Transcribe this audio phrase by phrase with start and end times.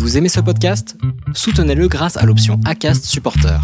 [0.00, 0.96] Vous aimez ce podcast?
[1.34, 3.60] Soutenez-le grâce à l'option ACAST Supporter.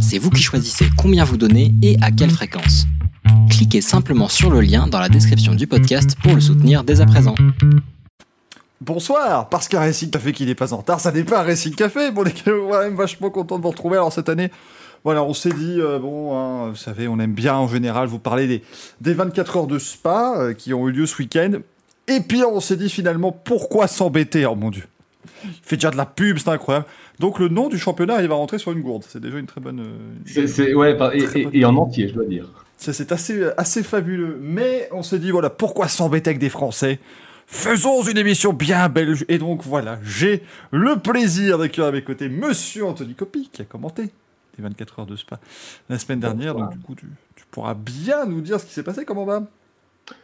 [0.00, 2.86] C'est vous qui choisissez combien vous donnez et à quelle fréquence.
[3.50, 7.06] Cliquez simplement sur le lien dans la description du podcast pour le soutenir dès à
[7.06, 7.34] présent.
[8.80, 11.74] Bonsoir, parce qu'un Racing Café qui n'est pas en retard, ça n'est pas un Racing
[11.74, 12.10] Café.
[12.10, 13.98] Bon, les gars, on est vachement content de vous retrouver.
[13.98, 14.50] Alors cette année,
[15.04, 18.18] voilà, on s'est dit, euh, bon, hein, vous savez, on aime bien en général vous
[18.18, 18.62] parler des,
[19.02, 21.52] des 24 heures de spa euh, qui ont eu lieu ce week-end.
[22.08, 24.46] Et puis on s'est dit finalement, pourquoi s'embêter?
[24.46, 24.84] Oh mon dieu,
[25.44, 26.86] il fait déjà de la pub, c'est incroyable.
[27.18, 29.04] Donc le nom du championnat, il va rentrer sur une gourde.
[29.08, 29.84] C'est déjà une très bonne.
[30.26, 32.46] C'est, ouais, et, Très et- bonne et en entier, je dois dire.
[32.76, 34.38] C'est assez, assez fabuleux.
[34.40, 36.98] Mais on s'est dit, voilà, pourquoi s'embêter avec des Français?
[37.46, 39.24] Faisons une émission bien belge.
[39.28, 43.64] Et donc, voilà, j'ai le plaisir d'accueillir à mes côtés Monsieur Anthony Copy, qui a
[43.66, 44.04] commenté
[44.56, 45.40] les 24 heures de Spa
[45.90, 46.54] la semaine dernière.
[46.54, 49.04] Donc, du coup, tu, tu pourras bien nous dire ce qui s'est passé.
[49.04, 49.42] Comment va?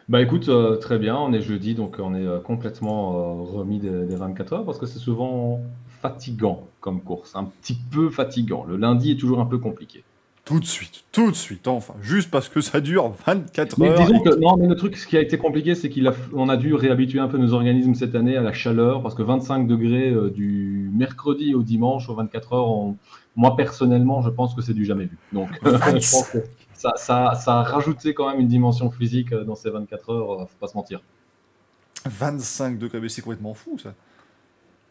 [0.09, 3.79] Bah écoute, euh, très bien, on est jeudi, donc on est euh, complètement euh, remis
[3.79, 5.61] des, des 24 heures parce que c'est souvent
[6.01, 8.65] fatigant comme course, un petit peu fatigant.
[8.65, 10.05] Le lundi est toujours un peu compliqué.
[10.45, 13.97] Tout de suite, tout de suite, enfin, juste parce que ça dure 24 Mais heures.
[13.99, 16.73] disons que, non, mais le truc, ce qui a été compliqué, c'est qu'il a, dû
[16.75, 20.89] réhabituer un peu nos organismes cette année à la chaleur parce que 25 degrés du
[20.95, 22.97] mercredi au dimanche aux 24 heures, on-
[23.35, 25.19] moi personnellement, je pense que c'est du jamais vu.
[25.33, 26.39] Donc, je pense que
[26.87, 30.33] ça, ça, ça a rajouté quand même une dimension physique euh, dans ces 24 heures,
[30.43, 31.01] euh, faut pas se mentir.
[32.07, 33.95] 25 degrés, mais c'est complètement fou, ça.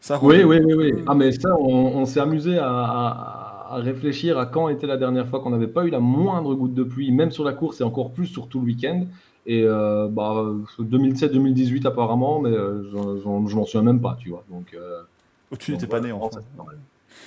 [0.00, 0.92] ça Oui, oui, oui, oui.
[1.06, 1.66] Ah, mais ça, on,
[1.98, 5.66] on s'est amusé à, à- à réfléchir à quand était la dernière fois qu'on n'avait
[5.66, 8.48] pas eu la moindre goutte de pluie, même sur la course et encore plus sur
[8.48, 9.06] tout le week-end.
[9.46, 10.44] Et euh, bah,
[10.78, 14.44] 2017-2018 apparemment, mais euh, je m'en souviens même pas, tu vois.
[14.50, 15.02] Donc, euh,
[15.50, 16.38] Oh, tu n'étais pas né, en fait.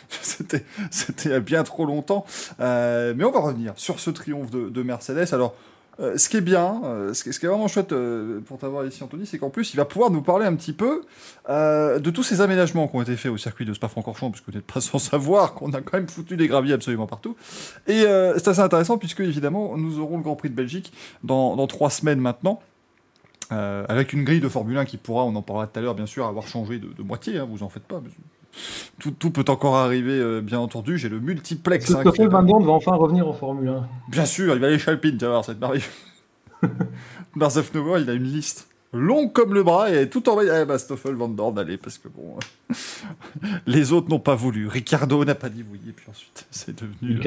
[0.92, 2.26] C'était, bien trop longtemps.
[2.60, 5.34] Euh, mais on va revenir sur ce triomphe de, de Mercedes.
[5.34, 5.56] Alors,
[6.00, 7.94] euh, ce qui est bien, euh, ce, qui, est vraiment chouette
[8.46, 11.02] pour t'avoir ici, Anthony, c'est qu'en plus, il va pouvoir nous parler un petit peu
[11.48, 14.58] de tous ces aménagements qui ont été faits au circuit de Spa-Francorchamps, parce que vous
[14.58, 17.36] n'êtes pas sans savoir qu'on a quand même foutu des graviers absolument partout.
[17.88, 21.90] Et c'est assez intéressant, puisque évidemment, nous aurons le Grand Prix de Belgique dans, trois
[21.90, 22.62] semaines maintenant.
[23.52, 26.06] Avec une grille de Formule 1 qui pourra, on en parlera tout à l'heure, bien
[26.06, 28.02] sûr, avoir changé de, moitié, hein, vous en faites pas.
[29.00, 30.98] Tout, tout peut encore arriver, euh, bien entendu.
[30.98, 31.92] J'ai le multiplex.
[31.92, 33.88] hein, qui- Christophe Van Dorn va enfin revenir en Formule 1.
[34.10, 35.84] Bien sûr, il va aller chez Alpine, tu vas voir, c'est merveilleux.
[37.36, 40.66] Barzef Nova, il a une liste longue comme le bras et tout en bas, eh
[40.66, 42.38] bah, Stoffel Van Dorn, allez, parce que bon.
[42.72, 42.76] euh,
[43.68, 44.68] les autres n'ont pas voulu.
[44.68, 47.22] Ricardo n'a pas dit oui, et puis ensuite, c'est devenu.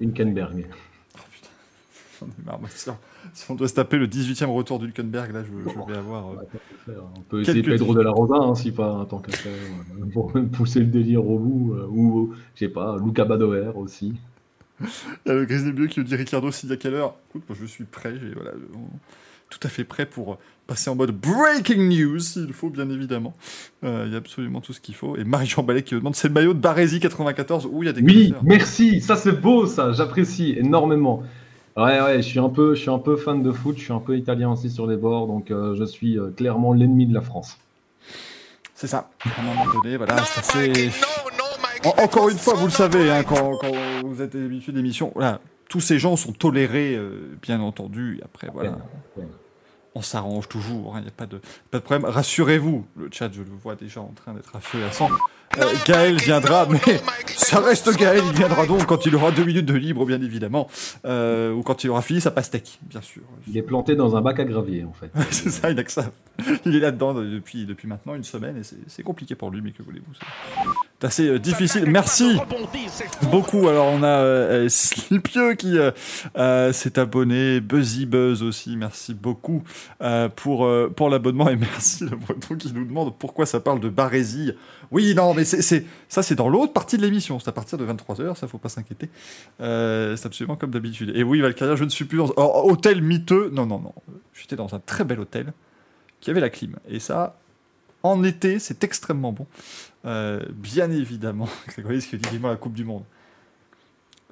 [0.00, 0.66] Hülkenberg.
[1.16, 1.48] Oh putain,
[2.20, 2.68] j'en ai marre, moi,
[3.32, 6.30] si on- doit se taper le 18 e retour d'Hulkenberg, là, je, je vais avoir.
[6.88, 10.04] euh, On peut essayer Pedro de la Rosa, hein, si pas tant qu'à faire, euh,
[10.12, 14.14] pour pousser le délire au bout, euh, ou, je sais pas, Luca Badoer aussi.
[14.80, 14.86] Il
[15.26, 17.14] y a le Grizzly Bleu qui nous dit Ricardo, s'il y a quelle heure?
[17.30, 18.52] Écoute, moi je suis prêt, j'ai voilà,
[19.50, 20.36] tout à fait prêt pour euh,
[20.68, 23.32] passer en mode breaking news, s'il faut, bien évidemment.
[23.82, 25.16] Euh, Il y a absolument tout ce qu'il faut.
[25.16, 27.88] Et Marie-Jean Ballet qui me demande c'est le maillot de Barésie 94 où il y
[27.88, 31.22] a des Oui, merci, ça c'est beau ça, j'apprécie énormément.
[31.78, 33.92] Ouais, ouais, je suis, un peu, je suis un peu fan de foot, je suis
[33.92, 37.14] un peu italien aussi sur les bords, donc euh, je suis euh, clairement l'ennemi de
[37.14, 37.56] la France.
[38.74, 39.10] C'est ça.
[39.24, 40.90] À un moment donné, voilà, c'est assez.
[41.84, 43.70] En- encore une fois, vous le savez, hein, quand, quand
[44.04, 48.20] vous êtes habitué d'émissions, voilà, tous ces gens sont tolérés, euh, bien entendu.
[48.24, 48.76] Après, voilà.
[49.16, 49.24] Ouais.
[49.98, 51.40] On s'arrange toujours, il n'y a pas de,
[51.72, 52.08] pas de problème.
[52.08, 55.10] Rassurez-vous, le chat, je le vois déjà en train d'être à feu et à sang.
[55.58, 59.66] Euh, Gaël viendra, mais ça reste Gaël, il viendra donc quand il aura deux minutes
[59.66, 60.68] de libre, bien évidemment,
[61.04, 63.22] euh, ou quand il aura fini sa pastèque, bien sûr.
[63.48, 65.10] Il est planté dans un bac à gravier en fait.
[65.30, 66.12] c'est ça, il a que ça.
[66.64, 69.72] Il est là-dedans depuis, depuis maintenant une semaine et c'est c'est compliqué pour lui, mais
[69.72, 70.12] que voulez-vous
[71.00, 71.84] c'est- assez euh, difficile.
[71.86, 72.36] Merci
[73.30, 73.68] beaucoup.
[73.68, 75.90] Alors, on a euh, Slipieux qui euh,
[76.36, 79.62] euh, s'est abonné, Buzzy Buzz aussi, merci beaucoup
[80.02, 83.88] euh, pour, pour l'abonnement et merci le breton qui nous demande pourquoi ça parle de
[83.88, 84.52] Barésie.
[84.90, 87.38] Oui, non, mais c'est c'est- ça, c'est dans l'autre partie de l'émission.
[87.38, 89.10] C'est à partir de 23h, ça, faut pas s'inquiéter.
[89.60, 91.12] C'est absolument comme d'habitude.
[91.14, 92.32] Et oui, Valkyria, je ne suis plus dans.
[92.36, 93.50] oh, hôtel miteux.
[93.52, 93.94] Non, non, non.
[94.34, 95.52] J'étais dans un très bel hôtel
[96.20, 96.76] qui avait la clim.
[96.88, 97.36] Et ça,
[98.02, 99.46] en été, c'est extrêmement bon.
[100.04, 101.48] Euh, bien évidemment.
[101.68, 103.02] Ce que dit vivement la Coupe du Monde.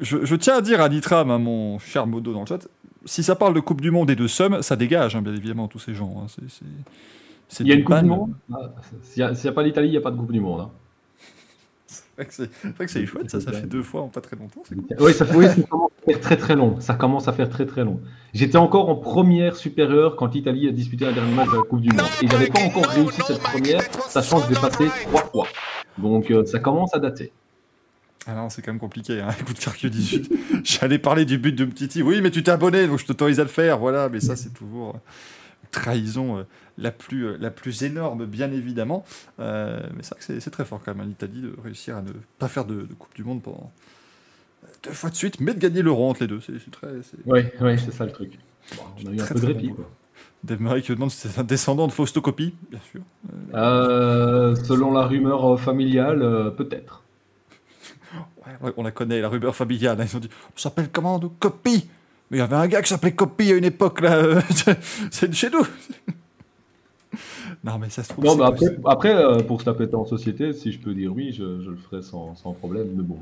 [0.01, 2.69] Je, je tiens à dire à Nitram, à mon cher Modo dans le chat,
[3.05, 5.69] si ça parle de Coupe du Monde et de Somme, ça dégage, hein, bien évidemment,
[5.69, 6.23] tous ces gens.
[6.23, 6.27] hein.
[6.29, 8.09] C'est- Il y a une Coupe du.
[8.09, 8.35] Monde?
[8.53, 10.61] Ah, S'il n'y a, pas l'Italie, il n'y a pas de Coupe du Monde.
[10.63, 10.71] hein.
[12.31, 14.63] C'est vrai que c'est chouette, ça, ça fait deux fois en pas très longtemps.
[14.67, 14.79] cool.
[15.01, 16.81] Oui, ça, oui, ça commence à faire très très long.
[16.81, 18.01] Ça commence à faire très très long.
[18.33, 21.83] J'étais encore en première supérieure quand l'Italie a disputé un dernier match de la Coupe
[21.83, 22.07] du Monde.
[22.23, 25.47] Et j'avais pas encore réussi cette première, sachant que j'ai passé trois fois.
[25.99, 27.33] Donc euh, ça commence à dater.
[28.27, 29.21] Ah non, c'est quand même compliqué.
[29.21, 29.29] Hein.
[29.41, 30.33] Écoute, Carque 18,
[30.65, 32.03] j'allais parler du but de Mtiti.
[32.03, 33.79] Oui, mais tu t'es abonné, donc je t'autorise à le faire.
[33.79, 34.99] Voilà, mais ça, c'est toujours euh,
[35.71, 36.45] trahison
[36.79, 39.05] la, plus, la plus énorme, bien évidemment.
[39.39, 39.45] mais
[40.01, 42.65] c'est vrai que c'est très fort quand même, l'Italie, de réussir à ne pas faire
[42.65, 43.73] de, Coupe du Monde pendant
[44.83, 46.41] deux fois de suite, mais de gagner l'euro entre les deux.
[46.41, 46.89] C'est très.
[47.27, 48.39] Oui, ouais, c'est ça le truc.
[49.05, 49.73] on a eu un peu de répit.
[50.45, 53.01] Dave Murray qui demande si c'est un descendant de Fausto Coppi, bien sûr.
[53.53, 57.03] selon la rumeur familiale, peut-être.
[58.63, 59.99] Ouais, on la connaît, la rumeur familiale.
[60.01, 61.89] Ils ont dit on s'appelle comment Copy
[62.31, 64.41] Mais il y avait un gars qui s'appelait Copy à une époque, là.
[65.11, 65.67] c'est de chez nous.
[67.67, 68.25] Non, mais ça se trouve.
[68.25, 71.13] Non, mais après, après euh, pour se la péter en société, si je peux dire
[71.13, 72.87] oui, je, le ferai sans, sans, problème.
[72.95, 73.19] Mais bon.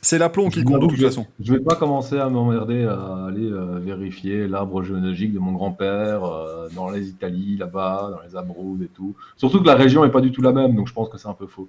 [0.00, 1.26] C'est l'aplomb qui compte de toute façon.
[1.40, 6.24] Je vais pas commencer à m'emmerder à aller euh, vérifier l'arbre généalogique de mon grand-père
[6.24, 9.14] euh, dans les Italies, là-bas, dans les Abrouds et tout.
[9.36, 11.28] Surtout que la région est pas du tout la même, donc je pense que c'est
[11.28, 11.68] un peu faux.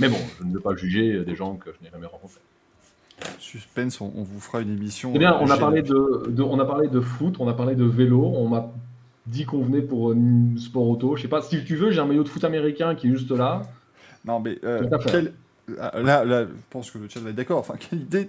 [0.00, 2.40] Mais bon, je ne veux pas juger des gens que je n'ai jamais rencontrés.
[3.38, 5.12] Suspense, on, vous fera une émission.
[5.12, 7.84] C'est bien, on a, parlé de, on a parlé de foot, on a parlé de
[7.84, 8.72] vélo, on m'a
[9.30, 11.16] dit qu'on venait pour une sport auto.
[11.16, 13.30] Je sais pas, si tu veux, j'ai un maillot de foot américain qui est juste
[13.30, 13.62] là.
[14.24, 14.88] Non, mais euh,
[15.68, 17.58] là, là, je pense que le chat va être d'accord.
[17.58, 18.28] Enfin, quelle idée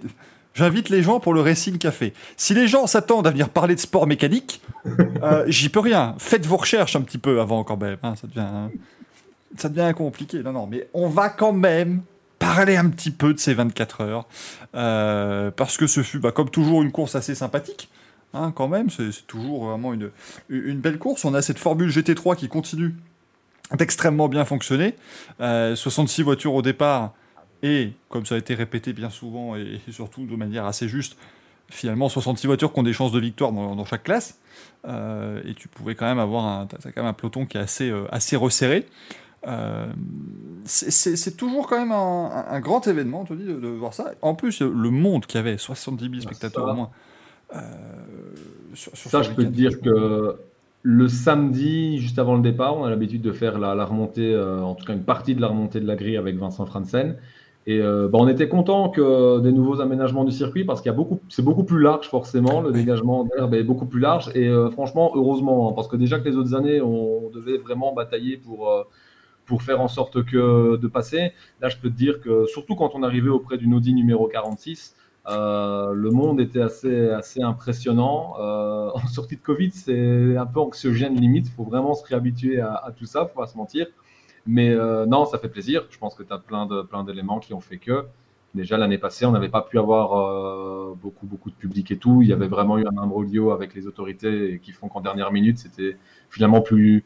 [0.54, 2.12] J'invite les gens pour le Racing Café.
[2.36, 4.60] Si les gens s'attendent à venir parler de sport mécanique,
[5.22, 6.14] euh, j'y peux rien.
[6.18, 7.96] Faites vos recherches un petit peu avant quand même.
[8.02, 8.40] Hein, ça devient.
[8.40, 8.70] Hein
[9.56, 10.42] ça devient compliqué.
[10.42, 12.02] Non, non, mais on va quand même
[12.38, 14.26] parler un petit peu de ces 24 heures.
[14.74, 17.88] Euh, parce que ce fut, bah, comme toujours, une course assez sympathique.
[18.34, 20.10] Hein, quand même, c'est toujours vraiment une,
[20.48, 21.24] une belle course.
[21.24, 22.94] On a cette formule GT3 qui continue
[23.76, 24.94] d'extrêmement bien fonctionner.
[25.38, 27.12] 66 euh, voitures au départ.
[27.62, 31.16] Et, comme ça a été répété bien souvent, et, surtout de manière assez juste,
[31.70, 34.40] finalement 66 voitures qui ont des chances de victoire dans, chaque classe.
[34.86, 37.60] Euh, et tu pouvais quand même avoir un, as quand même un peloton qui est
[37.60, 38.86] assez, assez resserré.
[39.46, 39.86] Euh,
[40.64, 44.12] c'est toujours quand même un, grand événement, te dis, de, voir ça.
[44.22, 46.90] En plus, le monde qui avait 70 000 spectateurs au moins.
[47.54, 47.58] Euh,
[48.74, 50.36] ça, je peux te dire que
[50.82, 54.74] le samedi, juste avant le départ, on a l'habitude de faire la, remontée, euh, en
[54.74, 57.16] tout cas une partie de la remontée de la grille avec Vincent Franzen.
[57.64, 60.96] Et bah, on était content que des nouveaux aménagements du circuit parce qu'il y a
[60.96, 64.32] beaucoup, c'est beaucoup plus large forcément, le dégagement d'herbe est beaucoup plus large.
[64.34, 68.36] Et franchement, heureusement, hein, parce que déjà que les autres années, on devait vraiment batailler
[68.36, 68.68] pour
[69.46, 71.32] pour faire en sorte que de passer.
[71.60, 74.94] Là, je peux te dire que surtout quand on arrivait auprès du Audi numéro 46,
[75.28, 78.34] euh, le monde était assez, assez impressionnant.
[78.40, 81.46] Euh, en sortie de Covid, c'est un peu anxiogène limite.
[81.48, 83.86] Il faut vraiment se réhabituer à, tout ça, faut pas se mentir.
[84.46, 85.86] Mais euh, non, ça fait plaisir.
[85.90, 88.04] Je pense que tu as plein d'éléments plein d'éléments qui ont fait que.
[88.54, 92.20] Déjà l'année passée, on n'avait pas pu avoir beaucoup, beaucoup de public et tout.
[92.20, 95.56] Il y avait vraiment eu un imbroglio avec les autorités qui font qu'en dernière minute,
[95.56, 95.96] c'était
[96.28, 97.02] finalement plus,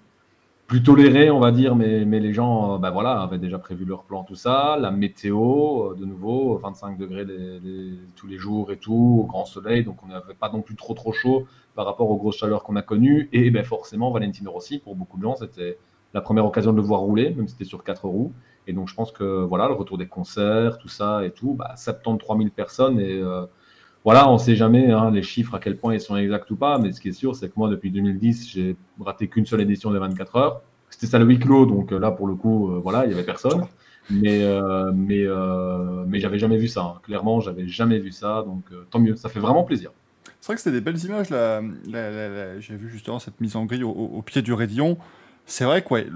[0.66, 4.02] plus toléré, on va dire, mais, mais les gens ben voilà, avaient déjà prévu leur
[4.02, 4.76] plan, tout ça.
[4.80, 7.24] La météo, euh, de nouveau, 25 degrés
[8.16, 10.94] tous les jours et tout, au grand soleil, donc on n'avait pas non plus trop
[10.94, 13.28] trop chaud par rapport aux grosses chaleurs qu'on a connues.
[13.32, 15.78] Et ben forcément, Valentino Rossi, pour beaucoup de gens, c'était
[16.14, 18.32] la première occasion de le voir rouler, même si c'était sur quatre roues.
[18.66, 21.74] Et donc je pense que voilà, le retour des concerts, tout ça et tout, bah,
[21.76, 23.46] 73 000 personnes et euh,
[24.06, 26.56] voilà, on ne sait jamais hein, les chiffres à quel point ils sont exacts ou
[26.56, 29.62] pas, mais ce qui est sûr, c'est que moi, depuis 2010, j'ai raté qu'une seule
[29.62, 30.62] édition des 24 heures.
[30.90, 33.14] C'était ça le huis clos, donc euh, là, pour le coup, euh, voilà, il n'y
[33.14, 33.66] avait personne.
[34.08, 35.26] Mais, euh, mais,
[36.06, 36.82] mais j'avais jamais vu ça.
[36.82, 37.00] Hein.
[37.02, 38.62] Clairement, j'avais jamais vu ça, donc
[38.92, 39.16] tant mieux.
[39.16, 39.90] Ça fait vraiment plaisir.
[40.40, 41.30] C'est vrai que c'était des belles images.
[41.30, 41.60] Là,
[42.60, 44.98] j'ai vu justement cette mise en grille au, pied du Rédillon.
[45.46, 46.06] C'est vrai que, ouais,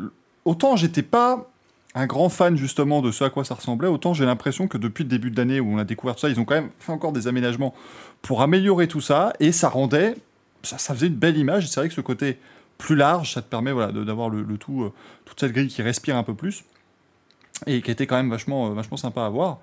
[0.45, 1.51] autant j'étais pas
[1.95, 5.05] un grand fan justement de ce à quoi ça ressemblait, autant j'ai l'impression que depuis
[5.05, 7.13] le début de l'année où on a découvert ça, ils ont quand même fait encore
[7.13, 7.75] des aménagements
[8.23, 10.15] pour améliorer tout ça, et ça rendait,
[10.63, 12.39] ça, ça faisait une belle image, c'est vrai que ce côté
[12.79, 14.93] plus large, ça te permet voilà, d'avoir le, tout, euh,
[15.25, 16.65] toute cette grille qui respire un peu plus,
[17.67, 19.59] et qui était quand même vachement, euh, vachement sympa à voir.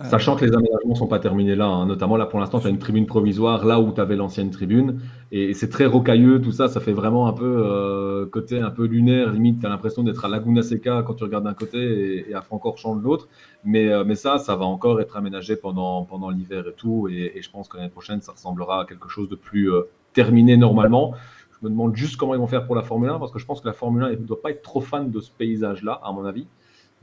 [0.00, 1.86] Euh, Sachant que les aménagements ne sont pas terminés là, hein.
[1.86, 5.00] notamment là pour l'instant, tu as une tribune provisoire là où tu avais l'ancienne tribune,
[5.30, 8.86] et c'est très rocailleux, tout ça, ça fait vraiment un peu euh, côté un peu
[8.86, 12.34] lunaire, limite, tu as l'impression d'être à Laguna Seca quand tu regardes d'un côté et,
[12.34, 13.28] à Francorchamps de l'autre,
[13.62, 17.40] mais, euh, mais ça, ça va encore être aménagé pendant, pendant l'hiver et tout, et,
[17.40, 19.70] je pense que l'année prochaine, ça ressemblera à quelque chose de plus
[20.12, 21.14] terminé normalement.
[21.52, 23.46] Je me demande juste comment ils vont faire pour la Formule 1, parce que je
[23.46, 26.10] pense que la Formule 1 ne doit pas être trop fan de ce paysage-là, à
[26.10, 26.48] mon avis.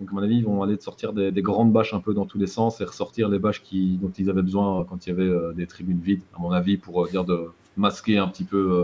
[0.01, 2.25] Donc, à mon avis, ils vont aller de sortir des, grandes bâches un peu dans
[2.25, 5.29] tous les sens et ressortir les bâches dont ils avaient besoin quand il y avait
[5.29, 8.57] euh, des tribunes vides, à mon avis, pour euh, dire de masquer un petit peu
[8.57, 8.83] euh,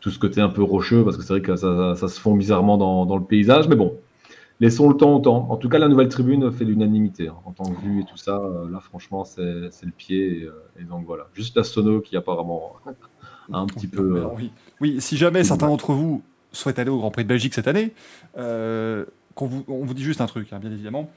[0.00, 2.76] tout ce côté un peu rocheux, parce que c'est vrai que ça, se fond bizarrement
[2.76, 3.68] dans, le paysage.
[3.68, 3.96] Mais bon,
[4.60, 5.46] laissons le temps au temps.
[5.48, 8.18] En tout cas, la nouvelle tribune fait l'unanimité hein, en tant que vue et tout
[8.18, 8.38] ça.
[8.70, 10.46] là, franchement, c'est le pied.
[10.78, 12.74] Et, donc voilà, juste la sono qui apparemment
[13.50, 14.24] un petit peu.
[14.82, 17.94] oui, si jamais certains d'entre vous souhaitent aller au Grand Prix de Belgique cette année,
[19.36, 21.10] on vous dit juste un truc, hein, bien évidemment.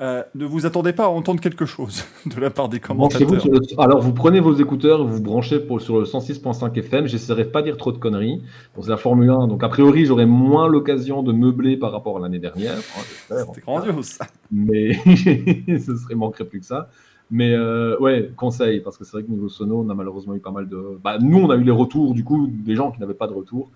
[0.00, 3.30] euh, ne vous attendez pas à entendre quelque chose de la part des commentateurs.
[3.78, 7.06] Alors, vous prenez vos écouteurs vous, branchez pour, sur le 106.5 FM.
[7.06, 8.42] J'essaierai de pas dire trop de conneries.
[8.80, 9.46] c'est la Formule 1.
[9.46, 12.76] Donc, a priori, j'aurai moins l'occasion de meubler par rapport à l'année dernière.
[12.76, 14.26] Hein, C'était grandiose, ça.
[14.50, 16.88] Mais ce serait manquerait plus que ça.
[17.30, 20.40] Mais euh, ouais, conseil, parce que c'est vrai que niveau sono, on a malheureusement eu
[20.40, 20.98] pas mal de.
[21.02, 23.32] Bah, nous, on a eu les retours, du coup, des gens qui n'avaient pas de
[23.32, 23.70] retour.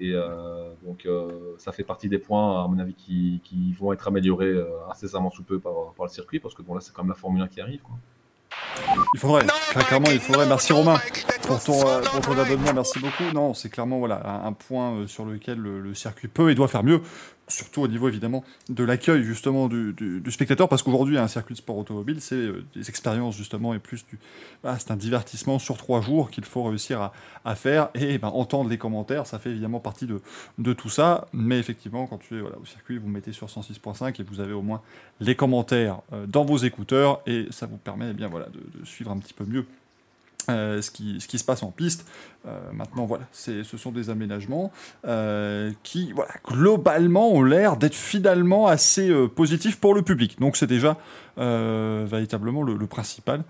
[0.00, 3.40] Et euh, donc, euh, ça fait partie des points, à mon avis, qui,
[3.78, 6.92] vont être améliorés euh, incessamment sous peu par, le circuit, parce que bon, là, c'est
[6.92, 7.80] quand même la Formule 1 qui arrive.
[9.14, 9.46] Il faudrait,
[9.86, 10.46] clairement, il faudrait.
[10.46, 10.96] Merci Romain
[11.42, 11.80] pour ton,
[12.12, 13.24] pour ton abonnement, merci beaucoup.
[13.32, 17.00] Non, c'est clairement voilà, un, point sur lequel le, circuit peut et doit faire mieux
[17.48, 21.76] surtout au niveau évidemment de l'accueil justement du, spectateur, parce qu'aujourd'hui un circuit de sport
[21.76, 24.18] automobile, c'est euh, des expériences justement et plus du,
[24.78, 27.12] c'est un divertissement sur trois jours qu'il faut réussir
[27.44, 27.90] à, faire.
[27.94, 32.18] Et ben, entendre les commentaires, ça fait évidemment partie de, tout ça, mais effectivement quand
[32.18, 34.80] tu es au circuit, vous mettez sur 106.5 et vous avez au moins
[35.20, 37.20] les commentaires euh, dans vos écouteurs.
[37.26, 39.66] Et ça vous permet eh de suivre un petit peu mieux
[40.50, 42.06] euh, ce, qui, ce, qui, se passe en piste.
[42.46, 44.72] Euh, maintenant, voilà, ce sont des aménagements
[45.06, 50.38] euh, qui, voilà, globalement, ont l'air d'être finalement assez positifs pour le public.
[50.40, 50.96] Donc, c'est déjà
[51.36, 53.42] véritablement le, principal,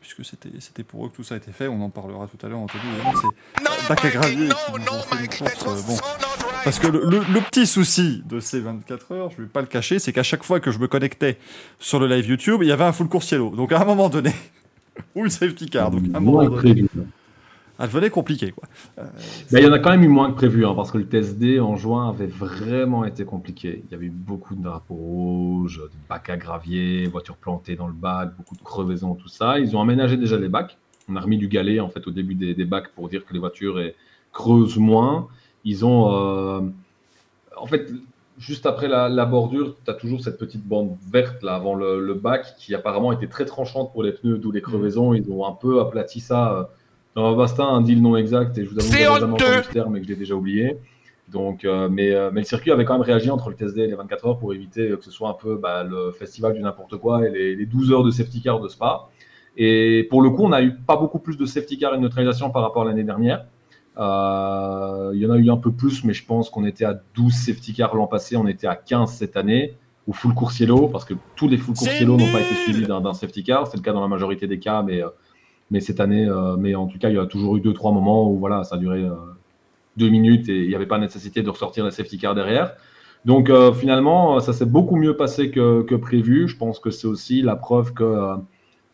[0.00, 1.68] puisque c'était pour eux que tout ça a été fait.
[1.68, 2.82] On en parlera tout à l'heure, Anthony.
[3.14, 4.48] C'est Bac à gravier.
[6.64, 9.66] Parce que le, le, petit souci de ces 24 heures, je ne vais pas le
[9.66, 11.38] cacher, c'est qu'à chaque fois que je me connectais
[11.78, 13.50] sur le live YouTube, il y avait un full course yellow.
[13.50, 14.32] Donc, à un moment donné.
[15.14, 15.90] ou le safety car.
[15.90, 16.84] Donc, à un moment donné,
[17.78, 18.52] elle devenait compliqué.
[18.52, 18.68] Quoi.
[18.98, 19.06] Euh,
[19.50, 21.58] il y en a quand même eu moins que prévu, hein, parce que le TSD
[21.58, 23.82] en juin avait vraiment été compliqué.
[23.84, 27.88] Il y avait eu beaucoup de drapeaux rouges, de bacs à gravier, voitures plantées dans
[27.88, 29.58] le bac, beaucoup de crevaisons, tout ça.
[29.58, 30.78] Ils ont aménagé déjà les bacs.
[31.08, 33.40] On a remis du galet en fait au début des, bacs pour dire que les
[33.40, 33.80] voitures
[34.32, 35.26] creusent moins.
[35.64, 36.60] Ils ont, euh,
[37.56, 37.90] en fait,
[38.42, 42.54] juste après la, bordure, tu as toujours cette petite bande verte là avant le, bac
[42.58, 44.64] qui apparemment était très tranchante pour les pneus, d'où les mm.
[44.64, 45.14] crevaisons.
[45.14, 46.52] Ils ont un peu aplati ça.
[46.52, 46.64] Euh,
[47.14, 50.06] dans un dit le nom exact et je vous avoue que j'ai terme et que
[50.06, 50.78] je l'ai déjà oublié.
[51.28, 53.86] Donc, euh, mais, euh, mais, le circuit avait quand même réagi entre le TSD et
[53.86, 56.96] les 24 heures pour éviter que ce soit un peu bah, le festival du n'importe
[56.96, 59.08] quoi et les, les, 12 heures de safety car de Spa.
[59.56, 62.02] Et pour le coup, on n'a eu pas beaucoup plus de safety car et de
[62.02, 63.44] neutralisation par rapport à l'année dernière.
[63.98, 66.98] Euh, il y en a eu un peu plus, mais je pense qu'on était à
[67.14, 69.74] 12 safety cars l'an passé, on était à 15 cette année,
[70.06, 73.44] ou full coursiello, parce que tous les full coursiello n'ont pas été suivis d'un safety
[73.44, 73.66] car.
[73.66, 75.08] C'est le cas dans la majorité des cas, mais, euh,
[75.70, 77.92] mais cette année, euh, mais en tout cas, il y a toujours eu deux trois
[77.92, 79.06] moments où voilà, ça a duré
[79.96, 82.74] deux minutes et il n'y avait pas nécessité de ressortir les safety cars derrière.
[83.24, 86.48] Donc finalement, ça s'est beaucoup mieux passé que, que, prévu.
[86.48, 88.34] Je pense que c'est aussi la preuve que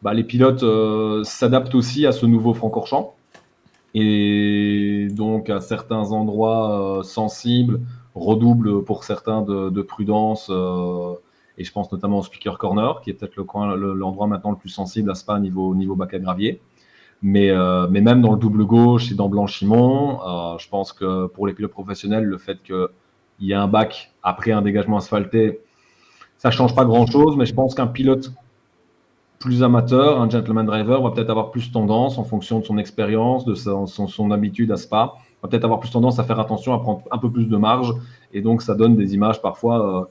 [0.03, 0.65] bah, les pilotes
[1.25, 3.18] s'adaptent aussi à ce nouveau Francorchamps.
[3.95, 7.81] Et donc, à certains endroits euh, sensibles,
[8.15, 10.49] redouble pour certains de, prudence.
[10.51, 11.15] Euh,
[11.57, 15.11] et je pense notamment au Speaker Corner, qui est peut-être l'endroit maintenant le plus sensible
[15.11, 16.61] à Spa niveau, niveau bac à gravier.
[17.21, 20.21] Mais, euh, mais même dans le double gauche et dans Blanchimont,
[20.59, 22.89] je pense que pour les pilotes professionnels, le fait qu'il
[23.41, 25.61] y ait un bac après un dégagement asphalté,
[26.37, 27.37] ça change pas grand-chose.
[27.37, 28.33] Mais je pense qu'un pilote
[29.39, 33.45] plus amateur, un gentleman driver va peut-être avoir plus tendance, en fonction de son expérience,
[33.45, 37.03] de son, habitude à Spa, va peut-être avoir plus tendance à faire attention, à prendre
[37.11, 37.95] un peu plus de marge.
[38.33, 40.05] Et donc, ça donne des images parfois euh,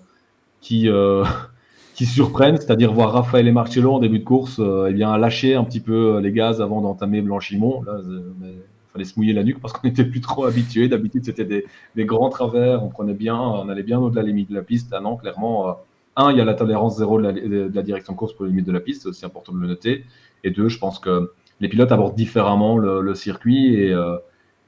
[0.61, 1.25] qui, euh,
[1.93, 5.55] qui surprennent, c'est-à-dire voir Raphaël et Marcello en début de course euh, eh bien, lâcher
[5.55, 7.83] un petit peu les gaz avant d'entamer Blanchimont.
[7.83, 8.53] Là, il
[8.93, 10.87] fallait se mouiller la nuque parce qu'on n'était plus trop habitué.
[10.87, 11.65] D'habitude, c'était des,
[11.97, 14.89] des, grands travers, on prenait bien, on allait bien au-delà des limites de la piste.
[14.91, 15.75] Là, non, clairement
[16.17, 18.67] un, il y a la tolérance zéro de la, direction de course pour les limites
[18.67, 20.03] de la piste, c'est aussi important de le noter.
[20.43, 24.17] Et deux, je pense que les pilotes abordent différemment le, circuit euh,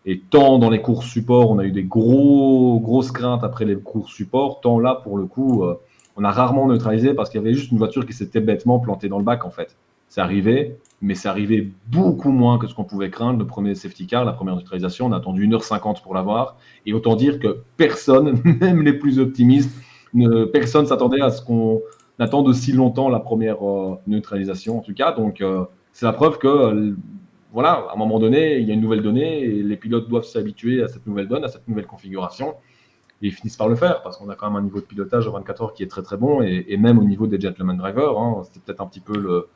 [0.05, 3.75] et, tant dans les courses support, on a eu des gros, grosses craintes après les
[3.75, 5.79] courses support, tant là, pour le coup, euh,
[6.15, 9.09] on a rarement neutralisé parce qu'il y avait juste une voiture qui s'était bêtement plantée
[9.09, 9.75] dans le bac, en fait.
[10.09, 13.37] C'est arrivé, mais c'est arrivé beaucoup moins que ce qu'on pouvait craindre.
[13.37, 16.57] Le premier safety car, la première neutralisation, on a attendu 1h50 pour l'avoir.
[16.87, 19.71] Et autant dire que personne, même les plus optimistes,
[20.51, 21.81] personne s'attendait à ce qu'on
[22.19, 25.11] attende aussi longtemps la première euh, neutralisation, en tout cas.
[25.11, 26.95] Donc, euh, c'est la preuve que, euh,
[27.53, 30.25] voilà, à un moment donné, il y a une nouvelle donnée et les pilotes doivent
[30.25, 32.55] s'habituer à cette nouvelle donne, à cette nouvelle configuration.
[33.21, 35.27] Et ils finissent par le faire parce qu'on a quand même un niveau de pilotage
[35.27, 38.17] à 24 heures qui est très très bon et, même au niveau des gentleman drivers,
[38.17, 39.49] hein, c'était peut-être un petit peu le,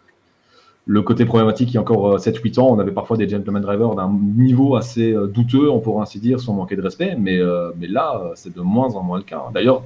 [0.85, 3.95] le côté problématique il y a encore 7-8 ans, on avait parfois des gentleman drivers
[3.95, 7.39] d'un niveau assez douteux, on pourrait ainsi dire, sans manquer de respect, mais,
[7.77, 9.45] mais là, c'est de moins en moins le cas.
[9.53, 9.83] D'ailleurs,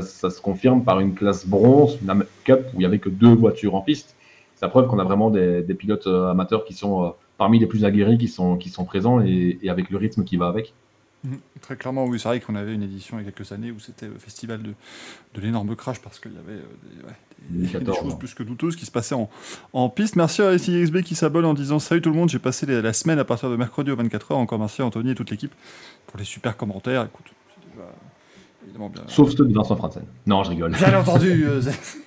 [0.00, 3.34] ça, se confirme par une classe bronze, la Cup, où il n'y avait que deux
[3.34, 4.14] voitures en piste.
[4.54, 7.08] C'est la preuve qu'on a vraiment des, pilotes euh, amateurs qui sont euh,
[7.38, 10.48] parmi les plus aguerris qui sont, qui sont présents et, avec le rythme qui va
[10.48, 10.72] avec.
[11.24, 11.38] Mhm.
[11.60, 13.80] Très clairement, oui, c'est vrai qu'on avait une édition il y a quelques années où
[13.80, 14.74] c'était le festival de,
[15.34, 16.60] de l'énorme crash parce qu'il y avait
[17.50, 19.30] des, choses plus que douteuses qui se passaient en,
[19.72, 20.16] en piste.
[20.16, 23.18] Merci à SIXB qui s'abonne en disant Salut tout le monde, j'ai passé la, semaine
[23.18, 24.34] à partir de mercredi au 24h.
[24.34, 25.54] Encore merci à Anthony et toute l'équipe
[26.06, 27.06] pour les super commentaires.
[27.06, 27.32] Écoute,
[29.06, 30.02] Sauf ceux de Vincent Franzen.
[30.26, 30.72] Non, je rigole.
[30.72, 31.46] Bien entendu.
[31.46, 31.60] Euh,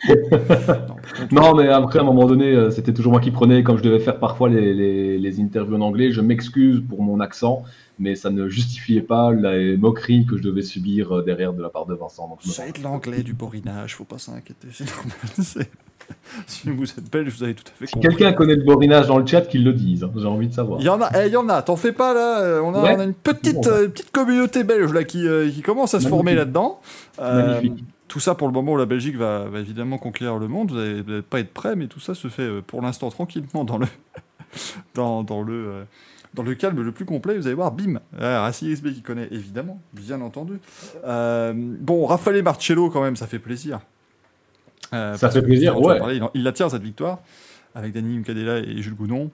[1.31, 3.83] non, mais après, à un moment donné, euh, c'était toujours moi qui prenais, comme je
[3.83, 6.11] devais faire parfois les, les, interviews en anglais.
[6.11, 7.63] Je m'excuse pour mon accent,
[7.99, 11.69] mais ça ne justifiait pas la moquerie que je devais subir euh, derrière de la
[11.69, 12.27] part de Vincent.
[12.27, 15.67] Donc, ça l'anglais du borinage, faut pas s'inquiéter, c'est normal.
[16.47, 19.17] si vous êtes belge, vous avez tout à fait Si quelqu'un connaît le borinage dans
[19.17, 20.03] le chat, qu'il le dise.
[20.03, 20.11] Hein.
[20.15, 20.79] J'ai envie de savoir.
[20.79, 21.61] Il y en a, eh, il y en a.
[21.61, 22.41] T'en fais pas là.
[22.41, 25.99] Euh, on a, une petite, euh, petite communauté belge là qui, euh, qui commence à
[25.99, 26.79] se former là-dedans.
[28.07, 30.71] tout ça pour le moment où la Belgique va, évidemment conquérir le monde.
[30.71, 33.87] Vous n'allez pas être prêt, mais tout ça se fait pour l'instant tranquillement dans le,
[34.95, 35.85] dans, dans le
[36.33, 39.81] dans le calme le plus complet, vous allez voir, bim, ah, SB qui connaît évidemment,
[39.93, 40.59] bien entendu.
[41.03, 43.79] bon, Raffaele Marcello quand même, ça fait plaisir.
[44.93, 46.19] Euh, ça fait plaisir, ouais.
[46.33, 47.19] il, la tient cette victoire
[47.75, 49.29] avec Danny Mkadela et Jules Goudon.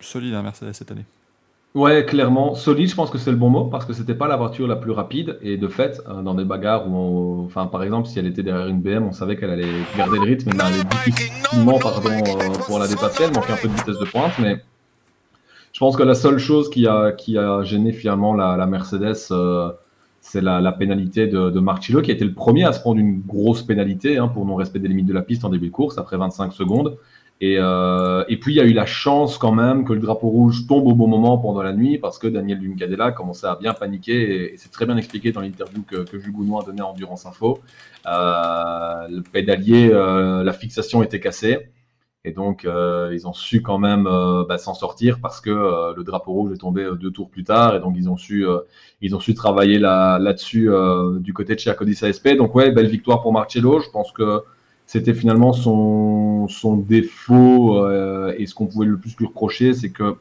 [0.00, 1.04] Solide, hein, Mercedes cette année.
[1.74, 2.56] Ouais, clairement.
[2.56, 4.76] Solide, je pense que c'est le bon mot parce que c'était pas la voiture la
[4.76, 5.38] plus rapide.
[5.40, 8.66] Et de fait, euh, dans des bagarres où, enfin, par exemple, si elle était derrière
[8.66, 12.58] une BM, on savait qu'elle allait garder le rythme, mais elle allait difficilement, pardon, euh,
[12.66, 13.24] pour la dépasser.
[13.24, 14.60] Elle manquait un peu de vitesse de pointe, mais
[15.72, 19.32] je pense que la seule chose qui a, qui a gêné finalement la, Mercedes,
[20.20, 23.20] c'est la, pénalité de, de Marcello qui a été le premier à se prendre une
[23.20, 26.16] grosse pénalité hein, pour non-respect des limites de la piste en début de course après
[26.16, 26.98] 25 secondes.
[27.42, 30.28] Et, euh, et, puis il y a eu la chance quand même que le drapeau
[30.28, 33.72] rouge tombe au bon moment pendant la nuit parce que Daniel Duncadella commençait à bien
[33.72, 37.24] paniquer et, c'est très bien expliqué dans l'interview que, que Jules a donné à Endurance
[37.24, 37.58] Info.
[38.06, 41.70] Euh, le pédalier, euh, la fixation était cassée.
[42.26, 45.94] Et donc, euh, ils ont su quand même euh, bah, s'en sortir parce que euh,
[45.96, 47.74] le drapeau rouge est tombé deux tours plus tard.
[47.76, 48.46] Et donc, ils ont su,
[49.00, 50.68] ils ont su travailler là, là-dessus
[51.20, 52.36] du côté de chez Acodis ASP.
[52.36, 53.80] Donc, ouais, belle victoire pour Marcello.
[53.80, 54.42] Je pense que
[54.86, 57.88] c'était finalement son, son défaut
[58.32, 60.16] et ce qu'on pouvait le plus lui reprocher, c'est que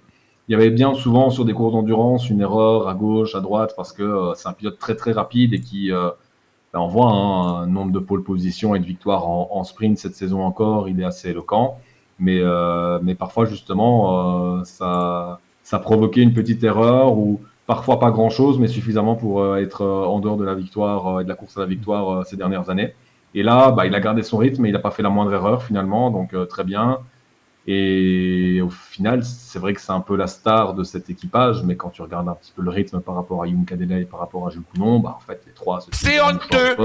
[0.48, 3.74] il y avait bien souvent sur des courses d'endurance une erreur à gauche, à droite,
[3.76, 7.68] parce que c'est un pilote très très rapide et qui bah, on voit hein, un
[7.68, 11.04] nombre de pole positions et de victoires en, en, sprint cette saison encore, il est
[11.04, 11.78] assez éloquent.
[12.20, 18.12] Mais, euh, mais parfois, justement, euh, ça, ça provoquait une petite erreur ou parfois pas
[18.12, 21.58] grand-chose, mais suffisamment pour euh, être en dehors de la victoire et de la course
[21.58, 22.94] à la victoire ces dernières années.
[23.36, 25.34] Et là, bah, il a gardé son rythme et il n'a pas fait la moindre
[25.34, 27.00] erreur finalement, donc très bien.
[27.68, 31.76] Et au final, c'est vrai que c'est un peu la star de cet équipage, mais
[31.76, 34.20] quand tu regardes un petit peu le rythme par rapport à Young Kadela et par
[34.20, 36.76] rapport à Jules Counon, bah, en fait, les trois, c'est honteux.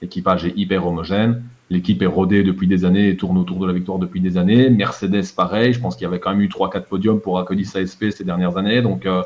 [0.00, 1.42] L'équipage est hyper homogène.
[1.72, 4.68] L'équipe est rodée depuis des années et tourne autour de la victoire depuis des années.
[4.68, 5.72] Mercedes, pareil.
[5.72, 8.58] Je pense qu'il y avait quand même eu 3-4 podiums pour Acodis ASP ces dernières
[8.58, 8.82] années.
[8.82, 9.22] Donc, euh,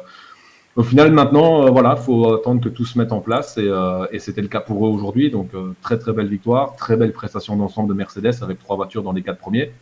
[0.76, 3.58] au final, maintenant, euh, voilà, faut attendre que tout se mette en place.
[3.58, 5.28] Et, euh, c'était le cas pour eux aujourd'hui.
[5.28, 5.50] Donc,
[5.82, 6.76] très, très belle victoire.
[6.76, 9.72] Très belle prestation d'ensemble de Mercedes avec trois voitures dans les quatre premiers.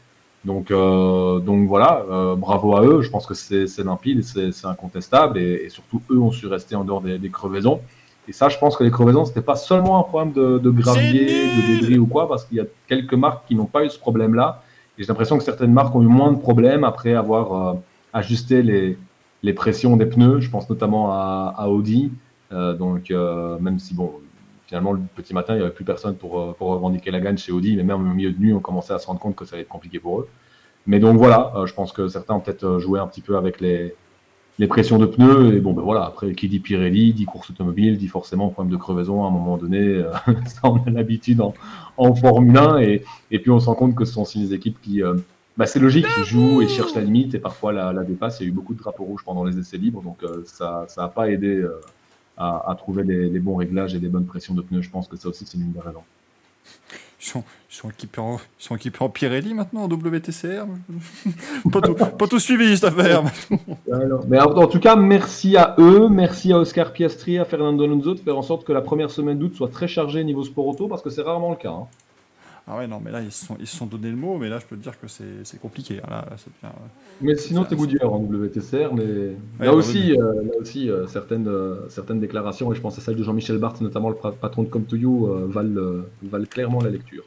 [0.46, 3.02] Donc, donc voilà, bravo à eux.
[3.02, 5.36] Je pense que c'est limpide, c'est incontestable.
[5.38, 7.82] Et, surtout, eux ont su rester en dehors des crevaisons.
[8.28, 11.26] Et ça, je pense que les crevaisons, c'était pas seulement un problème de, de gravier,
[11.26, 13.98] de débris ou quoi, parce qu'il y a quelques marques qui n'ont pas eu ce
[13.98, 14.62] problème-là.
[14.96, 17.74] Et j'ai l'impression que certaines marques ont eu moins de problèmes après avoir euh,
[18.12, 18.96] ajusté les,
[19.42, 20.40] les, pressions des pneus.
[20.40, 22.12] Je pense notamment à, à Audi.
[22.52, 24.12] Euh, donc, euh, même si, bon,
[24.66, 27.36] finalement, le petit matin, il n'y avait plus personne pour, euh, pour revendiquer la gagne
[27.36, 29.44] chez Audi, mais même au milieu de nuit, on commençait à se rendre compte que
[29.44, 30.28] ça allait être compliqué pour eux.
[30.86, 33.60] Mais donc voilà, euh, je pense que certains ont peut-être joué un petit peu avec
[33.60, 33.94] les,
[34.58, 35.54] les pressions de pneus.
[35.54, 38.76] Et bon, ben voilà, après, qui dit Pirelli, dit course automobile, dit forcément problème de
[38.76, 39.78] crevaison à un moment donné.
[39.78, 40.12] Euh,
[40.46, 41.54] ça, on a l'habitude en,
[41.96, 42.78] en, Formule 1.
[42.78, 45.02] Et, et, puis, on se rend compte que ce sont aussi les équipes qui.
[45.02, 45.14] Euh,
[45.56, 48.40] bah, c'est logique, qui jouent et cherchent la limite et parfois la, la dépassent.
[48.40, 50.86] Il y a eu beaucoup de drapeaux rouges pendant les essais libres, donc euh, ça
[50.96, 51.64] n'a pas aidé
[52.36, 54.82] à, à, trouver les, les, bons réglages et les bonnes pressions de pneus.
[54.82, 56.02] Je pense que ça aussi, c'est une des raisons.
[57.26, 58.38] Ils sont, équipés en,
[59.00, 60.66] en Pirelli maintenant, en WTCR.
[61.72, 63.22] pas, tout, pas tout suivi cette affaire.
[64.28, 68.20] Mais en, tout cas, merci à eux, merci à Oscar Piastri, à Fernando Alonso de
[68.20, 71.00] faire en sorte que la première semaine d'août soit très chargée niveau sport auto, parce
[71.00, 71.70] que c'est rarement le cas.
[71.70, 71.86] Hein.
[72.66, 74.58] Ah ouais, non, mais là, ils se sont, ils sont donné le mot, mais là,
[74.58, 76.00] je peux te dire que c'est compliqué.
[76.02, 76.26] Hein, là,
[76.62, 76.72] bien,
[77.20, 81.86] mais sinon, t'es Goodyear en WTCR, mais là, aussi, euh, là aussi, euh, certaines, euh,
[81.90, 84.84] certaines déclarations, et je pense à celle de Jean-Michel Barthes, notamment le patron de Come
[84.84, 87.24] to You, valent, valent clairement la lecture.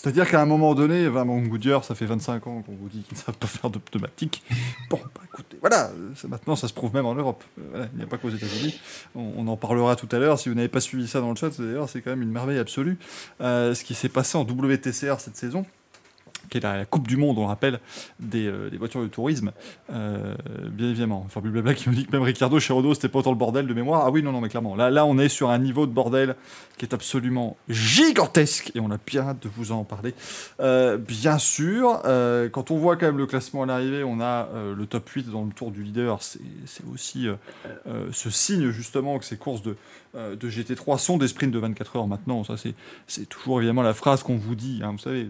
[0.00, 3.18] C'est-à-dire qu'à un moment donné, vraiment, Goodyear, ça fait 25 ans qu'on vous dit qu'ils
[3.18, 3.80] ne savent pas faire de.
[4.90, 5.90] Bon, bah écoutez, voilà,
[6.28, 7.42] maintenant ça se prouve même en Europe.
[7.58, 8.78] Il n'y a pas qu'aux États-Unis.
[9.16, 10.38] On, en parlera tout à l'heure.
[10.38, 12.58] Si vous n'avez pas suivi ça dans le chat, d'ailleurs, c'est quand même une merveille
[12.58, 12.96] absolue.
[13.40, 15.66] Euh, ce qui s'est passé en WTCR cette saison,
[16.48, 17.80] qui est la, Coupe du Monde, on le rappelle,
[18.20, 19.52] des, euh, voitures de tourisme,
[19.92, 20.34] euh,
[20.70, 21.22] bien évidemment.
[21.26, 23.74] Enfin, blabla qui me dit que même Ricardo chez c'était pas autant le bordel de
[23.74, 24.04] mémoire.
[24.06, 26.36] Ah oui, non, non, mais clairement, là, là, on est sur un niveau de bordel
[26.76, 30.14] qui est absolument gigantesque, et on a bien hâte de vous en parler.
[30.60, 32.00] Euh, bien sûr,
[32.52, 35.44] quand on voit quand même le classement à l'arrivée, on a le top 8 dans
[35.44, 37.26] le tour du leader, c'est aussi
[38.12, 39.76] ce signe justement que ces courses de,
[40.14, 42.44] de GT3 sont des sprints de 24 heures maintenant.
[42.44, 42.54] Ça,
[43.06, 45.28] c'est toujours évidemment la phrase qu'on vous dit, hein, vous savez,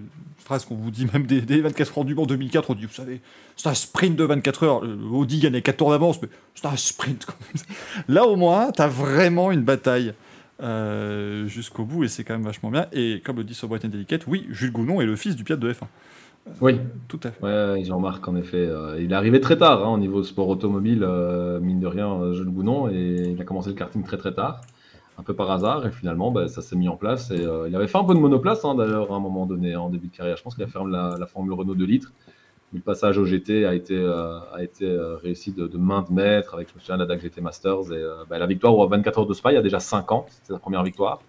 [0.49, 3.21] phrase qu'on vous dit même des, 24 heures du Mans 2004, on dit, vous savez,
[3.55, 4.83] c'est un sprint de 24 heures.
[5.13, 7.27] Audi gagnait 4 tours d'avance, mais c'est un sprint.
[8.09, 10.15] Là, au moins, tu as vraiment une bataille
[10.63, 12.87] euh, jusqu'au bout et c'est quand même vachement bien.
[12.93, 15.71] Et comme le dit Sobret Delicate, oui, Jules Gounon est le fils du pilote de
[15.71, 15.83] F1.
[15.83, 17.45] Euh, oui, tout à fait.
[17.45, 21.07] Ouais, Jean-Marc, en effet, euh, il est arrivé très tard hein, au niveau sport automobile,
[21.61, 24.63] mine de rien, Jules Gounon, et il a commencé le karting très très tard
[25.19, 27.89] un peu par hasard et finalement bah, ça s'est mis en place et il avait
[27.89, 30.37] fait un peu de monoplace hein, d'ailleurs à un moment donné en début de carrière
[30.37, 32.13] je pense qu'il a fait la, Formule Renault 2 litres
[32.73, 36.13] le passage au GT a été, euh, a été euh, réussi de, de main de
[36.13, 37.93] maître avec, je me GT Masters.
[37.93, 40.13] Et euh, bah, la victoire au 24 heures de Spa, il y a déjà 5
[40.13, 40.27] ans.
[40.29, 41.23] C'était sa première victoire.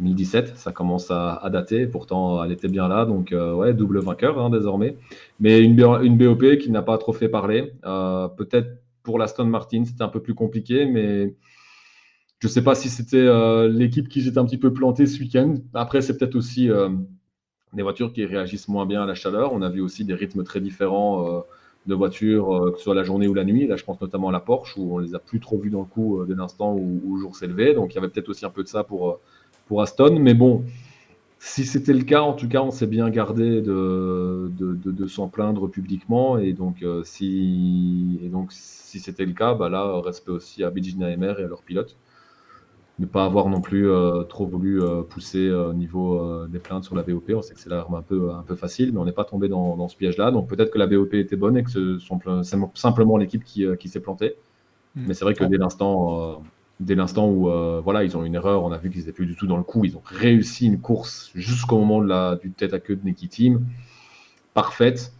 [0.00, 1.86] 2017, ça commence à, à, dater.
[1.86, 3.06] Pourtant, elle était bien là.
[3.06, 4.96] Donc, ouais, double vainqueur hein, désormais.
[5.38, 7.72] Mais une, une BOP qui n'a pas trop fait parler.
[7.82, 10.86] Peut-être pour l'Aston Martin, c'était un peu plus compliqué.
[10.86, 11.34] Mais
[12.42, 13.28] je ne sais pas si c'était
[13.68, 15.54] l'équipe qui s'était un petit peu plantée ce week-end.
[15.74, 16.68] Après, c'est peut-être aussi
[17.72, 19.52] des voitures qui réagissent moins bien à la chaleur.
[19.52, 21.40] On a vu aussi des rythmes très différents euh,
[21.86, 23.66] de voitures, euh, que ce soit la journée ou la nuit.
[23.66, 25.80] Là, je pense notamment à la Porsche, où on les a plus trop vus dans
[25.80, 27.74] le coup euh, dès l'instant où, le jour s'est levé.
[27.74, 29.20] Donc, il y avait peut-être aussi un peu de ça pour,
[29.66, 30.18] pour Aston.
[30.20, 30.64] Mais bon,
[31.38, 35.68] si c'était le cas, en tout cas, on s'est bien gardé de, de, s'en plaindre
[35.68, 36.38] publiquement.
[36.38, 41.44] Et donc, si, si c'était le cas, bah là, respect aussi à Virginia Emer et
[41.44, 41.96] à leurs pilotes
[42.98, 46.84] ne pas avoir non plus euh, trop voulu euh, pousser au euh, niveau des plaintes
[46.84, 47.30] sur la BOP.
[47.34, 49.48] On sait que c'est l'arme un peu, un peu facile, mais on n'est pas tombé
[49.48, 50.30] dans, ce piège-là.
[50.30, 52.20] Donc peut-être que la BOP était bonne et que ce sont
[52.74, 54.36] simplement l'équipe qui, qui s'est plantée.
[54.94, 55.04] Hmm.
[55.06, 56.42] Mais c'est vrai que dès l'instant,
[56.80, 57.50] dès l'instant où
[57.82, 59.62] voilà, ils ont une erreur, on a vu qu'ils n'étaient plus du tout dans le
[59.62, 59.84] coup.
[59.84, 63.28] Ils ont réussi une course jusqu'au moment de la, du tête à queue de Neki
[63.28, 63.66] Team,
[64.54, 65.12] parfaite.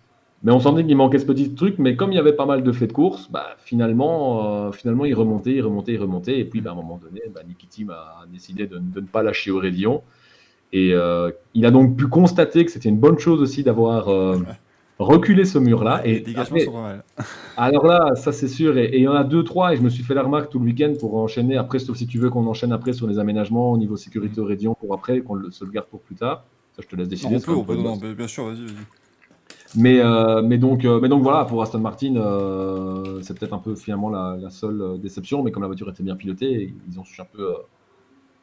[0.45, 2.65] Mais on sentait qu'il manquait ce petit truc, mais comme il y avait pas mal
[2.65, 6.39] de faits de course, bah, finalement, euh, finalement, il remontait, il remontait, il remontait.
[6.41, 9.53] Et puis, bah, à un moment donné, bah, Niki a décidé de, ne pas lâcher
[9.53, 10.01] Aurélien.
[10.73, 14.39] Et euh, il a donc pu constater que c'était une bonne chose aussi d'avoir euh,
[14.99, 16.01] reculé ce mur-là.
[16.05, 16.25] Et
[17.57, 18.77] alors là, ça c'est sûr.
[18.79, 19.75] Et, il y en a deux, trois.
[19.75, 21.57] Et je me suis fait la remarque tout le week-end pour enchaîner.
[21.57, 24.75] Après, sauf si tu veux qu'on enchaîne après sur les aménagements au niveau sécurité Aurélien
[24.75, 26.45] pour après, qu'on se le garde pour plus tard.
[26.75, 27.37] Ça, je te laisse décider.
[27.47, 29.02] on peut, non, bien sûr, vas-y, vas-y.
[29.75, 33.59] Mais, euh, mais, donc, euh, mais donc voilà, pour Aston Martin, euh, c'est peut-être un
[33.59, 37.21] peu finalement la, seule déception, mais comme la voiture était bien pilotée, ils ont su
[37.21, 37.55] un peu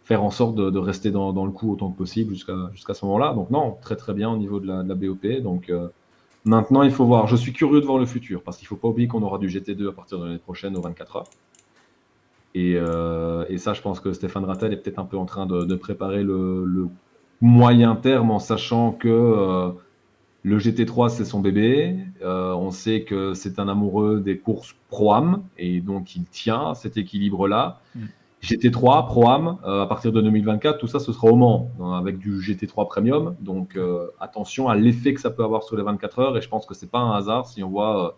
[0.04, 3.06] faire en sorte de, rester dans, dans, le coup autant que possible jusqu'à jusqu'à ce
[3.06, 3.34] moment-là.
[3.34, 5.42] Donc non, très très bien au niveau de la, de la BOP.
[5.44, 5.72] Donc
[6.46, 7.28] maintenant, il faut voir.
[7.28, 9.38] Je suis curieux de voir le futur, parce qu'il ne faut pas oublier qu'on aura
[9.38, 11.28] du GT2 à partir de l'année prochaine aux 24 heures.
[12.56, 15.64] Et, et, ça, je pense que Stéphane Rattel est peut-être un peu en train de,
[15.64, 16.88] de préparer le, le,
[17.42, 19.72] moyen terme en sachant que
[20.44, 21.98] le GT3, c'est son bébé.
[22.22, 26.98] Euh, on sait que c'est un amoureux des courses Pro-Am et donc il tient cet
[26.98, 27.82] équilibre-là.
[27.96, 28.06] Mm.
[28.42, 32.40] GT3, Pro-Am, euh, à partir de 2024, tout ça, ce sera au Mans avec du
[32.40, 33.36] GT3 Premium.
[33.42, 36.48] Donc euh, attention à l'effet que ça peut avoir sur les 24 heures et je
[36.48, 38.18] pense que c'est pas un hasard si on voit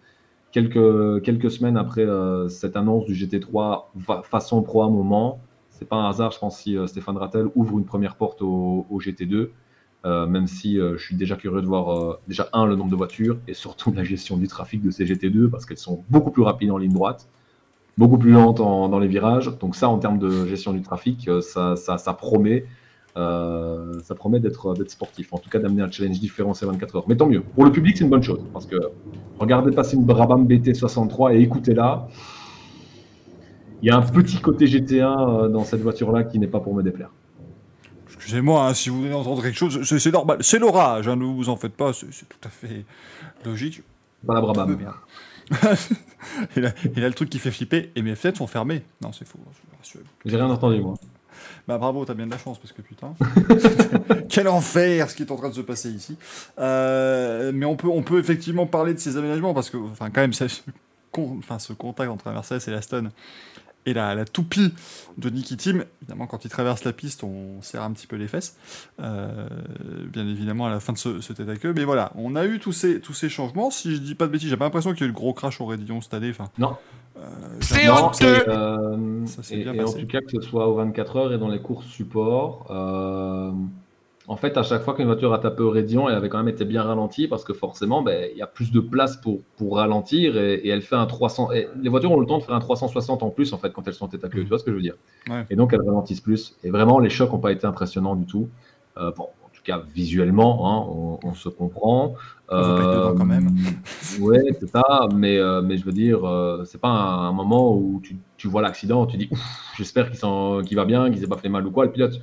[0.51, 2.05] quelques, quelques semaines après
[2.49, 3.85] cette annonce du GT3
[4.23, 5.39] façon Pro-Am au Mans.
[5.71, 9.49] C'est pas un hasard, je pense, si Stéphane Rattel ouvre une première porte au GT2.
[10.03, 12.89] Euh, même si euh, je suis déjà curieux de voir euh, déjà un le nombre
[12.89, 16.31] de voitures et surtout la gestion du trafic de ces GT2 parce qu'elles sont beaucoup
[16.31, 17.27] plus rapides en ligne droite,
[17.99, 19.55] beaucoup plus lentes dans les virages.
[19.59, 22.65] Donc ça, en termes de gestion du trafic, ça, ça, promet,
[23.15, 25.33] ça promet d'être sportif.
[25.33, 27.05] En tout cas, d'amener un challenge différent ces 24 heures.
[27.07, 27.41] Mais tant mieux.
[27.41, 28.77] Pour le public, c'est une bonne chose parce que
[29.37, 32.07] regardez passer une Brabham BT63 et écoutez-la.
[33.83, 36.81] Il y a un petit côté GT1 dans cette voiture-là qui n'est pas pour me
[36.81, 37.11] déplaire.
[38.21, 40.37] Excusez-moi, hein, si vous voulez entendre quelque chose, c'est normal.
[40.41, 42.85] C'est l'orage, hein, ne vous en faites pas, c'est tout à fait
[43.43, 43.81] logique.
[44.25, 44.77] Pas la brabam.
[46.55, 48.83] il, a, il a le truc qui fait flipper, et mes fenêtres sont fermées.
[49.01, 49.39] Non, c'est faux.
[50.23, 50.93] J'ai rien entendu, moi.
[51.67, 53.15] Bah bravo, t'as bien de la chance, parce que putain.
[54.29, 56.15] Quel enfer ce qui est en train de se passer ici.
[56.59, 60.21] Euh, mais on peut, on peut effectivement parler de ces aménagements, parce que, enfin, quand
[60.21, 60.45] même, ça,
[61.17, 63.09] enfin, ce contact entre la Mercedes et la Stone
[63.85, 64.73] et la, toupie
[65.17, 65.85] de Nicky Team.
[66.01, 68.57] Évidemment, quand il traverse la piste, on serre un petit peu les fesses.
[69.01, 69.47] Euh,
[70.07, 71.73] bien évidemment, à la fin de ce, tête à queue.
[71.73, 73.71] Mais voilà, on a eu tous ces, tous ces changements.
[73.71, 75.33] Si je dis pas de bêtises, j'ai pas l'impression qu'il y a eu le gros
[75.33, 76.29] crash au Rédillon cette année.
[76.29, 76.75] Enfin, non.
[77.17, 77.27] Euh,
[77.59, 81.49] c'est honteux euh, et, en tout cas, que ce soit aux 24 heures et dans
[81.49, 82.67] les courses support,
[84.27, 86.47] en fait, à chaque fois qu'une voiture a tapé au rayon, elle avait quand même
[86.47, 89.77] été bien ralentie parce que forcément, ben, il y a plus de place pour, pour
[89.77, 91.49] ralentir et, elle fait un 300.
[91.51, 93.93] les voitures ont le temps de faire un 360 en plus en fait quand elles
[93.93, 94.43] sont tête à queue.
[94.43, 94.95] Tu vois ce que je veux dire?
[95.49, 96.55] Et donc elles ralentissent plus.
[96.63, 98.47] Et vraiment, les chocs n'ont pas été impressionnants du tout.
[98.97, 102.13] Euh, bon, en tout cas, visuellement, hein, on, se comprend.
[102.51, 103.49] Euh, quand même.
[104.19, 105.07] ouais, c'est ça.
[105.13, 108.61] Mais, euh, mais je veux dire, euh, c'est pas un, moment où tu, tu vois
[108.61, 109.29] l'accident, tu dis,
[109.77, 112.21] j'espère qu'il va bien, qu'il s'est pas fait mal ou quoi, le pilote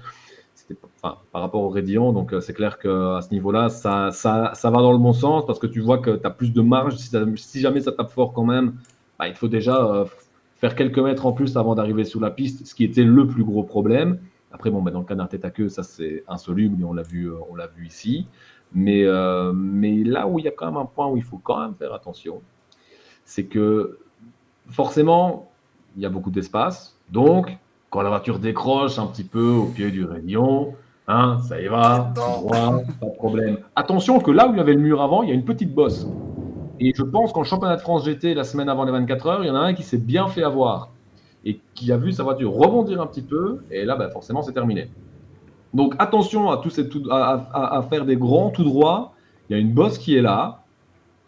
[1.02, 2.12] par rapport au Rédillon.
[2.12, 5.46] Donc, euh, c'est clair qu'à ce niveau-là, ça, ça, ça, va dans le bon sens
[5.46, 6.96] parce que tu vois que tu as plus de marge.
[6.96, 8.74] Si, jamais ça tape fort quand même,
[9.18, 10.04] bah, il faut déjà euh,
[10.56, 13.44] faire quelques mètres en plus avant d'arriver sur la piste, ce qui était le plus
[13.44, 14.18] gros problème.
[14.52, 16.92] Après, bon, bah, dans le cas d'un tête à queue, ça c'est insoluble et on
[16.92, 18.26] l'a vu, euh, vu ici.
[18.74, 19.06] Mais,
[19.54, 21.74] mais là où il y a quand même un point où il faut quand même
[21.74, 22.42] faire attention,
[23.24, 23.98] c'est que
[24.68, 25.50] forcément,
[25.96, 26.98] il y a beaucoup d'espace.
[27.10, 27.56] Donc,
[27.90, 30.74] quand la voiture décroche un petit peu au pied du rayon,
[31.06, 33.58] hein, ça y va, droit, pas de problème.
[33.76, 35.74] Attention que là où il y avait le mur avant, il y a une petite
[35.74, 36.06] bosse.
[36.80, 39.48] Et je pense qu'en championnat de France GT, la semaine avant les 24 heures, il
[39.48, 40.90] y en a un qui s'est bien fait avoir
[41.44, 43.60] et qui a vu sa voiture rebondir un petit peu.
[43.70, 44.88] Et là, ben, forcément, c'est terminé.
[45.74, 49.12] Donc attention à, ces à, faire des grands tout droits.
[49.48, 50.62] Il y a une bosse qui est là.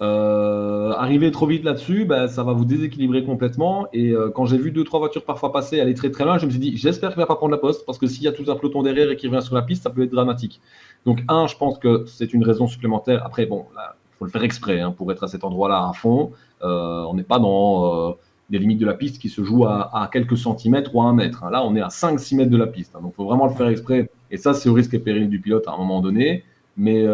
[0.03, 3.87] Euh, arriver trop vite là-dessus, bah, ça va vous déséquilibrer complètement.
[3.93, 6.47] Et euh, quand j'ai vu deux trois voitures parfois passer, aller très très loin, je
[6.47, 8.33] me suis dit, j'espère qu'il va pas prendre la poste parce que s'il y a
[8.33, 10.61] tout un peloton derrière et qu'il revient sur la piste, ça peut être dramatique.
[11.05, 13.23] Donc un, je pense que c'est une raison supplémentaire.
[13.27, 16.33] Après, bon, il faut le faire exprès hein, pour être à cet endroit-là à fond.
[16.63, 18.17] Euh, on n'est pas dans
[18.49, 21.45] des limites de la piste qui se jouent à, quelques centimètres ou à un mètre.
[21.45, 21.51] Hein.
[21.51, 22.97] Là, on est à 5-6 mètres de la piste.
[22.97, 23.01] Hein.
[23.03, 24.11] donc, faut vraiment le faire exprès.
[24.31, 26.43] Et ça, c'est au risque et péril du pilote à un moment donné.
[26.79, 27.05] Mais,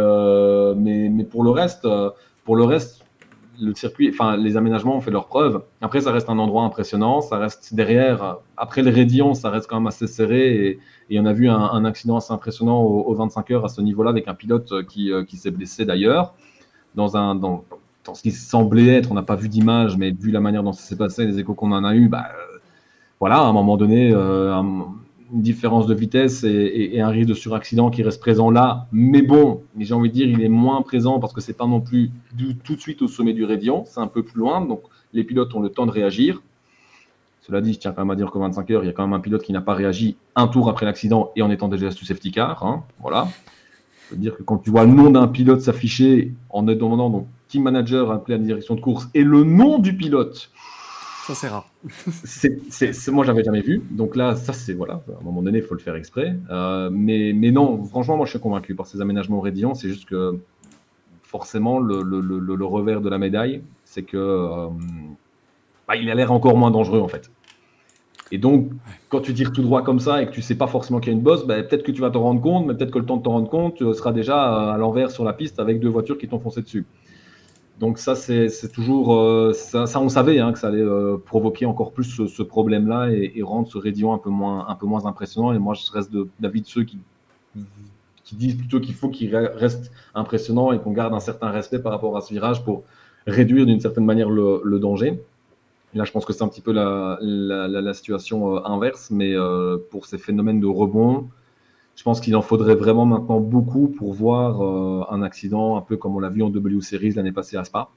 [0.77, 1.87] mais, mais pour le reste
[2.47, 3.05] pour le reste,
[3.61, 5.63] le circuit, enfin, les aménagements ont fait leur preuve.
[5.81, 7.21] Après, ça reste un endroit impressionnant.
[7.21, 8.39] Ça reste derrière.
[8.57, 10.79] Après le Rédillon, ça reste quand même assez serré.
[11.11, 14.29] Et, on a vu un, accident assez impressionnant aux, 25 heures à ce niveau-là avec
[14.29, 16.35] un pilote qui, euh, qui s'est blessé d'ailleurs.
[16.95, 17.65] Dans, dans,
[18.15, 20.83] ce qui semblait être, on n'a pas vu d'image, mais vu la manière dont ça
[20.83, 22.59] s'est passé, les échos qu'on en a eu, bah, euh,
[23.21, 24.55] voilà, à un moment donné, euh,
[25.33, 28.87] une différence de vitesse et, un risque de suraccident qui reste présent là.
[28.93, 31.81] Mais bon, j'ai envie de dire, il est moins présent parce que c'est pas non
[31.81, 32.11] plus
[32.65, 35.55] tout de suite au sommet du Rédion, c'est un peu plus loin, donc les pilotes
[35.55, 36.43] ont le temps de réagir.
[37.41, 39.05] Cela dit, je tiens quand même à dire qu'au 25 heures, il y a quand
[39.05, 41.91] même un pilote qui n'a pas réagi un tour après l'accident et en étant déjà
[41.93, 42.65] sous safety car.
[42.65, 43.29] Hein, voilà.
[44.13, 48.11] Dire que quand tu vois le nom d'un pilote s'afficher en demandant donc team manager
[48.11, 50.51] appelé à la direction de course et le nom du pilote
[51.27, 51.69] ça, c'est rare.
[53.09, 53.83] moi, j'avais jamais vu.
[53.91, 55.03] Donc là, ça, c'est voilà.
[55.09, 56.37] À un moment donné, il faut le faire exprès.
[56.51, 59.75] Euh, mais, non, franchement, moi, je suis convaincu par ces aménagements Rédillon.
[59.75, 60.39] C'est juste que
[61.25, 64.69] forcément, le, revers de la médaille, c'est que euh,
[65.89, 67.29] bah, il a l'air encore moins dangereux en fait.
[68.31, 68.71] Et donc,
[69.09, 71.15] quand tu tires tout droit comme ça et que tu sais pas forcément qu'il y
[71.15, 73.07] a une bosse, bah, peut-être que tu vas t'en rendre compte, mais peut-être que le
[73.07, 75.89] temps de t'en rendre compte, tu seras déjà à l'envers sur la piste avec deux
[75.89, 76.87] voitures qui t'ont foncé dessus.
[77.79, 81.93] Donc ça, c'est toujours, euh, ça, on savait hein, que ça allait euh, provoquer encore
[81.93, 85.53] plus ce, problème-là et, rendre ce Rédillon un peu moins, un peu moins impressionnant.
[85.53, 86.11] Et moi, je reste
[86.41, 86.99] d'avis de, ceux qui,
[88.25, 91.93] qui disent plutôt qu'il faut qu'il reste impressionnant et qu'on garde un certain respect par
[91.93, 92.85] rapport à ce virage pour
[93.27, 95.21] réduire d'une certaine manière le, danger.
[95.93, 99.35] là, je pense que c'est un petit peu la, la, situation euh, inverse, mais
[99.91, 101.29] pour ces phénomènes de rebond,
[101.97, 105.97] je pense qu'il en faudrait vraiment maintenant beaucoup pour voir euh, un accident un peu
[105.97, 107.89] comme on l'a vu en W Series l'année passée à Spa,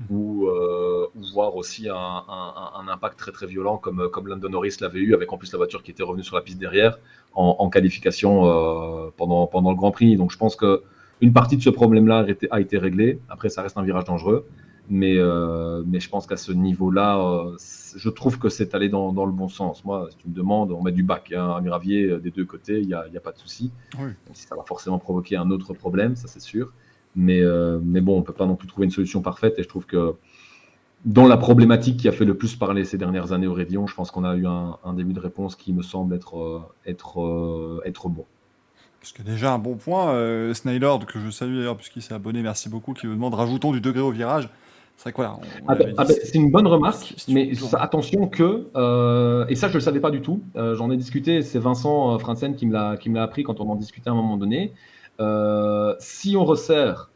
[0.00, 0.04] mmh.
[0.10, 5.14] ou, euh, voir aussi un, impact très très violent comme, comme London Norris l'avait eu,
[5.14, 6.98] avec en plus la voiture qui était revenue sur la piste derrière
[7.34, 10.16] en, qualification euh, pendant, pendant le Grand Prix.
[10.16, 13.20] Donc je pense qu'une partie de ce problème-là a été réglée.
[13.28, 14.46] Après, ça reste un virage dangereux.
[14.88, 17.56] Mais, euh, mais je pense qu'à ce niveau-là, euh,
[17.96, 19.84] je trouve que c'est allé dans, dans, le bon sens.
[19.84, 22.44] Moi, si tu me demandes, on met du bac, hein, un gravier euh, des deux
[22.44, 23.72] côtés, il n'y a, a, pas de souci.
[24.32, 26.72] Ça va forcément provoquer un autre problème, ça c'est sûr.
[27.16, 27.42] Mais,
[27.82, 29.58] mais bon, on ne peut pas non plus trouver une solution parfaite.
[29.58, 30.16] Et je trouve que
[31.06, 33.94] dans la problématique qui a fait le plus parler ces dernières années au Rédillon, je
[33.94, 38.10] pense qu'on a eu un, un, début de réponse qui me semble être, être, être
[38.10, 38.26] bon.
[39.06, 42.68] Parce que déjà un bon point, euh, que je salue d'ailleurs puisqu'il s'est abonné, merci
[42.68, 44.48] beaucoup, qui me demande rajoutons du degré au virage.
[44.96, 45.38] C'est ah
[45.98, 46.04] ah
[46.34, 50.22] une bonne remarque, mais attention que, euh, et ça je ne le savais pas du
[50.22, 53.68] tout, euh, j'en ai discuté, c'est Vincent euh, Franzen qui me l'a appris quand on
[53.70, 54.72] en discutait à un moment donné.
[56.00, 57.10] si on resserre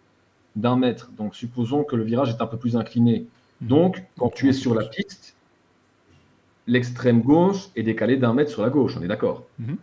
[0.56, 3.26] d'un mètre, donc supposons que le virage est un peu plus incliné,
[3.60, 3.68] mhm.
[3.68, 5.34] donc quand tu es sur la piste,
[6.66, 9.76] l'extrême gauche est décalé d'un mètre sur la gauche, on est d'accord mhm.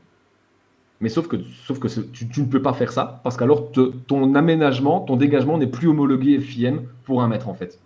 [1.02, 3.72] Mais sauf que, sauf que tu, ne peux pas faire ça, parce qu'alors
[4.08, 7.80] ton aménagement, ton dégagement n'est plus homologué FIM pour un mètre en fait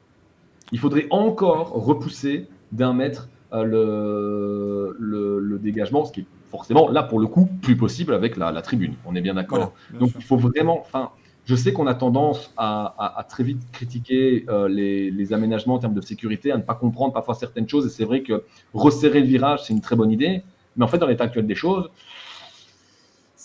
[0.72, 7.04] il faudrait encore repousser d'un mètre euh, le, le, dégagement, ce qui est forcément, là,
[7.04, 8.96] pour le coup, plus possible avec la, tribune.
[9.06, 9.74] On est bien d'accord.
[10.00, 10.80] Donc, il faut vraiment.
[10.80, 11.12] Enfin,
[11.46, 16.02] je sais qu'on a tendance à, très vite critiquer euh, les, aménagements en termes de
[16.02, 17.86] sécurité, à ne pas comprendre parfois certaines choses.
[17.88, 20.44] Et c'est vrai que resserrer le virage, c'est une très bonne idée.
[20.78, 21.90] Mais en fait, dans l'état actuel des choses,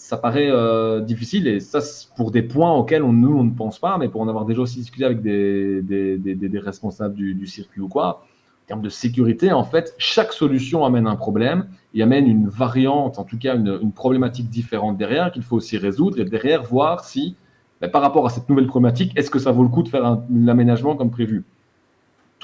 [0.07, 1.49] ça paraît euh, difficile.
[1.49, 1.81] Et ça,
[2.15, 4.61] pour des points auxquels on, nous, on ne pense pas, mais pour en avoir déjà
[4.61, 8.23] aussi discuté avec des, responsables du, circuit ou quoi,
[8.65, 13.19] en termes de sécurité, en fait, chaque solution amène un problème et amène une variante,
[13.19, 17.35] en tout cas une, problématique différente derrière qu'il faut aussi résoudre et derrière voir si
[17.93, 20.95] par rapport à cette nouvelle problématique, est-ce que ça vaut le coup de faire l'aménagement
[20.95, 21.45] comme prévu?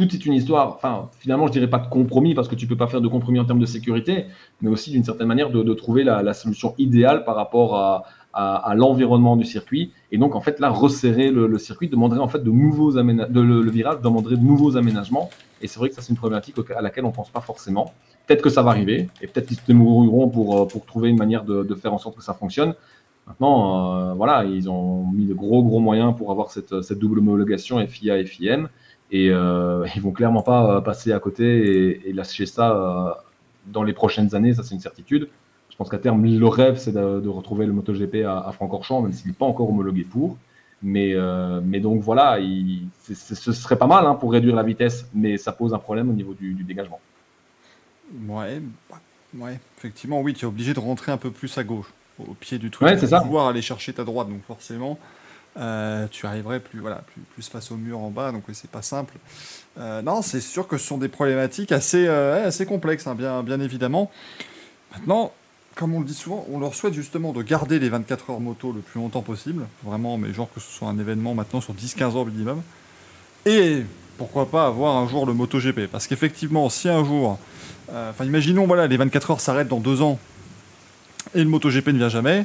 [0.02, 2.76] Tout est une histoire, enfin, finalement, je dirais pas de compromis, parce que tu peux
[2.76, 4.26] pas faire de compromis en termes de sécurité,
[4.60, 9.44] mais aussi d'une certaine manière de, trouver la, solution idéale par rapport à, l'environnement du
[9.44, 9.92] circuit.
[10.10, 13.70] Et donc, en fait, là, resserrer le, circuit demanderait en fait de nouveaux aménagements, le,
[13.70, 15.30] virage demanderait de nouveaux aménagements.
[15.60, 17.92] Et c'est vrai que ça, c'est une problématique à laquelle on pense pas forcément.
[18.26, 21.18] Peut-être que ça va arriver, et peut-être qu'ils se débrouilleront pour, euh, pour trouver une
[21.18, 22.74] manière de faire en sorte que ça fonctionne.
[23.26, 27.20] Maintenant, euh, voilà, ils ont mis de gros gros moyens pour avoir cette, cette double
[27.20, 28.68] homologation FIA et FIM,
[29.12, 33.12] et euh, ils vont clairement pas euh, passer à côté et, lâcher ça euh,
[33.66, 35.28] dans les prochaines années, ça c'est une certitude.
[35.70, 39.12] Je pense qu'à terme, le rêve, c'est de, retrouver le MotoGP à, à Francorchamps, même
[39.12, 40.36] s'il n'est pas encore homologué pour.
[40.82, 41.14] Mais,
[41.64, 45.52] mais donc voilà, il, ce serait pas mal hein, pour réduire la vitesse, mais ça
[45.52, 47.00] pose un problème au niveau du, du dégagement.
[48.28, 48.60] Ouais,
[49.34, 52.58] ouais, effectivement, oui, tu es obligé de rentrer un peu plus à gauche au pied
[52.58, 52.88] du truc.
[52.98, 53.20] c'est ça.
[53.20, 54.98] pouvoir aller chercher ta droite, donc forcément,
[55.58, 57.02] euh, tu arriverais plus, voilà,
[57.34, 59.14] plus, face au mur en bas, donc c'est pas simple.
[59.78, 63.42] Euh, non, c'est sûr que ce sont des problématiques assez, euh, assez complexes, hein, bien,
[63.42, 64.10] bien évidemment.
[64.92, 65.32] Maintenant,
[65.74, 68.72] comme on le dit souvent, on leur souhaite justement de garder les 24 heures moto
[68.72, 72.04] le plus longtemps possible, vraiment, mais genre que ce soit un événement maintenant sur 10-15
[72.16, 72.62] ans minimum.
[73.44, 73.82] Et
[74.16, 77.38] pourquoi pas avoir un jour le MotoGP Parce qu'effectivement, si un jour,
[77.90, 80.18] enfin imaginons, voilà, les 24 heures s'arrêtent dans deux ans,
[81.34, 82.44] et le MotoGP ne vient jamais,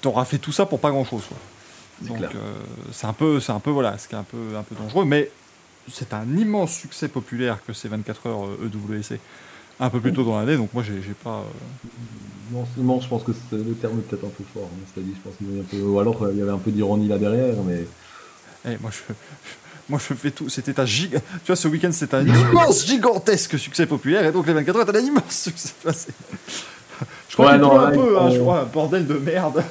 [0.00, 1.24] t'auras fait tout ça pour pas grand chose.
[2.02, 2.52] Donc euh,
[2.92, 5.30] c'est un peu, c'est un peu voilà, c'est un peu, un peu dangereux, mais
[5.90, 9.16] c'est un immense succès populaire que ces 24 heures EWC euh,
[9.78, 11.42] un peu plus tôt dans l'année, donc moi j'ai pas.
[12.54, 12.62] Euh...
[12.78, 14.70] Non, je pense que le terme est peut-être un peu fort.
[14.72, 15.82] Hein, je pense un peu...
[15.82, 17.84] Ou alors il y avait un peu d'ironie là derrière, mais.
[18.66, 19.12] Eh, moi je.
[19.88, 20.48] Moi, je fais tout.
[20.48, 21.20] C'était un giga.
[21.20, 24.26] Tu vois, ce week-end, c'était un immense, gigantesque succès populaire.
[24.26, 25.74] Et donc, les 24 heures, étaient un immense succès.
[27.28, 29.62] Je crois qu'il pleut un peu, hein, je crois, un bordel de merde.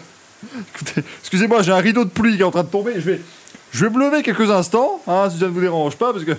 [1.22, 2.94] Excusez-moi, j'ai un rideau de pluie qui est en train de tomber.
[2.96, 3.22] Je vais,
[3.72, 6.32] je vais me lever quelques instants, hein, si ça ne vous dérange pas, parce que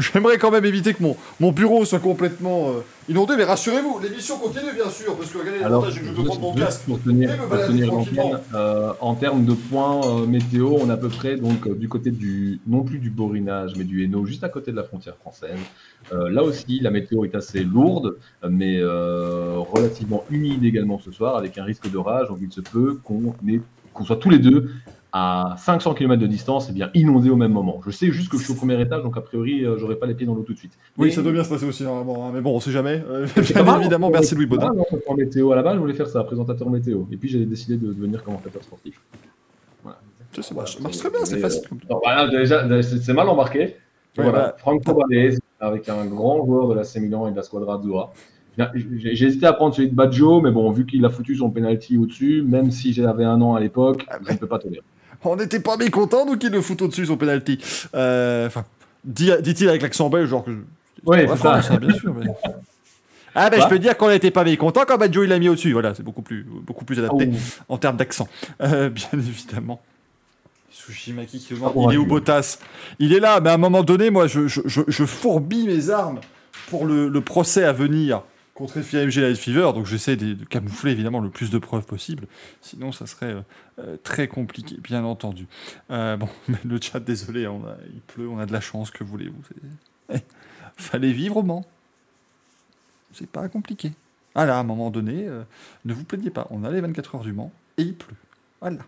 [0.12, 4.38] J'aimerais quand même éviter que mon, mon bureau soit complètement euh, inondé, mais rassurez-vous, l'émission
[4.38, 6.82] continue bien sûr, parce que regardez l'avantage que je peux prendre mon casque.
[6.86, 7.30] Pour tenir,
[8.54, 12.10] euh, en termes de points euh, météo, on est à peu près donc du côté
[12.10, 15.58] du, non plus du Borinage, mais du Hainaut, juste à côté de la frontière française.
[16.10, 18.16] là aussi, la météo est assez lourde,
[18.48, 23.34] mais relativement humide également ce soir, avec un risque d'orage, donc il se peut qu'on
[23.92, 24.70] qu'on soit tous les deux
[25.12, 27.80] à 500 km de distance, et bien inondé au même moment.
[27.84, 30.06] Je sais juste que je suis au premier étage, donc a priori, euh, j'aurai pas
[30.06, 30.72] les pieds dans l'eau tout de suite.
[30.98, 33.02] Oui, ça doit bien se passer aussi normalement, hein, mais bon, on sait jamais.
[33.08, 34.72] Euh, bien évidemment, merci Louis Baudin.
[35.08, 37.02] En météo à la base, je voulais faire ça, présentateur météo.
[37.10, 39.00] Et puis j'ai décidé de devenir commentateur sportif.
[39.82, 39.98] Voilà.
[40.40, 41.62] Ça, marche, très bien, c'est facile.
[41.90, 43.76] Euh, c'est mal embarqué.
[44.16, 45.02] voilà, bah, Franco
[45.58, 48.12] avec un grand joueur de la C Milan et de la Squadra Azzurra.
[48.74, 51.96] J'ai hésité à prendre celui de Baggio, mais bon, vu qu'il a foutu son penalty
[51.96, 54.82] au-dessus, même si j'avais un an à l'époque, ah, je ne peux pas tenir
[55.24, 57.58] on n'était pas mécontent, donc il le fout au-dessus son penalty.
[57.94, 58.64] Euh, enfin,
[59.04, 60.56] dit-il avec l'accent belge, genre que.
[61.04, 61.62] Oui, c'est ça.
[61.62, 61.76] ça.
[61.76, 62.14] bien sûr.
[63.32, 65.72] Ah ben je peux dire qu'on n'était pas mécontent quand Badjo il l'a mis au-dessus.
[65.72, 67.74] Voilà, c'est beaucoup plus, beaucoup plus adapté oh.
[67.74, 68.26] en termes d'accent,
[68.60, 69.80] euh, bien évidemment.
[70.72, 72.58] Sushimaki qui demande, il est où Bottas?
[72.98, 76.20] Il est là, mais à un moment donné, moi, je, je, je, fourbis mes armes
[76.70, 78.22] pour le, le procès à venir
[78.60, 82.26] contre FIAMG Light Fever, donc j'essaie de, camoufler évidemment le plus de preuves possible,
[82.60, 83.40] sinon ça serait euh,
[83.78, 85.46] euh, très compliqué, bien entendu.
[85.90, 86.28] Euh, bon,
[86.64, 89.40] le chat, désolé, on il pleut, on a de la chance, que voulez-vous
[90.12, 90.18] eh,
[90.76, 91.64] Fallait vivre au Mans.
[93.12, 93.92] C'est pas compliqué.
[94.34, 95.26] Ah là, à un moment donné,
[95.84, 98.14] ne vous plaignez pas, on a les 24 heures du Mans et il pleut.
[98.60, 98.78] Voilà.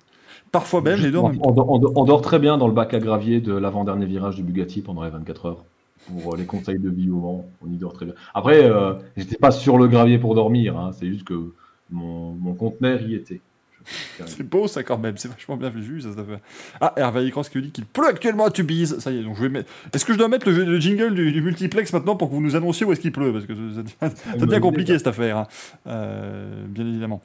[0.51, 3.55] Parfois même, les deux on, on, dort très bien dans le bac à gravier de
[3.55, 5.65] l'avant-dernier virage du Bugatti pendant les 24 heures
[6.07, 7.47] pour euh, les conseils de vie au vent.
[7.65, 8.15] On y dort très bien.
[8.35, 10.79] Après, euh, j'étais pas sur le gravier pour dormir.
[10.79, 10.91] Hein.
[10.93, 11.53] C'est juste que
[11.91, 13.41] mon, mon conteneur y était.
[14.27, 16.01] C'est beau ça quand même, c'est vachement bien vu.
[16.01, 16.41] Ça, ça fait...
[16.81, 18.99] Ah, Hervé Cross qui dit qu'il pleut actuellement à Tubize.
[18.99, 19.71] Ça y est, donc je vais mettre.
[19.93, 22.87] Est-ce que je dois mettre le, jingle du, multiplex maintenant pour que vous nous annonciez
[22.87, 23.33] où est-ce qu'il pleut?
[23.33, 23.55] Parce que
[24.01, 25.47] ça, devient compliqué cette affaire, hein.
[25.87, 27.23] euh, bien évidemment.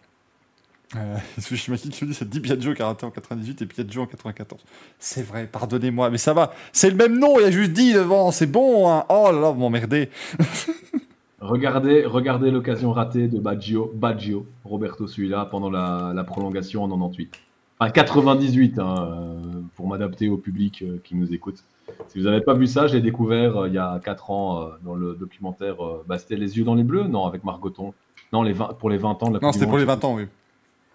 [0.96, 4.06] Euh, Tsushimaki qui dit c'est dit Piaggio qui a raté en 98 et Piaggio en
[4.06, 4.64] 94.
[5.00, 6.54] C'est vrai, pardonnez-moi, mais ça va.
[6.72, 8.90] C'est le même nom, il y a juste dit devant, c'est bon.
[8.90, 9.04] Hein.
[9.10, 10.10] Oh là là, vous m'emmerdez.
[11.40, 17.36] Regardez, regardez l'occasion ratée de Baggio, Baggio, Roberto celui-là, pendant la, prolongation en 98.
[17.80, 21.64] Enfin, 98, hein, euh, pour m'adapter au public euh, qui nous écoute.
[22.08, 24.96] Si vous n'avez pas vu ça, j'ai découvert euh, il y a 4 ans dans
[24.96, 25.76] le documentaire
[26.08, 27.94] bah, C'était Les yeux dans les bleus Non, avec Margoton.
[28.34, 30.16] Non, les 20, pour les 20 ans de la Non, c'était pour les 20 ans,
[30.16, 30.26] oui.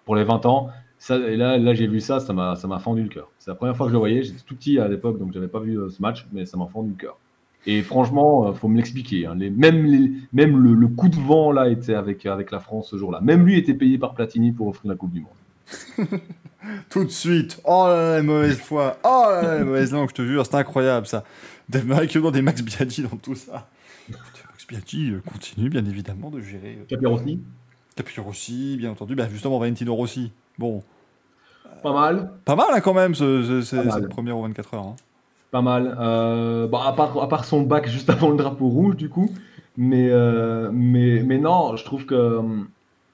[0.05, 0.69] Pour les 20 ans.
[0.99, 3.29] Ça, et là, là j'ai vu ça, ça m'a fendu le cœur.
[3.39, 4.23] C'est la première fois que je le voyais.
[4.23, 6.67] J'étais tout petit à l'époque, donc je n'avais pas vu ce match, mais ça m'a
[6.67, 7.17] fendu le cœur.
[7.65, 9.25] Et franchement, il faut me l'expliquer.
[9.25, 9.35] Hein.
[9.35, 13.21] même même le, coup de vent là était avec, avec la France ce jour-là.
[13.21, 16.09] Même lui était payé par Platini pour offrir la Coupe du Monde.
[16.89, 17.61] Tout de suite.
[17.65, 18.97] Oh là là, mauvaise foi.
[19.03, 21.23] Oh là là, mauvaise langue, je te jure, c'est incroyable ça.
[21.69, 23.69] Des, des Max Biaggi dans tout ça.
[24.09, 26.79] Max Biaggi euh, continue bien évidemment de gérer.
[26.91, 27.37] Euh,
[27.95, 29.15] Capirossi Capirossi, bien entendu.
[29.15, 30.31] Bah, justement, Valentino Rossi.
[30.57, 30.83] Bon.
[31.81, 32.31] Pas mal.
[32.45, 34.83] Pas mal hein, quand même, ce, cette première aux 24 heures.
[34.83, 34.95] Hein.
[35.51, 35.95] Pas mal.
[35.99, 39.29] Euh, bon, à, part, à part son bac juste avant le drapeau rouge, du coup.
[39.77, 42.41] Mais, euh, mais, mais non, je trouve que euh,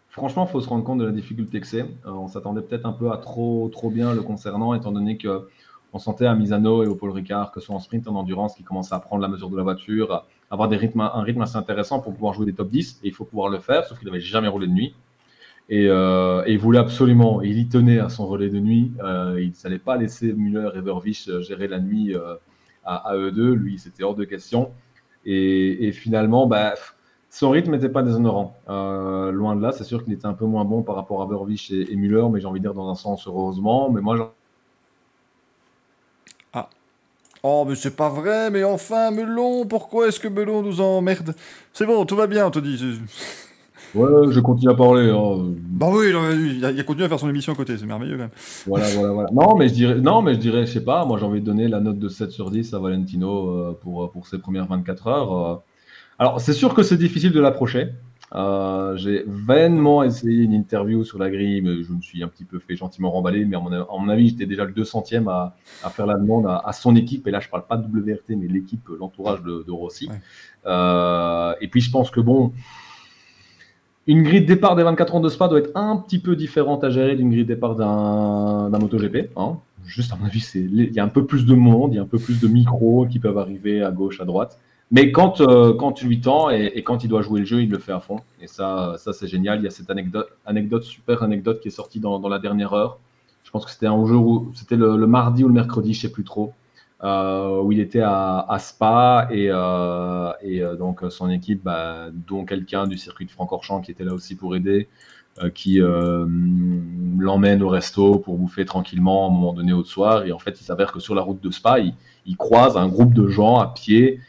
[0.09, 1.85] franchement, il faut se rendre compte de la difficulté que c'est.
[2.05, 5.47] on s'attendait peut-être un peu à trop, trop bien le concernant, étant donné que
[5.91, 8.55] on sentait à Misano et au Paul Ricard, que ce soit en sprint, en endurance,
[8.55, 11.41] qui commençaient à prendre la mesure de la voiture, à avoir des rythmes, un rythme
[11.41, 13.01] assez intéressant pour pouvoir jouer des top 10.
[13.03, 14.95] Et il faut pouvoir le faire, sauf qu'il n'avait jamais roulé de nuit.
[15.69, 18.91] Et, il voulait absolument, il y tenait à son relais de nuit.
[19.37, 22.15] il ne savait pas laisser Müller et Vervich gérer la nuit
[22.83, 23.53] à, eux deux.
[23.53, 24.71] Lui, c'était hors de question.
[25.25, 26.73] Et, finalement, bah,
[27.29, 28.57] son rythme n'était pas déshonorant.
[28.69, 31.27] Euh, loin de là, c'est sûr qu'il était un peu moins bon par rapport à
[31.27, 33.91] Vervich et, Müller, mais j'ai envie de dire dans un sens heureusement.
[33.91, 34.33] Mais moi,
[36.53, 36.69] Ah.
[37.41, 41.33] Oh, mais c'est pas vrai, mais enfin, Melon, pourquoi est-ce que Melon nous emmerde?
[41.71, 42.99] C'est bon, tout va bien, on te dit.
[43.95, 45.09] Ouais, je continue à parler.
[45.09, 45.51] Hein.
[45.67, 46.13] Bah oui,
[46.57, 48.29] il a, continué à faire son émission à côté, c'est merveilleux quand même.
[48.67, 49.29] Voilà, voilà, voilà.
[49.31, 51.45] Non, mais je dirais, non, mais je dirais, je sais pas, moi j'ai envie de
[51.45, 55.07] donner la note de 7 sur 10 à Valentino euh, pour, pour ses premières 24
[55.07, 55.33] heures.
[55.33, 55.55] Euh.
[56.19, 57.93] Alors, c'est sûr que c'est difficile de l'approcher.
[58.35, 62.43] Euh, j'ai vainement essayé une interview sur la grille, mais je me suis un petit
[62.43, 63.45] peu fait gentiment remballer.
[63.45, 66.95] Mais à mon, avis, j'étais déjà le 200e à, à faire la demande à, son
[66.95, 67.27] équipe.
[67.27, 70.09] Et là, je parle pas de WRT, mais l'équipe, l'entourage de, de, Rossi.
[70.65, 72.53] et puis, je pense que bon,
[74.09, 76.83] une grille de départ des 24 ans de Spa doit être un petit peu différente
[76.83, 79.29] à gérer d'une grille de départ d'un MotoGP.
[79.37, 79.57] Hein.
[79.85, 82.01] Juste à mon avis, il y a un peu plus de monde, il y a
[82.01, 84.59] un peu plus de micros qui peuvent arriver à gauche, à droite.
[84.91, 87.69] Mais quand, euh, quand tu lui tends et, quand il doit jouer le jeu, il
[87.69, 88.19] le fait à fond.
[88.41, 89.59] Et ça, ça c'est génial.
[89.59, 92.99] Il y a cette anecdote, anecdote, super anecdote qui est sortie dans, la dernière heure.
[93.43, 96.11] Je pense que c'était un jour c'était le, le, mardi ou le mercredi, je sais
[96.11, 96.53] plus trop.
[97.01, 102.43] Euh, où il était à, Spa et, euh, et euh, donc son équipe, bah, dont
[102.43, 104.89] quelqu'un du circuit de Francorchamps qui était là aussi pour aider,
[105.53, 110.25] qui l'emmène au resto pour bouffer tranquillement à un moment donné au soir.
[110.25, 111.93] Et en fait, il s'avère que sur la route de Spa, il,
[112.25, 114.19] il croise un groupe de gens à pied,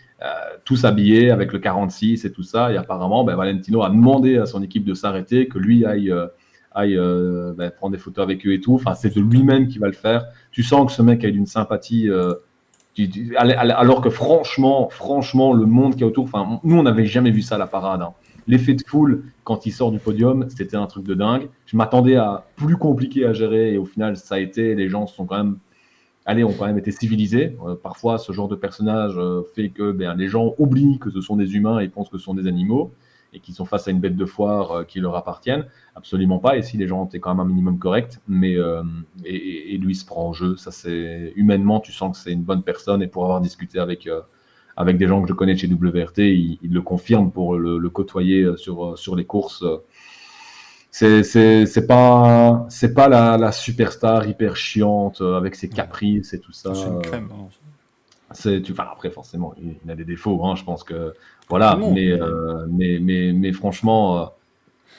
[0.64, 2.72] tous habillés avec le 46 et tout ça.
[2.72, 6.12] Et apparemment, ben, Valentino a demandé à son équipe de s'arrêter, que lui aille
[6.72, 8.74] aille ben, prendre des photos avec eux et tout.
[8.74, 10.26] Enfin, c'est de lui-même qui va le faire.
[10.52, 12.08] Tu sens que ce mec a une sympathie
[13.36, 17.42] alors que franchement, franchement, le monde qui est autour, enfin, nous, on n'avait jamais vu
[17.42, 18.02] ça à la parade.
[18.02, 18.12] Hein.
[18.46, 21.48] L'effet de foule quand il sort du podium, c'était un truc de dingue.
[21.66, 24.74] Je m'attendais à plus compliqué à gérer et au final, ça a été.
[24.74, 25.58] Les gens sont quand même,
[26.30, 27.56] allez, ont quand même été civilisés.
[27.66, 31.20] Euh, parfois, ce genre de personnage euh, fait que ben, les gens oublient que ce
[31.20, 32.92] sont des humains et pensent que ce sont des animaux
[33.32, 35.66] et qui sont face à une bête de foire euh, qui leur appartiennent.
[35.94, 36.56] Absolument pas.
[36.56, 38.56] Et si les gens étaient quand même un minimum correct, mais
[39.24, 40.56] et, lui se prend en jeu.
[40.56, 43.02] Ça, c'est humainement, tu sens que c'est une bonne personne.
[43.02, 44.08] Et pour avoir discuté avec
[44.76, 48.96] avec des gens que je connais chez WRT, il, le confirme pour le, côtoyer sur
[48.96, 49.64] sur les courses.
[50.90, 56.52] C'est c'est pas c'est pas la, la, superstar hyper chiante avec ses caprices et tout
[56.52, 56.74] ça.
[56.74, 57.28] C'est une crème.
[57.32, 57.46] Hein.
[58.32, 60.44] C'est tu enfin après forcément il, a des défauts.
[60.44, 61.14] Hein, je pense que
[61.50, 64.26] voilà, euh, mais, mais, mais, franchement, euh,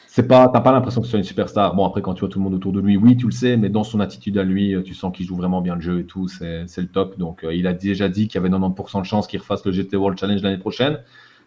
[0.08, 1.74] c'est pas, t'as pas l'impression que ce soit une superstar.
[1.76, 3.56] Bon, après, quand tu vois tout le monde autour de lui, oui, tu le sais,
[3.56, 6.00] mais dans son attitude à lui, euh, tu sens qu'il joue vraiment bien le jeu
[6.02, 7.18] et tout, c'est le top.
[7.18, 9.96] Donc, il a déjà dit qu'il y avait 90% de chances qu'il refasse le GT
[9.96, 11.00] World Challenge l'année prochaine.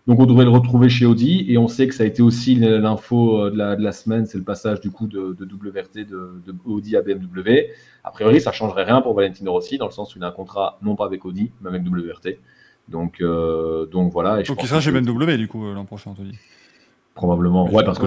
[0.06, 1.46] Donc, on devrait le retrouver chez Audi.
[1.48, 4.38] Et on sait que ça a été aussi l'info de la, de la, semaine, c'est
[4.38, 7.70] le passage du coup de, de WRT de, de, Audi à BMW.
[8.04, 10.32] A priori, ça changerait rien pour Valentino Rossi, dans le sens où il a un
[10.32, 12.38] contrat non pas avec Audi, mais avec WRT.
[12.88, 14.40] Donc, euh, donc voilà.
[14.40, 16.36] Et donc il sera chez BMW du coup euh, l'an prochain, on te dit.
[17.14, 17.70] Probablement.
[17.70, 18.06] Ouais, parce que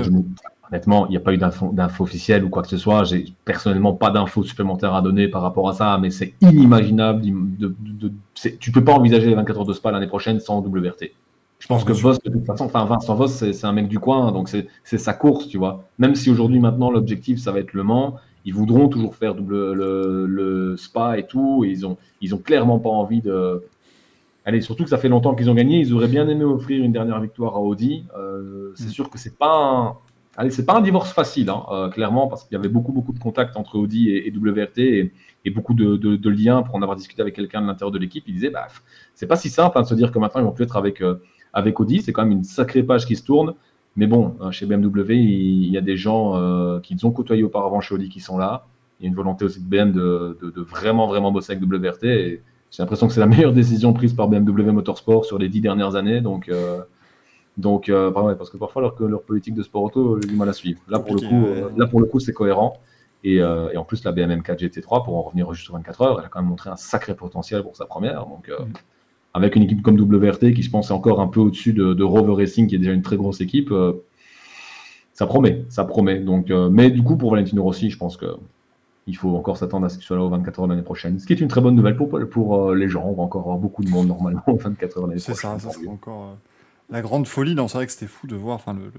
[0.70, 3.06] honnêtement, il n'y a pas eu d'infos officielles ou quoi que ce soit.
[3.06, 7.22] J'ai personnellement pas d'infos supplémentaires à donner par rapport à ça, mais c'est inimaginable.
[7.22, 8.12] De, de,
[8.60, 11.14] tu peux pas envisager les 24 heures de Spa l'année prochaine sans WRT.
[11.60, 14.32] Je pense que Voss, de toute façon, enfin Vincent Voss, c'est un mec du coin,
[14.32, 15.86] donc c'est sa course, tu vois.
[15.98, 19.74] Même si aujourd'hui, maintenant, l'objectif, ça va être Le Mans, ils voudront toujours faire double,
[19.74, 23.64] le, le, Spa et tout, et ils ont, ils ont clairement pas envie de,
[24.46, 26.92] allez, surtout que ça fait longtemps qu'ils ont gagné, ils auraient bien aimé offrir une
[26.92, 28.06] dernière victoire à Audi.
[28.76, 28.90] c'est mm.
[28.90, 29.98] sûr que c'est pas un,
[30.38, 33.20] allez, c'est pas un divorce facile, hein, clairement, parce qu'il y avait beaucoup, beaucoup de
[33.20, 37.62] contacts entre Audi et, WRT et, beaucoup de, liens pour en avoir discuté avec quelqu'un
[37.62, 38.24] de l'intérieur de l'équipe.
[38.28, 38.68] Il disait, bah,
[39.16, 41.02] c'est pas si simple hein, de se dire que maintenant ils vont plus être avec,
[41.54, 42.02] avec Audi.
[42.02, 43.54] C'est quand même une sacrée page qui se tourne.
[43.96, 47.82] Mais bon, hein, chez BMW, il, y a des gens euh, qui ont côtoyés auparavant
[47.82, 48.66] chez Audi qui sont là.
[49.00, 52.04] Il y a une volonté aussi de BM de, vraiment, vraiment bosser avec WRT.
[52.04, 55.62] Et j'ai l'impression que c'est la meilleure décision prise par BMW Motorsport sur les dix
[55.62, 56.22] dernières années.
[56.22, 56.82] Donc, euh,
[57.58, 60.54] donc euh, parce que parfois, leur, leur politique de sport auto, j'ai du mal à
[60.54, 60.80] suivre.
[60.88, 62.78] Là, pour le coup, là, pour le coup c'est cohérent.
[63.24, 66.26] Et, en plus, la BMW M4 GT3, pour en revenir juste aux 24 heures, elle
[66.26, 68.28] a quand même montré un sacré potentiel pour sa première.
[68.28, 68.74] Donc, mm
[69.38, 72.34] avec une équipe comme WRT qui, je pense, est encore un peu au-dessus de, Rover
[72.34, 73.94] Racing, qui est déjà une très grosse équipe, euh,
[75.14, 76.20] ça promet, ça promet.
[76.20, 78.26] Donc, euh, mais du coup, pour Valentino Rossi, je pense que
[79.10, 81.18] il faut encore s'attendre à ce qu'il soit là aux 24 heures l'année prochaine.
[81.18, 83.06] Ce qui est une très bonne nouvelle pour, pour euh, les gens.
[83.06, 85.36] On va encore avoir beaucoup de monde normalement aux 24 heures l'année prochaine.
[85.36, 86.36] C'est ça, ça sera encore
[86.90, 87.56] la grande folie.
[87.56, 88.56] C'est vrai que c'était fou de voir.
[88.56, 88.92] Enfin, le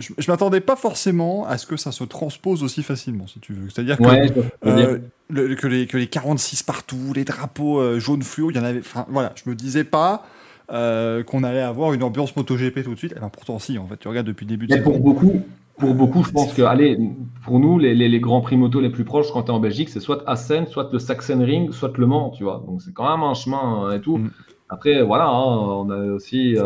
[0.00, 3.52] je, je m'attendais pas forcément à ce que ça se transpose aussi facilement, si tu
[3.52, 3.68] veux.
[3.68, 4.04] C'est-à-dire que,
[4.66, 4.98] euh,
[5.28, 8.80] que, les, que les 46 partout, les drapeaux euh, jaunes fluo, il y en avait.
[8.80, 10.24] Enfin, voilà, je me disais pas
[10.72, 13.14] euh, qu'on allait avoir une ambiance MotoGP tout de suite.
[13.16, 15.42] Eh ben, pourtant, si, en fait, tu regardes depuis le début de Mais pour beaucoup,
[15.78, 16.98] pour beaucoup, je pense que, allez,
[17.44, 19.88] pour nous, les, les, grands prix moto les plus proches quand tu es en Belgique,
[19.88, 22.62] c'est soit Assen, soit le Sachsenring, soit Le Mans, tu vois.
[22.66, 24.18] Donc c'est quand même un chemin et tout.
[24.18, 24.30] Mm.
[24.68, 26.56] Après, voilà, hein, on a aussi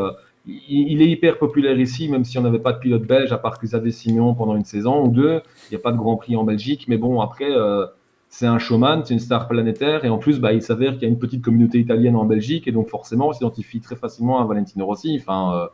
[0.47, 3.59] il, est hyper populaire ici, même si on n'avait pas de pilote belge, à part
[3.63, 5.41] Xavier Simon pendant une saison ou deux.
[5.71, 7.87] Il n'y a pas de Grand Prix en Belgique, mais bon, après, euh,
[8.29, 11.07] c'est un showman, c'est une star planétaire, et en plus, bah, il s'avère qu'il y
[11.07, 14.45] a une petite communauté italienne en Belgique, et donc forcément, on s'identifie très facilement à
[14.45, 15.19] Valentino Rossi.
[15.21, 15.67] Enfin, euh,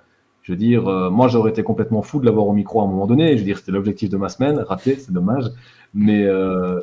[0.42, 2.86] je veux dire, euh, moi, j'aurais été complètement fou de l'avoir au micro à un
[2.86, 3.32] moment donné.
[3.32, 5.46] Je veux dire, c'était l'objectif de ma semaine, raté, c'est dommage.
[5.94, 6.28] Mais,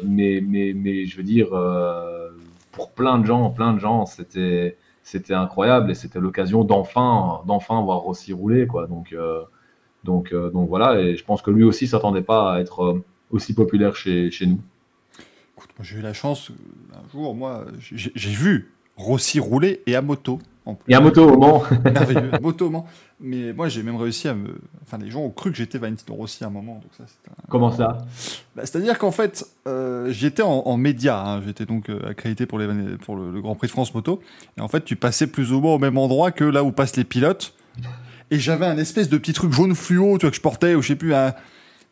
[0.03, 1.47] mais, mais, mais, je veux dire,
[2.73, 4.75] pour plein de gens, plein de gens, c'était
[5.07, 8.87] c'était incroyable et c'était l'occasion d'enfin d'enfin voir Rossi rouler quoi.
[8.87, 9.41] Donc euh,
[10.03, 10.99] donc euh, donc voilà.
[10.99, 14.47] Et je pense que lui aussi s'attendait pas à être euh, aussi populaire chez, chez
[14.47, 14.59] nous.
[15.79, 16.51] J'ai eu la chance
[16.93, 20.39] un jour moi j'ai vu Rossi rouler et à moto
[20.87, 21.63] et à moto au Mans.
[21.85, 22.87] Merveilleux, moto au Mans.
[23.19, 24.59] Mais moi, j'ai même réussi à me.
[24.83, 26.75] Enfin, les gens ont cru que j'étais Valentino Rossi à un moment.
[26.75, 27.05] Donc ça,
[27.49, 27.99] Comment ça?
[28.55, 31.19] Bah, C'est-à-dire qu'en fait, euh, j'étais en, média.
[31.19, 31.41] Hein.
[31.45, 34.21] J'étais donc euh, accrédité pour, les, pour le, Grand Prix de France Moto.
[34.57, 36.95] Et en fait, tu passais plus ou moins au même endroit que là où passent
[36.95, 37.53] les pilotes.
[38.29, 40.81] Et j'avais un espèce de petit truc jaune fluo tu vois, que je portais, ou
[40.81, 41.13] je sais plus.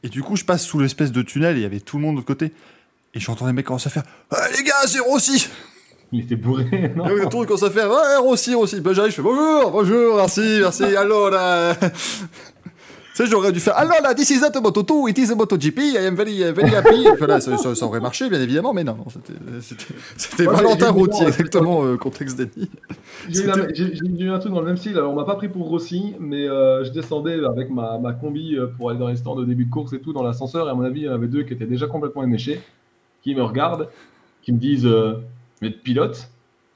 [0.04, 2.04] Et du coup, je passe sous l'espèce de tunnel et il y avait tout le
[2.04, 2.54] monde de l'autre côté.
[3.14, 5.50] Et j'entends les mecs commencer à faire ah, Les gars, c'est Rossi
[6.16, 8.80] il était bourré, non Et tout commence à faire Ouais, Rossi, Rossi.
[8.80, 11.76] Ben, j'arrive, je fais Bonjour, bonjour, merci, merci, allô là.
[11.76, 11.90] tu
[13.14, 15.36] sais, j'aurais dû faire Alors là, this is not a Moto 2, it is a
[15.36, 17.08] MotoGP, I am very, very happy.
[17.12, 18.98] Enfin, là, ça, ça, aurait marché, bien évidemment, mais non,
[19.60, 22.70] c'était Valentin Routier, exactement, euh, contexte d'ennemi.
[23.30, 24.98] J'ai eu un truc dans le même style.
[24.98, 28.56] Alors, on m'a pas pris pour Rossi, mais euh, je descendais avec ma, ma combi
[28.56, 30.72] euh, pour aller dans les stands de début de course et tout, dans l'ascenseur, et
[30.72, 32.62] à mon avis, il y en avait deux qui étaient déjà complètement éméchés,
[33.22, 33.90] qui me regardent,
[34.42, 34.88] qui me disent
[35.62, 36.30] mais de pilote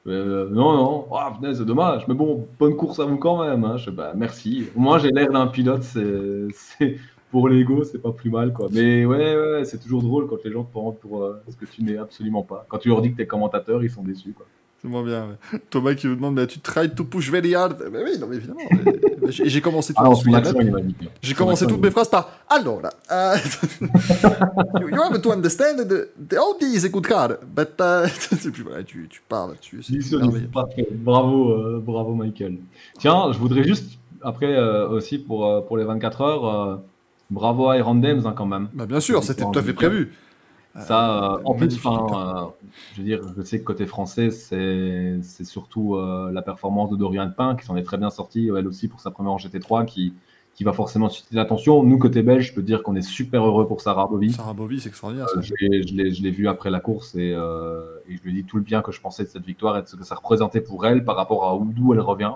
[0.08, 3.68] euh, non, non, oh, c'est dommage, mais bon, bonne course à vous quand même.
[3.92, 4.68] Bah, merci.
[4.76, 6.98] Moi, j'ai l'air d'un pilote, c'est
[7.30, 8.54] pour l'ego, c'est pas plus mal.
[8.54, 8.70] Quoi.
[8.72, 11.66] Mais ouais, ouais c'est toujours drôle quand les gens te prennent pour euh, ce que
[11.66, 12.66] tu n'es absolument pas.
[12.70, 14.34] Quand tu leur dis que tu es commentateur, ils sont déçus.
[14.34, 14.46] Quoi.
[14.82, 15.38] C'est moins bien.
[15.70, 17.76] Thomas qui me demande mais tu tries to push very hard?
[17.92, 18.62] Mais oui, non, mais évidemment.
[19.30, 20.42] j'ai commencé tout ah,
[21.22, 23.38] J'ai commencé toutes mes phrases par Alors, uh,
[24.80, 28.08] you, have to understand the, the Audi is a good car, but uh,
[28.52, 29.56] plus, voilà, tu, tu parles.
[30.92, 32.60] Bravo, euh, bravo Michael.
[33.00, 36.82] Tiens, je voudrais juste après euh, aussi pour, euh, pour les 24 heures,
[37.30, 38.70] bravo à Iron Dems hein, quand même.
[38.74, 40.14] Bah, bien sûr, c'était tout à fait prévu.
[40.80, 42.46] Ça, euh, en plus, euh,
[42.94, 47.32] je veux dire, je sais que côté français, c'est surtout euh, la performance de Dorian
[47.36, 50.14] Pain qui s'en est très bien sortie, elle aussi pour sa première en GT3, qui,
[50.56, 51.84] qui va forcément susciter l'attention.
[51.84, 54.32] Nous, côté belge, je peux dire qu'on est super heureux pour Sarah Bobby.
[54.32, 55.28] Sarah Bobby, c'est extraordinaire.
[55.42, 58.82] je l'ai vu après la course et, et, je lui ai dit tout le bien
[58.82, 61.16] que je pensais de cette victoire et de ce que ça représentait pour elle par
[61.16, 62.34] rapport à d'où elle revient.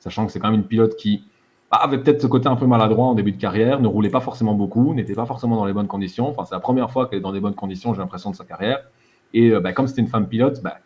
[0.00, 1.24] Sachant que c'est quand même une pilote qui
[1.82, 4.54] avait peut-être ce côté un peu maladroit en début de carrière, ne roulait pas forcément
[4.54, 6.28] beaucoup, n'était pas forcément dans les bonnes conditions.
[6.28, 8.44] Enfin, c'est la première fois qu'elle est dans des bonnes conditions, j'ai l'impression, de sa
[8.44, 8.80] carrière.
[9.32, 10.78] Et euh, bah, comme c'était une femme pilote, bah,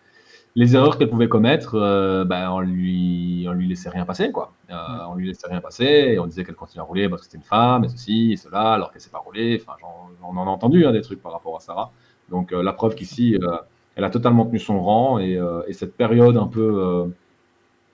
[0.54, 4.52] les erreurs qu'elle pouvait commettre, euh, bah, on lui, on lui laissait rien passer, quoi.
[4.70, 4.74] Euh,
[5.08, 7.38] on lui laissait rien passer et on disait qu'elle continuait à rouler parce que c'était
[7.38, 9.60] une femme et ceci et cela, alors qu'elle ne s'est pas roulée.
[9.60, 9.76] Enfin,
[10.22, 11.92] on en a entendu hein, des trucs par rapport à Sarah.
[12.30, 13.38] Donc, la preuve qu'ici,
[13.96, 17.10] elle a totalement tenu son rang et, et cette période un peu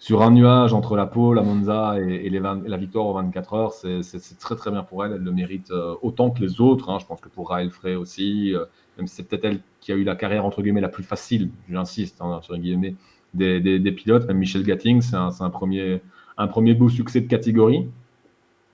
[0.04, 4.38] sur un nuage entre la pole, la Monza et, la victoire aux 24 heures, c'est
[4.38, 5.12] très très bien pour elle.
[5.12, 6.90] Elle le mérite euh, autant que les autres.
[6.90, 6.98] Hein.
[7.00, 8.66] Je pense que pour Raël Frey aussi, euh,
[8.98, 11.48] même si c'est peut-être elle qui a eu la carrière entre guillemets la plus facile,
[11.70, 12.96] j'insiste hein, sur guillemets,
[13.32, 14.26] des, pilotes.
[14.26, 17.88] Même Michel Gatting, c'est un, premier, beau succès de catégorie.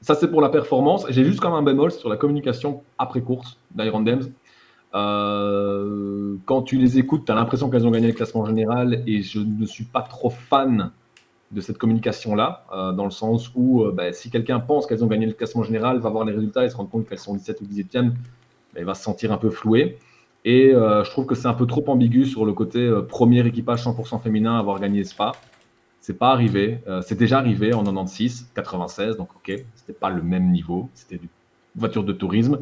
[0.01, 1.07] Ça, c'est pour la performance.
[1.11, 4.33] J'ai juste comme un bémol sur la communication après course d'Iron Dems.
[4.97, 9.23] Euh, quand tu les écoutes, tu as l'impression qu'elles ont gagné le classement général et
[9.23, 10.91] je ne suis pas trop fan
[11.51, 15.09] de cette communication-là, euh, dans le sens où euh, bah, si quelqu'un pense qu'elles ont
[15.09, 17.61] gagné le classement général, va voir les résultats et se rendre compte qu'elles sont 17
[17.61, 18.15] ou 18e, bah,
[18.79, 19.99] il va se sentir un peu floué.
[20.45, 24.23] Et je trouve que c'est un peu trop ambigu sur le côté premier équipage 100%
[24.23, 25.33] féminin à avoir gagné Spa.
[26.01, 26.79] C'est pas arrivé.
[27.03, 30.89] c'est déjà arrivé en 96, 96, donc ok, c'était pas le même niveau.
[30.95, 31.29] C'était une
[31.77, 32.59] voiture de tourisme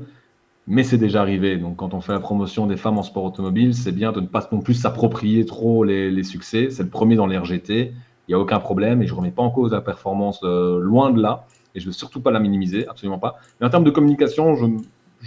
[0.68, 1.56] mais c'est déjà arrivé.
[1.56, 4.26] Donc, quand on fait la promotion des femmes en sport automobile, c'est bien de ne
[4.26, 6.68] pas non plus s'approprier trop les, succès.
[6.70, 7.94] C'est le premier dans les RGT.
[8.28, 10.78] Il n'y a aucun problème et je ne remets pas en cause la performance euh,
[10.80, 11.46] loin de là.
[11.74, 13.38] Et je ne veux surtout pas la minimiser, absolument pas.
[13.60, 14.66] Mais en termes de communication, je,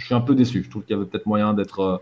[0.00, 0.62] suis un peu déçu.
[0.62, 1.96] Je trouve qu'il y avait peut-être moyen d'être euh,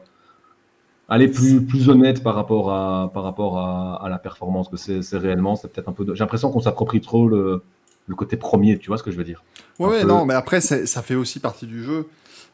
[1.09, 5.57] aller plus, plus honnête par rapport à, par rapport à, la performance que c'est réellement.
[5.57, 6.05] C'est peut-être un peu.
[6.15, 7.63] J'ai l'impression qu'on s'approprie trop le,
[8.07, 8.79] le, côté premier.
[8.79, 9.43] Tu vois ce que je veux dire?
[9.79, 12.09] Ouais, non, mais après, ça fait aussi partie du jeu.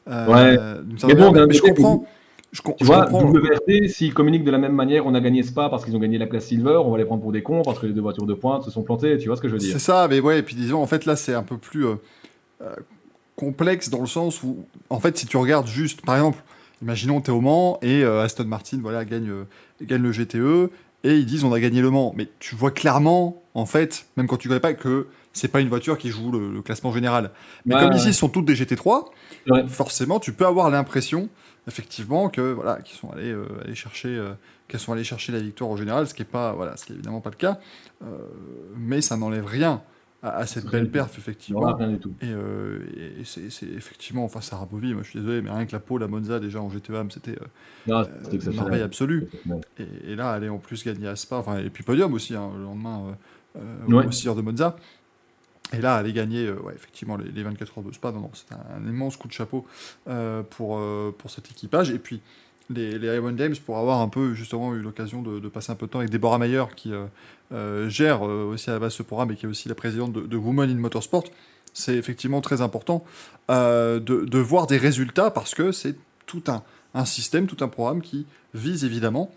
[0.08, 0.58] Euh, ouais.
[1.06, 2.06] Mais bon, je comprends.
[2.52, 5.84] Je, tu vois, WRT, s'ils communiquent de la même manière, on a gagné Spa parce
[5.84, 7.86] qu'ils ont gagné la classe Silver, on va les prendre pour des cons parce que
[7.86, 9.72] les deux voitures de pointe se sont plantées, tu vois ce que je veux dire.
[9.72, 11.94] C'est ça, mais ouais, et puis disons, en fait, là, c'est un peu plus euh,
[12.62, 12.74] euh,
[13.34, 16.42] complexe dans le sens où, en fait, si tu regardes juste, par exemple,
[16.82, 19.32] imaginons t'es au Mans et Aston Martin, voilà, gagne,
[19.82, 20.70] gagne le GTE
[21.04, 24.26] et ils disent on a gagné le Mans, mais tu vois clairement, en fait, même
[24.26, 27.30] quand tu ne connais pas, que c'est pas une voiture qui joue le, classement général.
[27.66, 29.04] Mais comme ici, ce sont toutes des GT3,
[29.68, 31.28] forcément, tu peux avoir l'impression,
[31.66, 34.32] effectivement, que voilà, qu'ils sont allés, euh, aller chercher, euh,
[34.68, 36.92] qu'elles sont allées chercher la victoire au général, ce qui est pas, voilà, ce qui
[36.92, 37.58] est évidemment pas le cas.
[38.02, 38.18] Euh,
[38.76, 39.82] mais ça n'enlève rien
[40.22, 41.74] à, cette belle perf, effectivement.
[41.74, 42.14] rien du tout.
[42.20, 45.98] Et, c'est effectivement, enfin, Sarah Bovy, moi je suis désolé, mais rien que la peau,
[45.98, 47.36] la Monza, déjà en GTEAM, c'était
[47.86, 49.28] une merveille absolue.
[49.78, 52.50] Et, là, elle est en plus gagnée à Spa, enfin, et puis podium aussi, hein,
[52.56, 53.16] le lendemain,
[54.06, 54.76] aussi de Monza.
[55.72, 58.52] Et là, aller gagner, euh, ouais, effectivement, les, 24 heures de Spa, non, non, c'est
[58.52, 59.66] un, immense coup de chapeau
[60.08, 61.90] euh, pour, euh, pour cet équipage.
[61.90, 62.20] Et puis,
[62.70, 65.86] les, les Iron Games, pour avoir un peu, justement, eu l'occasion de, passer un peu
[65.86, 66.92] de temps avec Deborah Mayer, qui
[67.88, 70.36] gère aussi à la base ce programme et qui est aussi la présidente de, de
[70.36, 71.24] Women in Motorsport,
[71.72, 73.04] c'est effectivement très important
[73.48, 75.94] de, de, voir des résultats parce que c'est
[76.26, 76.64] tout un,
[76.94, 79.30] un système, tout un programme qui vise évidemment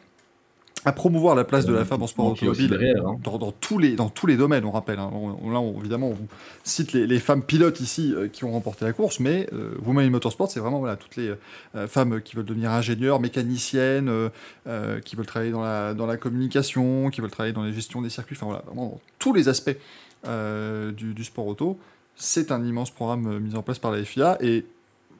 [0.85, 2.73] à promouvoir la place de la femme en sport automobile
[3.05, 3.17] hein.
[3.23, 4.99] dans, tous les, dans tous les domaines, on rappelle.
[4.99, 5.11] Hein.
[5.45, 6.27] là, évidemment, on
[6.63, 10.09] cite les, femmes pilotes ici euh, qui ont remporté la course, mais euh, Women in
[10.09, 11.33] Motorsport, c'est vraiment voilà, toutes les
[11.75, 14.29] euh, femmes qui veulent devenir ingénieurs, mécaniciennes,
[15.03, 18.09] qui veulent travailler dans la, dans la communication, qui veulent travailler dans la gestion des
[18.09, 19.75] circuits, enfin voilà, vraiment tous les aspects
[20.25, 21.79] du, du, sport auto.
[22.15, 24.65] C'est un immense programme mis en place par la FIA et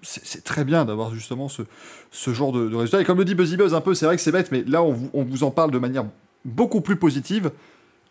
[0.02, 1.64] c'est très bien d'avoir justement ce,
[2.12, 3.02] ce genre de, de, résultat.
[3.02, 4.84] Et comme le dit Buzzy Buzz un peu, c'est vrai que c'est bête, mais là
[4.84, 6.06] on vous, on vous, en parle de manière
[6.46, 7.52] beaucoup plus positive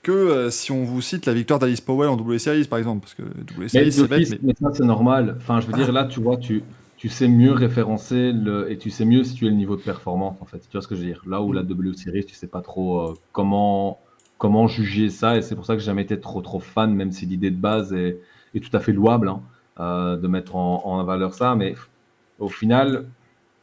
[0.03, 3.01] que euh, si on vous cite la victoire d'Alice Powell en W Series par exemple.
[3.01, 4.43] Parce que W Series c'est bête.
[4.43, 5.37] Mais, ça c'est normal.
[5.39, 6.63] Enfin, je veux dire, là tu vois, tu,
[6.97, 10.45] tu sais mieux référencer le, et tu sais mieux situer le niveau de performance en
[10.45, 10.59] fait.
[10.59, 11.23] Tu vois ce que je veux dire?
[11.27, 14.01] Là où la W Series, tu sais pas trop euh, comment,
[14.37, 17.13] comment juger ça et c'est pour ça que j'ai jamais été trop trop fan, même
[17.13, 18.19] si l'idée de base est,
[18.55, 19.29] est tout à fait louable.
[19.29, 19.41] Hein.
[19.81, 21.55] Euh, de mettre en, valeur ça.
[21.55, 21.77] Mais
[22.41, 23.07] au final,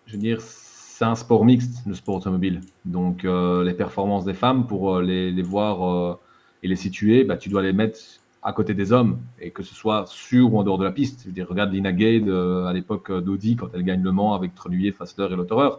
[0.05, 2.61] je veux dire, c'est un sport mixte, le sport automobile.
[2.86, 6.20] Donc, euh, les performances des femmes, pour euh, les, voir
[6.63, 7.99] et les situer, bah, tu dois les mettre
[8.43, 11.22] à côté des hommes, et que ce soit sur ou en dehors de la piste.
[11.24, 14.55] Je veux dire, regarde Lina Gade à l'époque d'Audi, quand elle gagne Le Mans avec
[14.55, 15.72] Trenuyer, Fassler et Lotterer.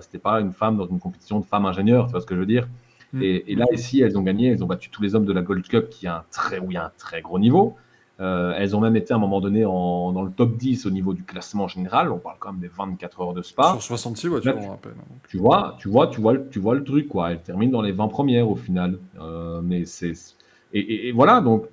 [0.00, 2.40] C'était pas une femme dans une compétition de femmes ingénieurs, tu vois ce que je
[2.40, 2.66] veux dire?
[3.12, 3.22] Mm.
[3.22, 5.68] et, là, ici, elles ont gagné, elles ont battu tous les hommes de la Gold
[5.68, 7.76] Cup, qui a un très, où il y a un très gros niveau.
[8.22, 11.12] Euh, elles ont même été à un moment donné dans le top 10 au niveau
[11.12, 12.12] du classement général.
[12.12, 13.72] On parle quand même des 24 heures de Spa.
[13.72, 14.92] Sur 66 voitures, on rappelle.
[15.28, 17.32] Tu vois, tu vois, tu vois, tu vois le truc quoi.
[17.32, 18.98] Elles terminent dans les 20 premières au final.
[19.20, 20.12] Euh, mais c'est
[20.74, 21.66] et, voilà donc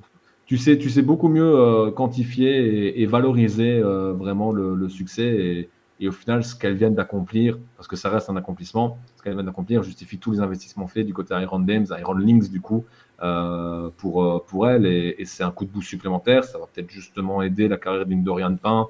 [0.46, 5.70] tu sais, tu sais beaucoup mieux euh, quantifier et, valoriser vraiment le, succès et,
[6.00, 8.98] et, au final ce qu'elles viennent d'accomplir parce que ça reste un accomplissement.
[9.18, 12.50] Ce qu'elles viennent d'accomplir justifie tous les investissements faits du côté Iron Dames, Iron Links
[12.50, 12.86] du coup.
[13.22, 16.44] Euh, pour, euh, pour elle et, c'est un coup de boost supplémentaire.
[16.44, 18.88] Ça va peut-être justement aider la carrière d'une Dorian Pain.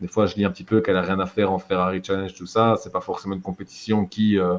[0.00, 2.32] Des fois, je lis un petit peu qu'elle a rien à faire en Ferrari Challenge,
[2.34, 2.76] tout ça.
[2.78, 4.56] C'est pas forcément une compétition qui, euh,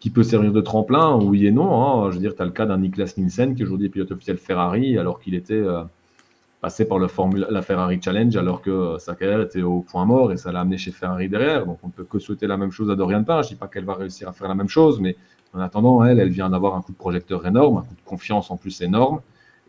[0.00, 1.82] qui peut servir de tremplin, oui et non.
[1.82, 2.10] Hein.
[2.10, 4.38] Je veux dire, tu as le cas d'un Niklas Nielsen qui aujourd'hui est pilote officiel
[4.38, 5.62] Ferrari alors qu'il était
[6.60, 10.52] passé par la Ferrari Challenge alors que sa carrière était au point mort et ça
[10.52, 11.66] l'a amené chez Ferrari derrière.
[11.66, 13.42] Donc on ne peut que souhaiter la même chose à Dorian Pain.
[13.42, 15.16] Je dis pas qu'elle va réussir à faire la même chose, mais
[15.54, 18.50] en attendant, elle, elle vient d'avoir un coup de projecteur énorme, un coup de confiance
[18.50, 19.20] en plus énorme,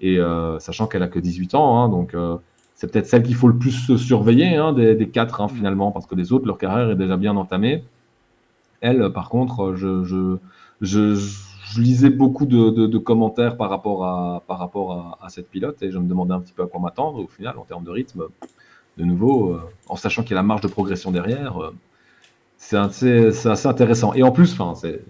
[0.02, 2.38] et euh, sachant qu'elle a que 18 ans, hein, donc euh,
[2.76, 6.16] c'est peut-être celle qu'il faut le plus surveiller hein, des, quatre hein, finalement, parce que
[6.16, 7.84] les autres, leur carrière est déjà bien entamée.
[8.82, 10.38] Elle, par contre, je, je,
[10.80, 11.16] je,
[11.70, 15.98] je lisais beaucoup de, commentaires par rapport, à, par rapport à, cette pilote et je
[15.98, 17.20] me demandais un petit peu à quoi m'attendre.
[17.20, 18.24] Au final, en termes de rythme,
[18.98, 21.76] de nouveau, euh, en sachant qu'il y a la marge de progression derrière, euh,
[22.70, 22.78] c'est
[23.32, 24.14] assez, intéressant.
[24.14, 24.58] Et en plus,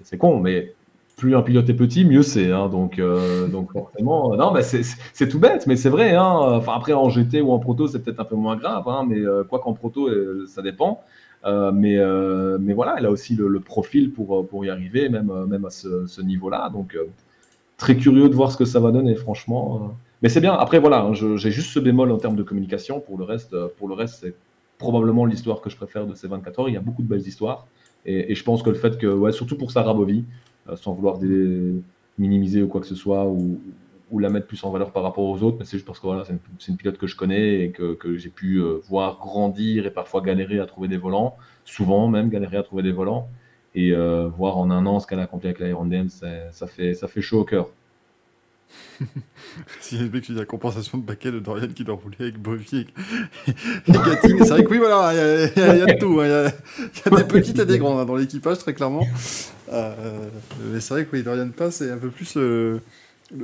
[0.04, 0.74] c'est con, mais
[1.18, 2.52] plus un pilote est petit, mieux c'est.
[2.52, 6.16] Hein, donc, euh, donc forcément, non, mais c'est tout bête, mais c'est vrai.
[6.16, 9.06] Hein, enfin, après, en GT ou en proto, c'est peut-être un peu moins grave, hein,
[9.08, 10.10] mais quoi qu'en proto,
[10.48, 11.02] ça dépend.
[11.46, 15.30] Euh, mais, euh, voilà, elle a aussi le, profil pour, y arriver, même,
[15.66, 16.70] à ce, niveau-là.
[16.70, 17.06] Donc, euh,
[17.78, 19.96] très curieux de voir ce que ça va donner, franchement.
[20.22, 20.54] Mais c'est bien.
[20.54, 23.00] Après, voilà, j'ai juste ce bémol en termes de communication.
[23.00, 24.36] Pour le reste, pour le reste c'est
[24.80, 26.70] probablement l'histoire que je préfère de ces 24 heures.
[26.70, 27.68] Il y a beaucoup de belles histoires.
[28.06, 30.24] Et, je pense que le fait que, ouais, surtout pour Sarah Bovy,
[30.76, 31.20] sans vouloir
[32.18, 33.60] minimiser ou quoi que ce soit, ou,
[34.12, 36.08] ou la mettre plus en valeur par rapport aux autres, mais c'est juste parce que
[36.08, 39.86] voilà, c'est une, pilote que je connais et que, que j'ai pu euh, voir grandir
[39.86, 43.30] et parfois galérer à trouver des volants, souvent même galérer à trouver des volants,
[43.76, 46.94] et euh, voir en un an ce qu'elle a accompli avec l'Iron Dance, ça fait,
[46.96, 47.70] ça fait chaud au cœur.
[49.82, 52.86] si mec qui dit la compensation de baquet de Dorian qui doit rouler avec Bovie
[53.88, 56.20] et, Gatting, c'est vrai que oui, voilà, il y, y, a de tout.
[56.22, 56.52] Hein.
[56.78, 59.06] Il y, a des petites et des grandes hein, dans l'équipage, très clairement.
[59.72, 60.30] Euh,
[60.72, 62.38] mais c'est vrai que oui, Dorian Pass c'est un peu plus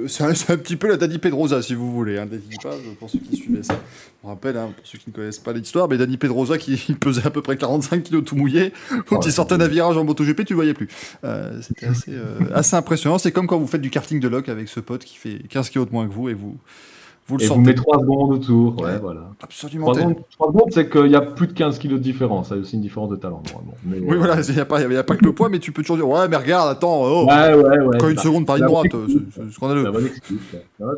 [0.07, 2.27] c'est un, petit peu la Dani Pedrosa, si vous voulez, hein,
[2.99, 3.79] pour ceux qui suivaient ça.
[4.23, 7.25] On rappelle, hein, pour ceux qui ne connaissent pas l'histoire, mais Dani Pedrosa qui pesait
[7.25, 8.73] à peu près 45 kg tout mouillé,
[9.05, 10.87] quand il sortait d'un virage en MotoGP, tu ne voyais plus.
[11.23, 13.19] Euh, c'était assez, euh, assez, impressionnant.
[13.19, 15.69] C'est comme quand vous faites du karting de lock avec ce pote qui fait 15
[15.69, 16.57] kg de moins que vous et vous,
[17.27, 18.81] vous le et vous mettez 3 secondes autour.
[18.81, 19.31] Ouais, voilà.
[19.41, 19.91] Absolument.
[19.91, 20.13] 3
[20.47, 22.49] secondes, c'est qu'il y a plus de 15 kilos de différence.
[22.49, 23.41] C'est aussi une différence de talent,
[23.85, 25.97] oui, voilà, il n'y a, pas, a pas que le poids, mais tu peux toujours
[25.97, 28.87] dire Ouais, mais regarde, attends, oh, ouais, ouais, ouais, quand une seconde par une droite,
[29.33, 29.91] c'est scandaleux.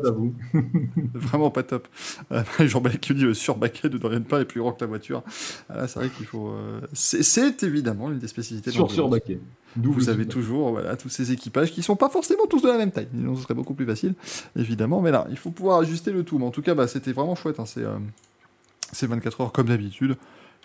[0.04, 0.34] j'avoue.
[1.14, 1.88] Vraiment pas top.
[2.32, 5.22] Euh, Jean-Balek qui dit Le surbaquet de Dorian Pas est plus grand que la voiture.
[5.68, 6.48] Ah, c'est vrai qu'il faut.
[6.48, 8.70] Euh, c'est évidemment une des spécialités.
[8.70, 9.40] Sur surbaquet.
[9.76, 12.90] Vous avez toujours voilà, tous ces équipages qui sont pas forcément tous de la même
[12.90, 13.08] taille.
[13.14, 14.14] Sinon, ce serait beaucoup plus facile,
[14.56, 15.00] évidemment.
[15.00, 16.38] Mais là, il faut pouvoir ajuster le tout.
[16.38, 17.60] Mais en tout cas, bah, c'était vraiment chouette.
[17.60, 17.64] Hein.
[17.66, 20.16] C'est, 24 euh, heures comme d'habitude.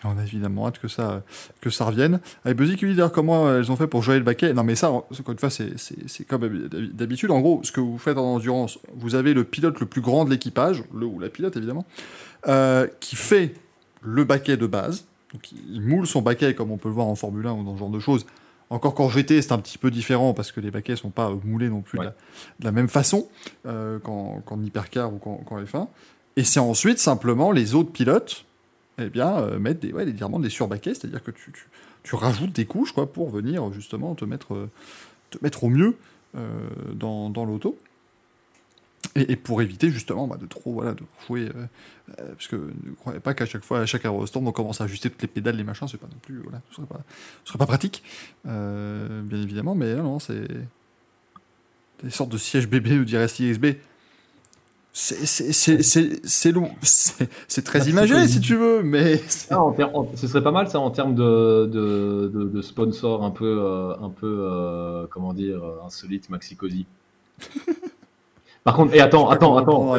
[0.04, 1.24] Et on a évidemment hâte que ça,
[1.62, 2.20] que ça revienne.
[2.46, 4.54] Avec Buzzy qui lui dit comment elles ont fait pour jouer le baquet.
[4.54, 7.32] Non, mais ça, encore une fois, c'est, comme d'habitude.
[7.32, 10.26] En gros, ce que vous faites en endurance, vous avez le pilote le plus grand
[10.26, 11.86] de l'équipage, le ou la pilote évidemment,
[12.48, 13.54] euh, qui fait
[14.02, 15.06] le baquet de base.
[15.34, 17.76] Donc, il moule son baquet comme on peut le voir en Formule 1 ou dans
[17.76, 18.26] ce genre de choses
[18.74, 21.70] encore quand GT, c'est un petit peu différent parce que les baquets sont pas moulés
[21.70, 22.12] non plus de,
[22.62, 23.28] la, même façon
[23.68, 25.88] euh, qu'en hypercar ou qu'en F1.
[26.38, 28.46] Et c'est ensuite simplement les autres pilotes
[28.98, 31.52] eh bien, euh, mettre des, ouais, des surbaquets, c'est-à-dire que tu,
[32.04, 34.70] tu, rajoutes des couches quoi, pour venir justement te mettre, euh,
[35.30, 35.96] te mettre au mieux
[36.96, 37.78] dans, dans l'auto.
[39.16, 41.44] Et, pour éviter justement bah, de trop voilà, de jouer.
[41.44, 41.66] Euh,
[42.20, 44.86] euh, parce que ne croyez pas qu'à chaque fois, à chaque aérostorm, on commence à
[44.86, 46.40] ajuster toutes les pédales, les machins, c'est pas non plus.
[46.40, 47.00] Voilà, ce serait pas,
[47.44, 48.04] ce serait pas pratique,
[48.48, 50.48] euh, bien évidemment, mais non, c'est.
[52.04, 53.66] Des sortes de sièges bébés ou dirait IXB.
[54.92, 59.22] C'est long, c'est très imagé si tu veux, mais.
[59.52, 59.62] Ah,
[60.16, 65.08] ce serait pas mal ça en termes de, de, de, sponsor un peu, un peu
[65.12, 66.88] comment dire, insolite, Maxi Cosi.
[68.64, 69.94] Par contre, et attends, attends, attends,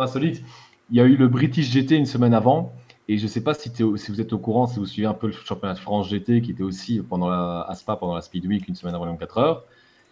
[0.00, 0.42] insolite.
[0.90, 2.72] Il y a eu le British GT une semaine avant.
[3.08, 5.14] Et je ne sais pas si, si, vous êtes au courant, si vous suivez un
[5.14, 8.46] peu le championnat de France GT qui était aussi pendant la ASPA, pendant la Speed
[8.46, 9.64] Week, une semaine avant les 24 heures.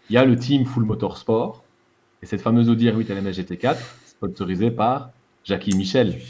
[0.08, 1.64] Il y a le team Full Motorsport.
[2.22, 3.76] Et cette fameuse Audi R8 LMS GT4,
[4.06, 5.10] sponsorisée par
[5.44, 6.20] Jackie Michel.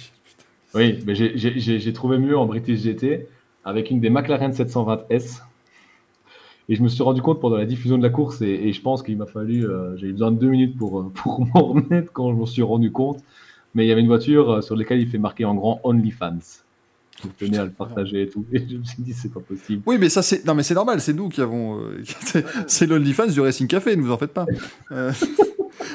[0.75, 3.29] Oui, mais j'ai trouvé mieux en British GT
[3.65, 5.43] avec une des McLaren 720S
[6.69, 9.03] et je me suis rendu compte pendant la diffusion de la course, et, je pense
[9.03, 12.13] qu'il m'a fallu, euh, j'ai eu besoin de deux minutes pour, euh, pour m'en remettre
[12.13, 13.19] quand je m'en suis rendu compte.
[13.75, 16.39] Mais il y avait une voiture euh, sur laquelle il fait marquer en grand OnlyFans.
[17.23, 18.45] Je tenais à le partager et tout.
[18.53, 19.83] Et je me suis dit, c'est pas possible.
[19.87, 21.81] Oui, mais ça, c'est, non, mais c'est normal, c'est nous qui avons,
[22.67, 24.47] c'est l'OnlyFans du Racing Café, ne vous en faites pas.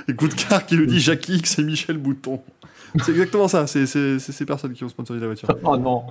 [0.07, 2.41] Écoute, car qui nous dit Jackie X et Michel Bouton.
[3.03, 5.49] C'est exactement ça, c'est ces personnes qui ont sponsorisé la voiture.
[5.63, 6.03] Oh non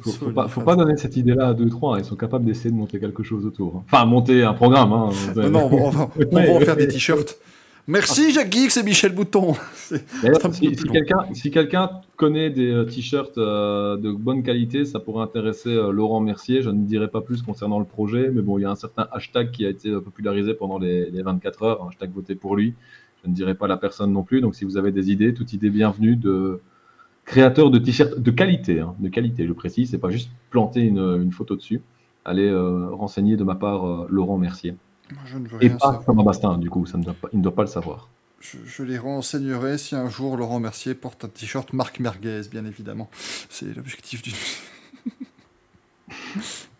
[0.00, 2.98] Faut, pas, faut pas, donner cette idée-là à 2-3, ils sont capables d'essayer de monter
[2.98, 3.82] quelque chose autour.
[3.86, 4.92] Enfin, monter un programme.
[4.92, 5.10] Hein.
[5.52, 6.08] Non, on va,
[6.52, 7.36] en faire des t-shirts.
[7.88, 9.54] Merci Jacques Geeks et Michel Bouton.
[11.32, 16.20] si, quelqu'un connaît des euh, t-shirts euh, de bonne qualité, ça pourrait intéresser euh, Laurent
[16.20, 16.62] Mercier.
[16.62, 19.08] Je ne dirai pas plus concernant le projet, mais bon, il y a un certain
[19.10, 22.74] hashtag qui a été popularisé pendant les, les 24 heures, un hashtag voté pour lui.
[23.22, 24.40] Je ne dirai pas la personne non plus.
[24.40, 26.60] Donc, si vous avez des idées, toute idée bienvenue de
[27.24, 31.30] créateurs de t-shirts de qualité, hein, de qualité, je précise, c'est pas juste planter une,
[31.30, 31.80] photo dessus.
[32.24, 34.76] Allez euh, renseigner de ma part euh, Laurent Mercier.
[35.24, 37.42] je ne veux Et pas Thomas Bastin, du coup, ça ne doit pas, il ne
[37.42, 38.08] doit pas le savoir.
[38.40, 43.08] Je, les renseignerai si un jour Laurent Mercier porte un t-shirt Marc Merguez, bien évidemment.
[43.48, 44.32] C'est l'objectif du.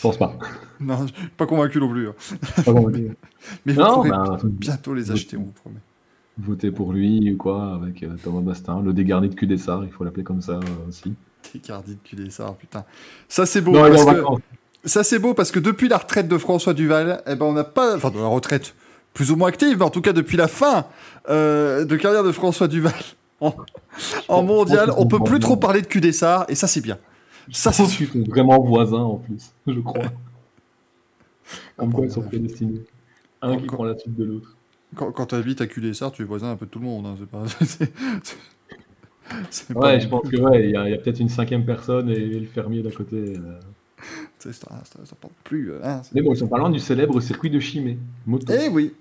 [0.00, 0.34] Je pense pas.
[0.80, 2.08] Non, je suis pas convaincu non plus.
[2.08, 2.14] hein.
[2.64, 3.10] Pas convaincu.
[3.66, 5.80] Mais vous non, pourrez ben, bientôt les acheter, on vous promet.
[6.38, 10.04] voter pour lui ou quoi avec euh, Thomas Bastin, le dégarni de Cudessart, il faut
[10.04, 11.12] l'appeler comme ça euh, aussi.
[11.52, 12.84] Técardi de ça, putain.
[13.28, 13.72] Ça c'est beau.
[13.72, 14.22] Non, parce que...
[14.86, 17.64] Ça c'est beau parce que depuis la retraite de François Duval, eh ben on n'a
[17.64, 18.74] pas, enfin de la retraite
[19.12, 20.86] plus ou moins active, mais en tout cas depuis la fin
[21.28, 22.94] euh, de carrière de François Duval
[23.42, 23.54] en,
[24.28, 26.96] en mondial, on peut plus trop parler de QDSR et ça c'est bien.
[27.52, 30.04] Ça c'est Ils sont vraiment voisins en plus, je crois.
[31.76, 32.82] Comme quoi ils sont prédestinés.
[33.42, 34.56] Un qui prend la suite de l'autre.
[34.94, 37.06] quand, quand tu habites à QDSR, tu es voisin un peu de tout le monde.
[37.06, 37.44] hein, c'est pas.
[37.64, 37.92] c'est-
[38.22, 38.38] c'est-
[39.50, 42.18] c'est pas Ouais, je pense que ouais, il y a, peut-être une cinquième personne et,
[42.18, 43.16] le fermier d'à côté.
[43.36, 43.60] euh.
[44.38, 45.72] ça, ça, ça porte plus.
[45.72, 47.98] euh, hein, Mais bon, ils sont pas loin du célèbre circuit de Chimay.
[48.26, 48.52] Moto.
[48.52, 48.92] Eh oui.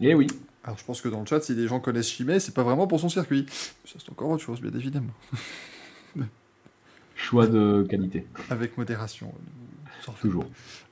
[0.00, 0.26] Eh oui.
[0.64, 2.86] Alors je pense que dans le chat, si des gens connaissent Chimay, c'est pas vraiment
[2.88, 3.46] pour son circuit.
[3.84, 5.12] Ça c'est encore autre chose, bien évidemment.
[7.16, 9.32] Choix de qualité, Avec modération.
[9.34, 10.44] euh, sans toujours.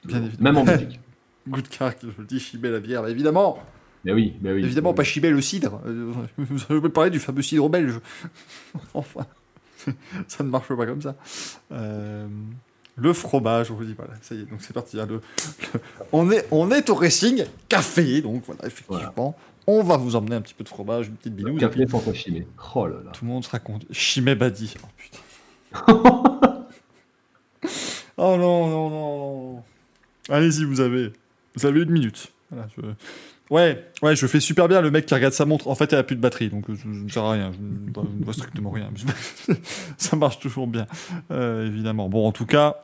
[0.05, 0.64] Bien évidemment.
[0.64, 1.01] Même en musique.
[1.49, 3.59] Good car, je le dis, Chimay la bière, évidemment.
[4.05, 4.64] Mais oui, mais oui.
[4.64, 5.07] Évidemment, Mais pas oui.
[5.09, 5.81] Chimay le cidre.
[6.39, 8.01] Je vais parler du fameux cidre belge.
[8.95, 9.27] enfin,
[10.29, 11.14] ça ne marche pas comme ça.
[11.72, 12.27] Euh,
[12.97, 14.99] le fromage, on vous dit, voilà, ça y est, donc c'est parti.
[15.01, 15.14] hein, le-
[15.75, 15.81] le-
[16.12, 19.37] on, est, on est au racing café, donc voilà, effectivement.
[19.66, 21.59] On va vous emmener un petit peu de fromage, une petite binouse.
[21.59, 22.47] Café François Chimay.
[22.75, 23.11] Oh là là.
[23.12, 23.87] Tout le monde sera content.
[23.91, 24.75] Chimay Badi.
[24.83, 25.18] Oh putain.
[28.16, 29.62] oh non, non, non.
[30.29, 31.12] Allez-y, vous avez.
[31.55, 32.33] Vous avez une minute.
[33.51, 35.68] Ouais, ouais, je fais super bien le mec qui regarde sa montre.
[35.68, 37.53] En fait, elle a plus de batterie, donc euh, je ne sers à rien.
[37.53, 38.89] Je ne vois strictement rien.
[39.99, 40.87] Ça marche toujours bien,
[41.31, 42.09] euh, évidemment.
[42.09, 42.77] Bon, en tout cas,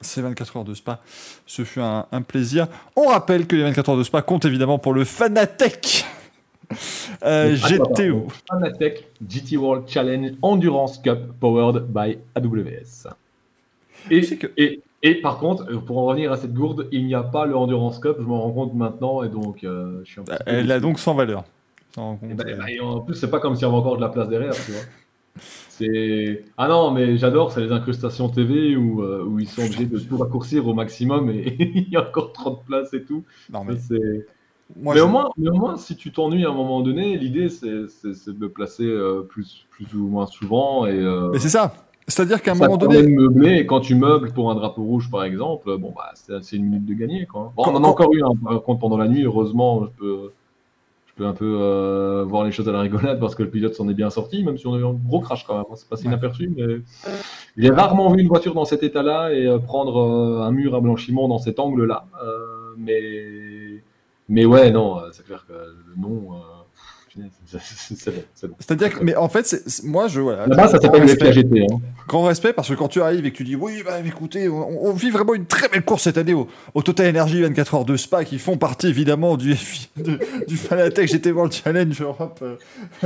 [0.00, 1.00] ces 24 heures de spa,
[1.46, 2.68] ce fut un, un plaisir.
[2.94, 6.04] On rappelle que les 24 heures de spa comptent évidemment pour le Fanatec
[7.24, 8.28] euh, GTO.
[8.48, 13.08] Fanatec GT World Challenge Endurance Cup powered by AWS.
[14.10, 17.14] Et, C'est que- et, et par contre, pour en revenir à cette gourde, il n'y
[17.14, 20.20] a pas le Endurance Cup, je m'en rends compte maintenant, et donc euh, je suis
[20.20, 20.82] un petit peu Elle a déçu.
[20.88, 21.14] donc sans
[22.22, 24.08] Et euh, ben, et en plus, c'est pas comme s'il y avait encore de la
[24.08, 24.80] place derrière, tu vois.
[25.68, 29.86] C'est ah non, mais j'adore, c'est les incrustations TV où, euh, où ils sont obligés
[29.86, 33.24] de tout raccourcir au maximum et il y a encore trop de place et tout.
[33.50, 34.26] non, mais c'est-
[34.80, 37.16] moi, mais, je- au moins, mais au moins, si tu t'ennuies à un moment donné,
[37.18, 41.48] l'idée c'est de le placer euh, plus, plus ou moins souvent et euh, Mais c'est
[41.48, 41.72] ça.
[42.08, 43.58] C'est-à-dire qu'à un moment donné, de meubler.
[43.58, 46.10] Et quand tu meubles pour un drapeau rouge, par exemple, bon bah
[46.40, 47.52] c'est une minute de gagner quoi.
[47.56, 49.22] Bon, on en a encore eu un par contre pendant la nuit.
[49.22, 50.32] Heureusement, je peux
[51.06, 53.74] je peux un peu euh, voir les choses à la rigolade parce que le pilote
[53.74, 55.64] s'en est bien sorti, même si on a eu un gros crash quand même.
[55.70, 55.74] hein.
[55.76, 56.08] C'est passé Ouais.
[56.08, 56.64] inaperçu, mais
[57.56, 61.38] j'ai rarement vu une voiture dans cet état-là et prendre un mur à blanchiment dans
[61.38, 62.06] cet angle-là.
[62.78, 62.98] Mais
[64.32, 66.32] mais ouais, non, euh, c'est clair que le nom.
[66.34, 66.38] euh,
[67.46, 68.54] c'est- bon, c'est bon.
[68.58, 69.54] c'est-à-dire que, mais en fait,
[69.84, 70.46] moi, je voilà.
[70.46, 71.66] Là-bas, ça grand s'appelle le respect, FIA GT.
[71.70, 71.76] Hein.
[72.08, 74.86] grand respect parce que quand tu arrives et que tu dis oui, bah écoutez, on,
[74.88, 77.84] on vit vraiment une très belle course cette année au, au Total Energy 24 heures
[77.84, 79.54] de Spa qui font partie évidemment du
[79.98, 80.18] de-
[80.48, 82.42] du Fanatec GT World Challenge Europe.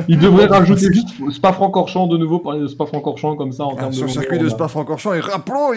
[0.07, 3.93] Il devrait rajouter juste Spa-Francorchamps de nouveau, parler de Spa-Francorchamps comme ça en Ah, termes
[3.93, 5.73] sur le de circuit de longueur, Spa-Francorchamps et rappelons.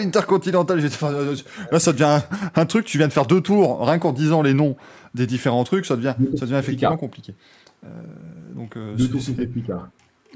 [0.78, 0.94] GT.
[0.94, 1.34] Enfin, euh,
[1.72, 2.22] Là, ça devient un,
[2.54, 2.84] un truc.
[2.84, 4.76] Tu viens de faire deux tours, rien qu'en disant les noms
[5.14, 7.34] des différents trucs, ça devient, ça devient effectivement compliqué.
[7.84, 7.88] Euh,
[8.54, 8.94] donc, euh,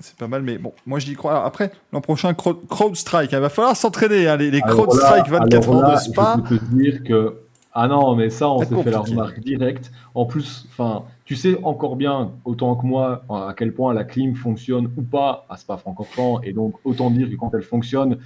[0.01, 1.33] c'est- pas mal, mais bon, moi j'y crois.
[1.33, 4.27] Alors, après, l'an prochain, Crowd, Strike, il va falloir s'entraîner.
[4.27, 6.37] hein, les les Crowd Strike 24 alors heures là, de Spa.
[6.45, 7.37] Je peux te dire que.
[7.77, 9.91] Ah non, mais ça, on s'est fait la remarque directe.
[10.15, 14.37] En plus, enfin, tu sais encore bien, autant que moi, à quel point la clim
[14.37, 16.41] fonctionne ou pas à Spa-Francorchamps.
[16.45, 18.19] Et donc, autant dire que quand elle fonctionne,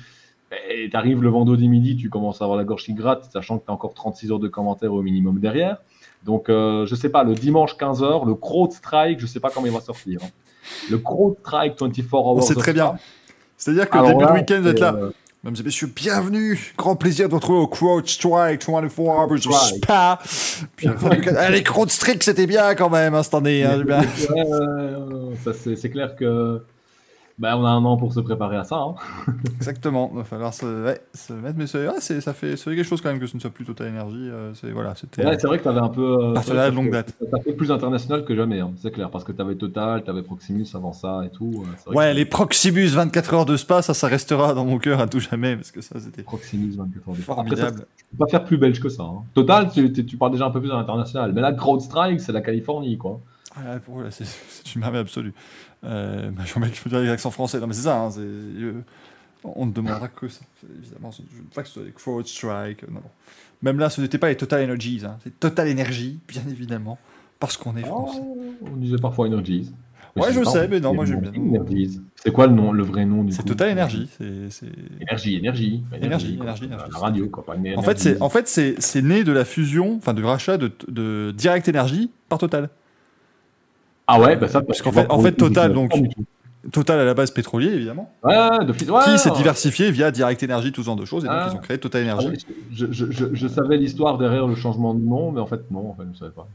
[0.70, 3.64] et t'arrives le vendredi midi, tu commences à avoir la gorge qui gratte, sachant que
[3.64, 5.78] tu as encore 36 heures de commentaires au minimum derrière.
[6.28, 9.66] Donc, euh, je sais pas, le dimanche 15h, le Crowd Strike, je sais pas comment
[9.66, 10.20] il va sortir.
[10.22, 10.28] hein.
[10.90, 12.50] Le Crowd Strike 24 hours.
[12.50, 12.96] Of très bien.
[13.56, 14.94] C'est-à-dire que début là, de week-end, vous êtes c'est, là.
[14.94, 15.10] euh,
[15.42, 16.74] Mesdames et messieurs, bienvenue.
[16.76, 19.54] Grand plaisir de retrouver au Crowd Strike 24 Hours of.
[19.78, 20.18] Spa.
[21.50, 23.64] Les Crowd Strike, c'était bien quand même hein, cette année.
[23.64, 23.96] hein, Ouais,
[24.42, 26.60] ouais, ouais, c'est c'est clair que
[27.38, 28.76] bah, on a un an pour se préparer à ça.
[28.78, 28.94] hein.
[29.56, 30.10] Exactement.
[30.12, 31.56] Il va falloir se, ouais, se mettre.
[31.58, 34.28] Mais ça fait c'est quelque chose quand même que ce ne soit plus Total Energy.
[34.30, 35.24] euh, c'est voilà, c'était.
[35.24, 36.02] Ouais, c'est vrai que tu avais un peu.
[36.02, 37.14] euh, Partenariat ça de longue date.
[37.30, 40.10] Ça fait plus international que jamais, hein, c'est clair, parce que tu avais Total, tu
[40.10, 41.64] avais Proximus avant ça et tout.
[41.88, 45.00] euh, Ouais, que les Proximus 24 heures de Spa, ça, ça restera dans mon cœur
[45.00, 47.86] à tout jamais parce que ça, c'était Proximus 24 heures de- Après, ça, formidable.
[47.96, 49.02] tu peux pas faire plus belge que ça.
[49.04, 49.22] hein.
[49.34, 51.32] Total, tu, parles déjà un peu plus à l'international.
[51.32, 53.20] Mais là, CrowdStrike, c'est la Californie, quoi.
[53.56, 54.24] Ah, là, pour c'est
[54.74, 55.32] une merveille absolue.
[55.84, 57.60] Euh, bah, je peut dire avec l'accent français.
[57.60, 58.00] Non, mais c'est ça.
[58.00, 58.80] hein, euh,
[59.44, 60.40] on ne demandera que ça.
[60.82, 62.84] Évidemment, je ne veux pas que ce soit les Crowd Strike.
[62.84, 63.10] euh, Non, non.
[63.62, 65.02] Même là, ce n'était pas les Total Energies.
[65.04, 66.98] hein, C'est Total Energy, bien évidemment,
[67.40, 68.20] parce qu'on est français.
[68.22, 69.72] Oh, on disait parfois Energies.
[70.16, 71.32] Ouais, je sais, mais non, moi j'aime bien.
[71.40, 72.00] Energies.
[72.16, 74.08] C'est quoi le nom, le vrai nom du C'est Total Energy.
[74.18, 74.66] c'est-
[75.00, 75.84] Énergie, énergie.
[75.92, 76.44] Énergie, quoi.
[76.46, 76.90] énergie, énergie.
[76.92, 77.44] La radio, quoi.
[77.44, 80.56] Pas En fait, c'est en fait c'est c'est né de la fusion, enfin du rachat
[80.56, 82.68] de, de Direct Energy par Total.
[84.08, 84.62] Ah ouais, bah ça.
[84.62, 85.92] Parce qu'en fait- en fait, Total, donc.
[86.72, 88.10] Total à la base pétrolier évidemment.
[88.24, 88.34] Ouais,
[89.04, 91.48] qui s'est diversifié via Direct Energy, tout ce genre de choses, et donc Ah.
[91.52, 92.28] ils ont créé Total Ah Energy.
[92.48, 95.60] oui, Je, je, je, je savais l'histoire derrière le changement de nom, mais en fait,
[95.70, 96.46] non, en fait, je ne savais pas.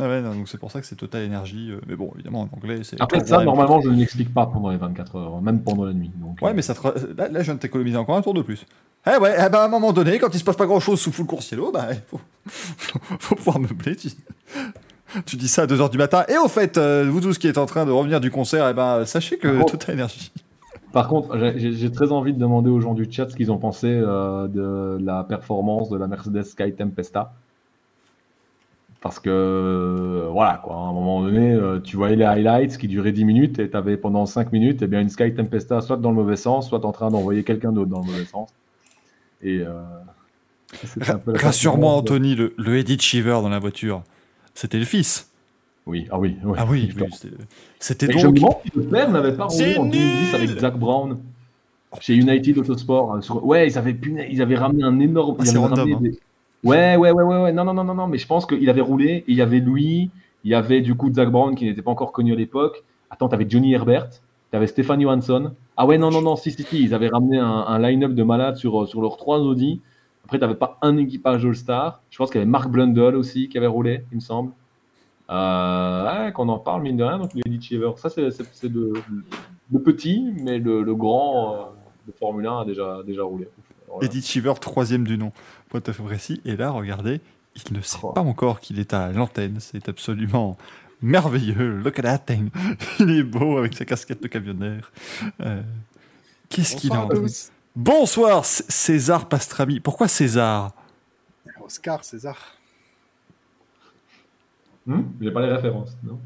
[0.00, 1.70] Ah ouais, non, donc c'est pour ça que c'est Total Energy.
[1.72, 3.00] euh, mais bon, évidemment en anglais c'est.
[3.02, 6.12] Après, ça, normalement, je ne l'explique pas pendant les 24 heures, même pendant la nuit.
[6.16, 6.86] Donc, Ouais, euh, mais ça te...
[6.86, 8.64] là, là, je viens de t'économiser encore un tour de plus.
[9.12, 11.00] Eh ouais, eh ben, à un moment donné, quand il se passe pas grand chose
[11.00, 12.20] sous full court cielo, bah, il faut...
[12.46, 13.96] faut, faut pouvoir meubler.
[13.96, 14.08] Tu...
[15.26, 16.24] tu dis ça à 2h du matin.
[16.28, 18.74] Et au fait, euh, vous tous qui êtes en train de revenir du concert, eh
[18.74, 19.64] ben, sachez que Oh.
[19.64, 20.32] Total Energy.
[20.92, 23.86] Par contre, j'ai- très envie de demander aux gens du chat ce qu'ils ont pensé
[23.88, 27.32] euh, de la performance de la Mercedes Sky Tempesta.
[29.00, 32.88] Parce que, euh, voilà, quoi, à un moment donné, euh, tu voyais les highlights qui
[32.88, 35.98] duraient 10 minutes et tu avais pendant 5 minutes eh bien, une Sky Tempesta soit
[35.98, 38.48] dans le mauvais sens, soit en train d'envoyer quelqu'un d'autre dans le mauvais sens.
[39.42, 39.60] Et.
[39.60, 39.82] Euh,
[41.34, 44.02] Rassure-moi, de- Anthony, le, le Edith Shiver dans la voiture,
[44.58, 45.30] c'était le fils.
[45.86, 46.54] Oui, ah oui, oui.
[46.58, 47.34] Ah oui, Je oui, c'était-
[47.78, 48.34] c'était Et je me donc.
[48.34, 51.18] demande si le père n'avait pas roulé C'est en 2010 avec Zach Brown
[52.00, 53.14] chez United Autosport.
[53.14, 53.96] hein, sur- Ouais, ils avaient,
[54.30, 55.36] ils avaient ramené un énorme.
[55.38, 56.18] Ah, ils c'est avaient random, ramené des-
[56.64, 57.52] Ouais, ouais, ouais, ouais, ouais.
[57.52, 58.06] Non, non, non, non, non.
[58.08, 60.10] Mais je pense qu'il avait roulé et il y avait lui,
[60.44, 62.82] il y avait du coup Zach Brown qui n'était pas encore connu à l'époque.
[63.10, 64.08] Attends, t'avais Johnny Herbert,
[64.50, 65.52] t'avais Stéphane Johansson.
[65.76, 66.82] Ah ouais, non, non, non, si, si, si.
[66.82, 69.80] Ils avaient ramené un, un line-up de malades sur, euh, sur leurs trois Audi.
[70.28, 72.02] Après, t'avais pas un équipage All-Star.
[72.10, 74.52] Je pense qu'il y avait Mark Blundell aussi qui avait roulé, il me semble.
[75.30, 77.92] Euh, ouais, qu'on en parle, mine de rien, donc le Eddie Cheever.
[77.96, 78.92] Ça, c'est de
[79.78, 81.58] petit, mais le, le grand euh,
[82.06, 83.48] de Formule 1 a déjà, déjà roulé.
[83.88, 84.06] Voilà.
[84.06, 85.32] Edith Shiver, troisième du nom,
[85.68, 86.40] pour être précis.
[86.44, 87.20] Et là, regardez,
[87.56, 88.12] il ne sait Oh.
[88.12, 89.56] pas encore qu'il est à l'antenne.
[89.60, 90.56] C'est absolument
[91.00, 91.78] merveilleux.
[91.82, 92.50] Look at that thing.
[93.00, 94.92] Il est beau avec sa casquette de camionneur.
[95.40, 95.62] Euh,
[96.50, 97.50] Qu'est-ce qu'il a en tous.
[97.82, 99.78] Bonsoir, C- César Pastrami.
[99.78, 100.72] Pourquoi César?
[101.60, 102.36] Oscar, César.
[104.84, 105.02] Hmm?
[105.20, 106.18] J'ai pas les références, non?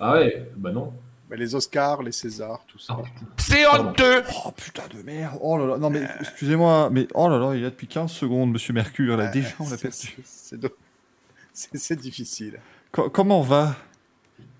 [0.00, 0.92] Ah ouais, bah non.
[1.30, 2.96] Mais les Oscars, les Césars, tout ça.
[2.98, 3.04] Ah,
[3.36, 5.38] C'est honteux Oh putain de merde.
[5.40, 5.78] Oh là là.
[5.78, 9.16] Non mais excusez-moi, mais oh là là, il est là depuis 15 secondes, monsieur Mercure.
[9.16, 10.16] Là, Euh, déjà, on l'a c'est- perdu.
[11.54, 12.58] c'est- difficile.
[12.90, 13.76] Co- comment on va?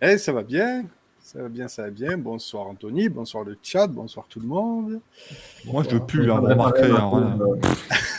[0.01, 0.84] Eh, ça va bien.
[1.33, 2.16] Ça va bien, ça va bien.
[2.18, 4.99] Bonsoir Anthony, bonsoir le chat, bonsoir tout le monde.
[5.64, 7.39] Moi, je pue, hein, hein,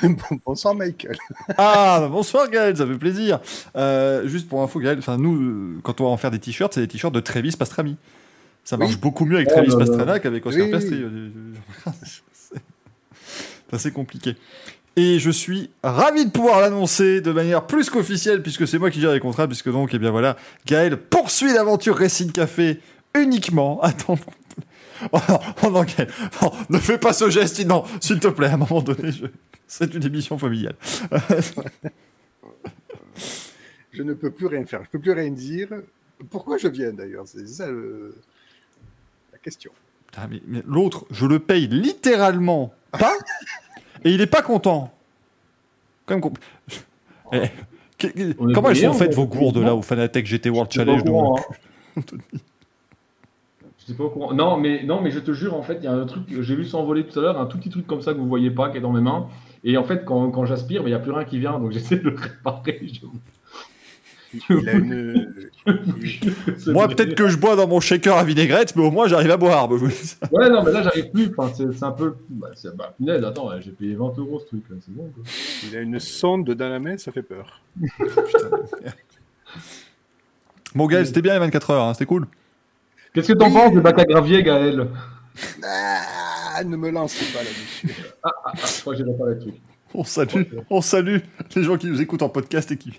[0.03, 1.17] Bon- bonsoir Michael.
[1.57, 3.41] Ah, bah, bonsoir Gaël, ça fait plaisir.
[3.75, 6.79] Euh, juste pour info, Gaël, enfin nous, quand on va en faire des t-shirts, c'est
[6.79, 7.97] des t-shirts de Travis Pastrami.
[8.63, 8.99] Ça marche Oui.
[9.01, 9.85] beaucoup mieux avec Oh Travis là là.
[9.85, 11.03] Pastrana qu'avec Oscar Oui, Piastri.
[11.03, 11.31] oui.
[12.47, 14.37] C'est assez compliqué.
[14.95, 19.01] Et je suis ravi de pouvoir l'annoncer de manière plus qu'officielle, puisque c'est moi qui
[19.01, 22.79] gère les contrats, puisque donc, eh bien voilà, Gaël poursuit l'aventure Racing Café
[23.19, 23.81] uniquement.
[23.81, 24.17] Attends.
[25.11, 26.09] Oh non, oh non, Gaël,
[26.43, 29.25] non, ne fais pas ce geste, non, s'il te plaît, à un moment donné, je-
[29.65, 30.75] c'est une émission familiale.
[33.91, 35.67] Je ne peux plus rien faire, je peux plus rien dire.
[36.29, 37.23] Pourquoi je viens d'ailleurs?
[37.27, 38.15] C'est ça le-
[39.33, 39.71] la question.
[40.07, 43.13] Putain, mais, mais l'autre, je le paye littéralement pas,
[44.05, 44.93] et il est pas content.
[46.05, 46.33] Comme qu'on-
[47.33, 47.49] Eh,
[48.53, 52.01] comment elles sont faites vos gourdes là au Fanatec GT World Challenge de hein.
[53.97, 54.33] Pas au courant.
[54.33, 56.41] Non, mais, non, mais je te jure, en fait, il y a un truc que
[56.41, 58.51] j'ai vu s'envoler tout à l'heure, un tout petit truc comme ça que vous voyez
[58.51, 59.27] pas, qui est dans mes mains.
[59.63, 61.71] Et en fait, quand, quand j'aspire, mais il n'y a plus rien qui vient, donc
[61.73, 62.79] j'essaie de le réparer.
[62.81, 62.99] Je-
[64.49, 65.27] Il a une.
[65.67, 69.29] il- Moi, peut-être que je bois dans mon shaker à vinaigrette, mais au moins j'arrive
[69.31, 69.69] à boire.
[69.69, 69.91] Oui.
[70.31, 71.33] Ouais, non, mais là, j'arrive plus.
[71.37, 72.15] Enfin, c'est un peu.
[72.29, 75.11] Bah, bah, punaise, attends, j'ai payé 20 euros ce truc, là, c'est bon.
[75.13, 75.23] Quoi.
[75.69, 77.61] il a une sonde dans la main, ça fait peur.
[80.75, 82.25] Bon, Gaël, c'était bien les 24 heures, hein, c'était cool.
[83.13, 83.53] Qu'est-ce que t'en Oui.
[83.53, 84.87] penses de bac à gravier, Gaël?
[85.63, 87.89] Ah, ne me lancez pas là-dessus.
[88.23, 89.55] ah, Je crois que j'ai le truc.
[89.93, 91.17] On salue, on salue
[91.55, 92.97] les gens qui nous écoutent en podcast et qui,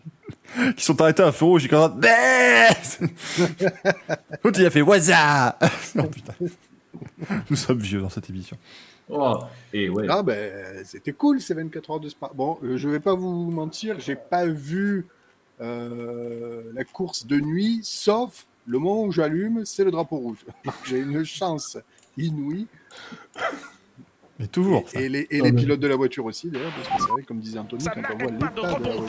[0.77, 2.05] qui sont arrêtés à un feu rouge et qui entendent
[4.45, 5.57] L'autre, il a fait Waza
[5.99, 6.35] Oh putain.
[7.49, 8.59] Nous sommes vieux dans cette émission.
[9.09, 9.39] Oh,
[9.73, 10.07] et ouais.
[10.11, 10.53] Ah ben,
[10.85, 12.31] c'était cool ces 24 heures de Spa.
[12.35, 15.07] Bon, euh, je vais pas vous mentir, j'ai pas vu
[15.63, 20.45] euh, la course de nuit, sauf le moment où j'allume, c'est le drapeau rouge.
[20.85, 21.79] J'ai une chance
[22.17, 22.67] inouïe.
[24.39, 24.85] Mais toujours.
[24.95, 27.13] Et les, et Ah, les mais- pilotes de la voiture aussi, d'ailleurs, parce que c'est
[27.13, 29.03] vrai, comme disait Anthony, quand on voit l'état de la voiture,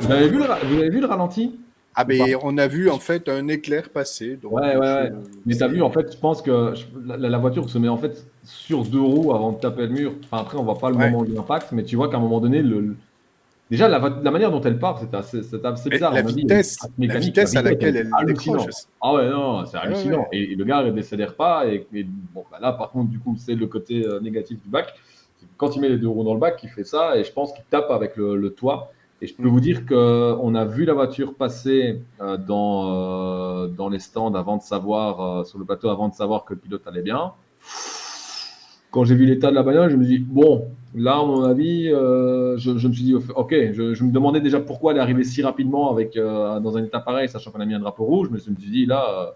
[0.00, 1.58] Vous avez vu le, vous avez vu le ralenti?
[2.00, 4.36] Ah ben, on a vu en fait un éclair passer.
[4.36, 5.12] Donc, Ouais, ouais, ouais.
[5.44, 8.24] Mais t'as vu, en fait, je pense que la, la voiture se met en fait
[8.44, 10.12] sur deux roues avant de taper le mur.
[10.24, 11.10] Enfin, après, on voit pas le Ouais.
[11.10, 12.94] moment de l'impact, mais tu vois qu'à un moment donné, le,
[13.70, 16.14] Déjà, la, la, manière dont elle part, c'est assez, assez, bizarre.
[16.14, 18.64] La vitesse, la vitesse à laquelle elle décroche.
[19.00, 20.26] Ah ouais, non, c'est hallucinant.
[20.32, 21.66] Et, le gars ne décélère pas.
[21.66, 21.86] Et,
[22.34, 24.94] bon, bah là, par contre, du coup, c'est le côté euh, négatif du bac.
[25.58, 27.18] Quand il met les deux roues dans le bac, il fait ça.
[27.18, 28.90] Et je pense qu'il tape avec le, le, toit.
[29.20, 33.90] Et je peux vous dire qu'on a vu la voiture passer euh, dans, euh, dans
[33.90, 37.02] les stands avant de savoir, sur le plateau, avant de savoir que le pilote allait
[37.02, 37.32] bien
[38.90, 41.88] quand j'ai vu l'état de la bagnole, je me dis bon, là, à mon avis,
[41.88, 45.42] euh, je, me suis dit, ok, je, me demandais déjà pourquoi elle est arrivée si
[45.42, 48.38] rapidement avec, euh, dans un état pareil, sachant qu'on a mis un drapeau rouge, mais
[48.38, 49.30] je me suis dit, là, euh,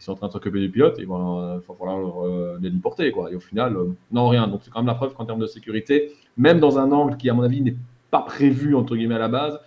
[0.00, 3.30] ils sont en train de s'occuper du pilote, il va, falloir les déporter, quoi.
[3.30, 3.76] Et au final,
[4.12, 4.46] non, rien.
[4.46, 7.30] Donc, c'est quand même la preuve qu'en termes de sécurité, même dans un angle qui,
[7.30, 7.76] à mon avis, n'est
[8.10, 9.58] pas prévu, entre guillemets, à la base,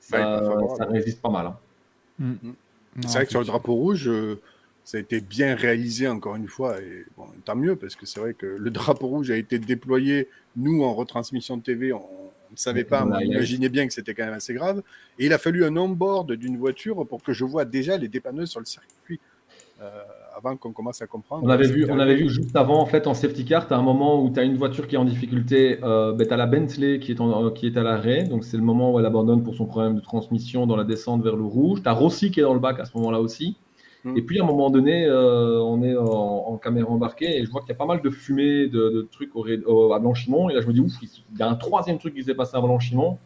[0.00, 0.40] ça,
[0.90, 1.46] résiste pas mal.
[1.46, 1.56] Hein.
[2.18, 2.52] Mm.
[3.02, 4.10] C'est vrai que sur le drapeau rouge,
[4.86, 8.20] ça a été bien réalisé encore une fois, et bon, tant mieux, parce que c'est
[8.20, 11.98] vrai que le drapeau rouge a été déployé, nous, en retransmission de TV, on
[12.52, 14.84] ne savait pas, on imaginait bien que c'était quand même assez grave,
[15.18, 18.50] et il a fallu un on-board d'une voiture pour que je vois déjà les dépanneuses
[18.50, 19.18] sur le circuit.
[19.82, 19.90] Euh,
[20.36, 21.42] avant qu'on commence à comprendre.
[21.44, 23.76] On avait, vu, on avait vu juste avant, en fait, en safety car, tu as
[23.76, 25.78] un moment où tu as une voiture qui est en difficulté.
[25.82, 28.24] Euh, ben, tu as la Bentley qui est, en, qui est à l'arrêt.
[28.24, 31.22] Donc, c'est le moment où elle abandonne pour son problème de transmission dans la descente
[31.22, 31.82] vers le rouge.
[31.82, 33.56] Tu as Rossi qui est dans le bac à ce moment-là aussi.
[34.14, 37.60] Et puis à un moment donné, euh, on est en, caméra embarquée et je vois
[37.60, 40.48] qu'il y a pas mal de fumée, de, trucs au, à Blanchimont.
[40.48, 42.56] Et là, je me dis, ouf, il y a un troisième truc qui s'est passé
[42.56, 43.18] à Blanchimont.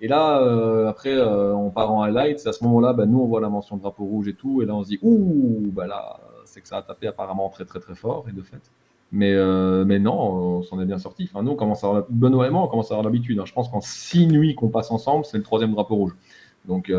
[0.00, 2.46] Et là, euh, après, euh, on part en highlights.
[2.46, 4.62] À ce moment-là, bah, nous, on voit la mention de drapeau rouge et tout.
[4.62, 7.64] Et là, on se dit, ouh, bah là, c'est que ça a tapé apparemment très,
[7.64, 8.24] très, très fort.
[8.28, 8.70] Et de fait.
[9.10, 9.34] Mais,
[9.84, 11.28] mais non, on s'en est bien sorti.
[11.30, 13.38] Enfin, nous, on commence à avoir, Benoît et moi, on commence à avoir l'habitude.
[13.40, 13.46] Hein.
[13.46, 16.16] Je pense qu'en six nuits qu'on passe ensemble, c'est le troisième drapeau rouge.
[16.66, 16.92] Donc,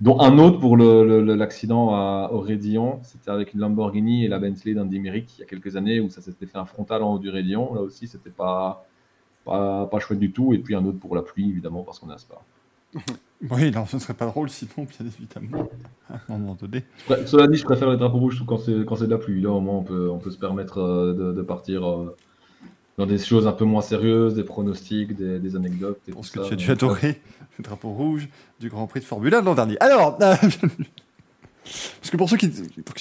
[0.00, 3.00] dont un autre pour l'accident à au Rédillon.
[3.02, 6.10] C'était avec une Lamborghini et la Bentley d'Andy Merrick il y a quelques années où
[6.10, 7.74] ça s'était fait un frontal en haut du Rédillon.
[7.74, 8.86] Là aussi, c'était pas,
[9.44, 10.52] pas, pas chouette du tout.
[10.52, 12.36] Et puis un autre pour la pluie, évidemment, parce qu'on a Spa.
[13.50, 15.68] oui, non, ce ne serait pas drôle sinon, bien évidemment,
[16.10, 16.84] à un moment donné.
[17.26, 19.40] Cela dit, je préfère les drapeaux rouges quand c'est de la pluie.
[19.40, 21.88] Là, au moins, on peut, on peut se permettre euh, de, de partir.
[21.88, 22.16] Euh,
[22.98, 26.00] dans des choses un peu moins sérieuses, des pronostics, des, anecdotes.
[26.08, 27.20] Et Parce que tu as dû adorer
[27.58, 28.28] le drapeau rouge
[28.60, 29.76] du Grand Prix de Formule 1 l'an dernier.
[29.80, 30.34] Alors, euh,
[31.64, 32.50] parce que pour ceux qui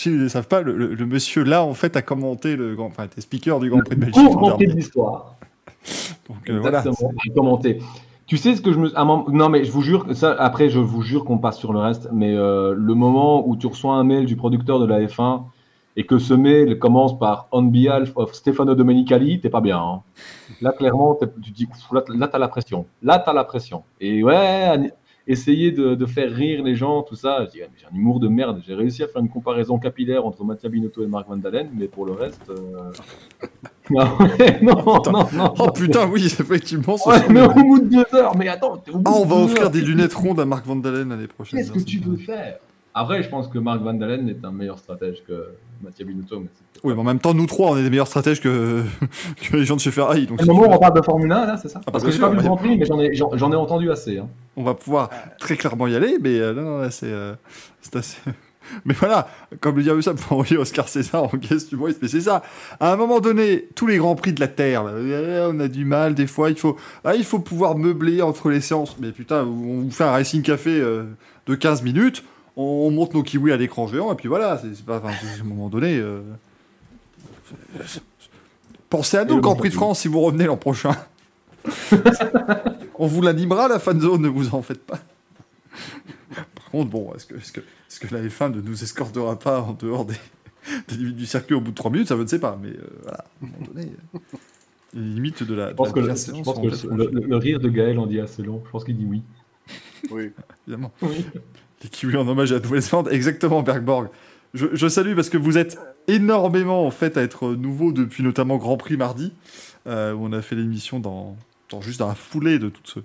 [0.09, 3.59] ne savent pas, le, monsieur là, en fait, a commenté le Grand, enfin, était speaker
[3.59, 4.23] du Grand Prix de Belgique.
[4.23, 5.35] Grand Prix de l'histoire.
[6.27, 6.83] Donc euh, voilà.
[7.35, 7.79] commenté.
[8.27, 8.91] Tu sais ce que je me.
[9.31, 12.09] Non, mais je vous jure, ça, après, je vous jure qu'on passe sur le reste,
[12.11, 15.43] mais euh, le moment où tu reçois un mail du producteur de la F1
[15.97, 19.79] et que ce mail commence par On behalf of Stefano Domenicali, t'es pas bien.
[19.79, 20.01] Hein.
[20.61, 22.85] Là, clairement, tu dis, là, là t'as la pression.
[23.01, 23.83] Là, t'as la pression.
[24.01, 24.91] Et ouais,
[25.27, 27.47] essayer de, faire rire les gens, tout ça.
[27.53, 28.61] J'ai un humour de merde.
[28.65, 31.87] J'ai réussi à faire une comparaison capillaire entre Mattia Binotto et Marc Van Dalen, mais
[31.87, 32.49] pour le reste.
[32.49, 33.47] Euh,
[33.89, 34.17] non,
[34.61, 36.97] non, non, non, Oh putain, oui, effectivement.
[37.05, 38.81] Ouais, mais au bout de deux heures, mais attends.
[38.87, 41.59] Ah, on va offrir des lunettes rondes à Marc Van Dalen l'année prochaine.
[41.59, 42.57] Qu'est-ce que tu veux faire?
[42.93, 45.49] Après, je pense que Marc Van Dalen est un meilleur stratège que
[45.81, 46.43] Mathieu Binotto.
[46.83, 48.83] oui, mais en même temps, nous trois, on est des meilleurs stratèges que,
[49.53, 50.27] les gens de chez Ferrari.
[50.27, 52.29] Donc, moment on parle de Formule 1, là, c'est ça ah, Parce que j'ai pas
[52.29, 54.17] vu le Grand Prix, mais j'en ai, j'en, ai entendu assez.
[54.17, 54.27] Hein.
[54.55, 55.09] On va pouvoir
[55.39, 57.33] très clairement y aller, mais euh, non, non, là, c'est, euh,
[57.81, 58.17] c'est assez.
[58.85, 59.27] Mais voilà,
[59.59, 62.43] comme le dit ça pour envoyer Oscar César en caisse du mais c'est ça.
[62.79, 65.85] À un moment donné, tous les grands prix de la Terre, eh, on a du
[65.85, 68.97] mal, des fois, il faut, ah, il faut pouvoir meubler entre les séances.
[68.99, 71.03] Mais putain, on vous fait un racing café euh,
[71.47, 72.23] de 15 minutes,
[72.55, 75.69] on, monte nos kiwis à l'écran géant, et puis voilà, c'est pas, à un moment
[75.69, 75.97] donné.
[75.97, 76.21] Euh,
[78.89, 80.95] pensez à nous, Grand Prix de France, si vous revenez l'an prochain.
[82.95, 84.99] on vous l'animera, la fan zone, ne vous en faites pas.
[86.55, 89.61] Par contre, bon, est-ce que, est que, est que la F1 ne nous escortera pas
[89.61, 90.15] en dehors des,
[90.87, 92.69] des limites du circuit au bout de 3 minutes Ça, je ne sais pas, mais
[92.69, 93.91] euh, voilà, à un moment donné.
[94.93, 95.69] les limites de la.
[95.69, 98.61] Je pense, que, le, je pense que le, rire de Gaël en dit assez long.
[98.65, 99.21] Je pense qu'il dit oui.
[100.11, 100.31] Oui.
[100.67, 100.91] Évidemment.
[101.01, 101.25] Oui.
[101.83, 104.09] Les kiwis en hommage à la Nouvelle-Zélande, exactement, Bergborg.
[104.53, 108.77] Je, salue parce que vous êtes énormément en fait à être nouveau depuis notamment Grand
[108.77, 109.33] Prix mardi,
[109.85, 111.35] euh, où on a fait l'émission dans,
[111.81, 112.99] juste dans la foulée de tout ce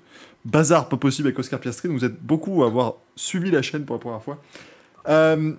[0.44, 1.88] bazar pas possible avec Oscar Piastri.
[1.88, 4.40] vous êtes beaucoup à avoir suivi la chaîne pour la première fois.
[5.08, 5.52] Euh,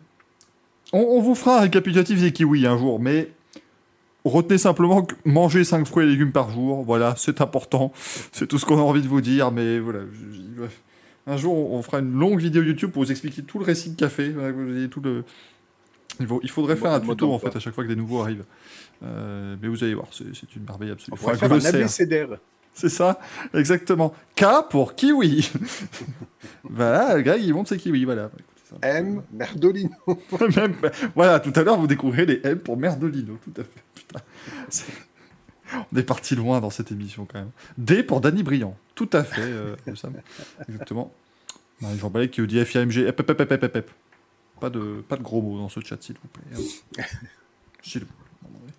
[0.94, 3.30] on, vous fera un récapitulatif des kiwis un jour, mais
[4.24, 7.92] retenez simplement que manger 5 fruits et légumes par jour, voilà, c'est important.
[8.32, 10.00] C'est tout ce qu'on a envie de vous dire, mais voilà.
[11.28, 13.96] Un jour, on fera une longue vidéo YouTube pour vous expliquer tout le récit de
[13.96, 14.34] café.
[14.90, 15.24] Tout le...
[16.20, 18.46] Il faudrait faire un tuto en fait à chaque fois que des nouveaux arrivent.
[19.04, 21.14] Euh, mais vous allez voir, c'est une merveille absolue.
[21.14, 22.38] On faire un abécédaire.
[22.74, 23.20] C'est ça,
[23.54, 24.14] exactement.
[24.36, 25.52] K pour kiwi.
[26.64, 28.32] voilà, Greg, il montre ses kiwis, voilà.
[28.82, 29.92] M, Merdolino.
[31.16, 34.22] voilà, tout à l'heure, vous découvrirez les M pour Merdolino, tout à fait.
[35.94, 37.52] On est parti loin dans cette émission quand même.
[37.78, 38.76] D pour Danny Briand.
[38.96, 40.14] Tout à fait, euh, Sam.
[40.68, 41.12] Exactement.
[41.82, 43.12] Jean Balek qui dit FIAMG.
[44.60, 47.04] Pas, de, pas de gros mots dans ce chat, s'il vous plaît.
[47.84, 48.72] S'il vous plaît.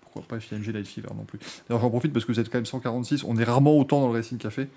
[0.00, 1.38] Pourquoi pas FIAMG Light Fever non plus
[1.68, 3.24] D'ailleurs, j'en profite parce que vous êtes quand même 146.
[3.24, 4.68] On est rarement autant dans le Racing Café.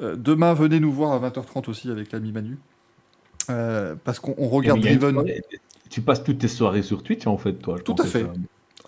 [0.00, 2.58] Euh, demain, venez nous voir à 20h30 aussi avec l'ami Manu.
[3.50, 5.24] Euh, parce qu'on on regarde Driven.
[5.90, 7.76] Tu passes toutes tes soirées sur Twitch en fait, toi.
[7.78, 8.26] je Tout à fait.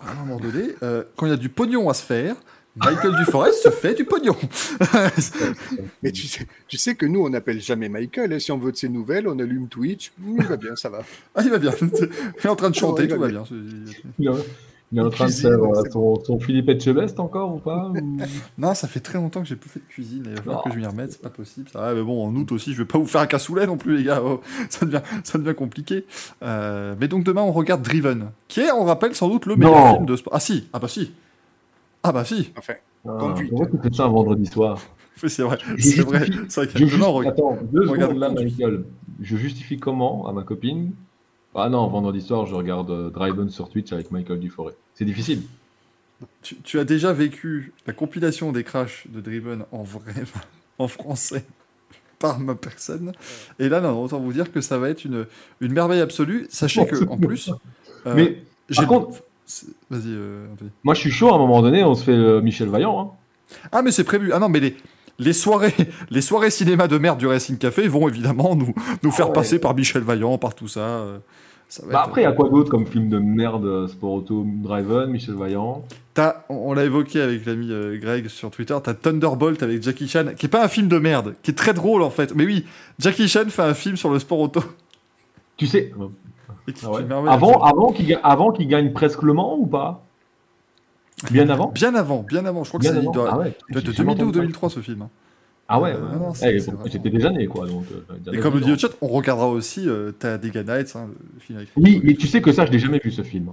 [0.05, 2.35] À un moment donné, euh, quand il y a du pognon à se faire,
[2.75, 4.35] Michael Duforest se fait du pognon.
[6.03, 8.31] Mais tu sais, tu sais que nous, on n'appelle jamais Michael.
[8.33, 8.39] hein.
[8.39, 10.11] Si on veut de ses nouvelles, on allume Twitch.
[10.25, 11.03] Il va bien, ça va.
[11.35, 11.71] ah, il va bien.
[11.81, 13.43] Il est en train de chanter, Ouais, il tout va va
[14.17, 14.35] bien.
[14.93, 17.55] Il est- en train de Cuisine, faire donc euh, c'est son, son Philippe Etchebest encore
[17.55, 18.17] ou pas ou-
[18.57, 20.23] Non, ça fait très longtemps que j'ai plus fait de cuisine.
[20.25, 20.69] Il va falloir Oh.
[20.69, 21.69] que je m'y remette, c'est pas possible.
[21.69, 23.77] Ça va, mais bon, en août aussi, je vais pas vous faire un cassoulet non
[23.77, 24.21] plus, les gars.
[24.23, 26.05] Oh, ça, devient, ça devient compliqué.
[26.43, 29.75] Euh, mais donc demain, on regarde Driven, qui est, on rappelle, sans doute le meilleur
[29.75, 29.93] Non.
[29.95, 30.33] film de sport.
[30.35, 31.11] Ah si, ah bah si.
[32.03, 32.51] Ah bah si.
[32.57, 32.73] Enfin,
[33.07, 33.49] Ah, Conduite.
[33.49, 34.77] Pourquoi tu fais ça un vendredi soir
[35.23, 36.17] Oui, C'est vrai, c'est vrai.
[36.19, 37.33] vrai justifie- regarde.
[37.35, 38.29] Attends, deux secondes là.
[38.29, 38.83] Michael.
[39.21, 40.91] Je justifie comment à ma copine
[41.55, 44.77] Ah non, vendredi soir, je regarde euh, Drive-On sur Twitch avec Michael Duforest.
[44.95, 45.41] C'est difficile.
[46.43, 50.13] Tu, tu as déjà vécu la compilation des crashs de Driven en vrai,
[50.79, 51.43] en français,
[52.19, 53.11] par ma personne.
[53.59, 55.25] Et là, non, autant vous dire que ça va être une,
[55.59, 56.47] une merveille absolue.
[56.49, 57.49] Sachez que, en plus,
[58.05, 59.23] euh, Mais j'ai- par contre-
[59.89, 60.45] Vas-y, euh,
[60.85, 62.97] moi, je suis chaud à un moment donné, on se fait euh, Michel Vaillant.
[63.01, 63.57] hein.
[63.73, 64.31] Ah, mais c'est prévu.
[64.31, 64.77] Ah non, mais les,
[65.23, 65.73] les, soirées,
[66.09, 68.73] les soirées cinéma de merde du Racing Café vont évidemment nous,
[69.03, 69.35] nous faire Ah ouais.
[69.35, 70.79] passer par Michel Vaillant, par tout ça.
[70.81, 71.17] euh,
[71.69, 73.87] ça va Bah être- après, il y a quoi d'autre comme film de merde euh,
[73.87, 75.83] Sport Auto, Drive-On, Michel Vaillant?
[76.13, 80.25] T'as- on l'a évoqué avec l'ami euh, Greg sur Twitter, t'as Thunderbolt avec Jackie Chan,
[80.37, 82.35] qui est pas un film de merde, qui est très drôle en fait.
[82.35, 82.65] Mais oui,
[82.99, 84.61] Jackie Chan fait un film sur le sport auto.
[85.55, 85.93] Tu sais,
[86.67, 87.03] qui ah ouais.
[87.29, 90.03] avant, qu'il avant qu'il gagne presque le Mans ou pas?
[91.29, 92.63] Bien avant Bien avant, bien avant.
[92.63, 93.53] Je crois que Bien c'est il avant doit, Ah ouais.
[93.69, 95.01] de J'ai jamais 2002 ou entendu 2003 ce film.
[95.03, 95.09] hein.
[95.67, 96.25] Ah ouais, Euh, ouais.
[96.33, 97.65] c'est- Eh, c'est J'étais déjà né, quoi.
[97.67, 100.11] Donc, euh, Et comme le dit le chat, on regardera aussi euh,
[100.67, 101.69] Nights, hein, le film avec.
[101.77, 103.51] Oui, mais tu sais que ça, je l'ai jamais vu ce film.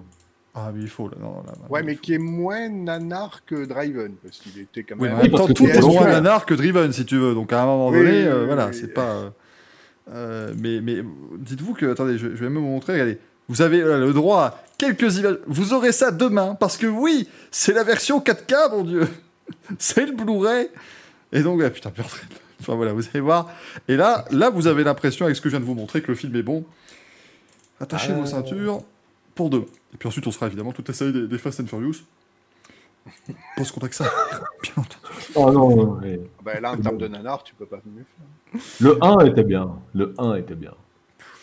[0.55, 1.15] Ah, mais il faut là.
[1.20, 2.01] Non, là, là, ouais, mais faut.
[2.01, 5.11] qui est moins nanar que Driven, parce qu'il était quand Oui, même.
[5.12, 7.16] mais en même parce temps, que tout c'est est moins nanar que Driven, si tu
[7.19, 7.35] veux.
[7.35, 8.74] Donc à un moment Oui, donné, euh, oui, voilà, oui.
[8.74, 9.32] c'est pas.
[10.12, 10.97] euh, mais mais
[11.39, 13.19] dites-vous que, attendez, je, je vais même vous montrer, regardez.
[13.49, 15.38] Vous avez euh, le droit à quelques images.
[15.46, 19.09] Vous aurez ça demain, parce que oui, c'est la version 4K, mon dieu.
[19.78, 20.68] c'est le Blu-ray.
[21.32, 21.92] Et donc, ah, putain.
[22.60, 23.50] Enfin voilà, vous allez voir.
[23.86, 26.09] Et là, là, vous avez l'impression, avec ce que je viens de vous montrer, que
[26.09, 26.64] le film est bon.
[27.80, 28.18] Attachez Ah.
[28.20, 28.82] vos ceintures
[29.34, 29.66] pour demain.
[29.94, 32.02] Et puis ensuite, on sera évidemment toute la série des, des Fast and Furious.
[33.56, 34.05] Pense qu'on a que ça.
[34.62, 34.94] Bien entendu.
[35.34, 36.20] Oh non, ouais.
[36.44, 38.60] Bah, là, en termes de nanar, tu peux pas mieux faire.
[38.80, 39.70] Le 1 était bien.
[39.94, 40.74] Le 1 était bien.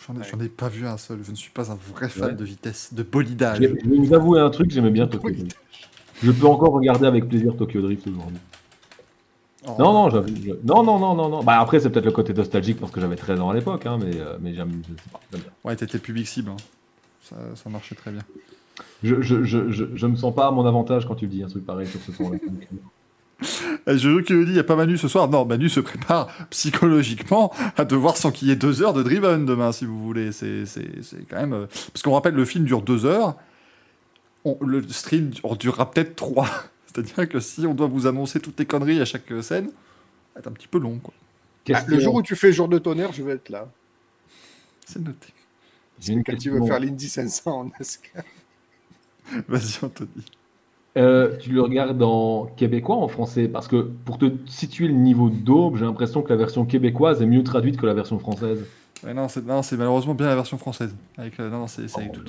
[0.08, 1.18] J'en ai, ai pas vu un seul.
[1.24, 2.34] Je ne suis pas un vrai fan Ouais.
[2.34, 3.58] de vitesse, de bolidage.
[3.60, 5.56] Je vais vous avouer un truc, j'aimais bien Tokyo Drift.
[6.22, 8.38] Je peux encore regarder avec plaisir Tokyo Drift aujourd'hui.
[9.68, 9.74] Oh.
[9.78, 11.42] Non, non, je- Non, non, non, non, non.
[11.42, 13.98] Bah après, c'est peut-être le côté nostalgique parce que j'avais 13 ans à l'époque, hein,
[14.00, 14.80] mais, euh, mais j'aime.
[15.64, 16.50] Ouais, t'étais public cible.
[16.50, 16.56] hein.
[17.22, 18.22] Ça, ça marchait très bien.
[19.02, 21.48] Je, je, je, je, je me sens pas à mon avantage quand tu dis un
[21.48, 22.38] truc pareil sur ce ton-là.
[23.86, 25.28] Je veux que dit, il n'y a pas Manu ce soir.
[25.28, 29.98] Non, Manu se prépare psychologiquement à devoir s'enquiller deux heures de Driven demain, si vous
[30.02, 30.32] voulez.
[30.32, 31.52] C'est c'est- c'est quand même.
[31.52, 33.36] euh, Parce qu'on rappelle, le film dure deux heures.
[34.44, 36.48] On- le stream en durera peut-être trois.
[36.86, 39.72] C'est-à-dire que si on doit vous annoncer toutes les conneries à chaque scène, ça
[40.34, 41.12] va être un petit peu long, quoi.
[41.74, 43.68] Ah, le jour où tu fais jour de tonnerre, je vais être là.
[44.86, 45.28] C'est noté.
[46.00, 48.22] J'ai une Quand tu veux faire l'Indy 500 en NASCAR.
[49.48, 50.08] Vas-y, Anthony.
[50.96, 53.48] Euh, tu le regardes en québécois en français?
[53.48, 57.26] Parce que pour te situer le niveau d'aube, j'ai l'impression que la version québécoise est
[57.26, 58.64] mieux traduite que la version française.
[59.04, 60.94] Ouais, non, c'est malheureusement bien la version française.
[61.18, 61.66] Avec, euh, non,
[61.96, 62.22] avec, tout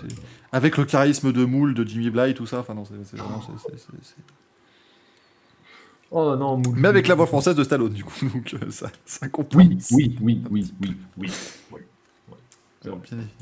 [0.51, 2.59] avec le charisme de Moule, de Jimmy Bly, tout ça.
[2.59, 3.39] Enfin, non, c'est vraiment.
[6.11, 6.75] Oh non, Moule.
[6.77, 8.13] Mais avec la voix française de Stallone, du coup.
[8.33, 9.91] Donc, euh, ça, ça compense.
[9.93, 11.31] Oui, oui, oui, oui, oui,
[11.71, 11.81] oui.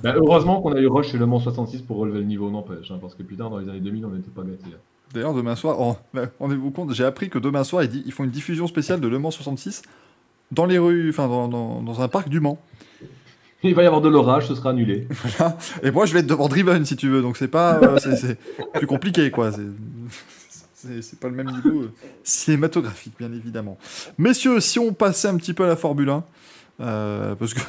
[0.03, 2.89] Bah, heureusement qu'on a eu Rush et Le Mans 66 pour relever le niveau, n'empêche.
[2.91, 4.63] hein, parce que putain, dans les années 2000, on n'était pas gâtés.
[4.73, 4.77] hein.
[5.15, 8.29] D'ailleurs, demain soir, oh, bah, rendez-vous compte, j'ai appris que demain soir, ils, font une
[8.31, 9.81] diffusion spéciale de Le Mans 66
[10.51, 12.59] dans les rues, enfin, dans, dans- dans un parc du Mans.
[13.63, 15.07] Il va y avoir de l'orage, ce sera annulé.
[15.23, 15.57] Voilà.
[15.83, 17.21] Et moi, je vais être devant Driven, si tu veux.
[17.21, 17.79] Donc, c'est pas.
[17.81, 18.37] euh, c'est-
[18.73, 19.51] plus compliqué, quoi.
[19.53, 21.91] C'est- pas le même niveau euh,
[22.25, 23.77] cinématographique, bien évidemment.
[24.17, 26.23] Messieurs, si on passait un petit peu à la Formule 1,
[26.81, 27.61] euh, parce que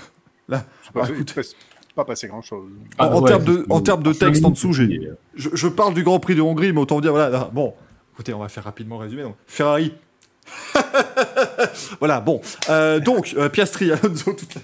[0.48, 1.35] là, pas, Ah, écoute.
[1.97, 2.68] Pas- pas passé grand chose.
[2.98, 6.02] En- termes de- en termes de texte en dessous, j'ai- c'est- je, je parle du
[6.05, 7.74] Grand Prix de Hongrie, mais autant dire, voilà, là, bon,
[8.14, 9.23] écoutez, on va faire rapidement résumé.
[9.23, 9.93] Donc, Ferrari.
[11.98, 12.40] voilà, bon.
[12.70, 14.60] Euh, donc, euh, Piastri, Alonso, toute la...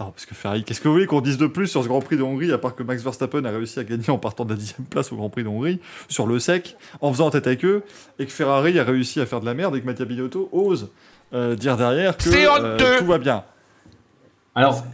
[0.00, 2.00] Non, parce que Ferrari, qu'est-ce que vous voulez qu'on dise de plus sur ce Grand
[2.00, 4.50] Prix de Hongrie, à part que Max Verstappen a réussi à gagner en partant de
[4.50, 7.64] la dixième place au Grand Prix de Hongrie, sur le sec, en faisant tête avec
[7.64, 7.82] eux,
[8.18, 10.90] et que Ferrari a réussi à faire de la merde et que Mattia Binotto ose
[11.32, 13.44] euh, dire derrière que euh, tout va bien.
[14.54, 14.84] Alors,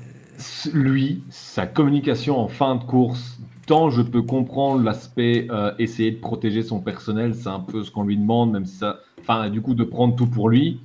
[0.72, 6.20] lui, sa communication en fin de course, tant je peux comprendre l'aspect euh, essayer de
[6.20, 9.00] protéger son personnel, c'est un peu ce qu'on lui demande, même si ça.
[9.20, 10.80] Enfin, du coup, de prendre tout pour lui.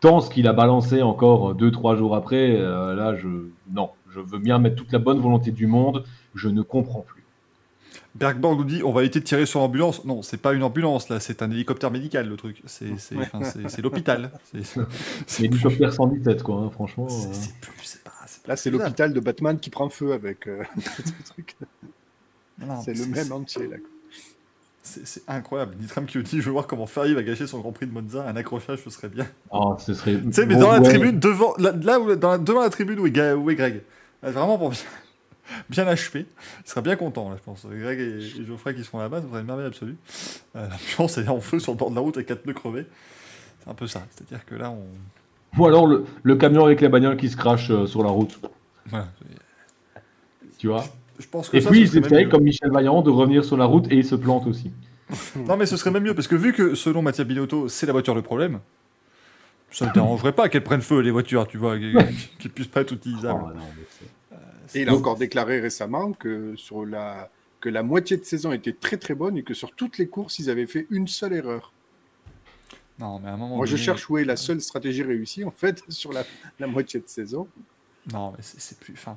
[0.00, 3.28] Tant ce qu'il a balancé encore deux, trois jours après, là, je.
[3.72, 6.04] Non, je veux bien mettre toute la bonne volonté du monde,
[6.34, 7.22] je ne comprends plus.
[8.14, 10.04] Bergborg nous dit on va éviter de tirer sur l'ambulance.
[10.04, 12.62] Non, c'est pas une ambulance là, c'est un hélicoptère médical le truc.
[12.66, 12.90] C'est
[13.82, 14.30] l'hôpital.
[15.26, 17.06] C'est l'hélicoptère 117 quoi, hein, franchement.
[17.10, 17.28] Euh.
[17.32, 18.12] C'est plus, pas,
[18.46, 20.64] Là, c'est l'hôpital de Batman qui prend feu avec euh,
[21.26, 21.56] truc.
[22.84, 23.76] C'est le même entier là.
[24.84, 25.76] C'est incroyable.
[25.80, 28.26] Nitram qui dit Je veux voir comment Ferrari va gâcher son Grand Prix de Monza.
[28.26, 29.26] Un accrochage, ce serait bien.
[29.50, 30.20] Oh, ce serait.
[30.20, 33.32] Tu sais, mais dans la tribune, devant, là, où, dans devant la tribune où est,
[33.32, 33.82] où est Greg.
[34.22, 34.72] Vraiment pour
[35.68, 36.26] bien achevé.
[36.64, 37.64] Il sera bien content, là, je pense.
[37.64, 39.96] Greg et, Geoffrey qui seront là-bas, ça serait une merveille absolue.
[40.56, 42.86] Euh, L'ambiance est en feu sur le bord de la route avec quatre pneus crevés.
[43.62, 44.02] C'est un peu ça.
[44.10, 44.84] C'est-à-dire que là, on.
[45.58, 48.38] Ou alors le, le, camion avec les bagnoles qui se crache euh, sur la route.
[50.58, 50.84] Tu vois?
[51.18, 53.90] Je pense que Et puis, il essaye, comme Michel Vaillant, de revenir sur la route
[53.90, 54.70] et il se plante aussi.
[55.36, 57.92] non, mais ce serait même mieux, parce que vu que, selon Mathieu Binotto, c'est la
[57.92, 58.60] voiture le problème,
[59.70, 61.78] ça ne dérangerait pas qu'elles prennent feu, les voitures, tu vois,
[62.38, 63.42] qu'elles puissent pas être utilisables.
[63.44, 64.36] Oh,
[64.74, 67.30] et il a encore déclaré récemment que, sur la,
[67.60, 70.38] que la moitié de saison était très très bonne et que sur toutes les courses,
[70.38, 71.72] ils avaient fait une seule erreur.
[72.98, 75.50] Non, mais à un moment Moi, je cherche où est la seule stratégie réussie, en
[75.50, 76.24] fait, sur la,
[76.60, 77.48] la moitié de saison.
[78.12, 78.96] Non, mais c'est plus.
[78.96, 79.16] Fin...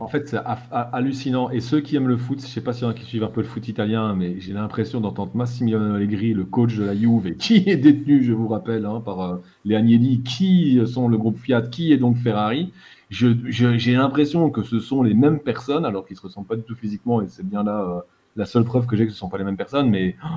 [0.00, 0.40] En fait, c'est
[0.70, 1.48] hallucinant.
[1.50, 3.04] Et ceux qui aiment le foot, je ne sais pas si y en a qui
[3.04, 6.82] suivent un peu le foot italien, mais j'ai l'impression d'entendre Massimiliano Allegri, le coach de
[6.82, 11.06] la Juve, qui est détenu, je vous rappelle, hein, par euh, les Agnelli, qui sont
[11.06, 12.72] le groupe Fiat, qui est donc Ferrari
[13.10, 16.74] j'ai l'impression que ce sont les mêmes personnes, alors qu'ils se ressemblent pas du tout
[16.74, 18.00] physiquement, et c'est bien là euh,
[18.36, 20.28] la seule preuve que j'ai que ce ne sont pas les mêmes personnes, mais oh,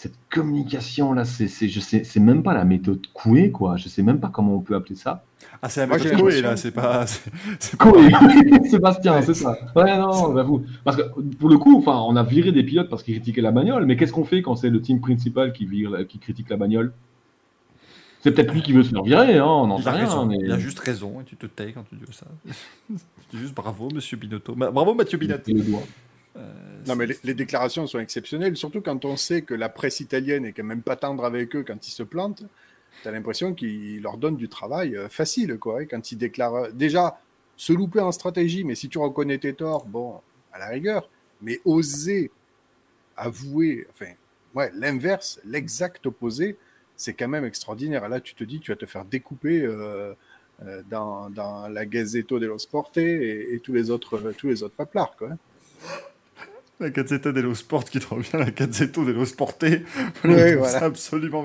[0.00, 3.76] cette communication là, c'est, je sais, c'est même pas la méthode Coué, quoi.
[3.76, 5.24] Je sais même pas comment on peut appeler ça.
[5.60, 7.04] Ah, c'est la méthode Coué, là, c'est pas.
[7.06, 8.10] C'est, Coué,
[8.70, 9.58] Sébastien, c'est ça.
[9.76, 10.64] Ouais, non, j'avoue.
[10.84, 11.02] Parce que
[11.38, 13.98] pour le coup, enfin, on a viré des pilotes parce qu'ils critiquaient la bagnole, mais
[13.98, 16.94] qu'est-ce qu'on fait quand c'est le team principal qui, vire, qui critique la bagnole?
[18.22, 20.24] C'est peut-être lui qui veut se faire virer, hein, on n'en sait rien.
[20.24, 20.38] Mais...
[20.40, 22.26] Il a juste raison et tu te tais quand tu dis ça.
[22.88, 24.54] tu dis juste bravo, monsieur Binotto.
[24.54, 25.52] Bravo, Mathieu Binotto.
[26.36, 26.40] Euh,
[26.86, 30.52] non, mais les, déclarations sont exceptionnelles, surtout quand on sait que la presse italienne est
[30.52, 32.44] quand même pas tendre avec eux quand ils se plantent.
[33.02, 35.84] Tu as l'impression qu'ils leur donnent du travail euh, facile, quoi.
[35.84, 36.72] quand ils déclarent.
[36.72, 37.20] Déjà,
[37.56, 40.20] se louper en stratégie, mais si tu reconnais tes torts, bon,
[40.52, 41.08] à la rigueur.
[41.42, 42.30] Mais oser
[43.20, 44.12] avouer, enfin,
[44.54, 46.56] ouais, l'inverse, l'exact opposé,
[46.96, 48.08] c'est quand même extraordinaire.
[48.08, 50.14] Là, tu te dis, tu vas te faire découper euh,
[50.62, 54.74] euh, dans, dans, la Gazzetto dello Sport et, tous les autres, euh, tous les autres
[54.74, 55.30] paplards, quoi.
[56.80, 59.64] La Gazzetta dello Sport qui te revient la Gazzetto dello Sporte.
[59.64, 59.84] Oui,
[60.24, 60.66] voilà.
[60.66, 61.44] C'est absolument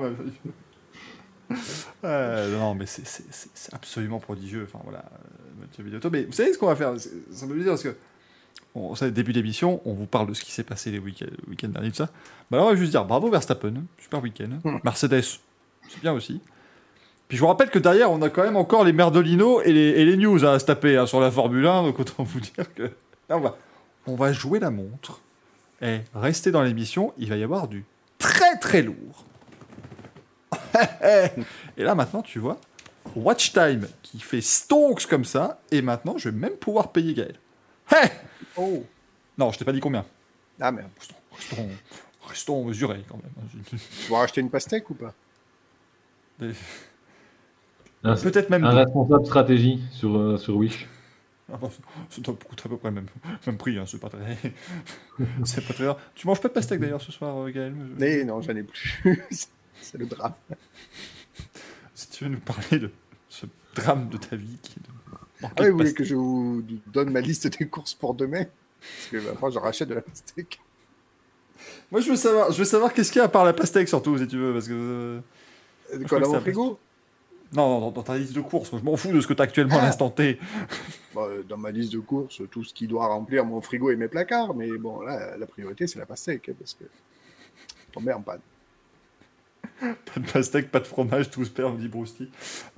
[2.02, 4.66] non, mais c'est absolument prodigieux.
[4.66, 5.04] Enfin, voilà,
[6.10, 6.94] Mais vous savez ce qu'on va faire?
[7.30, 7.96] Ça me dire parce que
[8.74, 11.64] Bon, ça, début d'émission, on vous parle de ce qui s'est passé les week-ends week
[11.64, 12.10] derniers, tout ça.
[12.50, 14.50] Bah alors, on va juste dire bravo Verstappen, super week-end.
[14.84, 15.22] Mercedes,
[15.88, 16.42] c'est bien aussi.
[17.26, 19.80] Puis je vous rappelle que derrière, on a quand même encore les Merdolino et les,
[19.80, 22.72] et les news à se taper hein, sur la Formule 1, donc autant vous dire
[22.74, 22.82] que.
[23.30, 23.56] Là, on va,
[24.06, 25.22] on va jouer la montre.
[25.82, 27.84] Et restez dans l'émission, il va y avoir du
[28.18, 29.24] très très lourd.
[31.76, 32.58] et là maintenant, tu vois,
[33.14, 37.36] Watch Time qui fait stonks comme ça, et maintenant je vais même pouvoir payer Gaël.
[37.90, 38.10] Hey
[38.56, 38.84] oh
[39.38, 40.04] Non, je t'ai pas dit combien.
[40.60, 40.90] Ah merde.
[41.32, 41.68] Restons,
[42.26, 43.32] restons, mesurés quand même.
[44.06, 45.14] Tu vas racheter une pastèque ou pas?
[46.38, 48.64] Peut-être même.
[48.64, 50.88] Un responsable stratégie sur, euh, sur Wish.
[51.52, 51.58] Ah,
[52.10, 53.06] ça doit coûter à peu près le même,
[53.46, 54.36] même prix, hein, c'est pas très.
[55.44, 58.40] c'est pas très Tu manges pas de pastèque d'ailleurs ce soir, euh, Gaël Mais non,
[58.42, 59.02] j'en ai plus.
[59.80, 60.34] c'est le drame.
[61.94, 62.90] Si tu veux nous parler de
[63.28, 64.76] ce drame de ta vie qui
[65.42, 68.44] ah oui, vous voulez que je vous donne ma liste des courses pour demain
[68.80, 70.60] Parce que bah, je rachète de la pastèque.
[71.90, 73.88] Moi, je veux savoir, je veux savoir qu'est-ce qu'il y a à part la pastèque,
[73.88, 75.20] surtout, si tu veux, parce que.
[75.92, 76.78] Euh, quoi, dans mon frigo?
[77.52, 78.70] Non, non, dans ta liste de courses.
[78.72, 79.86] je m'en fous de ce que tu as actuellement à ah.
[79.86, 80.38] l'instant T.
[81.14, 83.96] Bah, euh, dans ma liste de courses, tout ce qui doit remplir mon frigo et
[83.96, 84.54] mes placards.
[84.54, 86.48] Mais bon, là, la priorité, c'est la pastèque.
[86.48, 86.84] Hein, parce que
[87.92, 88.40] tomber en panne.
[89.80, 92.14] pas de pastèque, pas de fromage, tout se perd, dit Bruce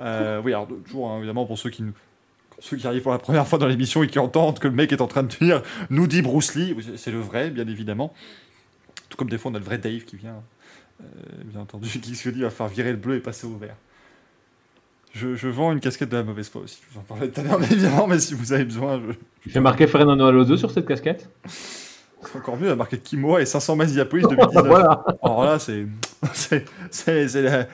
[0.00, 1.92] euh, oui, alors toujours, hein, évidemment, pour ceux qui nous
[2.60, 4.90] ceux qui arrivent pour la première fois dans l'émission et qui entendent que le mec
[4.92, 8.12] est en train de dire nous dit Bruce Lee, c'est le vrai, bien évidemment.
[9.08, 10.42] Tout comme des fois, on a le vrai Dave qui vient,
[11.00, 11.04] euh,
[11.44, 13.76] bien entendu, qui se dit va faire virer le bleu et passer au vert.
[15.14, 16.80] Je, je vends une casquette de la mauvaise foi aussi.
[16.88, 19.12] Je vous en parlais tout à l'heure, évidemment, mais si vous avez besoin, je...
[19.42, 21.28] Tu fais marquer Fernando Alonso sur cette casquette
[22.20, 24.66] c'est encore mieux, la marqué Kimoa et 500 Mazziapolis 2019.
[24.66, 25.04] Voilà.
[25.22, 25.86] Alors là, c'est
[26.32, 27.66] c'est- c'est- c'est la,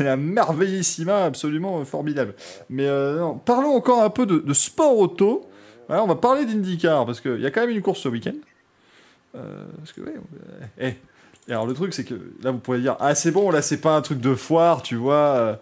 [0.00, 2.34] la merveillissima absolument formidable.
[2.68, 5.48] Mais euh, non, parlons encore un peu de, de sport auto.
[5.88, 8.34] On va parler d'IndyCar parce qu'il y a quand même une course ce week-end.
[9.36, 10.94] Euh, parce que, ouais, euh, eh.
[11.48, 13.80] Et alors le truc, c'est que là, vous pourriez dire Ah, c'est bon, là, c'est
[13.80, 15.60] pas un truc de foire, tu vois.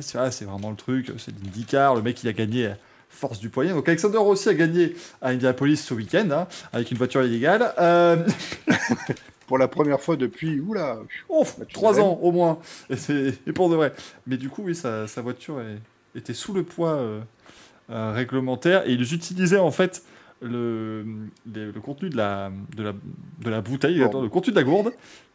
[0.00, 1.94] C'est vrai, c'est vraiment le truc, c'est l'IndyCar.
[1.94, 2.76] Le mec, il a gagné à
[3.08, 3.72] force du poignet.
[3.72, 7.72] Donc Alexander Rossi a gagné à Indianapolis ce week-end hein, avec une voiture illégale.
[7.78, 8.26] Euh,
[9.46, 10.98] Pour la première fois depuis, oula,
[11.28, 12.58] Ouf, trois ans au moins.
[12.90, 13.92] Et, pour de vrai.
[14.26, 17.20] Mais du coup, oui, sa, sa voiture est- était sous le poids euh,
[17.90, 20.02] euh, réglementaire et ils utilisaient en fait
[20.42, 21.04] le,
[21.80, 24.92] contenu de la, de la, de la bouteille, attends, le contenu de la gourde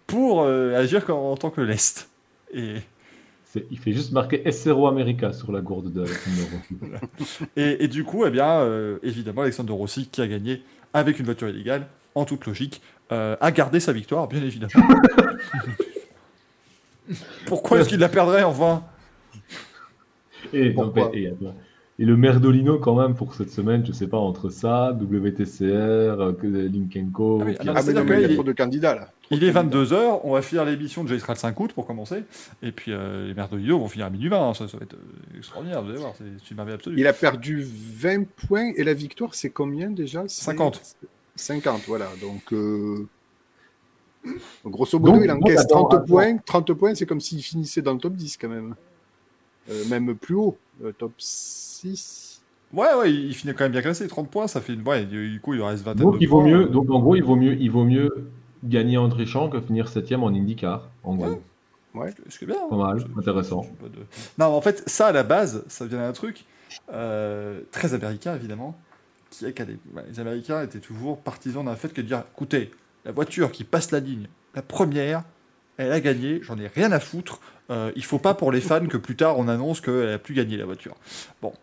[0.07, 2.09] pour agir en, en tant que lest.
[2.53, 2.81] Et,
[3.69, 7.45] Il fait juste marquer SRO America sur la gourde de Alexander Rossi.
[7.55, 10.63] et, et du coup, eh bien, euh, évidemment, Alexandre Rossi, qui a gagné
[10.93, 14.71] avec une voiture illégale, en toute logique, euh, a gardé sa victoire, bien évidemment.
[17.45, 18.83] Pourquoi est-ce qu'il la perdrait enfin?
[20.53, 21.05] Et, Pourquoi?
[21.05, 21.33] donc, et, et,
[22.01, 25.61] et le Merdolino quand même pour cette semaine, je sais pas, entre ça, WTCR,
[26.19, 27.45] euh, que- Linkenko, Ah
[27.75, 29.01] Ah, mais non, mais il y a trop de candidats là.
[29.21, 29.77] Trop Il est candidats.
[29.77, 32.23] 22h, on va finir l'émission de le 5 août pour commencer.
[32.63, 34.49] Et puis euh, les Merdolino vont finir à minuit 20.
[34.49, 36.99] hein, Ça, ça va être euh, extraordinaire, vous allez voir, c'est une merveille absolue.
[36.99, 40.23] Il a perdu 20 points et la victoire, c'est combien déjà?
[40.27, 40.81] C'est 50.
[41.35, 42.07] 50, voilà.
[42.19, 43.07] Donc, euh,
[44.65, 46.05] grosso modo, Donc, il encaisse attends, 30 attends.
[46.05, 46.37] points.
[46.37, 48.75] 30 points, c'est comme s'il finissait dans le top 10 quand même.
[49.69, 52.41] Euh, même plus haut, euh, top 6.
[52.73, 54.07] Ouais, ouais, il finit quand même bien classé.
[54.07, 54.87] 30 points, ça fait une.
[54.87, 56.49] Ouais, du coup, il reste 20 Donc de il vaut points.
[56.49, 58.09] mieux, donc en gros il vaut mieux, il vaut mieux
[58.63, 60.89] gagner en trichant que finir septième en IndyCar.
[61.03, 61.41] En gros,
[61.93, 62.13] Ouais.
[62.29, 62.55] Ce qui est bien.
[62.55, 62.67] hein.
[62.69, 63.63] Pas mal, Je- intéressant.
[63.83, 64.05] je de-
[64.37, 66.45] Non, en fait, ça à la base, ça vient d'un truc
[66.93, 68.79] euh, très américain évidemment,
[69.29, 69.63] qui est que
[69.93, 72.71] bah, les Américains étaient toujours partisans d'un fait que de dire écoutez,
[73.03, 75.23] la voiture qui passe la ligne, la première,
[75.75, 77.41] elle a gagné, j'en ai rien à foutre.
[77.71, 80.33] Euh, il faut pas pour les fans que plus tard on annonce qu'elle a plus
[80.33, 80.95] gagné la voiture.
[81.41, 81.53] Bon.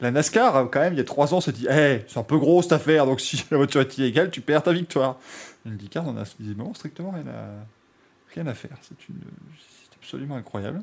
[0.00, 2.24] La NASCAR, euh, quand même, il y a trois ans, s'est dit hey, c'est un
[2.24, 5.18] peu gros cette affaire, donc si la voiture est illégale, tu perds ta victoire.
[5.66, 8.76] IndyCar n'en a visiblement strictement rien à, rien à faire.
[8.82, 9.20] C'est une,
[9.56, 10.82] c'est absolument incroyable.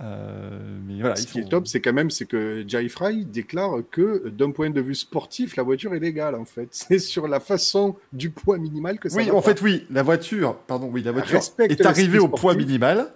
[0.00, 3.78] Euh, mais voilà, Ce qui est top, c'est quand même c'est que Jay Fry déclare
[3.90, 6.68] que d'un point de vue sportif, la voiture est légale en fait.
[6.70, 9.48] C'est sur la façon du poids minimal que ça Oui, en pas.
[9.48, 13.12] fait, oui, la voiture, pardon, oui, la voiture Respecte est arrivée au poids minimal,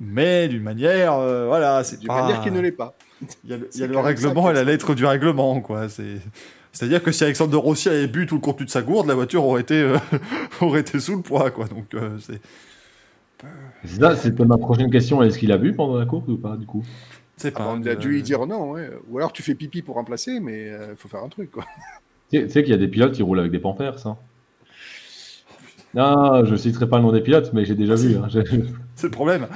[0.00, 2.22] mais d'une manière, euh, voilà, c'est D'une pas.
[2.22, 2.94] manière qui ne l'est pas.
[3.44, 5.88] Il y a le, y a règlement et la lettre du règlement, quoi.
[5.88, 6.16] C'est.
[6.72, 9.42] C'est-à-dire que si Alexandre Rossi avait bu tout le contenu de sa gourde, la voiture
[9.44, 9.96] aurait été, euh,
[10.60, 11.64] aurait été sous le poids, quoi.
[11.66, 12.38] Donc, euh, c'est,
[13.84, 15.22] C'est ça, c'était ma prochaine question.
[15.22, 16.84] Est-ce qu'il a bu pendant la course ou pas du coup?
[17.38, 17.68] C'est Ah pas.
[17.74, 18.90] on a dû euh, lui dire non, ouais.
[19.08, 21.50] ou alors tu fais pipi pour remplacer, mais il faut faire un truc.
[21.50, 21.64] Quoi.
[22.30, 24.16] Tu sais, qu'il y a des pilotes qui roulent avec des pampers, ça.
[25.94, 28.16] Non, je citerai pas le nom des pilotes, mais j'ai déjà vu.
[28.16, 28.28] hein.
[28.96, 29.46] C'est le problème.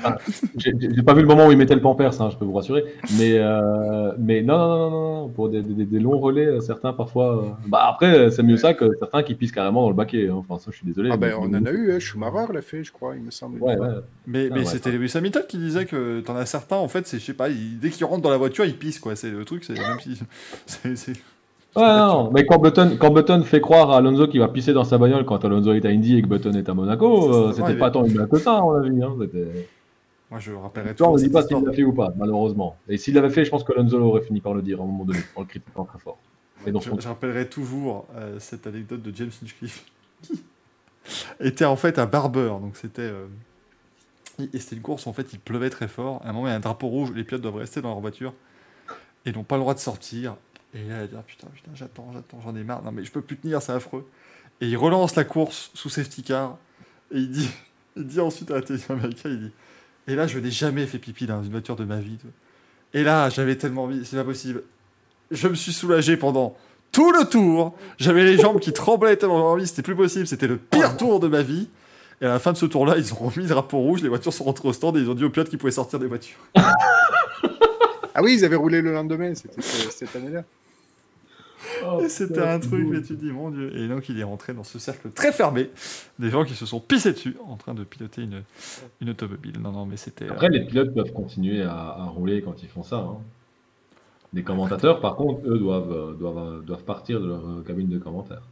[0.58, 2.52] J'ai j'ai pas vu le moment où ils mettaient le pampers, hein, je peux vous
[2.52, 2.84] rassurer.
[3.18, 6.60] Mais, euh, mais non, non, non, non, non, pour des, des- des longs relais, euh,
[6.60, 7.38] certains parfois.
[7.44, 10.28] euh, Bah après, c'est mieux ça que certains qui pissent carrément dans le baquet.
[10.28, 10.34] hein.
[10.36, 11.08] Enfin, ça, je suis désolé.
[11.12, 11.98] Ah ben, mais- on en a eu, hein.
[11.98, 13.62] Schumacher l'a fait, je crois, il me semble.
[13.62, 13.88] Ouais, ouais.
[14.26, 14.92] Mais, Ah mais ouais, c'était.
[14.92, 17.78] Lewis Hamilton qui disait que t'en as certains, en fait, c'est, je sais pas, ils-
[17.80, 19.16] dès qu'ils rentrent dans la voiture, ils pissent, quoi.
[19.16, 20.20] C'est le truc, c'est même si.
[20.66, 21.14] c'est-
[21.76, 24.84] Ouais, non, mais quand Button, quand Button fait croire à Alonso qu'il va pisser dans
[24.84, 27.76] sa bagnole quand Alonso est à Indy et que Button est à Monaco, euh, c'était
[27.76, 29.02] pas tant une que ça, à mon avis.
[29.02, 29.16] Hein.
[30.30, 32.76] Moi, je rappellerai Toi, on ne dit pas s'il l'a fait ou pas, malheureusement.
[32.88, 34.86] Et s'il l'avait fait, je pense que Alonso aurait fini par le dire à un
[34.86, 36.18] moment donné, en le critiquant très fort.
[36.66, 39.84] Et donc, Je, je rappellerai toujours euh, cette anecdote de James Hinchcliffe
[40.22, 40.42] qui
[41.40, 42.60] était en fait un barbeur.
[42.60, 43.26] Donc c'était euh,
[44.38, 46.20] et c'était une course en fait il pleuvait très fort.
[46.24, 48.00] À un moment il y a un drapeau rouge, les pilotes doivent rester dans leur
[48.00, 48.34] voiture
[49.24, 50.36] et n'ont pas le droit de sortir.
[50.74, 53.10] Et là il dit ah, putain putain j'attends j'attends j'en ai marre non mais je
[53.10, 54.06] peux plus tenir c'est affreux.
[54.60, 56.56] Et il relance la course sous safety car
[57.12, 57.50] et il dit
[57.96, 59.52] il dit ensuite à la télévision américaine il dit
[60.06, 62.18] et là je n'ai jamais fait pipi dans une voiture de ma vie.
[62.94, 64.62] Et là j'avais tellement envie c'est pas possible
[65.30, 66.56] je me suis soulagé pendant
[66.92, 67.76] tout le tour.
[67.98, 70.26] J'avais les jambes qui tremblaient tellement envie, c'était plus possible.
[70.26, 71.68] C'était le pire tour de ma vie.
[72.20, 74.32] Et à la fin de ce tour-là, ils ont remis le drapeau rouge, les voitures
[74.32, 76.40] sont rentrées au stand et ils ont dit aux pilotes qu'ils pouvaient sortir des voitures.
[78.12, 80.42] Ah oui, ils avaient roulé le lendemain, c'était ce- cette année-là.
[81.84, 83.76] Oh, c'était un truc, mais tu te dis, mon Dieu.
[83.76, 85.70] Et donc, il est rentré dans ce cercle très fermé
[86.18, 88.42] des gens qui se sont pissés dessus en train de piloter une,
[89.00, 89.58] une automobile.
[89.60, 90.26] Non, non, mais c'était.
[90.26, 92.96] euh, Après, les pilotes peuvent continuer à, à rouler quand ils font ça.
[92.98, 93.18] hein.
[94.32, 97.98] Les commentateurs, par contre, eux, doivent, euh, doivent, euh, doivent partir de leur cabine de
[97.98, 98.42] commentaires.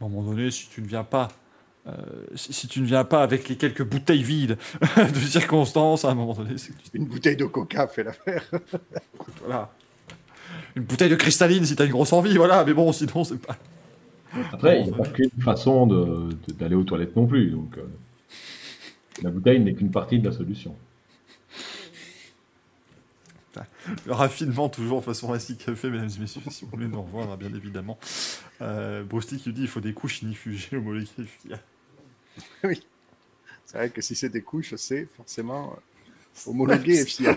[0.00, 1.28] à un moment donné, si tu ne viens pas
[1.86, 1.92] euh,
[2.34, 4.56] si, si tu ne viens pas avec les quelques bouteilles vides
[4.96, 8.42] de circonstances, à un moment donné, c'est que tu- Une bouteille de coca fait l'affaire.
[9.40, 9.70] voilà.
[10.76, 12.64] Une bouteille de cristalline si t'as une grosse envie, voilà.
[12.64, 13.56] Mais bon, sinon, c'est pas.
[14.52, 15.86] Après, il n'y a pas qu'une façon
[16.58, 17.50] d'aller aux toilettes non plus.
[17.50, 17.82] Donc, euh,
[19.22, 20.74] la bouteille n'est qu'une partie de la solution.
[24.06, 27.54] Le raffinement, toujours façon ainsi café, mesdames et messieurs, si vous voulez nous rejoindre, bien
[27.54, 27.98] évidemment.
[28.62, 31.06] Euh, Bruce Lee qui nous dit il faut des couches inifugées homologuées.
[31.24, 31.60] FIA.
[33.66, 35.76] C'est vrai que si c'est des couches, c'est forcément
[36.46, 37.36] homologué FIA.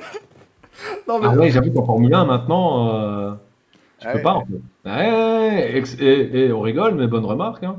[1.08, 3.32] Non, mais Ah ouais, j'avoue qu'en Formule 1, maintenant, euh,
[4.00, 4.24] tu Ah peux ouais.
[4.24, 4.34] pas.
[4.34, 4.90] En fait.
[4.90, 7.64] Ouais, ex- et, et on rigole, mais bonne remarque.
[7.64, 7.78] Hein.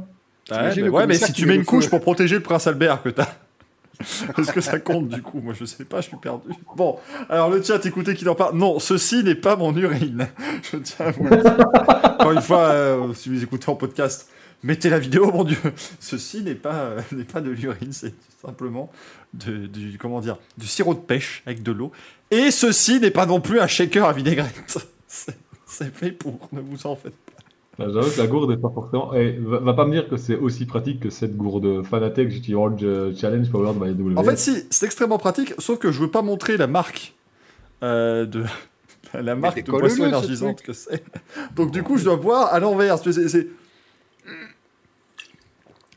[0.51, 1.91] Ouais, mais, ouais, si qui tu met mets une couche feu.
[1.91, 3.27] pour protéger le prince Albert que t'as.
[4.39, 5.41] Est-ce que ça compte du coup?
[5.41, 6.49] Moi je sais pas, je suis perdu.
[6.77, 6.97] Bon,
[7.29, 8.57] alors le chat, écoutez qu'il en parle.
[8.57, 10.29] Non, ceci n'est pas mon urine.
[10.71, 11.57] Je tiens à vous le dire.
[12.15, 14.31] Encore une fois, euh, si vous écoutez en podcast,
[14.63, 15.59] mettez la vidéo, mon dieu.
[16.01, 18.15] Ceci n'est pas, euh, n'est pas de l'urine, c'est
[18.45, 18.91] simplement
[19.35, 21.93] de- du, comment dire, du sirop de pêche avec de l'eau.
[22.31, 24.79] Et ceci n'est pas non plus un shaker à vinaigrette.
[25.71, 27.33] C'est fait pour, ne vous en faites pas.
[27.79, 29.15] Bah, J'avoue que la gourde n'est pas forcément.
[29.15, 32.55] Et va, va pas me dire que c'est aussi pratique que cette gourde Fanatec GT
[32.55, 34.19] World euh, Challenge Power de MyW.
[34.19, 37.15] En fait, si, c'est extrêmement pratique, sauf que je veux pas montrer la marque
[37.83, 38.45] euh, de
[39.15, 41.05] la marque de boisson énergisante que c'est.
[41.55, 42.99] Donc du coup, je dois boire à l'envers.
[42.99, 43.49] C'est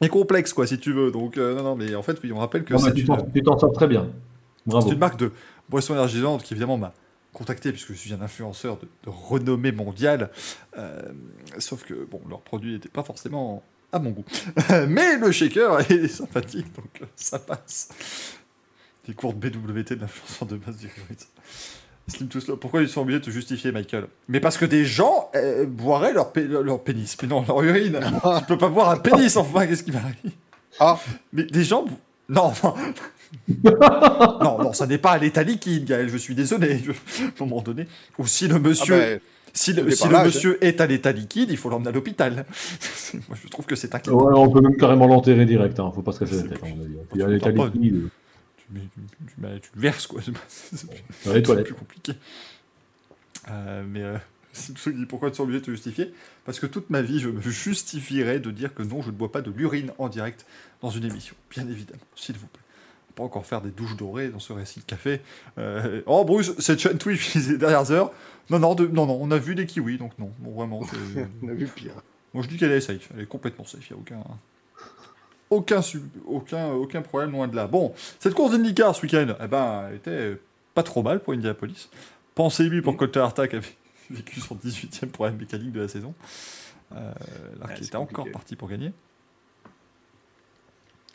[0.09, 1.11] complexe quoi, si tu veux.
[1.11, 3.01] Donc euh, non, non, mais en fait, oui, on rappelle que Non, mais c'est tu
[3.01, 4.09] une, t'en- sors très bien.
[4.65, 4.87] Bravo.
[4.87, 5.31] c'est une marque de
[5.69, 6.93] boisson énergisante qui évidemment m'a
[7.33, 10.29] contacté puisque je suis un influenceur de, de renommée mondiale.
[10.77, 11.01] Euh,
[11.59, 14.25] sauf que bon, leur produit n'était pas forcément à mon goût.
[14.87, 17.89] Mais le shaker est sympathique, donc euh, ça passe.
[19.07, 20.87] Des cours de BWT de l'influenceur de base du
[22.11, 22.17] Fluid.
[22.17, 22.57] Slim to slow.
[22.57, 24.05] Pourquoi ils sont obligés de te justifier, Michael?
[24.27, 27.99] Mais parce que des gens euh, boiraient leur, pé- leur pénis, mais non, leur urine.
[28.39, 30.15] tu peux pas boire un pénis, enfin, qu'est-ce qui m'arrive?
[30.79, 30.99] Ah,
[31.33, 31.85] mais des gens.
[32.29, 32.73] Non, non.
[34.41, 36.79] non, non, ça n'est pas à l'état liquide, Gaël, je suis désolé.
[36.83, 37.87] Je- À un moment donné.
[38.17, 39.19] Ou si le ah monsieur, ben,
[39.53, 42.45] si le, si monsieur est à l'état liquide, il faut l'emmener à l'hôpital.
[43.13, 44.17] Moi, je trouve que c'est inquiétant.
[44.17, 45.79] Ouais, on peut même carrément l'enterrer direct.
[45.79, 45.91] Hein.
[45.93, 46.59] Faut pas se casser la tête.
[46.63, 46.67] hein.
[47.13, 48.07] Il y a l'état liquide.
[48.73, 50.21] Tu, mets- tu- le verses, quoi.
[50.47, 52.13] C'est plus- les plus compliqué.
[53.49, 54.17] Euh, mais euh,
[54.53, 56.13] si tu dis pourquoi tu es obligé de te justifier?
[56.45, 59.31] Parce que toute ma vie, je me justifierais de dire que non, je ne bois
[59.31, 60.45] pas de l'urine en direct
[60.81, 61.35] dans une émission.
[61.49, 62.61] Bien évidemment, s'il vous plaît.
[63.17, 65.21] On encore faire des douches dorées dans ce récit de café.
[65.59, 68.11] Euh, oh, Bruce, cette chaîne Twitch ces dernières heures.
[68.49, 70.31] Non, non, de- non, non, on a vu des kiwis, donc non.
[70.39, 70.79] Bon, vraiment.
[71.43, 71.93] on a vu pire.
[72.33, 73.09] Moi, je dis qu'elle est safe.
[73.13, 73.87] Elle est complètement safe.
[73.89, 74.23] Il n'y a aucun.
[75.51, 75.81] Aucun,
[76.25, 77.67] aucun, aucun problème loin de là.
[77.67, 80.37] Bon, cette course d'IndyCar ce week-end, eh ben, elle était
[80.73, 81.89] pas trop mal pour Indianapolis.
[82.35, 82.95] Pensez-lui pour.
[82.95, 83.67] Colter Hartack avait
[84.09, 86.13] vécu son 18e problème mécanique de la saison.
[86.95, 87.11] Euh,
[87.61, 88.93] alors qu'il était encore parti pour gagner.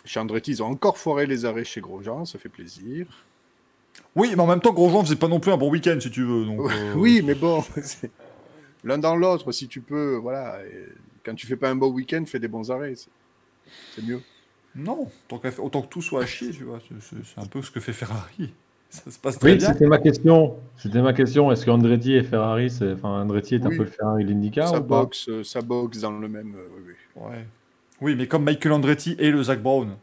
[0.05, 3.07] Chez Andretti, ils ont encore foiré les arrêts chez Grosjean, ça fait plaisir.
[4.15, 6.23] Oui, mais en même temps, Grosjean faisait pas non plus un bon week-end, si tu
[6.23, 6.45] veux.
[6.45, 7.65] Donc, euh, Oui, mais bon,
[8.85, 10.59] l'un dans l'autre, si tu peux, voilà.
[11.25, 12.95] Quand tu fais pas un beau week-end, fais des bons arrêts.
[13.95, 14.21] C'est- mieux.
[14.75, 16.79] Non, tant autant que tout soit à chier, tu vois.
[17.01, 18.53] C'est- un peu ce que fait Ferrari.
[18.91, 19.73] Ça se passe très Oui, bien.
[19.73, 20.57] c'était ma question.
[20.77, 21.51] C'était ma question.
[21.51, 24.69] Est-ce que Andretti et Ferrari, c'est- enfin Andretti est un peu le Ferrari de l'IndyCar
[24.69, 25.03] ça, ou pas?
[25.03, 26.55] boxe, euh, ça boxe dans le même.
[26.55, 26.83] euh, oui,
[27.17, 27.23] oui.
[27.23, 27.47] Ouais.
[28.01, 29.97] Oui, mais comme Michael Andretti et le Zach Brown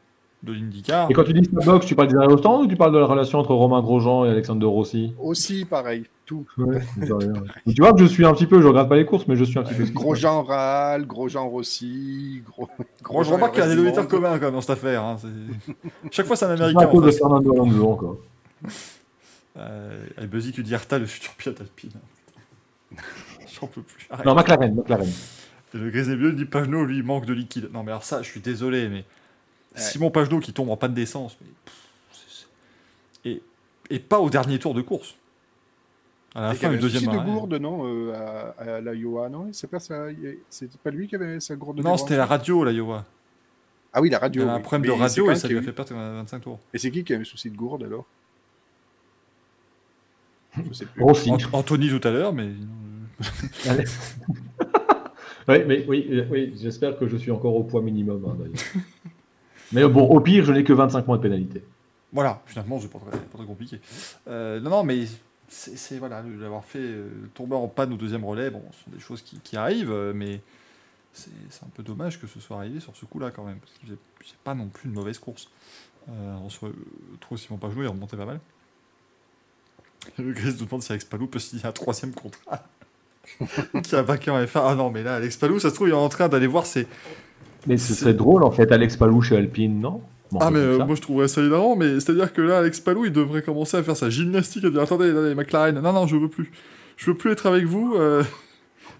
[0.43, 1.09] de l'IndyCar.
[1.09, 2.93] Et quand tu dis ça boxe, tu parles des arrêts au stand ou tu parles
[2.93, 5.13] de la relation entre Romain Grosjean et Alexandre Rossi?
[5.19, 6.45] Aussi, pareil, tout.
[6.57, 7.73] Ouais, c'est.
[7.73, 9.45] Tu vois que je suis un petit peu, je regarde pas les courses, mais je
[9.45, 9.85] suis un petit peu.
[9.85, 12.67] Grosjean Râle, Grosjean Rossi, gros.
[12.77, 15.03] Moi, je Grosjean remarque qu'il y a communs quand même dans cette affaire.
[15.03, 15.71] hein, c'est-
[16.11, 16.79] Chaque fois, c'est un C'est américain.
[16.79, 17.11] pas à cause de.
[17.11, 18.17] Fernando Alonso encore.
[19.55, 21.91] Euh, et Buzzy qui dit Arta, le futur pilote alpine.
[23.59, 24.07] J'en peux plus.
[24.09, 24.25] Arrête.
[24.25, 25.07] Non, McLaren, McLaren.
[25.75, 27.69] Et le grisé bleu dit Pagenot, lui, il manque de liquide.
[27.71, 29.05] Non, mais alors ça, je suis désolé, mais
[29.75, 31.37] Simon Pagenot qui tombe en panne d'essence.
[33.25, 33.41] Et,
[33.89, 35.15] et pas au dernier tour de course.
[36.35, 38.13] À la Il y fin avait du un souci deuxième de gourde, non, euh,
[38.57, 40.07] à, à la Iowa, non C'est pas ça.
[40.49, 41.81] C'était pas lui qui avait sa gourde.
[41.83, 43.05] Non, c'était la radio, là, Iowa.
[43.93, 44.41] Ah oui, la Il radio.
[44.41, 44.61] avait un oui.
[44.63, 46.59] problème de radio et ça lui y a eu- fait perdre 25 tours.
[46.73, 48.05] Et c'est qui qui a un souci de gourde alors?
[50.67, 51.03] Je sais plus.
[51.03, 51.31] Rossi.
[51.51, 52.49] Anthony tout à l'heure, mais.
[55.47, 58.55] oui, mais oui, euh, oui j'espère que je suis encore au poids minimum hein, d'ailleurs.
[59.73, 61.63] mais bon, au pire, je n'ai que 25 points de pénalité.
[62.11, 63.79] Voilà, finalement, c'est pas très, pas très compliqué.
[64.27, 65.05] Euh, non, non, mais
[65.47, 68.91] c'est c'est- voilà, l'avoir fait euh, tomber en panne au deuxième relais, bon, ce sont
[68.91, 70.41] des choses qui, arrivent, euh, mais
[71.11, 73.73] c'est c'est un peu dommage que ce soit arrivé sur ce coup-là quand même, parce
[73.73, 75.49] faisait faisait pas non plus une mauvaise course.
[76.49, 76.73] Soi, euh,
[77.19, 78.39] trop Simon pas joué, il remontait pas mal.
[80.17, 82.63] Le Gris nous demande si Alex Palou peut signer un troisième contrat.
[83.83, 84.61] qui a vaincu en F1.
[84.65, 86.65] Ah non, mais là, Alex Palou, ça se trouve, il est en train d'aller voir
[86.65, 86.87] ses,
[87.67, 90.01] Mais ce serait drôle en fait, Alex Palou chez Alpine, non?
[90.31, 93.05] Bon, Ah mais euh, moi je trouverais ça hilarant, mais c'est-à-dire que là, Alex Palou,
[93.05, 96.15] il devrait commencer à faire sa gymnastique, à dire attendez, attendez, McLaren, non non, je
[96.17, 96.51] veux plus,
[96.97, 97.93] je veux plus être avec vous.
[97.95, 98.23] euh.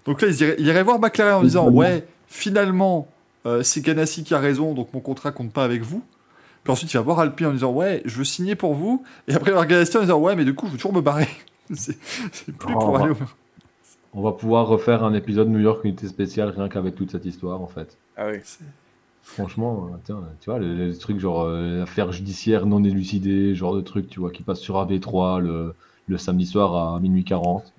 [0.06, 3.08] Donc là, il irait, il irait voir McLaren en Oui, disant ouais, finalement,
[3.46, 6.02] euh, c'est Ganassi qui a raison, donc mon contrat compte pas avec vous.
[6.62, 9.34] Puis ensuite, il va voir Alpine en disant ouais, je veux signer pour vous, et
[9.34, 11.00] après il va voir Ganassi en disant ouais, mais du coup, je veux toujours me
[11.00, 11.28] barrer.
[11.74, 11.96] c'est
[12.56, 13.10] plus Oh, pour aller.
[13.10, 13.16] au-
[14.14, 17.60] On va pouvoir refaire un épisode New York Unité Spéciale rien qu'avec toute cette histoire
[17.60, 17.96] en fait.
[18.16, 18.38] Ah oui.
[19.22, 23.74] Franchement, euh, tiens, tu vois, les, les trucs genre euh, affaires judiciaires non élucidées, genre
[23.74, 25.74] de trucs, tu vois, qui passent sur AV3 le,
[26.06, 27.72] le samedi soir à minuit 40.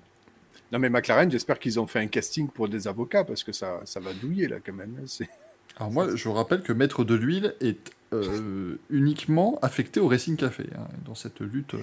[0.72, 3.80] Non mais McLaren, j'espère qu'ils ont fait un casting pour des avocats parce que ça,
[3.84, 5.00] ça va douiller là quand même.
[5.06, 5.28] C'est-
[5.76, 10.64] Alors moi, je rappelle que Maître de l'huile est euh, uniquement affecté au Racing Café,
[10.76, 11.74] hein, dans cette lutte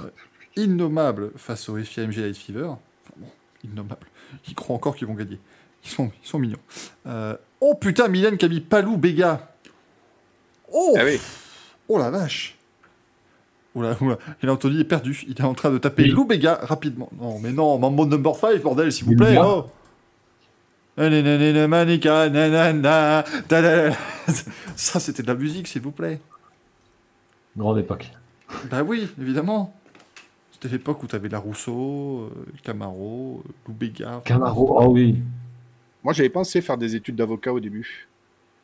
[0.00, 0.10] euh,
[0.56, 2.64] innommable face au FIMG Light Fever.
[2.66, 3.26] Enfin, bon,
[3.64, 4.06] innommable.
[4.48, 5.38] Ils croient encore qu'ils vont gagner.
[5.84, 6.58] Ils sont, ils sont mignons.
[7.66, 9.48] Oh putain, Mylène qui a mis Palou Béga.
[10.70, 11.18] Oh, Ah oui.
[11.88, 12.58] oh la vache.
[13.74, 14.18] Oula, oula.
[14.42, 15.24] Et là, Anthony est perdu.
[15.26, 16.10] Il est en train de taper Oui.
[16.10, 17.08] Lou Béga rapidement.
[17.18, 19.38] Non, mais non, Mambo number 5, bordel, s'il vous plaît.
[19.42, 19.64] Oh.
[24.76, 26.20] Ça, c'était de la musique, s'il vous plaît.
[27.56, 28.12] Grande époque.
[28.70, 29.74] Bah oui, évidemment.
[30.52, 34.20] C'était l'époque où t'avais la Rousseau, euh, Camaro, euh, Lou Béga.
[34.26, 35.22] Camaro, ah oui.
[36.04, 38.08] Moi j'avais pensé faire des études d'avocat au début.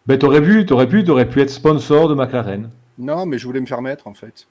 [0.06, 2.70] Ben t'aurais pu, t'aurais pu, t'aurais pu être sponsor de McLaren.
[2.98, 4.46] Non, mais je voulais me faire mettre en fait.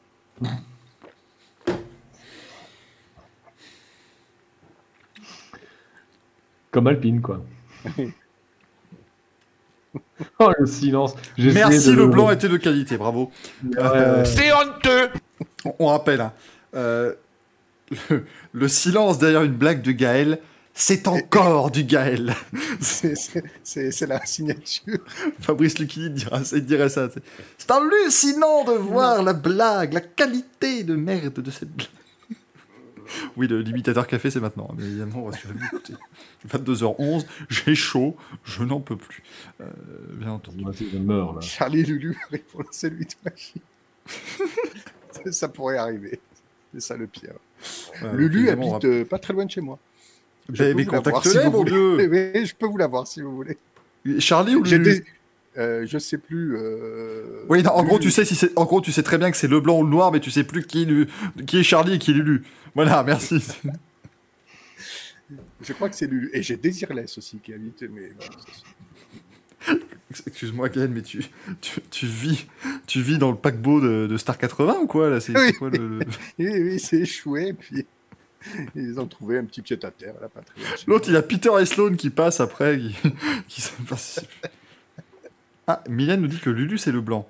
[6.71, 7.43] Comme Alpine, quoi.
[10.39, 11.15] oh, le silence.
[11.37, 13.31] Merci, de le blanc était de qualité, bravo.
[13.77, 15.09] Euh, C'est honteux
[15.65, 16.33] On, on rappelle, hein,
[16.75, 17.13] euh,
[18.09, 20.39] le, le silence derrière une blague de Gaël,
[20.81, 22.33] c'est encore du Gaël.
[22.79, 24.99] C'est- c'est- C'est c'est la signature.
[25.41, 27.09] Fabrice Lucchini dira, dirait ça.
[27.13, 27.21] C'est
[27.57, 31.89] c'est hallucinant de voir la blague, la qualité de merde de cette blague.
[33.35, 34.69] Oui, le limitateur café, c'est maintenant.
[34.77, 35.93] Mais évidemment, rassurez-vous, écoutez,
[36.47, 39.23] 22h11, j'ai chaud, je n'en peux plus.
[39.61, 39.65] Euh,
[40.13, 40.61] bien entendu.
[40.61, 41.41] Moi aussi, je meurs, là.
[41.41, 42.15] Charlie Lulu
[42.51, 43.61] pour lancer lui de machine.
[45.11, 46.19] Ça- ça pourrait arriver.
[46.73, 47.33] C'est ça le pire.
[48.13, 49.79] Lulu on habite euh, pas très loin de chez moi.
[50.53, 51.63] Je Mais, mais contacte-les, si mon.
[51.63, 51.97] Dieu
[52.45, 53.57] je peux vous la voir si vous voulez.
[54.19, 55.03] Charlie ou Lulu des-
[55.57, 56.55] euh, je sais plus.
[56.57, 57.89] euh, Oui, non, en Lulu.
[57.89, 59.79] gros, tu sais si c'est, en gros, tu sais très bien que c'est le blanc
[59.79, 61.07] ou le noir, mais tu sais plus qui est, Lu-
[61.45, 62.43] qui est Charlie et qui est Lulu.
[62.75, 63.43] Voilà, merci.
[65.61, 66.29] Je crois que c'est Lulu.
[66.33, 67.83] Et j'ai Désirless aussi qui habite.
[67.83, 68.31] Mais voilà,
[69.67, 69.73] ça,
[70.27, 71.23] Excuse-moi, Gaël, mais tu,
[71.61, 72.47] tu, tu vis,
[72.87, 75.41] tu vis dans le paquebot de, de Star 80 ou quoi là C'est Oui.
[75.47, 75.99] c'est quoi le-
[76.39, 77.53] Oui, oui, c'est échoué.
[77.53, 77.85] Puis
[78.75, 80.13] ils ont trouvé un petit pied à terre.
[80.19, 82.95] Loin de chez L'autre, il y a Peter et Sloan qui passe après, qui,
[83.47, 83.63] qui.
[85.67, 87.27] Ah, Mylène nous dit que Lulu c'est le blanc.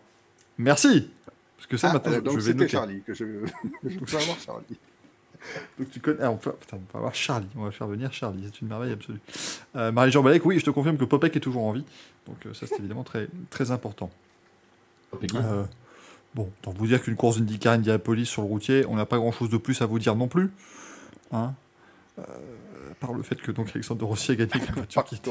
[0.58, 1.10] Merci.
[1.58, 1.94] Parce que ça, moi.
[1.96, 2.70] maintenant, Ah, je donc vais c'était noter.
[2.70, 3.26] Charlie que je,
[3.84, 4.78] je peux avoir Charlie.
[5.78, 6.20] Donc tu connais.
[6.22, 6.52] Ah, on, peut...
[6.54, 7.48] Putain, on peut avoir Charlie.
[7.56, 8.44] On va faire venir Charlie.
[8.46, 9.20] C'est une merveille absolue.
[9.76, 11.86] Euh, Marie-Jean Balek, oui, je te confirme que Popek est toujours en vie.
[12.28, 14.10] Donc euh, ça, c'est évidemment très, très important.
[15.36, 15.64] Euh,
[16.36, 19.50] bon, tant vous dire qu'une course d'IndyCar Indianapolis sur le routier, on n'a pas grand-chose
[19.50, 20.52] de plus à vous dire non plus.
[21.32, 21.54] Hein
[22.18, 22.24] Euh,
[23.00, 25.22] par le fait que donc Alexandre Rossi a gagné la voiture qui.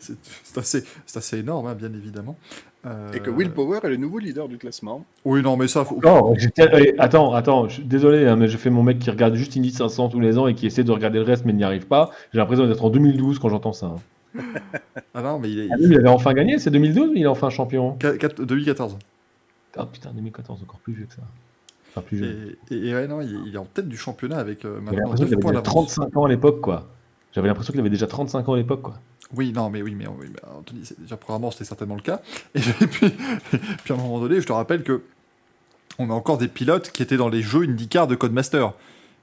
[0.00, 2.36] C'est c'est assez, c'est assez énorme, hein, bien évidemment.
[2.84, 5.06] Euh, Et que Will Power est le nouveau leader du classement.
[5.24, 6.00] Oui, non, mais ça, faut...
[6.02, 9.08] Non, j'étais- eh, attends, attends, je suis désolé, hein, mais je fais mon mec qui
[9.10, 11.52] regarde juste Indy 500 tous les ans et qui essaie de regarder le reste mais
[11.52, 12.10] n'y arrive pas.
[12.32, 13.86] J'ai l'impression d'être en 2012 quand j'entends ça.
[13.86, 14.40] hein.
[15.14, 17.48] Ah non, mais il est Ah il avait enfin gagné, c'est 2012, il est enfin
[17.50, 17.92] champion.
[17.98, 18.98] Qu- quat- 2014.
[19.76, 21.22] Ah putain, 2014, encore plus vieux que ça.
[21.94, 22.54] Enfin, plus jeune.
[22.70, 24.74] Et, et- et ouais, non, il est, il est en tête du championnat avec euh,
[24.74, 25.94] J'avais maintenant l'impression 9 qu'il avait points d'avance.
[25.94, 26.88] 35 ans à l'époque, quoi.
[27.32, 28.94] J'avais l'impression qu'il avait déjà 35 ans à l'époque, quoi.
[29.34, 32.20] Oui, non, mais oui, mais, oui, mais Anthony, c'est déjà probablement c'était certainement le cas.
[32.54, 32.60] Et
[32.90, 33.08] puis,
[33.84, 35.02] puis à un moment donné, je te rappelle que
[35.98, 38.72] on a encore des pilotes qui étaient dans les jeux IndyCar de Codemaster,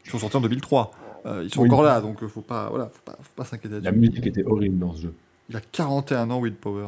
[0.03, 0.91] qui sont sortis en 2003.
[1.25, 1.67] Euh, ils sont Oui.
[1.69, 4.43] encore là, donc euh, faut pas, voilà, faut pas, faut pas s'inquiéter La musique était
[4.45, 5.13] horrible dans ce jeu.
[5.49, 6.85] Il a 41 ans, Will Power.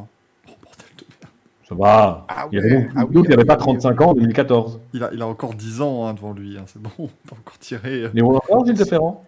[0.48, 1.34] Oh, bordel de merde.
[1.72, 2.26] Ça va.
[2.28, 4.02] Ah il y avait ouais, donc, ah oui, donc, il n'avait ah pas oui, 35
[4.02, 4.80] ans en 2014.
[4.94, 7.36] Il a, il a encore 10 ans hein, devant lui, hein, c'est bon, on peut
[7.40, 8.04] encore tirer.
[8.04, 8.10] euh.
[8.14, 9.24] Les encore, Gilles de Ferrand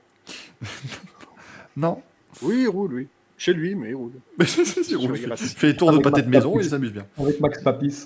[1.78, 2.02] Non,
[2.42, 3.08] Oui, il roule, oui.
[3.38, 4.12] Chez lui, mais il roule.
[4.38, 4.46] mais
[4.90, 6.66] il roule, fait les tours de Avec pâté de Max maison et Papis.
[6.66, 7.06] il s'amuse bien.
[7.18, 8.06] Avec Max Papis.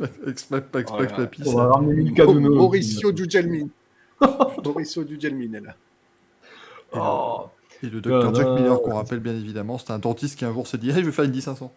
[0.00, 2.10] Max- Max- Oh Max Papis, On va ramener.
[2.48, 3.68] Mauricio Dugelmin.
[4.64, 5.74] Mauricio Dugelmin est là.
[6.94, 7.44] Oh.
[7.82, 8.50] Et le docteur Voilà.
[8.50, 10.96] Jack Miller, qu'on rappelle bien évidemment, c'est un dentiste qui un jour s'est dit Hey,
[10.96, 11.72] je vais faire une 10 500.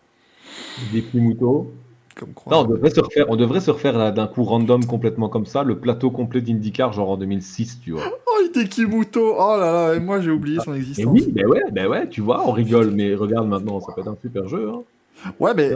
[0.91, 1.67] Des petits moutons.
[2.15, 2.53] comme croix.
[2.53, 5.63] Non, on devrait se refaire, on devrait se refaire d'un coup random complètement comme ça,
[5.63, 8.03] le plateau complet d'IndyCar, genre en 2006, tu vois.
[8.35, 11.05] Oh, Hideki Muto Oh là là, et moi j'ai oublié son Et existence.
[11.13, 14.07] oui, ben ouais, ben ouais, tu vois, on rigole, mais regarde maintenant, ça peut être
[14.07, 14.71] un super jeu.
[14.73, 15.31] Hein.
[15.39, 15.69] Ouais, mais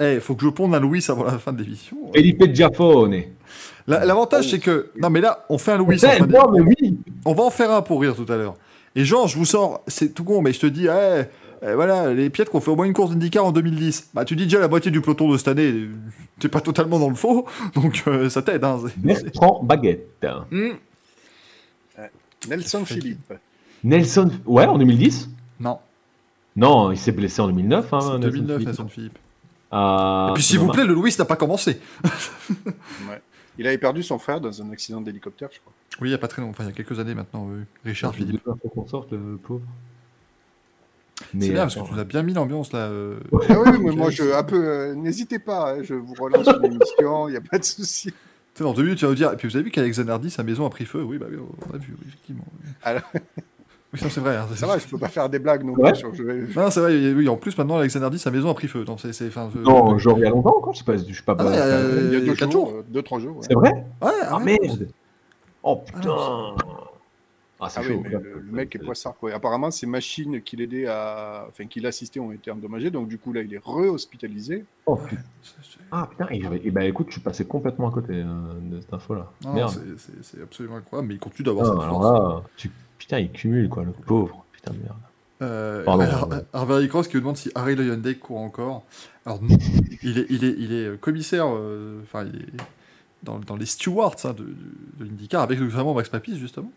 [0.00, 1.96] eh, faut que je ponde un Louis avant la fin de l'émission.
[2.14, 3.22] Felipe Giafone.
[3.86, 4.90] La- L'avantage, c'est que.
[5.00, 6.98] Non, mais là, on fait un Louis en Ouais, fin de- non, mais oui.
[7.24, 8.56] On va en faire un pour rire tout à l'heure.
[8.94, 11.22] Et genre, je vous sors, c'est tout con, mais je te dis, eh,
[11.62, 14.10] eh, voilà, les piètres qu'on fait au moins une course d'IndyCar en 2010.
[14.14, 15.90] Bah, tu dis déjà la moitié du peloton de cette année, euh,
[16.38, 18.64] t'es pas totalement dans le faux, donc euh, ça t'aide.
[18.64, 20.26] Hein, Bertrand Baguette.
[20.50, 20.72] Hmm.
[22.48, 23.32] Nelson Philippe.
[23.82, 24.30] Nelson.
[24.44, 25.30] Ouais, en 2010
[25.60, 25.78] Non,
[26.54, 27.92] Non, il s'est blessé en 2009.
[27.92, 28.66] Hein, c'est Nelson 2009, Philippe.
[28.68, 29.18] Nelson Philippe.
[29.70, 31.80] Ah, Et puis, s'il vous plaît, le Louis n'a pas commencé.
[33.08, 33.20] Ouais.
[33.58, 35.72] Il avait perdu son frère dans un accident d'hélicoptère, je crois.
[36.00, 37.62] Oui, il y a pas très longtemps, enfin, il y a quelques années maintenant, oui.
[37.86, 38.42] Richard Philippe.
[38.86, 39.62] sorte, le pauvre.
[41.32, 41.88] C'est bien, parce que attends.
[41.88, 42.86] tu nous as bien mis l'ambiance là.
[42.88, 43.16] euh.
[43.48, 46.64] Ah oui, mais moi, je, un peu, euh, n'hésitez pas, hein, je vous relance une
[46.72, 48.08] émission, il n'y a pas de souci.
[48.10, 48.14] Tu
[48.54, 49.32] sais, dans deux minutes, tu vas nous dire.
[49.32, 51.02] Et puis, vous avez vu qu'Alex Zanardi, sa maison a pris feu?
[51.02, 52.44] Oui, bah oui, on a vu, oui, effectivement.
[52.64, 52.70] oui.
[52.82, 53.02] Alors-
[53.92, 54.34] Oui, ça, c'est vrai.
[54.36, 55.92] hein, c'est- Ça va, je peux pas faire des blagues non Ouais.
[55.94, 58.66] je vais- Non, c'est vrai, oui, en plus, maintenant, Alex Zanardi, sa maison a pris
[58.66, 58.84] feu.
[58.86, 59.12] Non, c'est.
[59.12, 61.22] c'est- enfin, je- Non, genre il y a longtemps encore, je sais pas, je suis
[61.22, 61.36] pas.
[61.38, 62.78] Ah euh, il y a deux quatre jours, jours.
[62.78, 63.36] euh, deux, trois jours.
[63.36, 63.44] ouais.
[63.48, 63.70] C'est vrai?
[64.02, 64.44] Ouais, Ah ouais.
[64.60, 64.88] merde
[65.62, 66.54] Oh putain Ah,
[67.58, 68.00] Ah oui, chaud.
[68.02, 69.14] mais le, le mec est poissard.
[69.16, 69.30] Quoi.
[69.30, 73.16] Et apparemment, ses machines qu'il aidait à, enfin qu'il assistait ont été endommagées, donc du
[73.18, 74.64] coup là, il est re-hospitalisé.
[74.84, 75.22] Oh, putain.
[75.90, 78.24] Ah putain, et, j'avais- et bah écoute, je suis passé complètement à côté euh,
[78.60, 79.30] de cette info-là.
[80.22, 82.70] C'est- absolument incroyable, mais il continue d'avoir Ah, cette alors là, tu...
[82.98, 84.44] putain, il cumule quoi, le pauvre.
[84.52, 84.96] Putain de merde.
[85.42, 86.02] Euh, Pardon.
[86.04, 88.84] alors, Harvey Cross qui nous demande si Harry Leyendijk court encore.
[89.26, 89.56] Alors non,
[90.02, 92.46] il est, il est, il est commissaire, euh, enfin il est
[93.22, 94.54] dans, dans les stewards hein, de, de,
[94.98, 96.70] de l'IndyCar avec notamment Max Papis justement.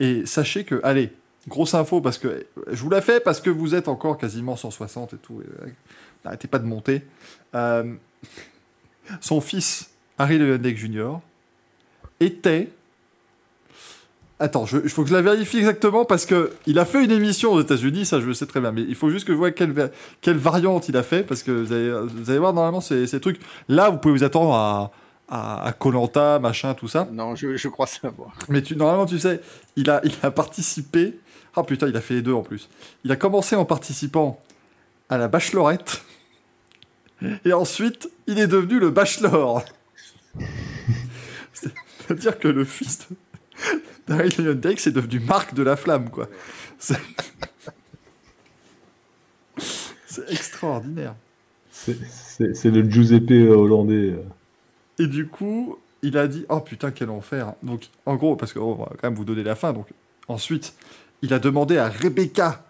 [0.00, 1.12] Et sachez que, allez,
[1.48, 5.14] grosse info parce que je vous la fais parce que vous êtes encore quasiment 160
[5.14, 5.40] et tout.
[5.40, 5.66] euh,
[6.24, 7.02] N'arrêtez pas de monter.
[7.54, 7.94] Euh,
[9.20, 11.18] son fils Harry Leyendijk Jr.
[12.20, 12.68] était
[14.42, 17.52] Attends, il faut que je la vérifie exactement parce que il a fait une émission
[17.52, 19.50] aux États-Unis, ça je le sais très bien, mais il faut juste que je vois
[19.50, 19.90] quelle,
[20.22, 23.20] quelle variante il a fait parce que vous allez, vous allez voir normalement ces, ces
[23.20, 23.38] trucs.
[23.68, 24.92] Là, vous pouvez vous attendre à
[25.30, 27.08] à Colanta, machin, tout ça.
[27.12, 28.32] Non, je, je crois savoir.
[28.48, 29.40] Mais tu, normalement, tu sais,
[29.76, 31.18] il a, il a participé.
[31.54, 32.68] Ah putain, il a fait les deux en plus.
[33.04, 34.40] Il a commencé en participant
[35.08, 36.02] à la bachelorette.
[37.44, 39.62] Et ensuite, il est devenu le bachelor.
[41.52, 43.16] C'est-à-dire que le fils de-
[44.06, 46.28] d'Harry Leyendijk, c'est devenu Marc de la Flamme, quoi.
[46.78, 46.96] C'est
[50.30, 51.14] extraordinaire.
[51.70, 54.16] C'est- le Giuseppe euh, hollandais.
[55.00, 57.54] Et du coup, il a dit Oh putain, quel enfer.
[57.62, 59.72] Donc, en gros, parce qu'on va quand même vous donner la fin.
[59.72, 59.86] Donc,
[60.28, 60.74] ensuite,
[61.22, 62.62] il a demandé à Rebecca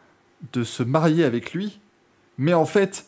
[0.52, 1.80] de se marier avec lui.
[2.38, 3.06] Mais en fait,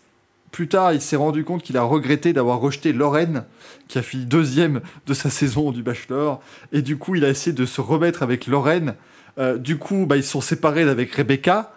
[0.50, 3.44] plus tard, il s'est rendu compte qu'il a regretté d'avoir rejeté Lorraine,
[3.86, 6.42] qui a fini deuxième de sa saison du Bachelor.
[6.72, 8.96] Et du coup, il a essayé de se remettre avec Lorraine.
[9.38, 11.72] Euh, du coup, bah, ils se sont séparés avec Rebecca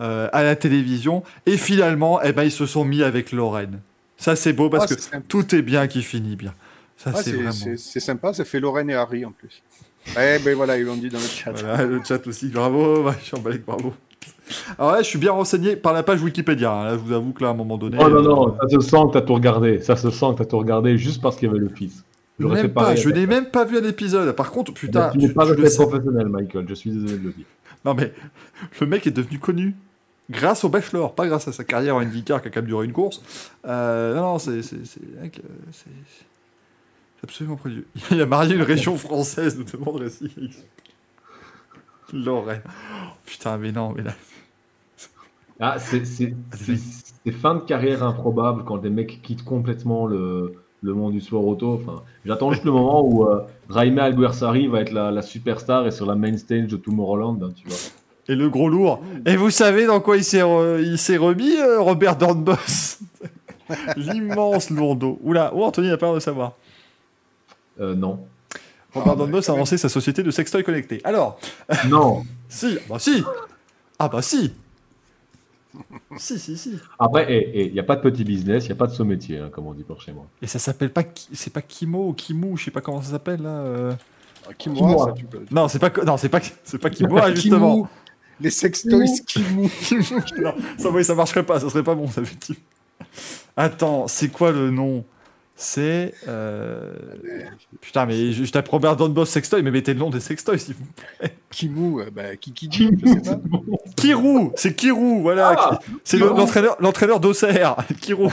[0.00, 1.22] euh, à la télévision.
[1.46, 3.78] Et finalement, eh ben, ils se sont mis avec Lorraine.
[4.16, 6.52] Ça, c'est beau parce Ah, que tout est bien qui finit bien.
[6.98, 7.52] Ça, Ah, c'est c'est vraiment.
[7.52, 9.62] c'est- c'est sympa, ça fait Lorraine et Harry en plus.
[10.10, 11.52] Eh ben voilà, ils l'ont dit dans le chat.
[11.52, 13.94] Voilà, le chat aussi, bravo, ouais, Chambalik, bravo.
[14.78, 16.72] Alors là, je suis bien renseigné par la page Wikipédia.
[16.72, 16.84] hein.
[16.84, 17.96] Là, je vous avoue que là, à un moment donné.
[18.00, 19.80] Oh non, euh, non, ça se sent que t'as tout regardé.
[19.80, 22.02] Ça se sent que t'as tout regardé juste parce qu'il y avait le fils.
[22.40, 22.96] J'aurais fait même pas, pareil.
[22.96, 24.32] je n'ai même pas vu un épisode.
[24.34, 26.66] Par contre, Bah, putain, tu n'es je- pas je le professionnel, Michael.
[26.68, 27.46] Je suis désolé de le dire.
[27.84, 28.12] Non mais
[28.80, 29.74] le mec est devenu connu
[30.30, 32.86] grâce au Bachelor, pas grâce à sa carrière en IndyCar qui a quand même duré
[32.86, 33.22] une course.
[33.66, 35.84] Euh, non, non, c'est c'est- c'est mec, euh, c'est-
[36.18, 36.24] c'est
[37.22, 37.86] absolument prodigieux.
[38.10, 40.30] Il a marié une région française, nous demande Récit.
[42.12, 42.62] Lorraine.
[43.26, 44.12] Putain, mais non, mais là.
[45.60, 46.34] Ah, c'est c'est-
[47.42, 51.74] fin de carrière improbable quand des mecs quittent complètement le, le monde du sport auto.
[51.74, 55.90] Enfin, J'attends juste le moment où euh, Jaime Alguersuari va être la, la superstar et
[55.90, 57.76] sur la main stage de Tomorrowland, hein, tu vois.
[58.28, 59.02] Et le gros lourd.
[59.26, 62.54] Et vous savez dans quoi il s'est re- remis, euh, Robert Dornbos
[63.96, 65.18] L'immense lourdeau.
[65.22, 66.54] Oula, oh, Anthony n'a pas l'air de savoir.
[67.80, 68.26] Euh, non.
[68.92, 71.00] Robert Ah, a lancé sa société de sextoy connecté.
[71.04, 71.38] Alors,
[71.88, 72.24] Non.
[72.48, 73.22] si, bah si
[73.98, 74.52] Ah bah si
[76.16, 76.78] Si, si, si.
[76.98, 79.50] Après, il n'y a pas de petit business, il n'y a pas de sous-métier, hein,
[79.52, 80.26] comme on dit par chez moi.
[80.42, 81.04] Et ça s'appelle pas...
[81.32, 83.50] C'est pas Kimo ou Kimou, je sais pas comment ça s'appelle là.
[83.50, 83.92] euh.
[84.48, 85.06] Ah, Kimura, Kimura.
[85.06, 85.44] ça, tu peux.
[85.50, 85.90] Non, c'est pas...
[86.04, 86.40] Non, c'est pas...
[86.64, 87.74] C'est pas Kimura, justement.
[87.74, 87.88] Kimou.
[88.40, 89.64] Les sextoys Kimou.
[90.38, 92.54] non, ça, oui, ça marcherait pas, ça serait pas bon, ça fait.
[93.56, 95.04] Attends, c'est quoi le nom?
[95.60, 96.14] C'est.
[96.28, 96.94] euh,
[97.80, 100.74] Putain, mais je, je tape Robert Donboss Sextoy, mais mettez le nom des Sextoys, s'il
[100.76, 100.84] vous
[101.18, 101.34] plaît.
[101.50, 103.40] Kimou, euh, bah, Kikidi, je sais pas.
[103.96, 105.56] Kirou C'est Kirou, voilà.
[105.58, 106.36] Ah, c'est le- Kirou.
[106.38, 108.32] l'entraîneur l'entraîneur d'Auxerre, Kirou.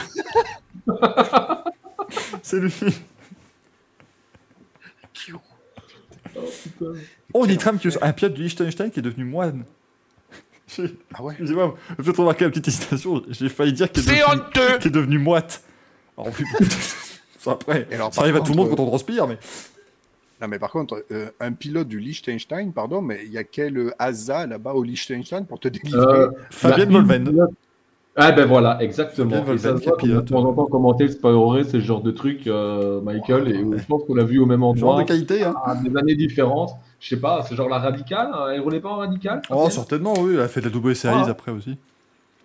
[2.42, 2.72] C'est lui.
[6.36, 6.92] Oh, putain.
[7.34, 9.64] Oh, Nitram, qui est un pilote du Liechtenstein qui est devenu moine.
[11.14, 13.22] Ah ouais Excusez-moi, peut-être remarquer la petite hésitation.
[13.30, 15.62] J'ai failli dire qu'il est, C'est devenu- honteux qui est devenu moite.
[16.18, 16.96] Alors, oui, ça,
[17.50, 19.38] après, Et alors, ça arrive à tout le monde quand on transpire, mais.
[20.42, 23.94] Non, mais par contre, euh, un pilote du Liechtenstein, pardon, mais il y a quel
[23.98, 27.46] Asa là-bas au Liechtenstein pour te délivrer Euh, Fabienne la- Molven.
[28.18, 29.30] Ah ben voilà, exactement.
[29.30, 32.10] Et ça Volven se voit de temps en temps commenté le c'est ce genre de
[32.10, 33.78] truc, euh, Michael, et Ouais.
[33.78, 35.54] je pense qu'on l'a vu au même Genre endroit, de qualité, hein.
[35.64, 36.70] à des années différentes.
[36.98, 40.14] Je sais pas, c'est genre la radicale, hein, elle roulait pas en radicale Oh, certainement,
[40.18, 40.32] oui.
[40.34, 41.30] Elle a fait de la W Series Ah.
[41.30, 41.76] après aussi.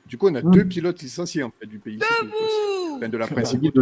[0.08, 0.52] Du coup, on a Mm.
[0.52, 2.00] deux pilotes licenciés en fait du pays.
[2.98, 3.80] Enfin, de la principauté.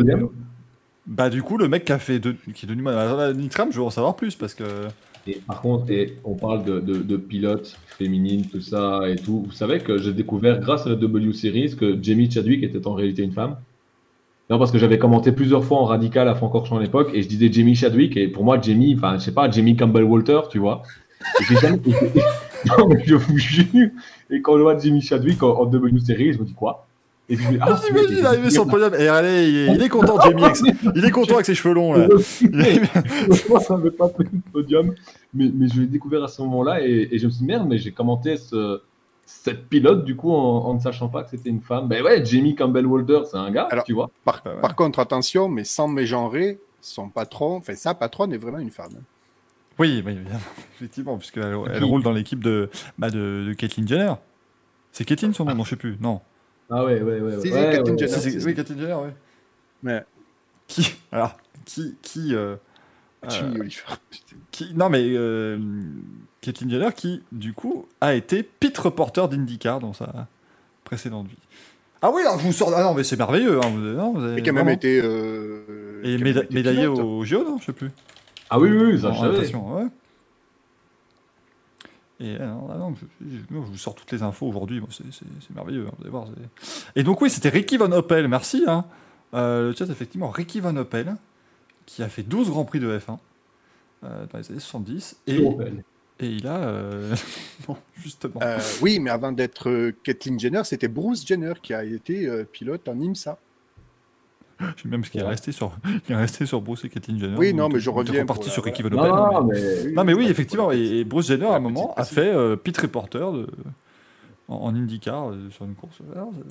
[1.09, 2.35] Bah, du coup, le mec qui, a fait de...
[2.53, 4.63] qui est devenu là, Nitram, je veux en savoir plus parce que.
[5.25, 9.43] Et par contre, et on parle de, de, pilotes féminines, tout ça et tout.
[9.47, 12.93] Vous savez que j'ai découvert grâce à la W Series que Jamie Chadwick était en
[12.93, 13.57] réalité une femme.
[14.51, 17.27] Non, parce que j'avais commenté plusieurs fois en radical à Francorchamps à l'époque et je
[17.27, 20.59] disais Jamie Chadwick et pour moi Jamie, enfin je sais pas, Jamie Campbell Walter, tu
[20.59, 20.83] vois.
[21.41, 21.79] Et jamais-
[22.77, 23.89] non mais je vous jure.
[24.29, 26.88] Et quand je vois Jamie Chadwick en W Series, je me dis quoi?
[27.29, 28.93] Et puis dis, ah, J'imagine arriver sur le podium.
[28.95, 30.41] Et allez, il est, il est content, Jamie.
[30.95, 32.07] Il est content avec ses cheveux longs, là.
[33.49, 34.93] Moi, ça m'avait pas fait le podium,
[35.33, 37.67] mais, mais je l'ai découvert à ce moment-là et, et je me suis dit merde,
[37.67, 38.81] mais j'ai commenté ce,
[39.25, 41.87] cette pilote du coup en, en ne sachant pas que c'était une femme.
[41.87, 44.09] Ben ouais, Jamie Campbell Walter, c'est un gars, Alors- tu vois.
[44.25, 44.61] Par, Ouais, ouais.
[44.61, 48.93] par contre, attention, mais sans mégenrer, son patron, enfin sa patronne est vraiment une femme.
[49.77, 50.39] Oui, oui, bien.
[50.75, 54.13] effectivement, puisqu'elle elle roule dans l'équipe de, bah, de, de Caitlyn Jenner.
[54.91, 55.97] C'est Caitlyn son nom Non, je sais plus.
[56.01, 56.21] Non.
[56.69, 57.39] Ah ouais, ouais, ouais.
[57.41, 58.19] Si, ouais, Caitlyn ouais, Jenner.
[58.39, 59.09] Si, oui, Caitlyn Jenner, oui.
[59.83, 60.03] Mais
[60.67, 61.95] Qui Alors, qui.
[62.01, 62.55] qui, euh,
[63.25, 63.67] euh,
[64.51, 65.03] qui non, mais.
[65.03, 65.57] Euh,
[66.41, 70.27] Caitlyn Jenner, qui, du coup, a été pit reporter d'IndyCar dans sa
[70.85, 71.37] précédente vie.
[72.01, 72.71] Ah oui, alors je vous sors.
[72.73, 73.57] Ah non, mais c'est merveilleux.
[73.57, 75.01] Hein, vous, non, vous avez Et qui a même été.
[75.03, 76.99] euh, Et méda- médaillé pilote.
[76.99, 77.89] au JO, non Je sais plus.
[78.49, 79.53] Ah oui, oui, oui, ça je savais.
[79.55, 79.83] ouais.
[82.21, 85.03] Et euh, non, non, je, je- je vous sors toutes les infos aujourd'hui, moi, c'est
[85.13, 86.27] c'est- c'est merveilleux, hein, vous allez voir.
[86.95, 88.63] Et donc oui, c'était Ricky Van Oppel, merci.
[88.67, 88.85] Hein.
[89.33, 91.15] Euh, le chat, effectivement, Ricky Van Oppel,
[91.85, 93.17] qui a fait 12 Grands Prix de F1
[94.03, 95.37] euh, dans les années 70, et,
[96.19, 96.57] et il a...
[96.57, 97.15] euh,
[97.69, 98.39] non, justement.
[98.41, 102.43] Euh, oui, mais avant d'être euh, Caitlyn Jenner, c'était Bruce Jenner qui a été euh,
[102.43, 103.37] pilote en IMSA.
[104.77, 105.71] Je sais même ce qu'il est resté sur,
[106.07, 107.37] il est resté sur Bruce et Kathleen Jenner.
[107.37, 109.53] Oui, non, mais je reviens pour sur Van Non, mais-
[109.85, 109.91] mais...
[109.93, 112.33] Non mais oui, effectivement, et, et Bruce Jenner à un la moment petite a fait
[112.33, 113.47] euh, pit reporter de,
[114.49, 115.99] en, en IndyCar euh, sur une course.
[116.13, 116.43] Alors, euh,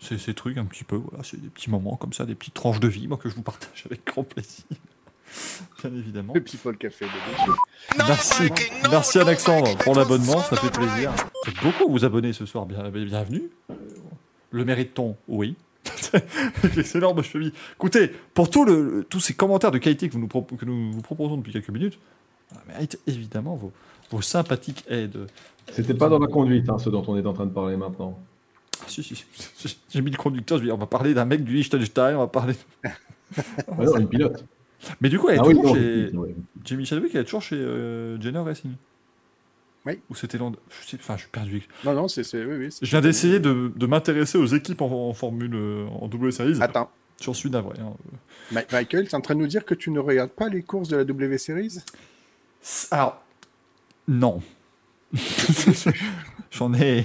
[0.00, 2.54] C'est ces trucs un petit peu, voilà, c'est des petits moments comme ça, des petites
[2.54, 4.64] tranches de vie, moi que je vous partage avec grand plaisir,
[5.82, 6.34] bien évidemment.
[6.34, 7.56] Le People Café, bien sûr.
[8.06, 8.42] Merci,
[8.90, 11.10] merci Alexandre pour l'abonnement, ça fait plaisir.
[11.44, 13.44] Vous êtes beaucoup à vous abonner ce soir, bien, bienvenue.
[13.70, 13.74] Euh,
[14.50, 15.16] Le mérite-t-on?
[15.26, 15.56] Oui.
[16.12, 17.52] Je te dis.
[17.74, 21.02] Écoutez, pour tout le, tous ces commentaires de qualité que, vous nous, que nous vous
[21.02, 21.98] proposons depuis quelques minutes,
[22.66, 23.72] mérite évidemment vos,
[24.10, 25.26] vos sympathiques aides.
[25.72, 28.18] C'était pas dans la conduite, hein, ce dont on est en train de parler maintenant.
[28.80, 31.24] Ah, si, si, si, j'ai mis le conducteur, je vais dire, on va parler d'un
[31.24, 32.54] mec du Liechtenstein, on va parler.
[33.36, 34.44] Ah non, une pilote.
[35.00, 36.10] Mais du coup, elle est Ah toujours chez.
[36.64, 38.72] Jamie Chadwick, elle est toujours chez euh, Jenner Racing.
[39.88, 39.98] Oui.
[40.10, 40.52] Ou c'était Land...
[40.90, 41.66] je Enfin, je suis perdu.
[41.84, 42.22] Non, non, c'est.
[42.44, 46.06] Oui, oui, Je viens d'essayer de, de m'intéresser aux équipes en, en Formule euh, en
[46.08, 46.58] W Series.
[46.60, 46.90] Attends,
[47.22, 47.78] J'en suis navré.
[47.80, 47.94] hein.
[48.52, 50.62] Ma- Michael, tu es en train de nous dire que tu ne regardes pas les
[50.62, 51.78] courses de la W Series?
[52.90, 53.20] Alors,
[54.06, 54.40] non.
[56.50, 57.04] j'en ai,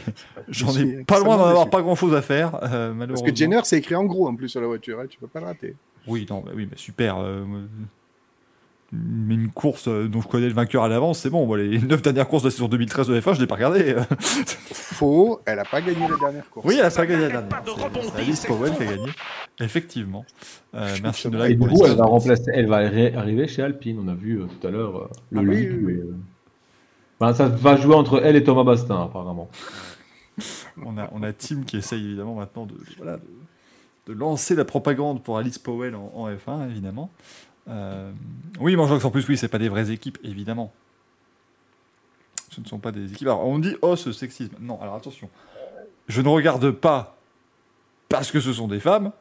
[0.50, 3.28] j'en Je ai pas loin d'en avoir pas grand chose à faire, euh, Parce malheureusement.
[3.28, 5.40] que Jenner, c'est écrit en gros en plus sur la voiture, hein, tu peux pas
[5.40, 5.76] le rater.
[6.08, 7.18] Oui, non, bah oui, mais super.
[7.20, 7.46] euh,
[8.94, 11.52] une course euh, dont je connais le vainqueur à l'avance, c'est bon.
[11.56, 13.96] Les 9 dernières courses de la saison 2013 de F1, je l'ai pas regardé.
[14.72, 16.66] Faux, elle a pas gagné la dernière course.
[16.68, 17.64] oui, elle a pas gagné la dernière.
[18.14, 19.10] C'est- Alice Powell qui a gagné.
[19.60, 20.26] Effectivement.
[20.76, 23.62] Euh, merci de Et like du coup, elle va remplacer, elle va arri- arriver chez
[23.64, 24.00] Alpine.
[24.04, 26.16] On a vu euh, tout à l'heure euh, le Ah oui, euh,
[27.20, 29.50] enfin, ça va jouer entre elle et Thomas Bastin, apparemment.
[30.86, 33.22] On a, on a Tim qui essaye évidemment maintenant de, voilà, de,
[34.08, 37.12] de lancer la propagande pour Alice Powell en, en F1, évidemment.
[37.68, 38.12] Euh,
[38.60, 40.74] oui, Mangeox en plus, oui, c'est pas des vraies équipes, évidemment.
[42.50, 43.28] Ce ne sont pas des équipes.
[43.28, 44.56] Alors, on dit, oh, ce sexisme.
[44.60, 45.30] Non, alors attention.
[46.08, 47.18] Je ne regarde pas
[48.10, 49.12] parce que ce sont des femmes.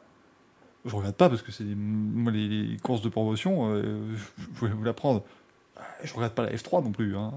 [0.85, 3.73] Je regarde pas parce que c'est les, les courses de promotion.
[3.73, 5.23] euh, je je voulais vous l'apprendre.
[6.03, 7.15] Je regarde pas la F3 non plus.
[7.15, 7.31] Hein.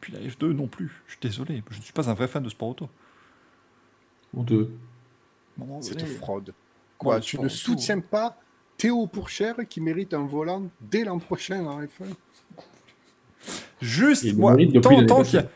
[0.00, 1.02] Puis la F2 non plus.
[1.06, 1.62] Je suis désolé.
[1.70, 2.88] Je ne suis pas un vrai fan de sport auto.
[4.36, 4.66] Un
[5.56, 6.52] moment C'est fraude.
[6.98, 8.36] Quoi, tu ne soutiens pas
[8.78, 12.14] Théo Pourchère qui mérite un volant dès l'an prochain en F1
[13.82, 14.56] Juste, moi,
[15.06, 15.48] tant, qu'il y a-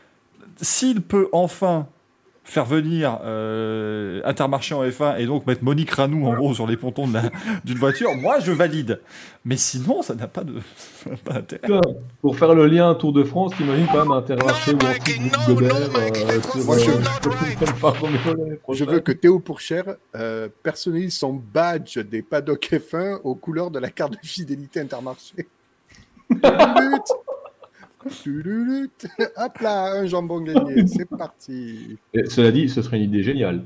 [0.61, 1.87] S'il peut enfin
[2.45, 6.75] faire venir euh, Intermarché en F1 et donc mettre Monique Ranou en gros sur les
[6.77, 7.07] pontons
[7.65, 8.99] d'une voiture, moi je valide.
[9.45, 10.59] Mais sinon, ça n'a pas de-
[11.03, 11.41] ça pas
[12.21, 15.47] Pour faire le lien Tour de France, t'imagines quand même Intermarché ou un truc groupe
[15.47, 16.39] Gobert euh,
[18.73, 23.71] je- euh, veux que Théo Pourchère euh, personnalise son badge des paddocks F1 aux couleurs
[23.71, 25.47] de la carte de fidélité Intermarché.
[28.05, 31.97] Hop là, un jambon gagné, c'est parti.
[32.13, 33.63] Et cela dit, ce serait une idée géniale.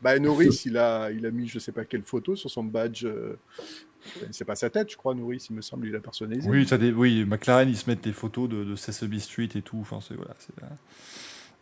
[0.00, 3.04] Bah, Norris, il a, il a mis je sais pas quelle photo sur son badge.
[3.04, 3.36] euh,
[4.32, 6.50] C'est pas sa tête, je crois, Norris, il me semble, il a personnalisé.
[6.50, 9.62] Oui, t'as des, oui, McLaren, ils se mettent des photos de, de Sesame Street et
[9.62, 9.78] tout.
[9.80, 10.34] Enfin, c'est voilà.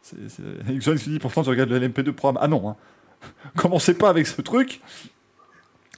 [0.03, 2.39] C'est, euh, dit pourtant tu regardes le LMP2 programme.
[2.43, 2.77] Ah non, hein.
[3.57, 4.81] commencez pas avec ce truc.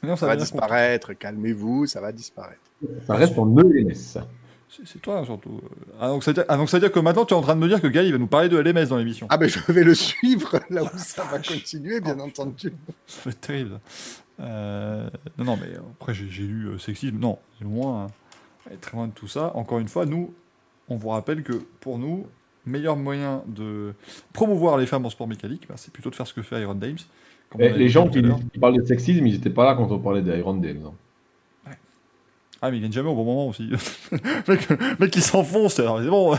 [0.03, 2.61] Non, Ça va disparaître, calmez-vous, ça va disparaître.
[3.07, 4.19] Ça reste en ELS.
[4.75, 5.61] C'est, c'est toi surtout.
[6.01, 7.43] Ah donc, ça veut dire, ah, donc ça veut dire que maintenant tu es en
[7.43, 9.27] train de me dire que Guy il va nous parler de LMS dans l'émission.
[9.31, 12.73] Ah ben je vais le suivre là où ça va continuer, bien entendu.
[13.07, 13.81] Ça va être terrible.
[14.41, 15.09] Euh,
[15.39, 17.19] non, non, mais après j'ai, lu euh, sexisme.
[17.19, 18.07] Non, c'est loin.
[18.07, 18.73] hein.
[18.81, 19.53] Très loin de tout ça.
[19.57, 20.33] Encore une fois, nous,
[20.89, 22.27] on vous rappelle que pour nous,
[22.65, 23.93] meilleur moyen de
[24.33, 26.75] promouvoir les femmes en sport mécanique, bah, c'est plutôt de faire ce que fait Iron
[26.75, 26.97] Dames.
[27.55, 30.23] Avait les gens qui, qui parlent de sexisme, ils n'étaient pas là quand on parlait
[30.23, 30.87] des Iron Dames.
[30.87, 30.93] hein.
[32.65, 33.69] Ah, mais ils viennent jamais au bon moment aussi.
[34.49, 34.71] mec,
[35.01, 35.81] mec, il s'enfonce.
[35.81, 36.33] Alors, c'est bon.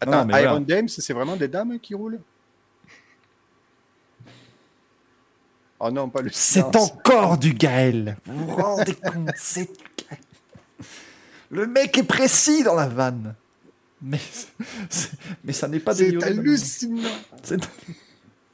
[0.00, 0.60] Attends, Non, Iron voilà.
[0.60, 2.18] Dames, c'est vraiment des dames qui roulent?
[5.80, 8.16] Oh non, pas le C'est encore du Gaël.
[8.24, 9.70] Vous vous rendez compte C'est.
[11.50, 13.34] Le mec est précis dans la vanne.
[14.02, 14.18] Mais,
[15.44, 17.08] mais ça n'est pas C'est des hallucinant.
[17.42, 17.58] C'est-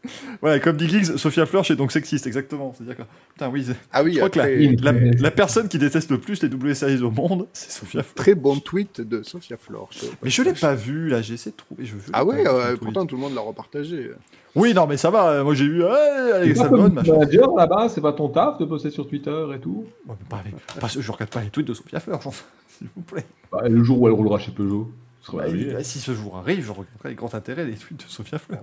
[0.41, 2.75] Voilà, comme dit Giggs, Sophia Flörsch est donc sexiste, exactement.
[2.77, 3.03] C'est-à-dire que,
[3.33, 6.43] putain, oui, Ah oui, je crois que la, la- la personne qui déteste le plus
[6.43, 8.15] les W series au monde, c'est Sophia Flörsch.
[8.15, 9.89] très bon tweet de Sophia Flor.
[10.23, 11.85] Mais je l'ai pas vu, là, j'ai essayé de trouver.
[11.85, 14.11] Je, Ah ouais, euh, pourtant tout le monde l'a repartagé.
[14.57, 17.13] Oui, non, mais ça va, euh, moi j'ai C'est pas Albon, comme machin.
[17.19, 19.85] manager là-bas, c'est pas ton taf de poster sur Twitter et tout.
[20.07, 22.31] Ouais, mais pas avec- pas- je regarde pas les tweets de Sophia enfin,
[22.69, 23.25] s'il vous plaît.
[23.51, 26.37] Bah, le jour où elle roulera chez Peugeot, ce sera Bah, bah, si ce jour
[26.37, 28.61] arrive, je regarderai avec grand intérêt les tweets de Sophia Fleur.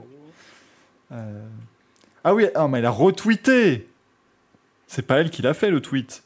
[1.12, 1.48] Euh,
[2.24, 3.88] Ah oui, ah, mais elle a retweeté
[4.88, 6.24] C'est pas elle qui l'a fait le tweet.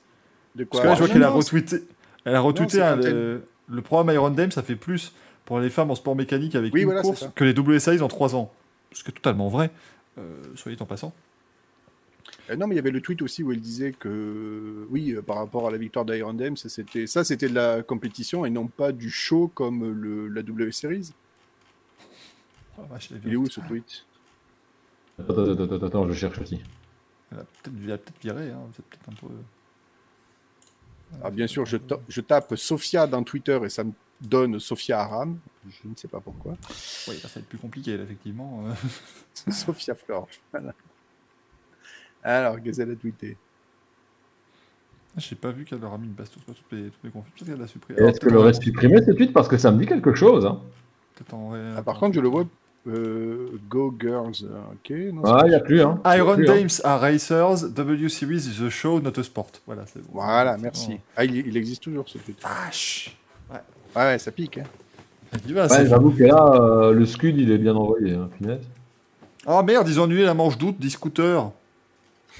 [0.55, 1.77] De Parce que là, je vois Non, qu'elle a retweeté.
[2.25, 5.13] Elle a retweeté hein, le, le programme Iron Dame, ça fait plus
[5.45, 8.07] pour les femmes en sport mécanique avec Oui, une voilà, course que les WSIs en
[8.07, 8.51] 3 ans.
[8.91, 9.71] Ce qui est totalement vrai,
[10.17, 11.13] euh, soyez en passant.
[12.49, 15.21] Euh, non, mais il y avait le tweet aussi où elle disait que, oui, euh,
[15.21, 18.49] par rapport à la victoire d'Iron Dame, ça c'était ça, c'était de la compétition et
[18.49, 21.11] non pas du show comme le, la W Series.
[22.77, 22.83] Oh,
[23.25, 24.05] Il est où ce tweet?
[25.19, 26.61] Attends, attends, attends, attends, je cherche aussi.
[27.31, 29.33] elle a peut-être viré, hein, c'est peut-être un peu.
[31.23, 34.99] Ah, Bien sûr, je, ta- je tape Sophia dans Twitter et ça me donne Sophia
[35.01, 35.37] Aram.
[35.69, 36.53] Je ne sais pas pourquoi.
[37.07, 38.63] Oui, ça va être plus compliqué, là, effectivement.
[38.67, 38.73] euh.
[39.51, 40.27] Sophia Flor.
[40.51, 40.73] Voilà.
[42.23, 43.37] Alors, qu'est-ce qu'elle a tweeté
[45.17, 47.31] J'ai pas vu qu'elle leur a mis une bastos sur toutes les, toutes les conflits.
[47.33, 48.01] Peut-être qu'elle l'a supprimé.
[48.01, 49.31] Est-ce qu'elle aurait supprimé ce tweet?
[49.31, 50.61] Parce que ça me dit quelque chose hein
[51.31, 52.45] en Ah, Par contre, je le vois.
[52.87, 54.35] Euh, Go Girls.
[54.43, 54.91] euh, Ok.
[55.13, 55.81] non, Ah, il n'y a plus.
[55.81, 55.99] Hein.
[56.17, 56.55] Iron plus, hein.
[56.55, 59.47] Dames are racers, W Series is a show, not a sport.
[59.65, 60.09] Voilà, c'est bon.
[60.13, 60.89] Voilà, merci.
[60.89, 60.99] bon.
[61.15, 62.41] Ah, il, il existe toujours ce tweet.
[62.41, 63.17] Vache
[63.51, 64.57] Ouais, ouais, ça pique.
[64.57, 64.63] Hein.
[65.47, 68.61] Il va, Ouais, j'avoue que là, euh, le scud, il est bien envoyé, hein, punaise.
[69.47, 71.51] Oh merde, ils ont annulé la manche d'août des scooters.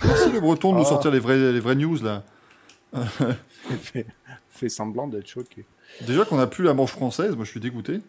[0.04, 0.90] Merci le breton de nous Ah.
[0.90, 2.24] sortir les vraies, les vraies news là.
[3.82, 4.06] fait,
[4.50, 5.66] fait semblant d'être choqué.
[6.06, 8.00] Déjà qu'on n'a plus la manche française, moi je suis dégoûté.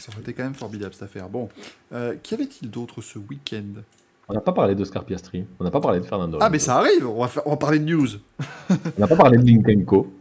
[0.00, 1.28] Ça aurait été quand même formidable cette affaire.
[1.28, 1.48] Bon,
[1.92, 3.82] euh, qu'y avait-il d'autre ce week-end?
[4.28, 6.38] On n'a pas parlé d'Oscar Piastri, on n'a pas parlé de Fernando.
[6.40, 8.06] Ah mais ça arrive, on va, faire- on va parler de news.
[8.70, 10.12] On n'a pas parlé de Linkenko,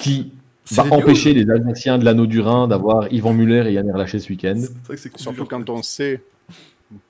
[0.00, 0.32] qui
[0.72, 0.96] va les news.
[0.96, 4.56] empêcher les Alsaciens de l'anneau du Rhin d'avoir Yvan Muller et Yann Erlaché ce week-end.
[4.58, 6.22] C'est vrai que c'est Surtout quand on sait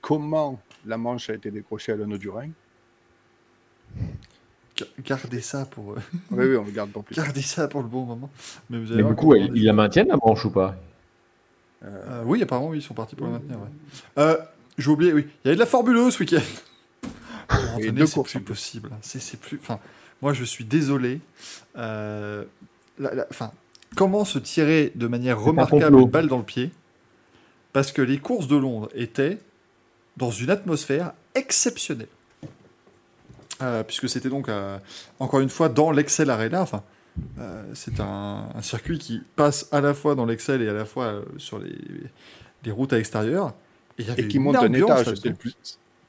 [0.01, 2.49] comment la manche a été décrochée à l'anneau du Rhin.
[5.05, 5.97] Gardez ça pour, euh,
[6.31, 7.25] Oui, oui, on le garde pour plus tard.
[7.27, 8.29] gardez ça pour le bon moment.
[8.69, 10.75] Mais, vous allez Mais du coup, ils la maintiennent la manche ou pas?
[11.83, 13.57] Euh, oui, apparemment, oui, ils sont partis pour le maintenir.
[13.59, 13.67] Ouais.
[14.17, 14.37] Euh,
[14.77, 15.27] J'ai oublié, oui.
[15.43, 16.41] Il y avait de la Formule 1 ce week-end.
[17.91, 18.89] Deux courses plus possible.
[19.01, 19.57] C'est c'est plus.
[19.61, 19.79] Enfin,
[20.21, 21.19] moi, je suis désolé.
[21.77, 22.43] Euh,
[22.99, 23.51] la- la- Enfin,
[23.95, 26.71] comment se tirer de manière remarquable une balle dans le pied
[27.73, 29.39] Parce que les courses de Londres étaient
[30.17, 32.07] dans une atmosphère exceptionnelle.
[33.61, 34.77] Euh, puisque c'était donc, euh,
[35.19, 36.61] encore une fois, dans l'Excel Arena.
[36.61, 36.83] Enfin,
[37.39, 40.85] euh, c'est un, un circuit qui passe à la fois dans l'Excel et à la
[40.85, 41.75] fois euh, sur les,
[42.63, 43.53] les routes à l'extérieur.
[43.97, 45.55] Et, il y avait Et qui monte un étage, c'est le plus.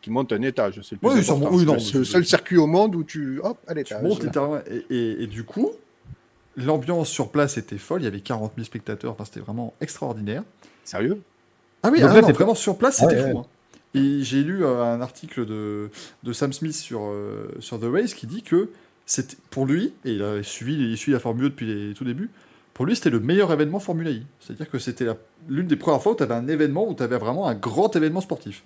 [0.02, 1.50] Qui monte un étage, c'est le plus Oui, ça important.
[1.50, 3.78] monte- oui, non, c'est le c'est- seul circuit au monde où tu hop à Tu
[3.78, 4.02] l'étage.
[4.02, 4.60] montes littéralement.
[4.70, 5.70] Et, et- et du coup,
[6.56, 8.00] l'ambiance sur place était folle.
[8.02, 9.12] Il y avait 40 000 spectateurs.
[9.12, 10.42] Enfin, c'était vraiment extraordinaire.
[10.84, 11.20] Sérieux?
[11.82, 13.38] Ah oui, Donc ah là, non, c'est- vraiment sur place, Ah c'était ouais, fou.
[13.38, 13.46] hein.
[13.94, 15.90] Et j'ai lu euh, un article de,
[16.22, 18.70] de Sam Smith sur, euh, sur The Race qui dit que
[19.50, 22.30] pour lui, et il a suivi, il suit la Formule 1 depuis les tout débuts,
[22.74, 24.22] pour lui c'était le meilleur événement Formule I.
[24.40, 25.06] C'est-à-dire que c'était
[25.48, 27.94] l'une des premières fois où tu avais un événement, où tu avais vraiment un grand
[27.96, 28.62] événement sportif.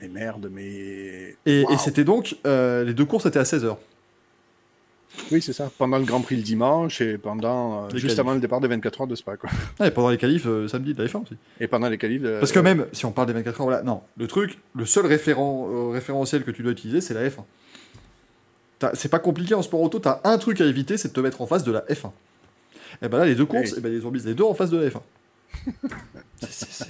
[0.00, 1.36] Mais merde, mais.
[1.46, 3.76] Et, c'était donc, euh, les deux courses étaient à 16h.
[5.32, 5.70] Oui, c'est ça.
[5.76, 7.84] Pendant le Grand Prix le dimanche et pendant.
[7.84, 8.18] euh, juste qualifs.
[8.20, 9.50] avant le départ des 24 heures de Spa, quoi.
[9.84, 11.34] et pendant les qualifs euh, samedi de la F1 aussi.
[11.58, 12.22] Et pendant les qualifs.
[12.38, 15.06] Parce que même, si on parle des 24 heures, voilà, non, le truc, le seul
[15.06, 17.42] référent, référentiel que tu dois utiliser, c'est la F1.
[18.94, 21.40] C'est pas compliqué en sport auto, t'as un truc à éviter, c'est de te mettre
[21.40, 22.10] en face de la F1.
[23.02, 23.78] Et ben là, les deux courses, Oui.
[23.78, 25.00] et ben, ils ont mis les deux en face de la F1.
[26.40, 26.88] C'est- c'est- c'est-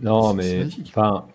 [0.00, 1.26] Non, mais enfin,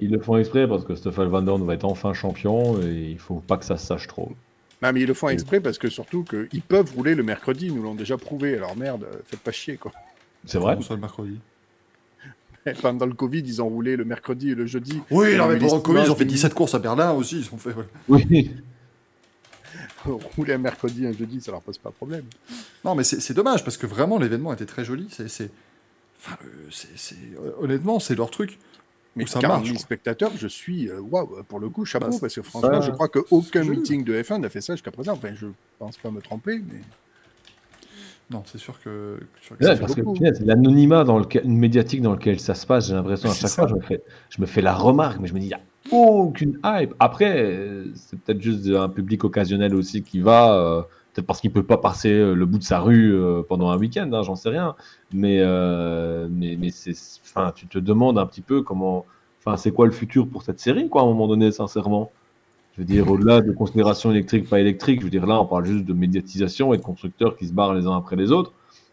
[0.00, 3.18] ils le font exprès parce que Stoffel Van Dorn va être enfin champion et il
[3.18, 4.32] faut pas que ça se sache trop.
[4.82, 7.74] Non, mais ils le font exprès parce que surtout qu'ils peuvent rouler le mercredi, ils
[7.74, 8.56] nous l'ont déjà prouvé.
[8.56, 9.92] Alors merde, faites pas chier, quoi.
[10.44, 11.38] C'est vrai le mercredi?
[12.80, 15.00] Pendant le Covid, ils ont roulé le mercredi et le jeudi.
[15.10, 17.12] Oui, Ils non, mais pendant le Covid, ils ont fait de 17 courses à Berlin
[17.12, 17.70] aussi, ils ont fait.
[18.08, 18.50] Oui.
[20.36, 22.24] Rouler un mercredi, un jeudi, ça leur pose pas de problème.
[22.84, 25.08] Non, mais c'est dommage parce que vraiment l'événement était très joli.
[25.10, 25.50] C'est, c'est-
[26.20, 28.58] enfin, euh, honnêtement, c'est leur truc.
[29.14, 29.82] Mais ça 40 marche, 000 quoi.
[29.82, 32.90] spectateurs, je suis, euh, waouh, pour le coup, chapeau, Bah, parce que franchement, ça- je
[32.92, 35.12] crois qu'aucun meeting de F1 n'a fait ça jusqu'à présent.
[35.12, 35.46] Enfin, je
[35.78, 36.80] pense pas me tromper, mais.
[38.30, 39.18] Non, c'est sûr que.
[39.20, 40.22] que sur- Ouais, parce que beaucoup.
[40.44, 43.62] l'anonymat dans lequel, médiatique dans lequel ça se passe, j'ai l'impression à chaque ça.
[43.62, 45.54] fois, je me, fais, je me fais la remarque, mais je me dis, il n'y
[45.54, 46.94] a aucune hype.
[46.98, 50.82] Après, euh, c'est peut-être juste un public occasionnel aussi qui va, euh,
[51.12, 53.76] peut-être parce qu'il peut pas passer euh, le bout de sa rue euh, pendant un
[53.76, 54.76] week-end, hein, j'en sais rien.
[55.12, 56.94] Mais, euh, mais, mais c'est,
[57.54, 59.04] tu te demandes un petit peu comment,
[59.44, 62.10] enfin, c'est quoi le futur pour cette série, quoi, à un moment donné, sincèrement.
[62.74, 65.66] Je veux dire, au-delà de considérations électriques, pas électriques, je veux dire, là, on parle
[65.66, 68.52] juste de médiatisation et de constructeurs qui se barrent les uns après les autres.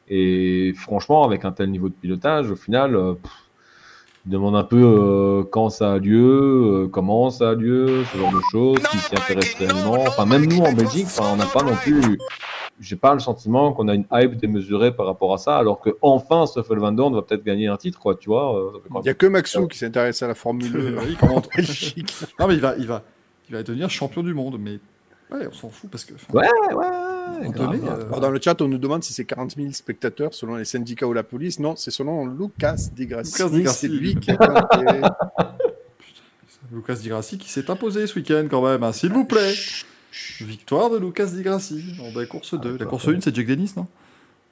[0.10, 3.32] Et franchement, avec un tel niveau de pilotage, au final, euh, pff,
[4.26, 8.18] je demande un peu euh, quand ça a lieu, euh, comment ça a lieu, ce
[8.18, 9.94] genre de choses, qui s'y intéresse réellement.
[10.08, 12.18] Enfin, même nous en Belgique, enfin, on n'a pas non plus.
[12.82, 15.92] J'ai pas le sentiment qu'on a une hype démesurée par rapport à ça, alors que
[16.02, 18.58] enfin, Stoffel Van Dorn va peut-être gagner un titre, quoi, tu vois.
[18.60, 21.42] euh, Il n'y a que Maxou qui s'intéresse à la Formule 1 Oui, comment- en
[21.56, 22.14] Belgique.
[22.40, 23.04] Non, mais il va, il va,
[23.50, 24.80] il va devenir champion du monde, mais
[25.32, 26.14] ouais, on s'en fout parce que.
[26.34, 29.72] Ouais, ouais, donné, euh, Alors, dans le chat, on nous demande si c'est 40 000
[29.72, 31.60] spectateurs selon les syndicats ou la police.
[31.60, 33.32] Non, c'est selon Lucas Di Grassi.
[33.42, 33.80] Lucas Di Grassi.
[33.80, 34.32] C'est lui qui.
[36.72, 39.54] Lucas Di Grassi qui s'est imposé ce week-end quand même, hein, s'il vous plaît.
[40.42, 42.78] Victoire de Lucas Di Grassi dans la course 2.
[42.78, 43.88] La course 1, c'est Jack Dennis, non?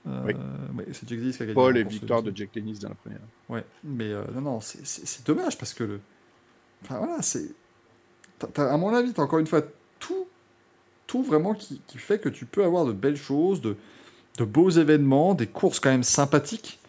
[0.07, 0.34] Euh, Oui.
[0.78, 1.53] ouais, c'est Jack Dennis qui a gagné.
[1.53, 3.19] Paul la et victoire de Jack Dennis dans la première.
[3.49, 5.99] Ouais, mais euh, non, non, c'est dommage parce que le.
[6.84, 7.49] Enfin voilà, c'est.
[8.39, 9.61] T'as- à mon avis, t'as encore une fois
[9.99, 10.27] tout,
[11.07, 13.76] tout vraiment qui, qui fait que tu peux avoir de belles choses, de,
[14.38, 16.80] de beaux événements, des courses quand même sympathiques.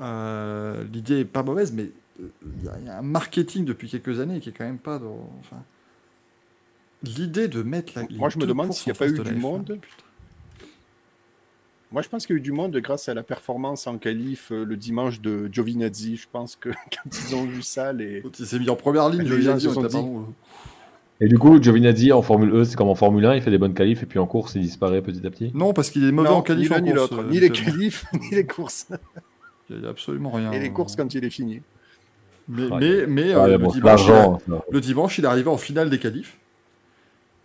[0.00, 1.90] Euh, L'idée est pas mauvaise, mais
[2.20, 2.28] euh,
[2.58, 4.78] il y, a- il y a un marketing depuis quelques années qui est quand même
[4.78, 5.28] pas dans.
[5.40, 5.62] Enfin,
[7.02, 8.02] L'idée de mettre la.
[8.10, 9.78] Moi, je me demande s'il n'y a pas eu du F1, monde.
[11.92, 14.52] Moi, je pense qu'il y a eu du monde grâce à la performance en qualif
[14.52, 16.16] euh, le dimanche de Giovinazzi.
[16.16, 18.22] Je pense que quand ils ont vu ça, les...
[18.38, 20.32] Il s'est mis en première ligne, Les gens se sont dit- pardon,
[21.22, 23.58] Et du coup, Giovinazzi en Formule E, c'est comme en Formule 1, il fait des
[23.58, 25.50] bonnes qualifs et puis en course, il disparaît petit à petit.
[25.54, 27.30] Non, parce qu'il est mauvais Non, en qualif ni en l'un ni course, l'autre, euh,
[27.30, 28.86] ni les qualifs, ni les courses.
[29.68, 30.50] Il n'y a absolument rien.
[30.52, 31.60] Et les courses quand il est fini.
[32.48, 32.78] Mais, Ouais.
[32.80, 34.38] mais, mais, Ah, euh, le, dimanche, il ça.
[34.70, 36.36] le dimanche, il est arrivé en finale des qualifs.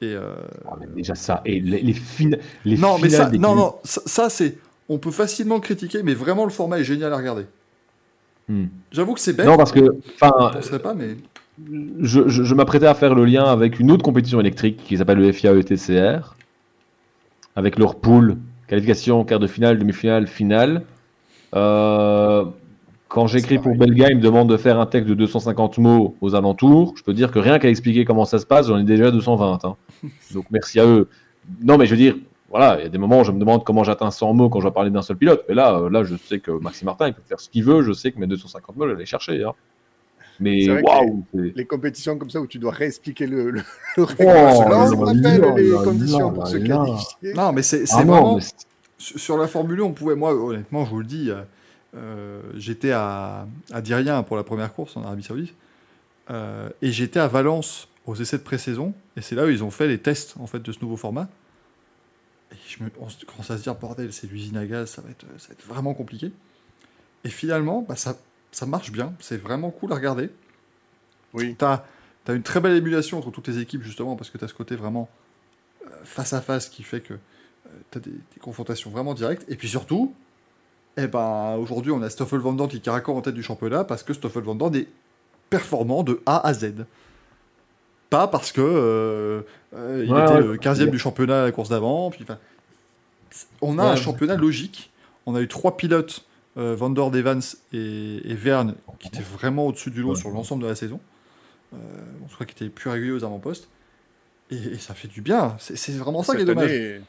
[0.01, 0.33] Et euh,
[0.67, 1.41] Ah, mais déjà ça.
[1.45, 4.57] Et les, les, fina- les non, mais ça, des non, qualifs- non, ça, ça, c'est.
[4.87, 7.45] On peut facilement critiquer, mais vraiment le format est génial à regarder.
[8.47, 8.65] Hmm.
[8.91, 9.45] J'avoue que c'est bête.
[9.45, 9.89] Non, parce que, je
[10.21, 11.17] enfin, penserais pas, mais
[12.01, 15.19] je, je, je m'apprêtais à faire le lien avec une autre compétition électrique qui s'appelle
[15.19, 16.35] le FIA ETCR,
[17.55, 18.37] avec leur pool,
[18.67, 20.83] qualification, quart de finale, demi-finale, finale.
[21.55, 22.45] Euh,
[23.07, 23.75] quand j'écris pour.
[23.75, 26.93] Belga, il me demande de faire un texte de 250 mots aux alentours.
[26.97, 29.59] Je peux dire que rien qu'à expliquer comment ça se passe, j'en ai déjà 220.
[29.63, 29.75] hein.
[30.33, 31.07] Donc merci à eux.
[31.63, 32.15] Non, mais je veux dire,
[32.49, 34.59] voilà, il y a des moments où je me demande comment j'atteins 100 mots quand
[34.59, 35.43] je dois parler d'un seul pilote.
[35.47, 37.83] Mais là, euh, là, je sais que Maxime Martin, il peut faire ce qu'il veut.
[37.83, 39.43] Je sais que mes 250 mots, je vais les chercher.
[39.43, 39.53] hein.
[40.39, 43.61] Mais waouh, Les compétitions comme ça où tu dois réexpliquer le, le,
[43.97, 44.05] le.
[44.19, 47.33] Oh, Là, on là rappelle là les là conditions pour se qualifier.
[47.33, 48.41] non, mais c'est c'est Ah vraiment mais
[48.97, 50.15] sur la Formule 1, on pouvait.
[50.15, 51.29] Moi, honnêtement, je vous le dis,
[51.95, 55.53] euh, j'étais à, à dire rien pour la première course en Arabie Saoudite,
[56.29, 59.71] euh, et j'étais à Valence aux essais de pré-saison, et c'est là où ils ont
[59.71, 61.27] fait les tests en fait de ce nouveau format.
[62.51, 65.01] Et je me, on se commence à se dire bordel, c'est l'usine à gaz, ça
[65.01, 66.31] va être, ça va être vraiment compliqué.
[67.23, 68.17] Et finalement, bah, ça,
[68.55, 70.29] ça marche bien, c'est vraiment cool à regarder.
[71.33, 71.55] Oui.
[71.59, 71.83] Tu as,
[72.29, 74.75] une très belle émulation entre toutes les équipes, justement, parce que tu as ce côté
[74.77, 75.09] vraiment
[75.85, 77.15] euh, face à face qui fait que
[77.91, 79.43] tu as des, des confrontations vraiment directes.
[79.49, 80.13] Et puis surtout,
[80.97, 84.01] Et ben aujourd'hui, on a Stoffel Van Dorn qui caracole en tête du championnat parce
[84.03, 84.87] que Stoffel Van est
[85.49, 86.85] performant de A à Z.
[88.09, 89.41] Pas parce que euh,
[89.75, 90.41] euh, il Ouais, était ouais.
[90.41, 92.09] le 15e du championnat à la course d'avant.
[92.11, 92.25] Puis,
[93.61, 93.89] on a Ouais.
[93.89, 94.91] un championnat logique.
[95.25, 96.24] On a eu trois pilotes,
[96.57, 97.41] euh, Van Dorn, Evans
[97.73, 100.15] et, et Verne, qui étaient vraiment au-dessus du lot Ouais.
[100.15, 100.99] sur l'ensemble de la saison.
[101.73, 101.77] Euh,
[102.23, 103.67] on croit qu'ils étaient plus réguliers aux avant-postes.
[104.51, 105.55] Et, et ça fait du bien.
[105.59, 106.71] C'est vraiment ça qui est dommage.
[106.71, 107.01] année-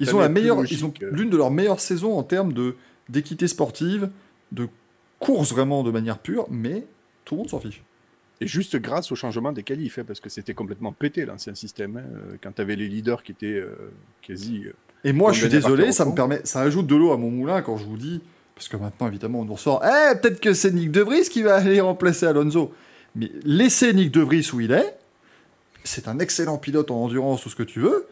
[0.00, 2.52] Ils ont la meilleure, logique, ils ont euh, l'une de leurs meilleures saisons en termes
[2.52, 2.76] de
[3.10, 4.08] d'équité sportive,
[4.52, 4.66] de
[5.18, 6.86] course vraiment de manière pure, mais
[7.26, 7.82] tout le monde s'en fiche.
[8.40, 11.98] Et juste grâce au changement des qualifs, hein, parce que c'était complètement pété l'ancien système.
[11.98, 14.62] hein, euh, quand tu avais les leaders qui étaient euh, quasi.
[14.66, 14.72] euh,
[15.04, 17.60] Et moi, je suis désolé, ça me permet, ça ajoute de l'eau à mon moulin
[17.60, 18.22] quand je vous dis,
[18.54, 21.42] parce que maintenant, évidemment, on nous ressort, eh, peut-être que c'est Nick De Vries qui
[21.42, 22.72] va aller remplacer Alonso.
[23.16, 24.96] Mais laissez Nick De Vries où il est.
[25.82, 28.06] C'est un excellent pilote en endurance, tout ce que tu veux.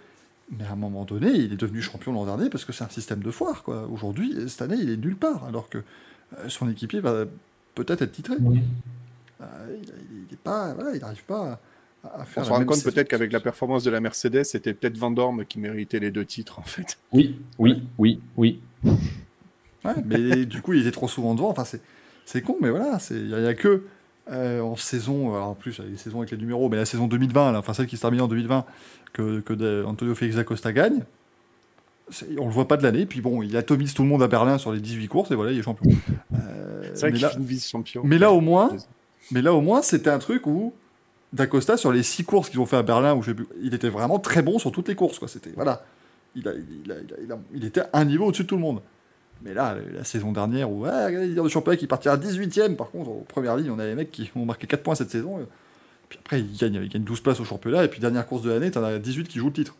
[0.58, 2.88] Mais à un moment donné, il est devenu champion l'an dernier parce que c'est un
[2.88, 3.62] système de foire.
[3.62, 3.88] quoi.
[3.90, 7.24] Aujourd'hui, cette année, il est nulle part, alors que euh, son équipier va
[7.74, 8.34] peut-être être titré.
[8.34, 9.76] Euh,
[10.28, 11.60] il, est pas, voilà, il n'arrive pas
[12.04, 14.74] à, à faire On se rend compte peut-être qu'avec la performance de la Mercedes, c'était
[14.74, 16.98] peut-être Van Dorme qui méritait les deux titres en fait.
[17.12, 18.60] Oui, oui, oui, oui.
[19.84, 21.48] Ouais, mais du coup, il était trop souvent devant.
[21.48, 21.80] Enfin, c'est,
[22.24, 23.82] c'est con, mais voilà, il n'y a, y a que
[24.30, 26.76] euh, en saison, alors en plus, il y a les saisons avec les numéros, mais
[26.76, 28.64] la saison 2020, là, enfin celle qui se termine en 2020,
[29.12, 31.00] que, que Antonio Félix Acosta gagne.
[32.38, 34.58] on le voit pas de l'année, puis bon, il atomise tout le monde à Berlin
[34.58, 35.90] sur les 18 courses, et voilà, il est champion.
[36.34, 38.02] Euh, C'est vrai mais, qu'il là, finit vice-champion.
[38.04, 38.70] mais là, au moins,
[39.32, 40.72] mais là, au moins, c'était un truc où
[41.32, 43.22] D'Acosta, sur les 6 courses qu'ils ont fait à Berlin, où
[43.62, 45.18] il était vraiment très bon sur toutes les courses.
[45.18, 45.28] Quoi.
[45.28, 45.82] C'était, voilà.
[46.36, 48.56] il, a- il a- il a- il a- il était un niveau au-dessus de tout
[48.56, 48.82] le monde.
[49.44, 53.10] Mais là, la saison dernière, où ouais, regardez, le championnat qui partira 18ème, par contre,
[53.10, 55.40] en première ligne, on a les mecs qui ont marqué 4 points cette saison.
[56.08, 58.50] puis après, ils gagnent, ils gagnent 12 places au championnat, et puis dernière course de
[58.50, 59.74] l'année, t'en as 18 qui jouent le titre.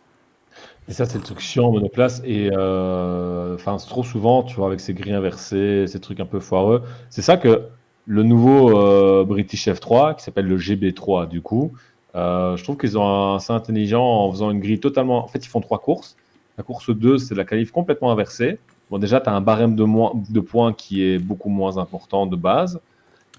[0.89, 2.23] Et ça, c'est le truc chiant en monoplace.
[2.25, 6.41] Et euh, enfin, trop souvent, tu vois, avec ces grilles inversées, ces trucs un peu
[6.41, 6.83] foireux.
[7.11, 7.63] C'est ça que
[8.07, 11.73] le nouveau euh, British F3, qui s'appelle le GB3, du coup,
[12.15, 15.25] euh, je trouve qu'ils ont un assez intelligent en faisant une grille totalement.
[15.25, 16.17] En fait, ils font trois courses.
[16.59, 18.59] La course 2, c'est la qualif complètement inversée.
[18.93, 22.27] Bon, déjà, tu as un barème de, moins, de points qui est beaucoup moins important
[22.27, 22.79] de base.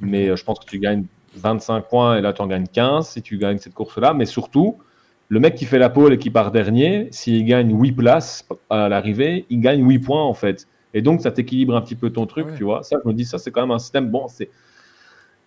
[0.01, 1.05] Mais euh, je pense que tu gagnes
[1.35, 4.15] 25 points et là, tu en gagnes 15 si tu gagnes cette course-là.
[4.15, 4.79] Mais surtout,
[5.29, 8.89] le mec qui fait la pole et qui part dernier, s'il gagne 8 places à
[8.89, 10.67] l'arrivée, il gagne 8 points en fait.
[10.95, 12.57] Et donc ça t'équilibre un petit peu ton truc, Ouais.
[12.57, 12.81] tu vois.
[12.81, 14.49] Ça, je me dis, ça c'est quand même un système, bon, c'est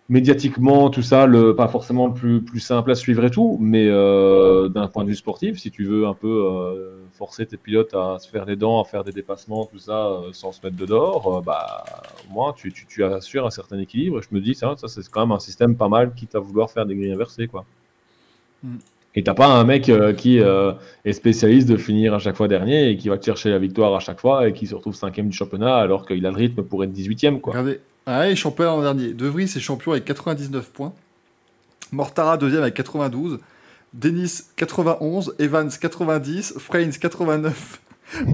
[0.09, 3.89] médiatiquement, tout ça, le, pas forcément le plus, plus simple à suivre et tout, mais
[3.89, 7.95] euh, d'un point de vue sportif, si tu veux un peu euh, forcer tes pilotes
[7.95, 10.77] à se faire les dents, à faire des dépassements, tout ça, euh, sans se mettre
[10.77, 11.85] de dehors, euh, bah,
[12.31, 14.19] moins tu, tu, tu assures un certain équilibre.
[14.19, 16.39] Et je me dis, ça, ça c'est quand même un système pas mal, quitte à
[16.39, 17.65] vouloir faire des grilles inversées, quoi.
[18.63, 18.77] Mm.
[19.17, 20.73] Et t'as pas un mec euh, qui euh,
[21.07, 23.95] est spécialiste de finir à chaque fois dernier et qui va te chercher la victoire
[23.95, 26.63] à chaque fois et qui se retrouve cinquième du championnat alors qu'il a le rythme
[26.63, 27.55] pour être 18ème, quoi.
[27.55, 29.15] Regardez, ah, il est champion l'an dernier.
[29.15, 30.93] De Vries est champion avec 99 points.
[31.93, 33.41] Mortara deuxième avec 92.
[33.97, 35.33] Dennis 91.
[35.39, 36.55] Evans 90.
[36.59, 37.81] Frains 89.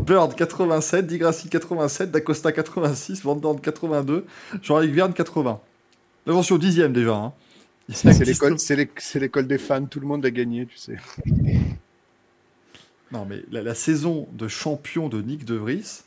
[0.04, 1.06] Bird 87.
[1.06, 2.10] Digrassi 87.
[2.10, 3.22] D'Acosta 86.
[3.22, 4.24] Van Dorn 82.
[4.62, 5.60] Jean-Luc Verne 80.
[6.26, 7.14] Attention, dixième déjà.
[7.14, 7.32] Hein.
[7.88, 10.76] Il C'est l'école, c'est l'é- c'est l'école des fans, tout le monde a gagné, tu
[10.78, 10.96] sais.
[13.10, 16.02] Non, mais la, la saison de champion de Nick De Vries,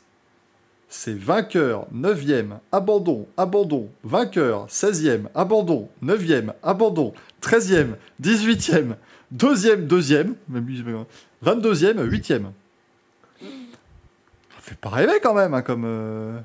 [0.88, 7.12] c'est vainqueur, 9e, abandon, abandon, vainqueur, 16e, abandon, 9e, abandon,
[7.42, 7.88] 13e,
[8.22, 8.94] 18e,
[9.34, 11.06] 2e, 2e, même lui, c'est pas grave,
[11.60, 12.42] 22e, 8e.
[13.40, 16.38] Ça fait pas rêver quand même, hein, comme, euh,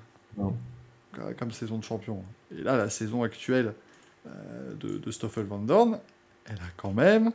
[1.38, 2.24] comme saison de champion.
[2.58, 3.74] Et là, la saison actuelle
[4.28, 6.00] euh, de, de Stoffel Van Dorn,
[6.46, 7.32] elle a quand même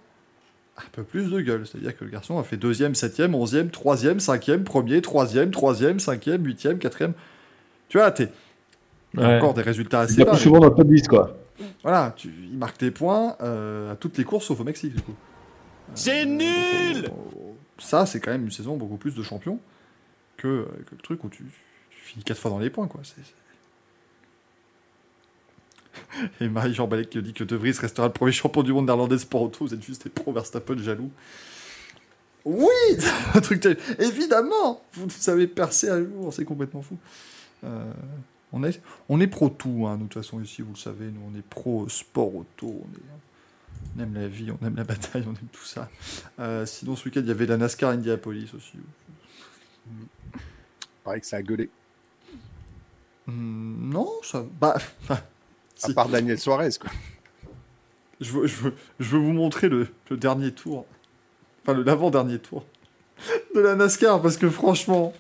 [0.79, 1.67] un peu plus de gueule.
[1.67, 6.45] C'est-à-dire que le garçon a fait deuxième, septième, onzième, troisième, cinquième, premier, troisième, troisième, cinquième,
[6.45, 7.15] huitième, quatrième.
[7.89, 8.29] Tu vois, t'es
[9.15, 9.37] il y a Ouais.
[9.39, 10.33] encore des résultats assez Il est bas.
[10.33, 11.39] plus souvent dans le top 10, quoi.
[11.83, 15.01] Voilà, tu, il marque tes points euh, à toutes les courses sauf au Mexique, du
[15.01, 15.15] coup.
[15.95, 17.11] C'est nul
[17.79, 19.59] Ça, c'est quand même une saison beaucoup plus de champion
[20.37, 21.45] que, le truc où tu,
[21.91, 23.01] finis quatre fois dans les points, quoi.
[26.41, 29.19] Et Marie-Jean Balek qui dit que De Vries restera le premier champion du monde néerlandais
[29.19, 29.67] sport auto.
[29.67, 31.11] Vous êtes juste des pro Verstappen jaloux.
[32.45, 32.69] Oui
[33.35, 36.97] Un truc tel- Évidemment Vous savez percer un jour, c'est complètement fou.
[37.65, 37.93] Euh,
[38.53, 41.07] on, est, on est pro tout, hein, de toute façon, ici, vous le savez.
[41.07, 42.85] Nous, on est pro sport auto.
[43.97, 45.89] On aime la vie, on aime la bataille, on aime tout ça.
[46.41, 48.79] Euh, sinon, ce week-end, il y avait la NASCAR Indianapolis aussi.
[51.05, 51.71] Pareil que ça a gueulé.
[53.27, 54.45] Hmm, non, ça.
[54.61, 54.77] Bah.
[55.83, 55.93] À Si.
[55.93, 56.91] part Daniel Suarez, quoi.
[58.19, 60.87] Je veux, je veux, je veux vous montrer le, le dernier tour.
[61.63, 62.65] Enfin, le l'avant-dernier tour
[63.55, 65.13] de la NASCAR, parce que franchement,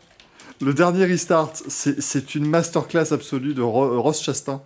[0.63, 4.63] Le dernier restart, c'est c'est une masterclass absolue de Ro- Ross Chastain.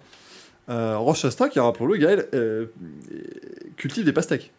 [0.70, 2.66] Euh, Ross Chastain, qui, rappelons-le, Gaël, euh,
[3.76, 4.52] cultive des pastèques.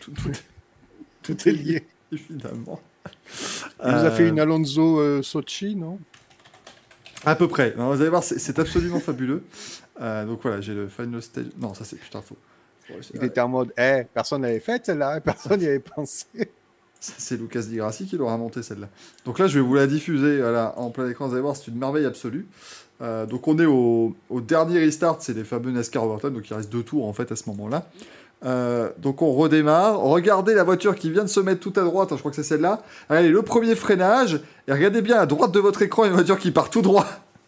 [0.00, 0.32] Tout- tout-
[1.22, 1.86] Tout est lié.
[2.10, 2.80] évidemment.
[3.84, 5.98] Il nous a fait Euh, une Alonso euh, Sochi, non?
[7.24, 7.74] À peu près.
[7.76, 9.44] Non, vous allez voir, c'est absolument fabuleux.
[10.00, 11.46] Euh, donc voilà, j'ai le final stage.
[11.58, 12.36] Non, ça c'est putain faux.
[13.14, 16.26] Il était en mode, eh, personne n'avait fait celle-là, personne n'y avait pensé.
[16.98, 18.88] C'est Lucas Di Grassi qui l'aura monté celle-là.
[19.24, 21.26] Donc là, je vais vous la diffuser voilà, en plein écran.
[21.28, 22.46] Vous allez voir, c'est une merveille absolue.
[23.00, 26.70] Euh, donc on est au, dernier restart, c'est les fameux NASCAR Overton, donc il reste
[26.70, 27.86] deux tours en fait à ce moment-là.
[28.44, 30.00] Euh, donc on redémarre.
[30.00, 32.36] Regardez la voiture qui vient de se mettre tout à droite, hein, je crois que
[32.36, 32.82] c'est celle-là.
[33.08, 34.40] Allez, le premier freinage.
[34.68, 37.06] Et regardez bien à droite de votre écran, une voiture qui part tout droit,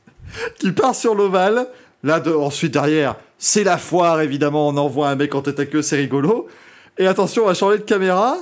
[0.58, 1.68] qui part sur l'ovale.
[2.02, 4.68] Là, de, ensuite derrière, c'est la foire évidemment.
[4.68, 6.48] On envoie un mec en tête à queue, c'est rigolo.
[6.98, 8.36] Et attention, on va changer de caméra.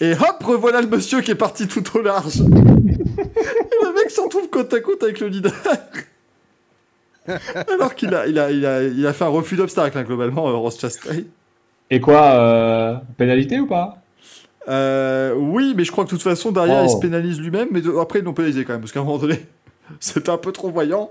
[0.00, 2.40] Et hop, revoilà le monsieur qui est parti tout au large.
[2.40, 5.52] Et le mec s'en trouve côte à côte avec le leader.
[7.74, 10.48] Alors qu'il a, il a, il a, il a fait un refus d'obstacle, hein, globalement,
[10.48, 11.22] euh, Ross Chastain.
[11.90, 13.98] Et quoi, euh, pénalité ou pas?
[14.68, 16.86] Euh, oui, mais je crois que de toute façon, derrière, Oh.
[16.86, 19.04] il se pénalise lui-même, mais de- après, ils l'ont pénalisé quand même, parce qu'à un
[19.04, 19.40] moment donné,
[20.00, 21.10] c'était un peu trop voyant.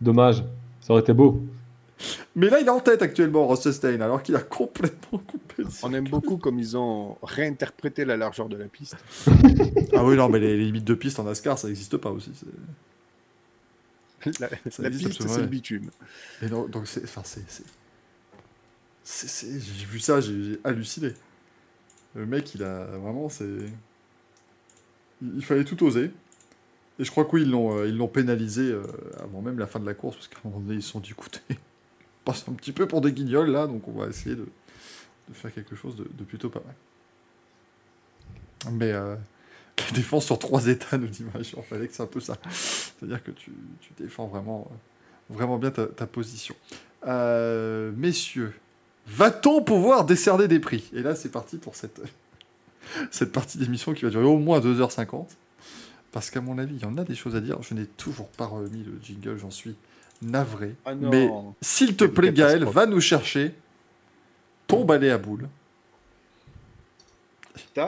[0.00, 0.42] Dommage,
[0.80, 1.40] ça aurait été beau.
[2.34, 5.66] Mais là, il est en tête actuellement, Ross Chastain, alors qu'il a complètement coupé le
[5.82, 8.96] On aime beaucoup comme ils ont réinterprété la largeur de la piste.
[9.94, 12.30] Ah oui, non, mais les, les limites de piste en NASCAR, ça n'existe pas aussi.
[12.34, 12.46] c'est-
[14.38, 14.48] La,
[14.78, 15.90] la piste, c'est le bitume.
[16.42, 17.42] Et donc, donc c'est, enfin, c'est,
[19.04, 21.12] j'ai vu ça, j'ai, halluciné.
[22.14, 23.48] Le mec, il a vraiment, c'est,
[25.22, 26.10] il, il fallait tout oser.
[26.98, 28.82] Et je crois que oui, ils l'ont, euh, ils l'ont pénalisé euh,
[29.22, 31.00] avant même la fin de la course, parce qu'à un moment donné, ils se sont
[31.00, 34.36] dit, écoutez, on passe un petit peu pour des guignols là, donc on va essayer
[34.36, 34.46] de,
[35.28, 36.74] de faire quelque chose de, de plutôt pas mal.
[38.74, 39.16] Mais euh,
[39.78, 42.36] la défense sur trois états, nous dit Major, fallait que c'est un peu ça.
[43.00, 43.50] C'est-à-dire que tu,
[43.80, 46.54] tu défends vraiment, euh, vraiment bien ta, ta position.
[47.06, 48.52] Euh, messieurs,
[49.06, 50.90] va-t-on pouvoir décerner des prix?
[50.92, 52.02] Et là, c'est parti pour cette,
[53.10, 55.26] cette partie d'émission qui va durer au moins 2h50.
[56.12, 57.62] Parce qu'à mon avis, il y en a des choses à dire.
[57.62, 59.76] Je n'ai toujours pas remis le jingle, j'en suis
[60.22, 60.74] navré.
[60.84, 60.94] Ah.
[60.94, 61.30] Mais
[61.62, 63.54] s'il te plaît, Gaël, va nous chercher
[64.66, 65.48] ton balai à boules.
[67.56, 67.84] Il est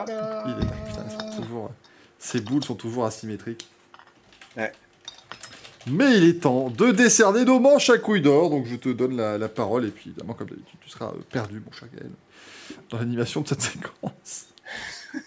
[0.65, 1.71] là, putain, sont toujours-
[2.19, 3.67] Ces boules sont toujours asymétriques.
[4.55, 4.71] Ouais.
[5.87, 8.49] Mais il est temps de décerner nos manches à couilles d'or.
[8.49, 9.85] Donc je te donne la, la parole.
[9.85, 12.11] Et puis évidemment, comme d'habitude, tu seras euh, perdu, mon cher Gaël,
[12.89, 14.47] dans l'animation de cette séquence.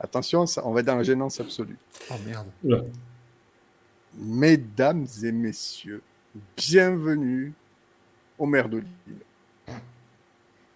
[0.00, 1.76] Attention, ça, on va être dans la gênance absolue.
[2.10, 2.46] Oh merde.
[4.14, 6.02] Mesdames et messieurs,
[6.56, 7.52] bienvenue
[8.38, 9.76] au maire de Lille.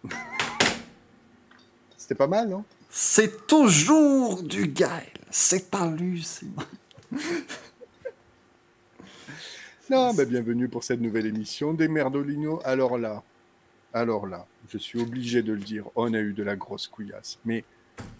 [1.96, 2.64] C'était pas mal, non?
[2.90, 5.06] C'est toujours du Gaël.
[5.30, 6.64] C'est hallucinant.
[9.92, 12.62] Non, mais bienvenue pour cette nouvelle émission des Merdolino.
[12.64, 13.22] Alors là,
[13.92, 17.38] alors là, je suis obligé de le dire, on a eu de la grosse couillasse.
[17.44, 17.62] Mais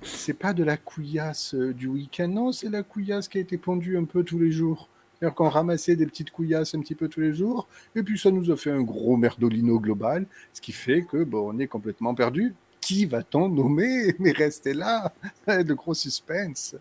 [0.02, 3.56] c'est pas de la couillasse euh, du week-end, non, c'est la couillasse qui a été
[3.56, 4.90] pondue un peu tous les jours.
[5.14, 7.66] C'est-à-dire qu'on ramassait des petites couillasses un petit peu tous les jours,
[7.96, 11.54] et puis ça nous a fait un gros Merdolino global, ce qui fait que bon,
[11.54, 12.52] on est complètement perdu.
[12.82, 15.10] Qui va-t-on nommer Mais restez là,
[15.48, 16.76] de gros suspense.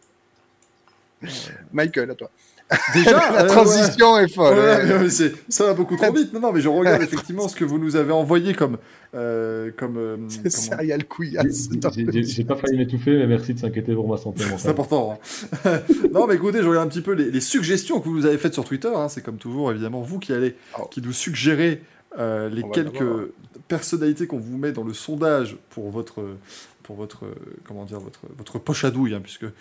[1.72, 2.30] Michael, à toi.
[2.94, 4.58] Déjà, la euh, transition est folle.
[4.58, 4.86] Ouais, ouais.
[4.86, 6.34] mais, mais c'est- ça va beaucoup trop vite.
[6.34, 8.78] Non, non, mais je regarde effectivement ce que vous nous avez envoyé comme.
[9.14, 11.70] euh, comme euh, le couillasse.
[12.14, 14.44] J'ai- pas failli m'étouffer, mais merci de s'inquiéter pour ma santé.
[14.58, 15.20] C'est important.
[15.66, 15.70] hein.
[16.14, 18.38] non, mais écoutez, je regarde un petit peu les, les suggestions que vous nous avez
[18.38, 18.92] faites sur Twitter.
[18.96, 19.10] hein.
[19.10, 20.86] C'est comme toujours, évidemment, vous qui allez, Oh.
[20.90, 21.82] qui nous suggérez
[22.20, 23.26] euh, les On quelques l'avoir.
[23.68, 26.22] personnalités qu'on vous met dans le sondage pour votre,
[26.92, 29.52] pour votre, euh, comment dire, votre, votre poche à douille, hein, puisque euh,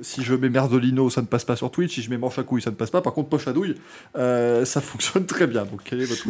[0.00, 1.94] si je mets Merdolino, ça ne passe pas sur Twitch.
[1.94, 3.02] Si je mets manche à couille, ça ne passe pas.
[3.02, 3.74] Par contre, poche à douille,
[4.16, 5.66] euh, ça fonctionne très bien.
[5.66, 6.28] Donc, quel est votre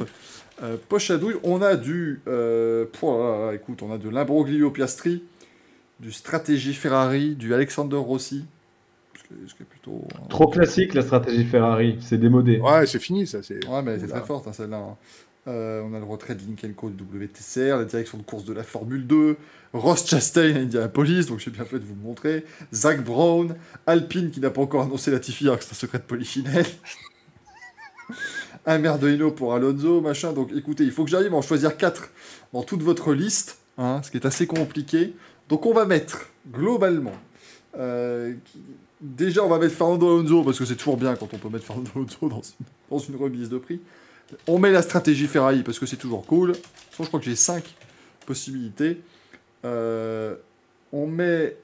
[0.64, 1.36] euh, poche à douille?
[1.44, 5.22] On a du, euh, là, là, écoute, on a de l'imbroglio Piastri,
[6.00, 8.44] du stratégie Ferrari, du Alexander Rossi.
[9.14, 10.02] Ce qui est- plutôt.
[10.14, 10.20] hein.
[10.28, 12.58] Trop classique la stratégie Ferrari, c'est démodé.
[12.58, 13.42] Ouais, c'est fini, ça.
[13.44, 13.64] C'est...
[13.68, 14.08] Ouais, mais Oula.
[14.08, 14.78] très forte, hein, celle-là.
[14.78, 14.96] hein.
[15.46, 18.64] Euh, on a le retrait de Lincoln du WTCR, la direction de course de la
[18.64, 19.36] Formule 2,
[19.72, 23.54] Ross Chastain à Indianapolis, donc j'ai bien fait de vous le montrer, Zach Brown,
[23.86, 26.66] Alpine qui n'a pas encore annoncé la Tiffy alors que c'est un secret de Polichinelle,
[28.66, 30.32] un Merdolino pour Alonso, machin.
[30.32, 32.10] Donc écoutez, il faut que j'arrive à en choisir 4
[32.52, 35.14] dans toute votre liste, hein, ce qui est assez compliqué.
[35.48, 37.16] Donc on va mettre, globalement,
[37.78, 38.34] euh,
[39.00, 41.64] déjà on va mettre Fernando Alonso, parce que c'est toujours bien quand on peut mettre
[41.64, 43.80] Fernando Alonso dans une, dans une remise de prix.
[44.46, 46.54] On met la stratégie Ferrari parce que c'est toujours cool.
[46.90, 47.64] Façon, je crois que j'ai 5
[48.26, 49.00] possibilités.
[49.64, 50.36] Euh,
[50.92, 51.56] on met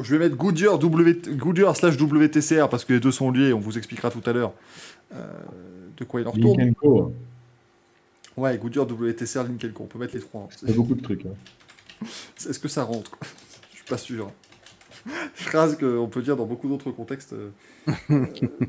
[0.00, 3.60] je vais mettre Goodyear, w, Goodyear slash WTCR parce que les deux sont liés, on
[3.60, 4.52] vous expliquera tout à l'heure
[5.14, 5.24] euh,
[5.96, 6.58] de quoi il en retourne.
[6.58, 7.12] Linkenko,
[8.36, 10.42] Ouais, Goodyear, WTCR, Linkelco, on peut mettre les trois.
[10.42, 10.48] hein.
[10.56, 11.26] c'est beaucoup de trucs.
[11.26, 11.34] hein.
[12.48, 13.12] Est-ce que ça rentre?
[13.70, 14.30] Je suis pas sûr.
[15.34, 17.50] Phrase qu'on peut dire dans beaucoup d'autres contextes, euh,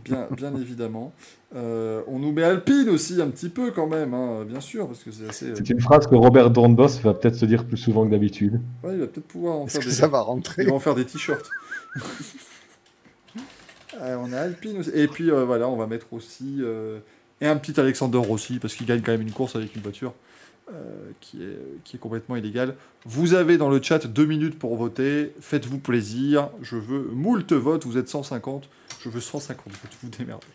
[0.06, 1.14] bien, bien évidemment.
[1.56, 5.04] Euh, on nous met Alpine aussi un petit peu quand même, hein, bien sûr, parce
[5.04, 5.46] que c'est assez.
[5.48, 8.62] euh, C'est une phrase que Robert Dornbos va peut-être se dire plus souvent que d'habitude.
[8.84, 9.92] ouais, il va peut-être pouvoir en faire que des.
[9.92, 11.50] ça va rentrer Ils vont en faire des t-shirts.
[14.00, 14.92] Euh, on a Alpine aussi.
[14.94, 16.58] Et puis euh, voilà, on va mettre aussi.
[16.60, 17.00] euh,
[17.42, 20.14] et un petit Alexander Rossi, parce qu'il gagne quand même une course avec une voiture
[20.74, 22.76] euh, qui, est, qui est complètement illégale.
[23.06, 25.34] Vous avez dans le chat deux minutes pour voter.
[25.40, 26.50] Faites-vous plaisir.
[26.62, 27.86] Je veux moult votes.
[27.86, 28.70] Vous êtes 150.
[29.02, 29.98] Je veux 150 votes.
[30.04, 30.46] Vous démerdez.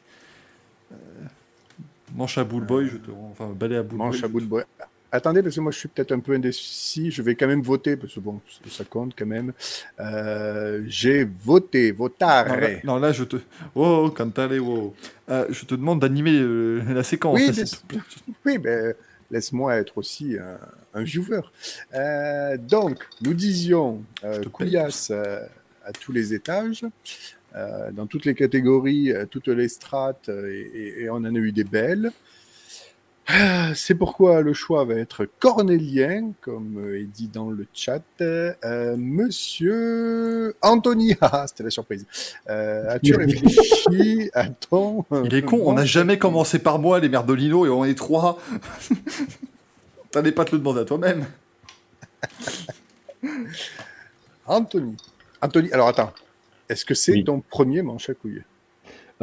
[0.93, 0.97] Euh,
[2.15, 3.31] manche à boule boy, je te rends.
[3.33, 4.25] Enfin, balai à boule Manche boy.
[4.25, 4.65] à bout de bois.
[5.15, 7.13] Attendez, parce que moi je suis peut-être un peu indécis.
[7.13, 9.53] Je vais quand même voter, parce que bon, ça compte quand même.
[10.01, 12.49] Euh, J'ai voté, votare.
[12.49, 13.37] Non là, non, là, je te.
[13.77, 14.93] Oh, cantale, wow.
[15.31, 17.39] Euh, je te demande d'animer euh, la séquence.
[17.39, 18.01] Oui, là, mais s'il te plaît.
[18.45, 18.97] Oui, mais
[19.35, 20.59] laisse-moi être aussi un,
[20.99, 21.43] un viewer.
[21.95, 23.91] Euh, donc, nous disions
[24.23, 25.41] euh, couillasse euh,
[25.85, 26.85] à tous les étages,
[27.57, 31.43] euh, dans toutes les catégories, euh, toutes les strates, et, et- et on en a
[31.49, 32.09] eu des belles.
[33.27, 38.03] Ah, C'est pourquoi le choix va être cornélien, comme euh, est dit dans le chat.
[38.21, 42.07] Euh, monsieur Anthony, ah, c'était la surprise.
[42.51, 44.31] Euh, As-tu réfléchi?
[44.35, 45.05] À ton...
[45.25, 48.39] Il est con, on n'a jamais commencé par moi, les merdolinos, et on est trois.
[50.11, 51.25] T'allais pas te le demander à toi-même.
[54.47, 54.97] Anthony.
[55.41, 56.13] Anthony, alors attends.
[56.69, 57.25] Est-ce que c'est Oui.
[57.25, 58.43] ton premier manche à couilles?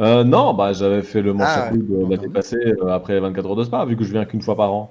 [0.00, 3.14] Euh, non, bah, j'avais fait le manche Ah, à couilles de l'année passée euh, après
[3.14, 4.90] les 24 heures de Spa, vu que je viens qu'une fois par an.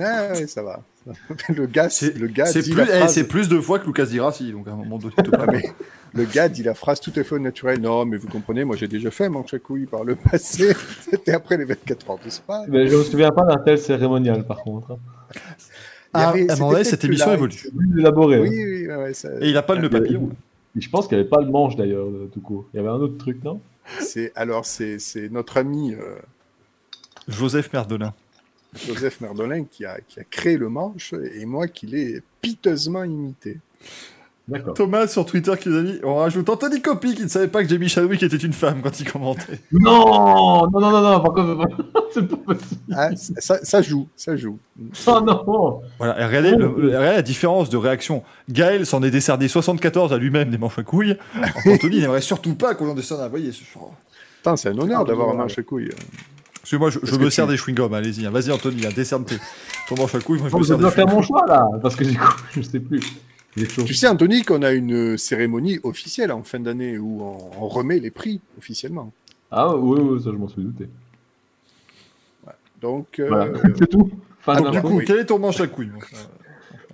[0.00, 0.80] Ah oui, ça va.
[1.48, 3.14] Le gars, C'est le gars c'est dit plus, la eh, phrase.
[3.14, 5.62] c'est plus de fois que Lucas Dirassi, donc à un moment donné, te Ah, mais
[6.12, 7.80] le gars dit la phrase tout à fait naturelle.
[7.80, 10.74] Non, mais vous comprenez, moi j'ai déjà fait manche à couilles par le passé.
[11.10, 12.64] C'était après les 24 heures de spa.
[12.68, 14.98] Mais je me souviens pas d'un tel cérémonial, par contre.
[16.12, 17.54] Ah, avait- à un moment donné, cette émission évolue.
[17.98, 18.40] Élaboré.
[18.40, 18.52] Oui, hein.
[18.66, 20.28] oui, ouais, ouais, ça- Et il a pas le nœud papillon.
[20.76, 22.66] Je pense qu'il n'y avait pas le manche d'ailleurs, euh, tout court.
[22.74, 23.60] Il y avait un autre truc, non?
[24.00, 26.18] C'est alors c'est c'est notre ami euh,
[27.28, 28.14] Joseph Merdelin.
[28.74, 33.58] Joseph Merdolin qui a, qui a créé le manche et moi qui l'ai piteusement imité.
[34.74, 37.62] Thomas sur Twitter qui nous a mis on rajoute Anthony Copy qui ne savait pas
[37.62, 39.60] que Jamie Chadwick était une femme quand il commentait.
[39.72, 41.66] Non Non, non, non, non, par contre,
[42.14, 42.80] c'est pas possible.
[42.94, 44.58] Ah, ça, ça joue, ça joue.
[45.06, 48.22] Oh non Voilà, et regardez, le- le- regardez la différence de réaction.
[48.48, 51.16] Gaël s'en est décerné 74 à lui-même des manches à couilles.
[51.34, 53.24] Alors qu'Anthony n'aimerait surtout pas qu'on en décerne un.
[53.24, 53.64] Vous voyez, c'est-
[54.38, 55.90] Putain, c'est un honneur Ah, d'avoir un manche à couilles.
[56.60, 58.24] Parce que moi, je, je me sers tu- des chewing-gums, allez-y.
[58.26, 58.30] hein.
[58.30, 59.24] Vas-y, Anthony, hein, décerne
[59.88, 60.38] ton manche à couilles.
[60.40, 62.32] Moi, je me Je sers des dois faire mon choix là, parce que du coup,
[62.54, 63.00] je sais plus.
[63.66, 67.98] Tu sais, Anthony, qu'on a une cérémonie officielle en fin d'année où on, on remet
[67.98, 69.12] les prix officiellement.
[69.50, 70.88] Ah oui, oui, ça je m'en suis douté.
[72.80, 74.10] Donc, euh, Voilà, c'est tout.
[74.46, 75.04] Ah, de Du coup, Oui.
[75.06, 75.90] quel est ton manche à couilles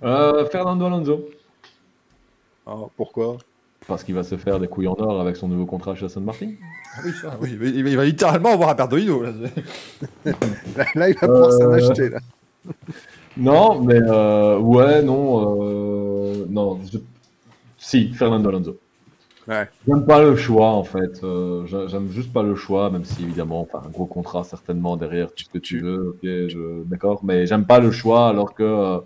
[0.03, 1.29] Euh, Fernando Alonso.
[2.65, 3.37] ah, pourquoi?
[3.87, 6.21] Parce qu'il va se faire des couilles en or avec son nouveau contrat chez Aston
[6.21, 6.51] Martin.
[6.95, 9.21] Ah oui, ça, oui, il va littéralement avoir un Berdolino.
[9.21, 9.31] Là.
[10.25, 10.31] là,
[10.95, 12.09] là, il va pouvoir s'en Euh, acheter.
[12.09, 12.19] Là.
[13.37, 16.79] Non, mais euh, ouais, non, euh, non.
[16.91, 16.99] je-
[17.77, 18.77] Si, Fernando Alonso.
[19.47, 19.67] Ouais.
[19.87, 21.23] J'aime pas le choix en fait.
[21.23, 24.97] euh, j'a- J'aime juste pas le choix, même si évidemment, enfin, un gros contrat certainement
[24.97, 26.09] derrière tout ce que tu veux.
[26.11, 27.21] Ok, je- d'accord.
[27.23, 28.99] Mais j'aime pas le choix alors que, euh,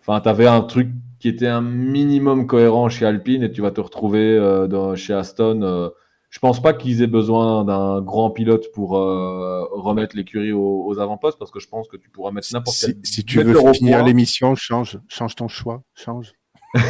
[0.00, 0.90] enfin, t'avais un truc
[1.20, 5.14] qui était un minimum cohérent chez Alpine et tu vas te retrouver euh, dans- chez
[5.14, 5.90] Aston.
[6.30, 10.98] Je pense pas qu'ils aient besoin d'un grand pilote pour euh, remettre l'écurie aux, aux
[10.98, 12.96] avant-postes parce que je pense que tu pourras mettre n'importe Si, quel.
[13.02, 14.06] si tu veux finir point.
[14.06, 16.32] l'émission, change, change ton choix, change.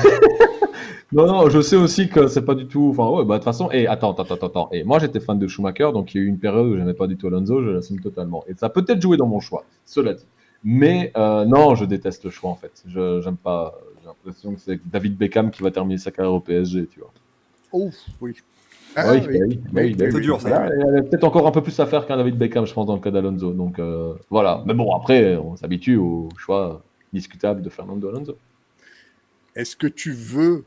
[1.11, 2.89] Non, non, je sais aussi que c'est pas du tout.
[2.91, 4.69] Enfin, ouais, bah, de toute façon, et attends, attends, attends, attends.
[4.73, 6.93] Et moi, j'étais fan de Schumacher, donc il y a eu une période où j'aimais
[6.93, 8.45] pas du tout Alonso, je l'assume totalement.
[8.47, 10.27] Et ça a peut-être joué dans mon choix, cela dit.
[10.65, 12.83] Mais euh, non, je déteste le choix en fait.
[12.87, 13.75] Je j'aime pas.
[14.03, 17.13] J'ai l'impression que c'est David Beckham qui va terminer sa carrière au PSG, tu vois.
[17.73, 18.35] Ouf, oui.
[19.13, 19.41] Oui, Ah, oui, oui.
[19.41, 20.21] oui, oui, C'est oui.
[20.23, 20.49] dur, ça.
[20.49, 22.87] Voilà, y avait peut-être encore un peu plus à faire qu'un David Beckham, je pense,
[22.87, 23.53] dans le cas d'Alonso.
[23.53, 24.63] Donc euh, voilà.
[24.67, 28.37] Mais bon, après, on s'habitue au choix discutable de Fernando Alonso.
[29.57, 30.65] Est-ce que tu veux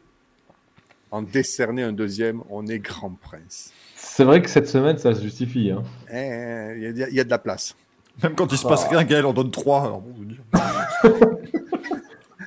[1.11, 2.41] en décerner un deuxième?
[2.49, 3.71] On est grand prince.
[3.95, 5.71] C'est vrai que cette semaine, ça se justifie.
[5.71, 5.83] Hein.
[6.11, 7.75] Eh, Il y, a- il y a de la place.
[8.23, 9.81] Même quand il se passe rien, Gaël en donne 3.
[9.85, 10.13] Alors bon.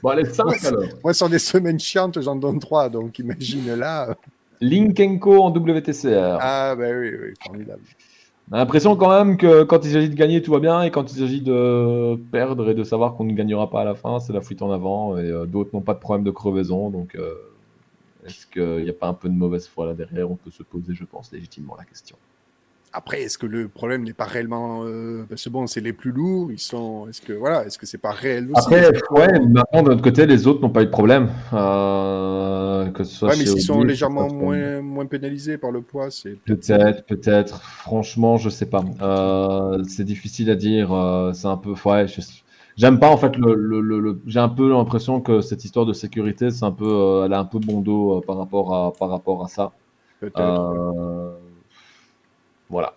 [0.03, 0.83] Bon, allez, 5 alors.
[1.03, 4.15] Moi, sur des semaines chiantes, j'en donne trois, donc imagine là.
[4.69, 6.39] Linkenko en WTCR.
[6.41, 7.83] Ah, ben oui, oui, formidable.
[8.51, 10.91] On a l'impression quand même que quand il s'agit de gagner, tout va bien, et
[10.91, 14.21] quand il s'agit de perdre et de savoir qu'on ne gagnera pas à la fin,
[14.21, 17.15] c'est la fuite en avant, et euh, d'autres n'ont pas de problème de crevaison, donc
[17.15, 17.35] euh,
[18.27, 20.31] Est-ce qu'il n'y a pas un peu de mauvaise foi là derrière?
[20.31, 22.17] On peut se poser, je pense, légitimement la question.
[22.97, 24.85] Après, est-ce que le problème n'est pas réellement.
[24.85, 27.09] Euh, parce que bon, c'est les plus lourds, ils sont.
[27.09, 28.67] Est-ce que voilà, est-ce que c'est pas réel aussi?
[28.67, 31.29] Après, ouais, maintenant de notre côté, les autres n'ont pas eu de problème.
[31.53, 36.11] Euh, que ce soit Ouais, mais s'ils sont légèrement moins, moins pénalisés par le poids,
[36.11, 36.37] c'est.
[36.45, 37.61] Peut-être, peut-être.
[37.63, 38.85] Franchement, je sais pas.
[39.03, 40.93] Euh, c'est difficile à dire.
[40.93, 41.75] euh, c'est un peu.
[41.85, 42.21] Ouais, je-
[42.77, 43.55] j'aime pas en fait le.
[43.55, 46.87] le- le- le- J'ai un peu l'impression que cette histoire de sécurité, c'est un peu.
[46.89, 49.73] euh, elle a un peu bon dos par rapport à par rapport à ça.
[50.21, 51.41] Peut-être.
[52.75, 52.95] Voilà.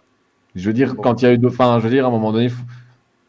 [0.56, 1.50] Je veux dire, quand il y a eu deux.
[1.50, 2.64] Enfin, je veux dire, à un moment donné, il faut,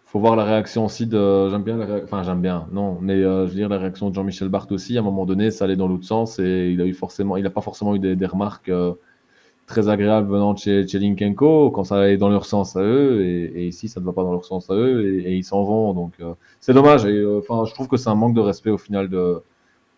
[0.06, 1.50] faut voir la réaction aussi de.
[1.50, 4.14] J'aime bien la Enfin, j'aime bien, non, mais euh, je veux dire, la réaction de
[4.14, 6.86] Jean-Michel Barthes aussi, à un moment donné, ça allait dans l'autre sens et il a
[6.86, 7.36] eu forcément.
[7.36, 8.94] Il n'a pas forcément eu des, des remarques euh,
[9.66, 12.80] très agréables venant de chez, chez Link Co quand ça allait dans leur sens à
[12.80, 15.36] eux et, et ici, ça ne va pas dans leur sens à eux et, et
[15.36, 15.92] ils s'en vont.
[15.92, 17.04] Donc, euh, c'est dommage.
[17.04, 19.42] Et enfin, je trouve que c'est un manque de respect au final de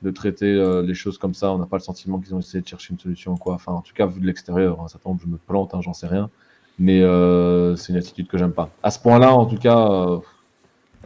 [0.02, 1.52] de traiter euh, les choses comme ça.
[1.52, 3.54] On n'a pas le sentiment qu'ils ont essayé de chercher une solution, quoi.
[3.54, 5.92] Enfin, en tout cas, vu de l'extérieur, hein, ça tombe, je me plante, hein, j'en
[5.92, 6.30] sais rien.
[6.78, 8.70] Mais euh, c'est une attitude que j'aime pas.
[8.82, 10.18] À ce point-là, en tout cas, euh,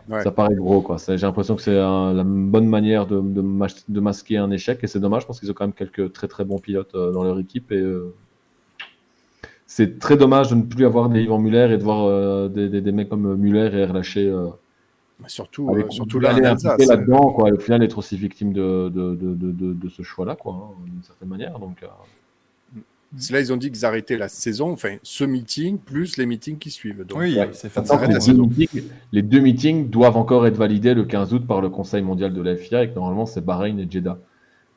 [0.09, 0.23] Ouais.
[0.23, 0.99] ça paraît gros, quoi.
[1.09, 4.87] J'ai l'impression que c'est la bonne manière de, de, mas- de masquer un échec, et
[4.87, 7.73] c'est dommage parce qu'ils ont quand même quelques très très bons pilotes dans leur équipe.
[7.73, 7.83] Et
[9.66, 12.83] c'est très dommage de ne plus avoir des Yvan Muller et de voir des, des,
[12.83, 14.31] des mecs comme Muller et relâcher.
[15.24, 17.48] Euh, Surtout, avec- euh, surtout là, là-dedans, quoi.
[17.48, 20.52] Et au final, être aussi victime de, de, de, de, de, de ce choix-là, quoi,
[20.55, 21.59] hein, d'une certaine manière.
[21.59, 21.86] Donc, euh,
[23.16, 26.59] C'est Là, ils ont dit qu'ils arrêtaient la saison, enfin, ce meeting, plus les meetings
[26.59, 27.05] qui suivent.
[27.06, 27.48] Donc, Oui, Ouais.
[27.52, 28.46] c'est les, la deux saison.
[28.46, 28.82] meetings,
[29.12, 32.42] les deux meetings doivent encore être validés le 15 août par le Conseil mondial de
[32.42, 34.18] la FIA et que normalement c'est Bahreïn et Jeddah.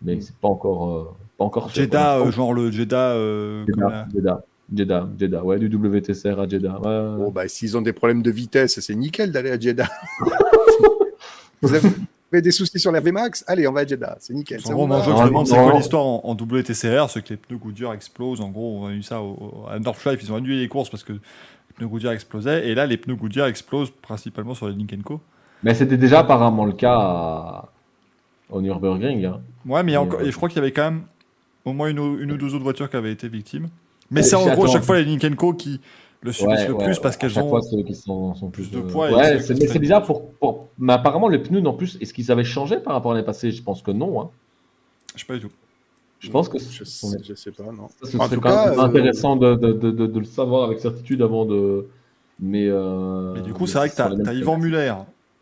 [0.03, 0.21] Mais Mm.
[0.21, 1.03] c'est pas encore, euh,
[1.39, 1.81] pas encore fait.
[1.81, 3.13] Jeddah, euh, genre le Jeddah.
[3.13, 4.43] euh, comme l'instant, la- Jeddah,
[4.73, 6.79] Jeddah, Jeddah, ouais, du WTCR à Jeddah.
[6.79, 9.87] Ouais, Bon, bah, s'ils ont des problèmes de vitesse, c'est nickel d'aller à Jeddah.
[11.61, 13.43] Vous avez des soucis sur la VMAX?
[13.47, 14.59] Allez, on va à Jeddah, c'est nickel.
[14.65, 17.37] En gros, moi, je me demande c'est quoi l'histoire en, en WTCR, c'est que les
[17.37, 18.41] pneus Goodyear explosent.
[18.41, 19.31] En gros, on a eu ça au,
[19.63, 21.19] au- à Nordschleife, ils ont annulé les courses parce que les
[21.77, 22.67] pneus Goodyear explosaient.
[22.67, 25.21] Et là, les pneus Goodyear explosent principalement sur les Link Co.
[25.63, 27.69] Mais c'était déjà apparemment le cas à-
[28.49, 29.25] au Nürburgring.
[29.25, 29.39] Hein.
[29.65, 31.03] Ouais, mais encore, euh, et je crois qu'il y avait quand même
[31.65, 33.69] au moins une, ou- une ou deux autres voitures qui avaient été victimes.
[34.11, 34.73] Mais c'est en gros attends.
[34.73, 35.79] chaque fois les Link Co qui
[36.21, 36.99] le subissent Ouais, le ouais, plus ouais.
[37.01, 37.49] parce À qu'elles chaque ont.
[37.49, 41.39] fois, qui sont, sont plus de poids Ouais, c'est- bizarre pour, pour- Mais apparemment, les
[41.39, 43.51] pneus, en plus, est-ce qu'ils avaient changé par rapport à l'année passée?
[43.51, 44.21] Je pense que non.
[44.21, 44.29] Hein.
[45.15, 45.51] Je sais pas du tout.
[46.19, 47.89] Je pense que Je sais, je sais pas, non.
[48.01, 50.25] Ça, ce En serait quand cas, même euh, intéressant de, de, de, de, de le
[50.25, 51.85] savoir avec certitude avant de.
[52.39, 54.57] Mais, euh, Mais du coup, c'est vrai que mêmes as Yvan.
[54.57, 54.93] Muller,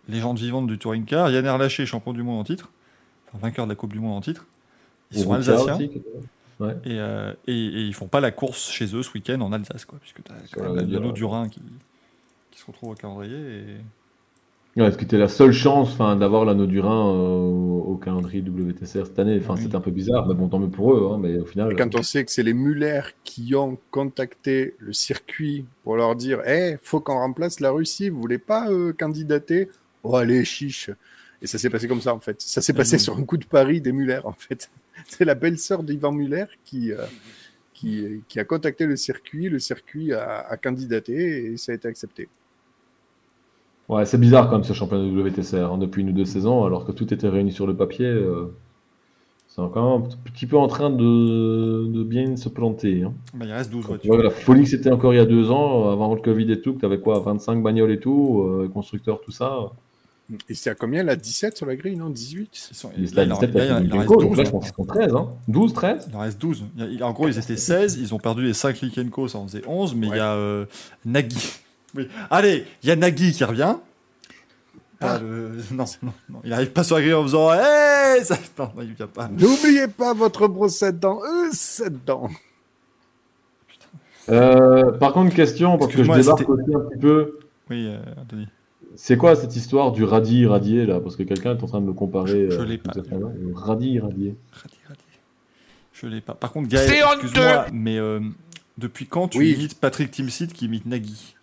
[0.09, 2.71] légende vivante du Touring Car, Yann Erlaché, champion du monde en titre,
[3.29, 4.45] enfin vainqueur de la Coupe du monde en titre.
[5.11, 5.91] Ils sont alsaciens aussi,
[6.59, 6.73] Ouais.
[6.85, 9.83] et, euh, et, et ils font pas la course chez eux ce week-end en Alsace,
[9.85, 11.61] quoi, puisque t'as Sur quand la même l'anneau du Rhin qui,
[12.51, 13.35] qui se retrouve au calendrier.
[13.35, 14.81] Et...
[14.81, 17.37] Ouais, ce qui était la seule chance enfin, d'avoir l'anneau du Rhin euh,
[17.91, 19.37] au, calendrier WTCR cette année.
[19.41, 19.63] Enfin, Oui.
[19.63, 21.11] c'était un peu bizarre, mais bon, tant mieux pour eux.
[21.13, 21.71] Hein, mais au final.
[21.71, 26.15] Et quand on sait que c'est les Muller qui ont contacté le circuit pour leur
[26.15, 29.69] dire Eh, faut qu'on remplace la Russie, vous voulez pas euh, candidater?
[30.03, 30.89] Oh, allez, chiche
[31.41, 32.41] Et ça s'est passé comme ça, en fait.
[32.41, 32.99] Ça s'est passé Mhm.
[32.99, 34.69] sur un coup de pari des Muller, en fait.
[35.09, 37.05] C'est la belle-sœur d'Ivan Muller qui, euh,
[37.73, 39.49] qui, qui a contacté le circuit.
[39.49, 42.29] Le circuit a, a candidaté et ça a été accepté.
[43.87, 46.65] Ouais, c'est bizarre quand même ce championnat de WTCR hein, depuis une ou deux saisons,
[46.65, 48.05] alors que tout était réuni sur le papier.
[48.07, 48.47] euh,
[49.47, 53.03] c'est encore un petit peu en train de, de bien se planter.
[53.03, 53.13] Hein.
[53.33, 54.09] Bah, il reste 12 Tu voitures.
[54.09, 56.51] vois, la folie que c'était encore il y a deux ans, euh, avant le Covid
[56.51, 59.71] et tout, que tu avais quoi, 25 bagnoles et tout, euh, constructeurs, tout ça.
[60.49, 63.23] Et c'est à combien là 17 sur la grille, non 18 Ils sont- Il là,
[63.25, 64.37] il en- là, il en- il en reste donc 12.
[64.37, 65.13] là je pense qu'ils sont 13.
[65.13, 65.29] Hein.
[65.47, 66.63] 12, 13 Il en reste 12.
[66.75, 67.97] Il y a- il- En gros, ils étaient 16.
[67.99, 69.93] Ils ont perdu les 5 Likenko, ça en faisait 11.
[69.93, 70.17] Mais il Ouais.
[70.17, 70.65] y a euh,
[71.05, 71.53] Nagui.
[71.95, 72.07] Oui.
[72.31, 73.75] Allez, il y a Nagui qui revient.
[74.99, 75.19] Ah.
[75.21, 76.39] le- Non, non, non.
[76.43, 78.35] Il arrive pas sur la grille en faisant Hey ça...
[78.57, 79.27] Non, non, il vient pas.
[79.27, 82.29] N'oubliez pas votre brosse à dents, euh, cette dent.
[84.29, 87.37] Euh, Par contre, question, parce que je débarque aussi un petit peu.
[87.69, 88.47] Oui, euh, Anthony.
[88.97, 90.99] C'est quoi cette histoire du radis irradié là?
[90.99, 92.45] Parce que quelqu'un est en train de me comparer.
[92.49, 92.91] Je- je euh, l'ai pas.
[93.55, 94.35] radis irradié.
[94.51, 94.99] Radis, radis.
[95.93, 96.33] Je l'ai pas.
[96.33, 98.19] Par contre, Gaël, C'est excuse-moi, mais euh,
[98.77, 99.53] depuis quand tu Oui.
[99.53, 101.35] imites Patrick Timsit qui imite Nagui?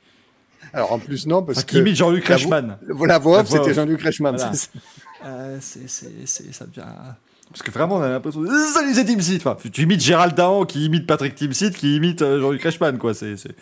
[0.72, 3.18] Alors en plus, non, parce Enfin, qui que imite Jean-Luc Reichmann la voix off, La
[3.18, 3.74] voix c'était.
[3.74, 4.36] Jean-Luc Reichmann.
[4.36, 4.52] Voilà.
[4.52, 4.78] c'est ça.
[5.26, 6.84] Euh, c'est, ça devient.
[7.50, 8.42] Parce que vraiment, on a l'impression.
[8.72, 12.40] Salut, c'est Timsit enfin, Tu imites Gérald Dahan qui imite Patrick Timsit qui imite euh,
[12.40, 13.12] Jean-Luc Reichmann, quoi.
[13.12, 13.54] C'est, c'est-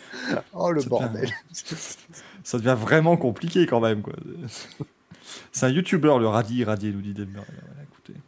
[0.53, 1.29] Oh le bordel.
[2.43, 4.13] Ça devient vraiment compliqué quand même, quoi.
[5.51, 7.41] C'est un youtubeur, le Radi Radier, nous dit Denver.
[7.45, 8.19] Voilà, écoutez.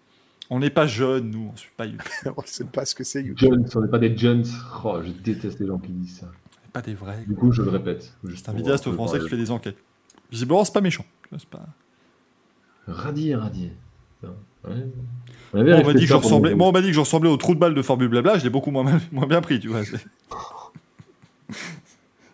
[0.49, 2.05] On n'est pas jeunes, nous, on suit pas YouTube.
[2.37, 3.23] On sait pas ce que c'est.
[3.23, 3.49] YouTube.
[3.49, 4.45] Jones, on n'est pas des Jones.
[4.83, 6.27] Oh, je déteste les gens qui disent ça.
[6.27, 7.23] On n'est pas des vrais.
[7.27, 8.13] Du coup, je le répète.
[8.35, 9.77] C'est un vidéaste français qui fait des enquêtes.
[10.31, 11.05] Visiblement, c'est pas méchant.
[11.31, 11.65] C'est pas...
[12.87, 13.73] Irradié.
[14.63, 14.85] Ouais.
[15.53, 16.55] On m'a dit, que je ressemblais...
[16.55, 18.43] Moi, on m'a dit que je ressemblais au trou de balle de Formule Blabla, je
[18.43, 19.81] l'ai beaucoup moins, moins bien pris, tu vois.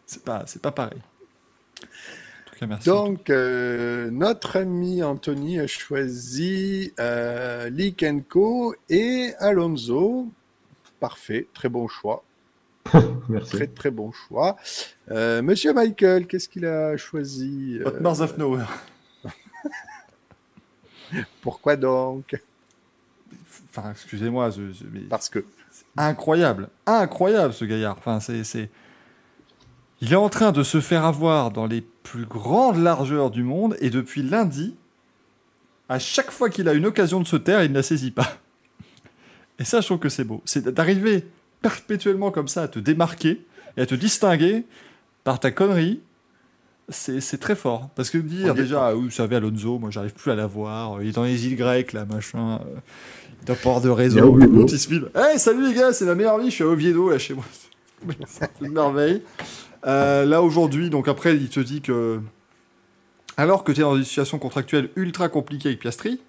[0.06, 0.99] C'est pas, pas pareil.
[2.86, 10.27] Donc, euh, notre ami Anthony a choisi euh, Likenko et Alonso.
[10.99, 12.23] Parfait, très bon choix.
[13.30, 13.52] Merci.
[13.52, 14.57] Très très bon choix.
[15.11, 17.99] Euh, Monsieur Michael, qu'est-ce qu'il a choisi euh...
[18.02, 18.68] Mars of Nowhere.
[21.41, 22.41] Pourquoi donc?
[23.69, 24.49] Enfin, excusez-moi,
[25.10, 25.45] parce que
[25.95, 27.95] incroyable, incroyable ce gaillard.
[27.98, 28.69] Enfin, c'est,
[30.02, 33.77] il est en train de se faire avoir dans les plus grandes largeurs du monde
[33.81, 34.76] et depuis lundi,
[35.90, 38.38] à chaque fois qu'il a une occasion de se taire, il ne la saisit pas.
[39.60, 40.41] Et ça, je trouve que c'est beau.
[40.44, 41.27] C'est d'arriver
[41.61, 43.45] perpétuellement comme ça à te démarquer
[43.77, 44.65] et à te distinguer
[45.23, 46.02] par ta connerie.
[46.90, 47.90] C'est très fort.
[47.95, 51.10] Parce que dire déjà, ah, vous savez, Alonso, moi j'arrive plus à la voir, il
[51.10, 52.56] est dans les îles grecques, là, machin.
[52.56, 52.80] Euh,
[53.41, 54.40] il doit pas avoir de réseau.
[54.40, 55.10] Il, se filme.
[55.14, 57.45] Hey, salut les gars, c'est la meilleure vie, je suis à Oviedo, là, chez moi.
[58.27, 59.22] c'est une merveille.
[59.85, 62.19] Euh, là aujourd'hui, donc après, il te dit que
[63.38, 66.19] alors que tu es dans une situation contractuelle ultra compliquée avec Piastri,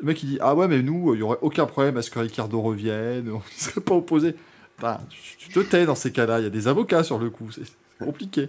[0.00, 2.10] le mec il dit Ah ouais, mais nous, il n'y aurait aucun problème à ce
[2.10, 4.34] que Ricardo revienne, on ne serait pas opposé.
[5.38, 7.64] tu te tais dans ces cas-là, il y a des avocats sur le coup, c'est
[8.04, 8.48] compliqué.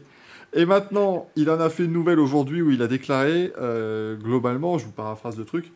[0.53, 4.77] Et maintenant, il en a fait une nouvelle aujourd'hui où il a déclaré, euh, globalement,
[4.77, 5.71] je vous paraphrase le truc,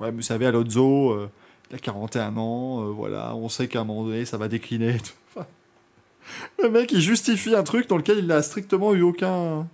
[0.00, 1.30] vous savez, Alonso, euh,
[1.70, 4.96] il a 41 ans, voilà, on sait qu'à un moment donné, ça va décliner.
[6.62, 9.68] Le mec, il justifie un truc dans lequel il n'a strictement eu aucun.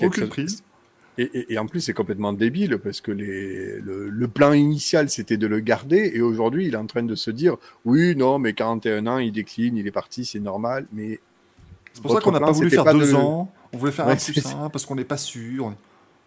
[0.00, 0.62] Aucune prise.
[1.16, 5.60] Et, en plus, c'est complètement débile parce que les, le, plan initial, c'était de le
[5.60, 6.10] garder.
[6.12, 9.30] Et aujourd'hui, il est en train de se dire Oui, non, mais 41 ans, il
[9.30, 10.86] décline, il est parti, c'est normal.
[10.92, 11.20] Mais.
[11.92, 13.52] C'est pour ça qu'on n'a pas voulu faire deux ans.
[13.72, 15.72] On voulait faire un plus un parce qu'on n'est pas sûr.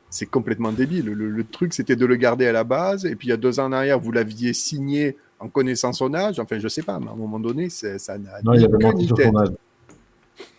[0.09, 1.07] C'est complètement débile.
[1.07, 3.05] Le, le truc, c'était de le garder à la base.
[3.05, 6.13] Et puis, il y a deux ans en arrière, vous l'aviez signé en connaissant son
[6.13, 8.77] âge, enfin, je sais pas, mais à un moment donné, ça n'a Non, il avait
[8.83, 9.49] menti sur son âge.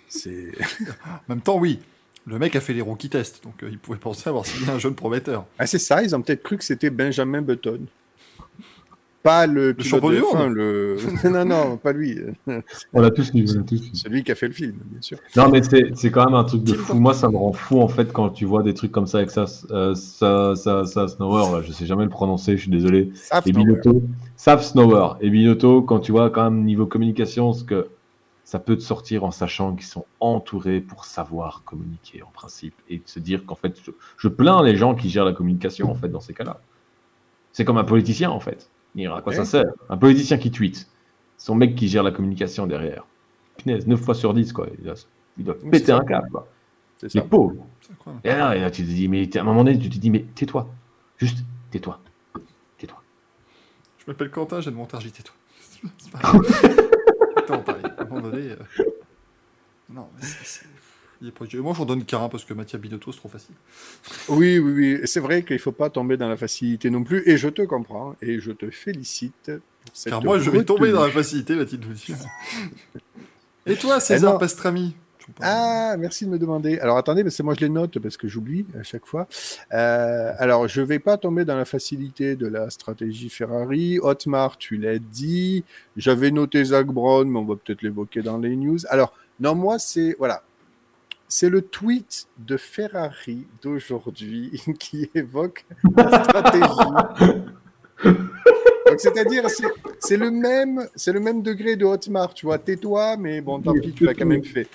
[0.09, 0.53] C'est...
[1.07, 1.81] en même temps, oui.
[2.27, 4.79] Le mec a fait les rookie tests, donc euh, il pouvait penser avoir signé un
[4.79, 5.47] jeune prometteur.
[5.59, 7.87] Ah, c'est ça, ils ont peut-être cru que c'était Benjamin Button.
[9.23, 10.97] Pas le, le champion du monde le...
[11.29, 12.19] Non, non, pas lui.
[12.93, 13.47] On l'a tous vu,
[13.93, 15.19] Celui qui a fait le film, bien sûr.
[15.37, 16.95] Non, mais c'est quand même un truc de fou.
[16.95, 19.31] Moi, ça me rend fou, en fait, quand tu vois des trucs comme ça avec
[19.31, 23.13] ça, euh, ça, ça, ça, Snower, là, je sais jamais le prononcer, je suis désolé.
[23.45, 24.03] Et Binotto,
[24.37, 25.15] Saf Snower.
[25.21, 27.89] Et Binotto, quand tu vois quand même niveau communication, ce que
[28.45, 32.75] ça peut te sortir en sachant qu'ils sont entourés pour savoir communiquer, en principe.
[32.89, 35.95] Et se dire qu'en fait, je, je plains les gens qui gèrent la communication, en
[35.95, 36.61] fait, dans ces cas-là.
[37.53, 38.71] C'est comme un politicien, en fait
[39.07, 39.67] à quoi ça sert?
[39.89, 40.89] Un politicien qui tweet,
[41.37, 43.07] son mec qui gère la communication derrière.
[43.57, 44.69] Punaise, 9 fois sur 10, quoi.
[45.39, 46.49] Il doit, péter un câble, quoi.
[46.97, 47.21] C'est ça.
[47.23, 47.65] pauvre.
[48.25, 50.69] Et là, tu te dis, mais à un moment donné, tu te dis, mais tais-toi.
[51.17, 51.39] Juste,
[51.71, 52.01] tais-toi.
[52.77, 53.01] Tais-toi.
[53.99, 55.35] Je m'appelle Quentin, j'ai de montage, tais-toi.
[57.37, 57.85] Attends, pareil.
[57.97, 58.51] À un moment donné.
[58.51, 58.85] Euh,
[59.91, 60.67] non, mais c'est.
[61.21, 63.55] Moi, j'en donne qu'un parce que Mathias Binotto, c'est trop facile.
[64.29, 65.01] Oui, oui, oui.
[65.05, 67.23] C'est vrai qu'il ne faut pas tomber dans la facilité non plus.
[67.29, 68.15] Et je te comprends.
[68.23, 69.51] Et je te félicite.
[70.05, 72.17] Car moi, je vais tomber dans la facilité, va-t-il dire.
[73.67, 74.95] Et toi, César eh Pastrami?
[75.41, 76.79] Ah, merci de me demander.
[76.79, 79.29] Alors attendez, c'est moi je les note parce que j'oublie à chaque fois.
[79.73, 83.99] Euh, alors je vais pas tomber dans la facilité de la stratégie Ferrari.
[84.01, 85.65] Otmar, tu l'as dit.
[85.97, 88.79] J'avais noté Zach Brown, mais on va peut-être l'évoquer dans les news.
[88.89, 90.43] Alors non, moi c'est voilà,
[91.29, 95.65] c'est le tweet de Ferrari d'aujourd'hui qui évoque
[95.97, 96.67] la stratégie.
[98.97, 99.45] c'est-à-dire,
[100.01, 102.59] c'est le même, c'est le même degré de Hotmart, tu vois.
[102.59, 104.69] Tais-toi, mais bon, tant pis, tu l'as quand même fait.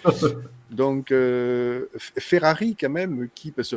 [0.69, 3.75] Donc, euh, Ferrari, quand même, qui, parce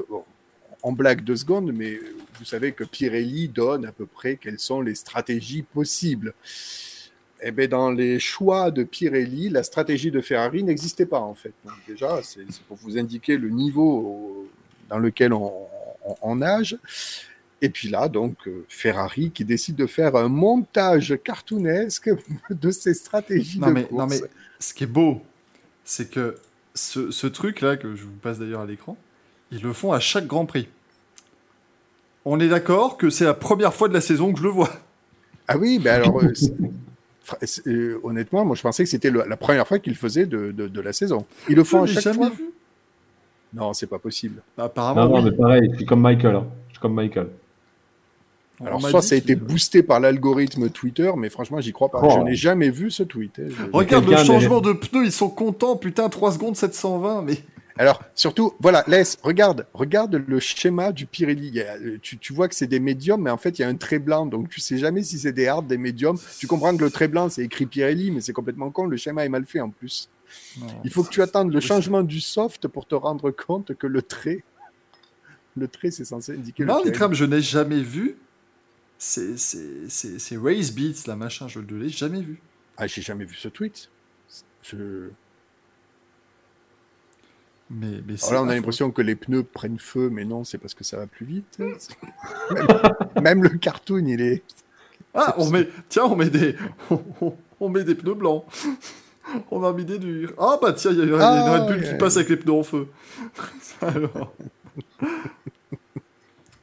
[0.83, 1.99] en blague deux secondes, mais
[2.39, 6.33] vous savez que Pirelli donne à peu près quelles sont les stratégies possibles
[7.43, 11.53] eh bien, dans les choix de Pirelli, la stratégie de Ferrari n'existait pas en fait.
[11.87, 14.49] déjà, c'est pour vous indiquer le niveau
[14.89, 16.79] dans lequel on, nage.
[17.63, 22.11] Et puis là, donc, euh, Ferrari qui décide de faire un montage cartoonesque
[22.51, 23.99] de ses stratégies non, de mais, course.
[23.99, 24.21] Non, mais
[24.59, 25.23] ce qui est beau,
[25.85, 26.37] c'est que
[26.75, 28.97] ce, ce truc-là, que je vous passe d'ailleurs à l'écran,
[29.51, 30.69] ils le font à chaque Grand Prix.
[32.25, 34.73] On est d'accord que c'est la première fois de la saison que je le vois.
[35.49, 36.33] Ah oui, mais alors, Euh,
[38.03, 41.27] honnêtement, moi je pensais que c'était la première fois qu'ils faisaient de, de, la saison.
[41.49, 42.31] Ils le font à chaque fois.
[42.31, 42.51] Vu.
[43.55, 44.43] Non, c'est pas possible.
[44.57, 46.37] Bah, apparemment, non, mais pareil, je suis comme Michael.
[46.37, 46.47] Hein.
[46.69, 47.29] Je suis comme Michael.
[48.65, 52.01] Alors, soit ça a été boosté par l'algorithme Twitter, mais franchement, j'y crois pas.
[52.09, 52.25] Je oh.
[52.25, 53.39] n'ai jamais vu ce tweet.
[53.39, 53.69] Hein.
[53.73, 55.77] Regarde le changement de pneus, ils sont contents.
[55.77, 57.35] Putain, 3 secondes 720, mais.
[57.79, 61.61] Alors, surtout, voilà, laisse, regarde, regarde le schéma du Pirelli.
[61.61, 63.75] A- tu, tu vois que c'est des médiums, mais en fait, il y a un
[63.77, 66.19] trait blanc, donc tu sais jamais si c'est des hard, des médiums.
[66.39, 68.87] Tu comprends que le trait blanc, c'est écrit Pirelli, mais c'est complètement con.
[68.87, 70.09] Le schéma est mal fait en plus.
[70.59, 70.67] Non.
[70.85, 74.03] Il faut que tu attendes le changement du soft pour te rendre compte que le
[74.03, 74.43] trait,
[75.57, 76.91] le trait, c'est censé indiquer le Non, Pirelli.
[76.93, 78.17] Nikram, je n'ai jamais vu.
[78.99, 82.41] C'est c'est- c'est- c'est Race Beats, la machin, je ne l'ai jamais vu.
[82.79, 83.91] Ah, j'ai jamais vu ce tweet.
[84.63, 85.11] Je...
[87.69, 90.45] Mais, mais c'est Alors là, on a l'impression que les pneus prennent feu, mais non,
[90.45, 91.59] c'est parce que ça va plus vite.
[92.51, 92.67] même,
[93.23, 94.45] même le cartoon, il est.
[95.15, 96.57] Ah, on met, tiens, on met des,
[97.61, 98.45] on, met des pneus blancs.
[99.51, 100.33] On a mis des durs.
[100.39, 101.95] Ah bah tiens, il y a une, il y a une Ah, Red Bull qui
[101.97, 102.87] passe avec les pneus en feu.
[103.83, 104.33] Alors.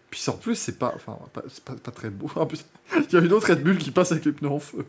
[0.10, 2.30] Puis en plus, c'est pas, enfin, pas, pas, pas très beau.
[2.38, 2.66] En plus,
[2.96, 4.86] il y a une autre Red Bull qui passe avec les pneus en feu.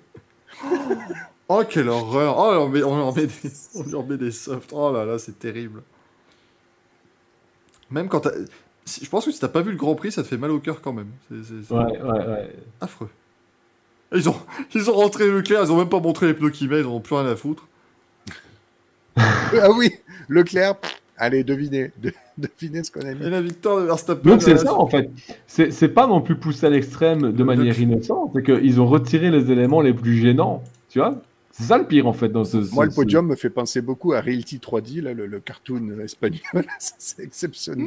[1.49, 4.70] Oh quelle horreur Oh, on, met, on, met des, on leur met des softs.
[4.73, 5.83] Oh là là, c'est terrible.
[7.95, 8.29] Même quand
[8.87, 10.59] Je pense que si t'as pas vu le Grand Prix, ça te fait mal au
[10.59, 11.07] cœur quand même.
[11.31, 12.53] C'est- c'est- c'est- Ouais, ouais, ouais.
[12.83, 13.09] affreux.
[14.15, 14.37] Ils ont,
[14.75, 16.93] ils ont rentré Leclerc, ils ont même pas montré les pneus qu'ils mettent, ils en
[16.97, 17.67] ont plus rien à foutre.
[19.17, 19.91] Ah oui,
[20.29, 20.75] Leclerc.
[21.17, 23.25] Allez, devinez, de- devinez ce qu'on a mis.
[23.25, 24.29] Et la victoire de Verstappen.
[24.29, 25.09] Donc c'est la- ça en fait.
[25.47, 29.31] C'est c'est pas non plus poussé à l'extrême de manière innocente, c'est qu'ils ont retiré
[29.31, 30.63] les éléments les plus gênants.
[30.89, 31.15] Tu vois
[31.57, 32.57] C'est ça le pire en fait dans ce.
[32.74, 36.00] Moi, ce- le podium me fait penser beaucoup à Reality 3D, là, le, le cartoon
[36.00, 36.41] espagnol.
[36.78, 37.86] C'est exceptionnel.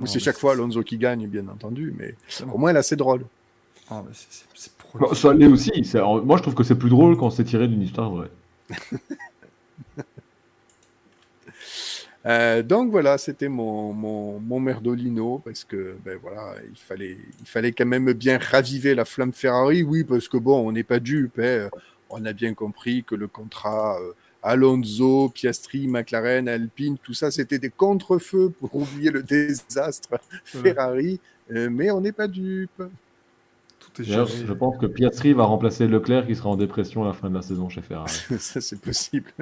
[0.00, 2.14] Ou c'est chaque fois Alonso qui gagne, bien entendu, mais
[2.52, 3.24] au moins là, c'est drôle.
[3.88, 5.70] Ah, mais c'est- c'est- c'est pro- Bon, ça l'est aussi.
[5.94, 8.30] Moi je trouve que c'est plus drôle quand c'est tiré d'une histoire vraie.
[12.26, 17.46] Euh, donc voilà, c'était mon, mon, mon merdolino, parce que ben voilà, il fallait, il
[17.46, 21.00] fallait quand même bien raviver la flamme Ferrari, oui, parce que bon, on n'est pas
[21.00, 21.70] dupe, hein.
[22.10, 27.58] On a bien compris que le contrat euh, Alonso, Piastri, McLaren, Alpine, tout ça, c'était
[27.58, 31.20] des contre-feux pour oublier le désastre Ferrari,
[31.52, 32.82] euh, mais on n'est pas dupe.
[33.78, 34.26] Tout est géré.
[34.46, 37.34] je pense que Piastri va remplacer Leclerc qui sera en dépression à la fin de
[37.34, 38.12] la saison chez Ferrari.
[38.38, 39.32] ça, c'est possible.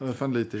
[0.00, 0.60] À la fin de l'été.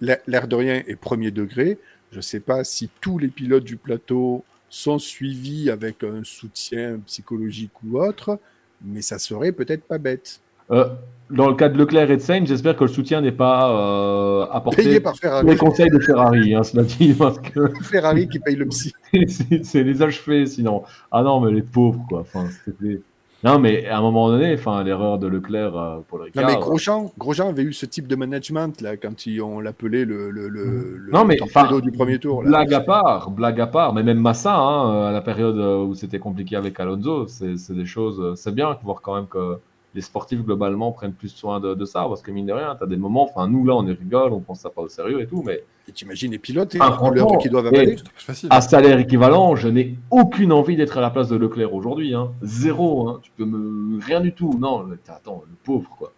[0.00, 1.78] L'air de rien est premier degré.
[2.10, 6.98] Je ne sais pas si tous les pilotes du plateau sont suivis avec un soutien
[7.06, 8.38] psychologique ou autre,
[8.84, 10.40] mais ça serait peut-être pas bête.
[10.70, 10.88] Euh,
[11.30, 14.46] dans le cas de Leclerc et de Sainz, j'espère que le soutien n'est pas euh,
[14.50, 15.46] apporté Payé par Ferrari.
[15.46, 18.92] les conseils de Ferrari, hein, cela dit, parce que Ferrari qui paye le psy.
[19.28, 20.82] c'est c'est les achevés sinon.
[21.10, 22.20] Ah non, mais les pauvres, quoi.
[22.20, 23.00] Enfin, c'était-
[23.44, 26.46] Non, mais à un moment donné, enfin, l'erreur de Leclerc euh, pour le Non, Ricard.
[26.46, 30.30] mais Grosjean, Grosjean avait eu ce type de management là, quand ils, on l'appelait le,
[30.30, 32.42] le, le, le Non, mais, torpedo du premier tour.
[32.42, 32.48] Là.
[32.48, 36.18] Blague à part, blague à part, mais même Massa, hein, à la période où c'était
[36.18, 38.34] compliqué avec Alonso, c'est des choses.
[38.36, 39.58] C'est bien de voir quand même que
[39.94, 42.86] les sportifs globalement prennent plus soin de, de ça, parce que mine de rien, t'as
[42.86, 43.24] des moments.
[43.30, 45.62] Enfin, nous là, on est rigole, on pense ça pas au sérieux et tout, mais
[45.88, 47.96] Et t'imagines les pilotes et Ah, l'heure qu'ils doivent avaler.
[48.16, 48.48] Facile.
[48.50, 52.14] à salaire équivalent, je n'ai aucune envie d'être à la place de Leclerc aujourd'hui.
[52.14, 52.32] Hein.
[52.42, 53.20] Zéro, hein.
[53.22, 54.58] tu peux me rien du tout.
[54.58, 56.12] Non, le- attends, le pauvre quoi.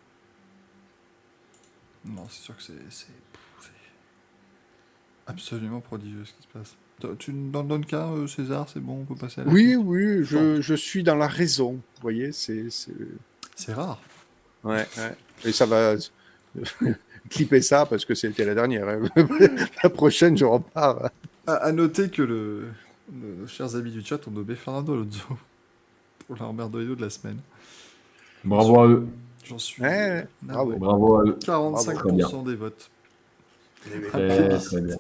[2.05, 3.07] Non, c'est sûr que c'est c'est-
[3.61, 3.71] c'est
[5.27, 6.77] absolument prodigieux ce qui se passe.
[7.19, 9.81] Tu n'en donnes qu'un, euh, César, c'est bon, on peut passer à la Oui, suite?
[9.85, 11.73] oui, je, je suis dans la raison.
[11.73, 12.69] Vous voyez, c'est.
[13.57, 14.01] C'est- rare.
[14.65, 15.15] Ouais, ouais.
[15.45, 15.95] Et ça va
[17.31, 18.89] clipper ça parce que c'était la dernière.
[18.89, 19.01] hein.
[19.83, 21.11] la prochaine, je repars.
[21.47, 22.69] À, à noter que le,
[23.13, 25.25] le- nos chers amis du chat ont nommé Fernando Alonso
[26.27, 27.39] pour leur merdoyo de la semaine.
[28.45, 29.07] Bravo à eux.
[29.45, 30.77] J'en suis Ouais, navré.
[30.77, 31.39] Bravo à eux.
[31.41, 32.91] 45% des votes.
[33.85, 34.01] Très,
[34.59, 34.97] très bien.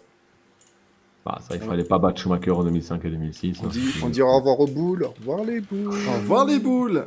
[1.27, 3.59] Bah, ça, il fallait pas battre Schumacher en 2005 et 2006.
[3.61, 3.69] On hein.
[3.73, 5.89] dit, on dit au revoir aux boules, au revoir les boules.
[6.09, 7.05] Au revoir les boules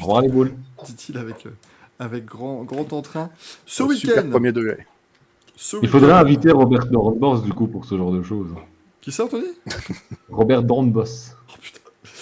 [0.00, 0.54] Au revoir les boules.
[0.86, 1.50] dit-il avec, euh,
[2.00, 3.30] avec grand, grand entrain.
[3.66, 4.88] Ce week-end, premier degré.
[5.54, 8.48] ce Il faudrait inviter Robert Dornbos du coup pour ce genre de choses.
[9.00, 9.46] Qui ça, Anthony?
[10.28, 11.04] Robert Dornbos.
[11.50, 11.78] Oh putain,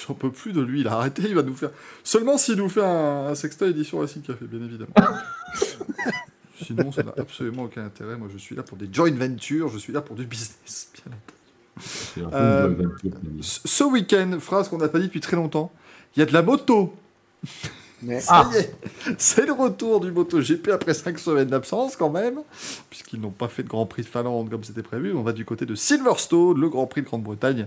[0.06, 1.70] j'en peux plus de lui, il a arrêté, il va nous faire.
[2.04, 4.92] Seulement s'il nous fait un, un sextoy édition Racing Café, bien évidemment.
[6.62, 8.18] Sinon, ça n'a absolument aucun intérêt.
[8.18, 10.90] Moi, je suis là pour des joint ventures, je suis là pour du business.
[10.92, 11.37] Bien entendu.
[12.32, 12.74] Euh.
[13.40, 15.70] Ce week-end, phrase qu'on n'a pas dit depuis très longtemps,
[16.16, 16.94] il y a de la moto.
[18.02, 18.74] Mais- Ça y est,
[19.18, 22.40] c'est le retour du MotoGP après 5 semaines d'absence quand même,
[22.90, 25.12] puisqu'ils n'ont pas fait de Grand Prix de Finlande comme c'était prévu.
[25.14, 27.66] On va du côté de Silverstone, le Grand Prix de Grande-Bretagne,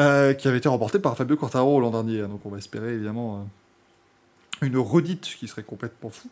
[0.00, 2.22] euh, qui avait été remporté par Fabio Quartaro l'an dernier.
[2.22, 3.46] Donc on va espérer évidemment
[4.62, 6.28] euh, une redite qui serait complètement fou,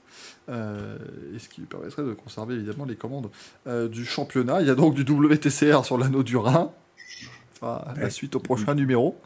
[0.48, 0.96] euh,
[1.34, 3.30] et ce qui lui permettrait de conserver évidemment les commandes
[3.68, 4.60] euh, du championnat.
[4.60, 6.72] Il y a donc du WTCR sur l'anneau du Rhin.
[7.60, 9.16] Enfin, la suite au prochain numéro.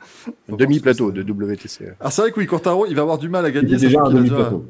[0.52, 1.94] Un demi-plateau de WTCR.
[1.98, 3.74] Alors c'est vrai que oui, Quartaro, il va avoir du mal à Il gagner.
[3.74, 4.66] est déjà sachant un qu'il a déjà- demi-plateau.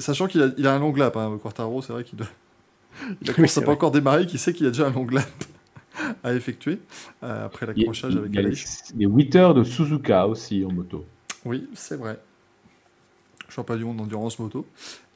[0.00, 2.26] Sachant qu'il a, il a un long lap, hein, Quartaro, c'est vrai qu'il doit,
[3.02, 3.76] La Oui, course c'est n'a pas vrai.
[3.76, 5.28] encore démarré, qui sait qu'il y a déjà un long lap
[6.24, 6.78] à effectuer
[7.22, 8.64] euh, après Il a, l'accrochage avec il y a les, Aleix.
[8.96, 11.04] les 8 heures de Suzuka aussi en moto.
[11.44, 12.18] Oui, c'est vrai.
[13.48, 14.66] Champion du monde d'endurance moto.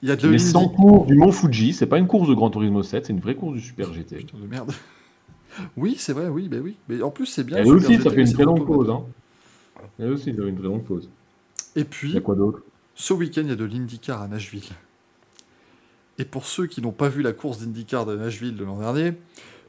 [0.02, 2.28] Il y a de Les l'Indy- 100 cours du Mont Fuji, c'est pas une course
[2.28, 4.16] de Gran Turismo 7, c'est une vraie course du Super GT.
[4.16, 4.72] Putain de merde.
[5.76, 6.76] Oui, c'est vrai, oui, bah oui.
[6.88, 7.58] Mais en plus, c'est bien.
[7.58, 8.90] Elle aussi, ça fait une très longue pause.
[8.90, 9.02] Hein.
[9.98, 11.08] Elle aussi, ça fait une très longue pause.
[11.76, 12.60] Et Il y puis, a quoi d'autre?
[12.94, 14.62] ce week-end, il y a de l'IndyCar à Nashville.
[16.18, 19.12] Et pour ceux qui n'ont pas vu la course d'IndyCar de Nashville de l'an dernier,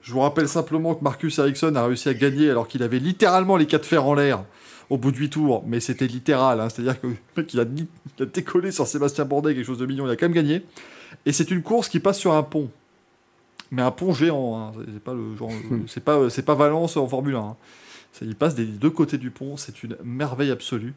[0.02, 3.56] je vous rappelle simplement que Marcus Ericsson a réussi à gagner alors qu'il avait littéralement
[3.58, 4.44] les quatre fers en l'air
[4.90, 5.64] au bout de 8 tours.
[5.68, 7.88] Mais c'était littéral, hein, c'est-à-dire que le mec, il a, ni-
[8.18, 10.64] il a décollé sur Sébastien Bourdet, quelque chose de mignon, il a quand même gagné.
[11.28, 12.70] Et c'est une course qui passe sur un pont.
[13.72, 14.72] Mais un pont géant, hein.
[14.86, 15.52] c'est c'est pas le genre,
[15.88, 17.40] c'est pas, c'est pas Valence en Formule 1.
[17.40, 17.56] hein.
[18.22, 20.94] Il passe des deux côtés du pont, c'est une merveille absolue.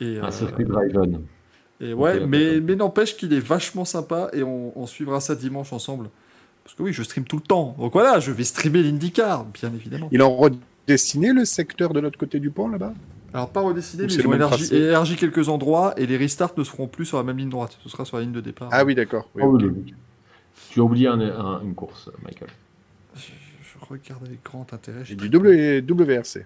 [0.00, 1.04] Et, Un euh,
[1.80, 5.72] et ouais, mais, mais n'empêche qu'il est vachement sympa et on, on suivra ça dimanche
[5.72, 6.10] ensemble.
[6.64, 7.76] Parce que oui, je stream tout le temps.
[7.78, 10.08] Donc voilà, je vais streamer l'IndyCar, bien évidemment.
[10.10, 12.92] Ils ont redessiné le secteur de l'autre côté du pont là-bas?
[13.32, 16.88] Alors pas redessiné, Ou mais ils ont élargi, quelques endroits et les restarts ne seront
[16.88, 17.78] plus sur la même ligne droite.
[17.82, 18.68] Ce sera sur la ligne de départ.
[18.72, 19.28] Ah oui, d'accord.
[19.34, 19.94] Oui, Oh, oui.
[20.70, 22.48] Tu as oublié un- un- une course, Michael.
[23.14, 25.04] Je, je regarde avec grand intérêt.
[25.04, 26.44] J'ai du w, WRC.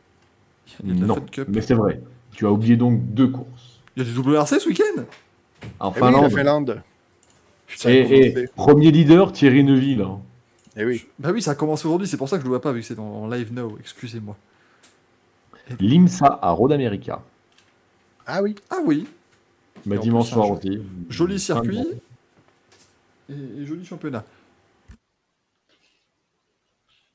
[0.84, 1.16] Non,
[1.48, 2.00] mais c'est vrai.
[2.32, 3.80] Tu as oublié donc deux courses.
[3.96, 5.02] Il y a du WRC ce week-end?
[5.80, 6.82] En Eh oui, la Finlande.
[7.66, 8.00] Putain, et,
[8.38, 10.02] et premier leader, Thierry Neuville.
[10.02, 10.20] hein.
[10.76, 11.06] Eh oui.
[11.18, 12.80] Bah oui, ça a commencé aujourd'hui, c'est pour ça que je le vois pas vu
[12.80, 14.36] que c'est en, live now, excusez-moi.
[15.78, 17.22] L'IMSA à Road America.
[18.26, 18.54] Ah oui.
[18.70, 19.06] Ah oui,
[19.86, 20.80] Bah, Et dimanche soir aussi.
[21.08, 21.78] joli circuit
[23.58, 24.24] et, et joli championnat.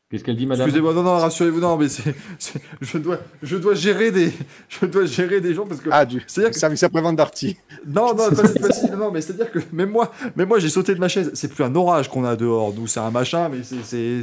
[0.09, 0.67] Qu'est-ce qu'elle dit, madame?
[0.67, 4.31] Excusez-moi, non, non, rassurez-vous, non, mais c'est, c'est- je dois, je dois gérer des,
[4.69, 7.57] je dois gérer des gens parce que, Ah, du c'est-à-dire que, service après-vente d'Arty.
[7.85, 10.95] non, non, pas cette fois-ci, non, mais c'est-à-dire que même moi, même moi, j'ai sauté
[10.95, 11.31] de ma chaise.
[11.33, 14.21] C'est plus un orage qu'on a dehors, nous, c'est un machin, mais c'est, c'est,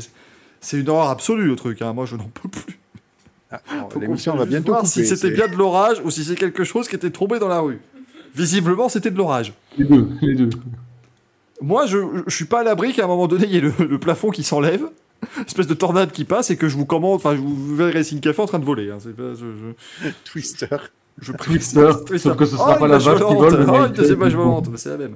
[0.63, 1.83] c'est une horreur absolue le truc.
[1.83, 1.93] Hein.
[1.93, 2.79] Moi, je n'en peux plus.
[3.51, 4.91] Ah, alors, L'émission qu'on va bientôt voir couper.
[4.91, 7.49] si c'était c'est- bien de l'orage ou si c'est quelque chose qui était tombé dans
[7.49, 7.79] la rue.
[8.35, 9.53] Visiblement, c'était de l'orage.
[9.77, 10.49] Les deux, les deux.
[11.65, 13.73] Moi, je, je suis pas à l'abri qu'à un moment donné, il y ait le,
[13.89, 14.83] le plafond qui s'enlève,
[15.47, 18.21] espèce de tornade qui passe et que je vous commande, enfin, je vous verrai Racing
[18.21, 18.91] Café en train de voler.
[18.91, 18.99] hein.
[19.01, 19.47] C'est pas- je,
[20.05, 20.67] je, Twister.
[21.23, 23.87] je Twister, sauf que ce sera Oh, pas la vache vache qui vole, mais Oh,
[23.87, 25.15] une deuxième vache volante, c'est la même.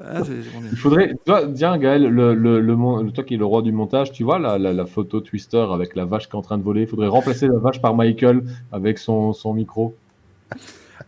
[0.00, 0.24] Ah, est-
[0.72, 1.14] Il faudrait.
[1.26, 4.38] Toi, tiens, Gaël, le, le, le, toi qui es le roi du montage, tu vois
[4.38, 6.82] la, la, la photo Twister avec la vache qui est en train de voler.
[6.82, 9.96] Il faudrait remplacer la vache par Michael avec son, son micro.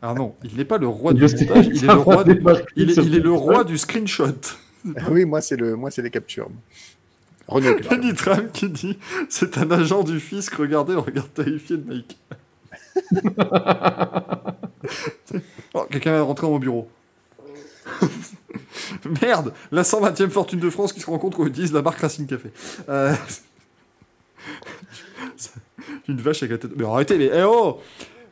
[0.02, 2.90] Ah non, il n'est pas le roi du montage, il est le roi, débarquer il
[2.90, 4.24] est, il est le roi du screenshot.
[4.96, 6.48] Ah oui, moi, c'est le, moi, c'est les captures.
[7.48, 7.78] Renaud.
[7.82, 7.98] fait.
[7.98, 12.16] Nitram qui dit c'est un agent du fisc, regardez le regard terrifié de Mike.
[15.74, 16.88] oh, quelqu'un va rentrer dans mon bureau.
[19.22, 22.50] Merde, la 120e fortune de France qui se rencontre ils disent la marque Racing Café.
[22.88, 23.14] Euh,
[26.08, 26.76] Une vache avec la tête.
[26.76, 27.80] Mais arrêtez, mais eh oh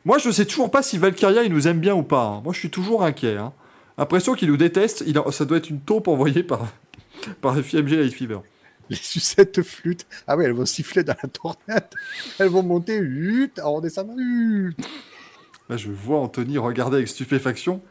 [0.05, 2.23] Moi je sais toujours pas si Valkyria il nous aime bien ou pas.
[2.25, 2.41] hein.
[2.45, 3.37] Moi je suis toujours inquiet.
[3.37, 3.53] Hein.
[3.99, 6.67] L'impression qu'il nous déteste, il a- ça doit être une taupe envoyée par,
[7.41, 8.39] par FMG Light Fever.
[8.91, 10.07] Les sucettes flûtes.
[10.27, 11.89] Ah oui, elles vont siffler dans la tornade.
[12.39, 14.77] Elles vont monter, huit, en redescendant, huit.
[15.69, 17.83] Là, je vois Anthony regarder avec stupéfaction.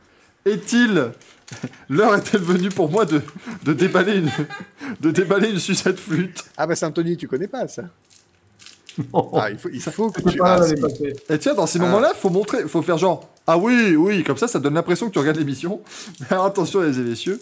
[0.46, 1.12] Est-il
[1.90, 3.22] L'heure est-elle venue pour moi de,
[3.64, 4.30] de, déballer, une,
[5.02, 6.46] de déballer une sucette flûte?
[6.58, 7.84] Ah bah c'est Anthony, tu connais pas ça.
[9.14, 9.30] Non.
[9.36, 10.38] Ah, il faut, il faut que tu...
[10.40, 10.76] pas Ah, si.
[10.76, 11.14] passée.
[11.30, 11.84] Et tiens, dans ces Ah.
[11.84, 15.14] moments-là, faut montrer, faut faire genre Ah oui, oui, comme ça, ça donne l'impression que
[15.14, 15.82] tu regardes l'émission.
[16.20, 17.42] Mais alors, attention, les messieurs,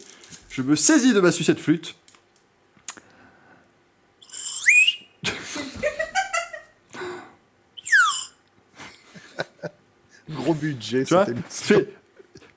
[0.50, 1.96] je me saisis de ma sucette flûte.
[10.30, 11.90] Gros budget, Tu vois fait,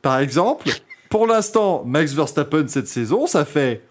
[0.03, 0.69] Par exemple,
[1.09, 3.83] pour l'instant, Max Verstappen cette saison, ça fait.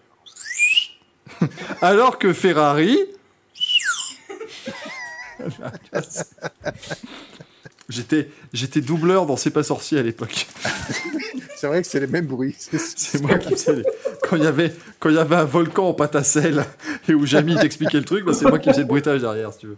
[1.82, 2.96] Alors que Ferrari.
[7.88, 10.46] J'étais, j'étais doubleur dans C'est pas sorcier à l'époque.
[11.56, 12.54] C'est vrai que c'est les mêmes bruits.
[12.58, 13.84] C'est- C'est moi qui faisais les-
[14.22, 16.64] quand il y avait quand il y avait un volcan en pâte à sel
[17.08, 19.58] et où Jamie t'expliquait le truc, bah, c'est moi qui faisais le bruitage derrière si
[19.60, 19.76] tu veux.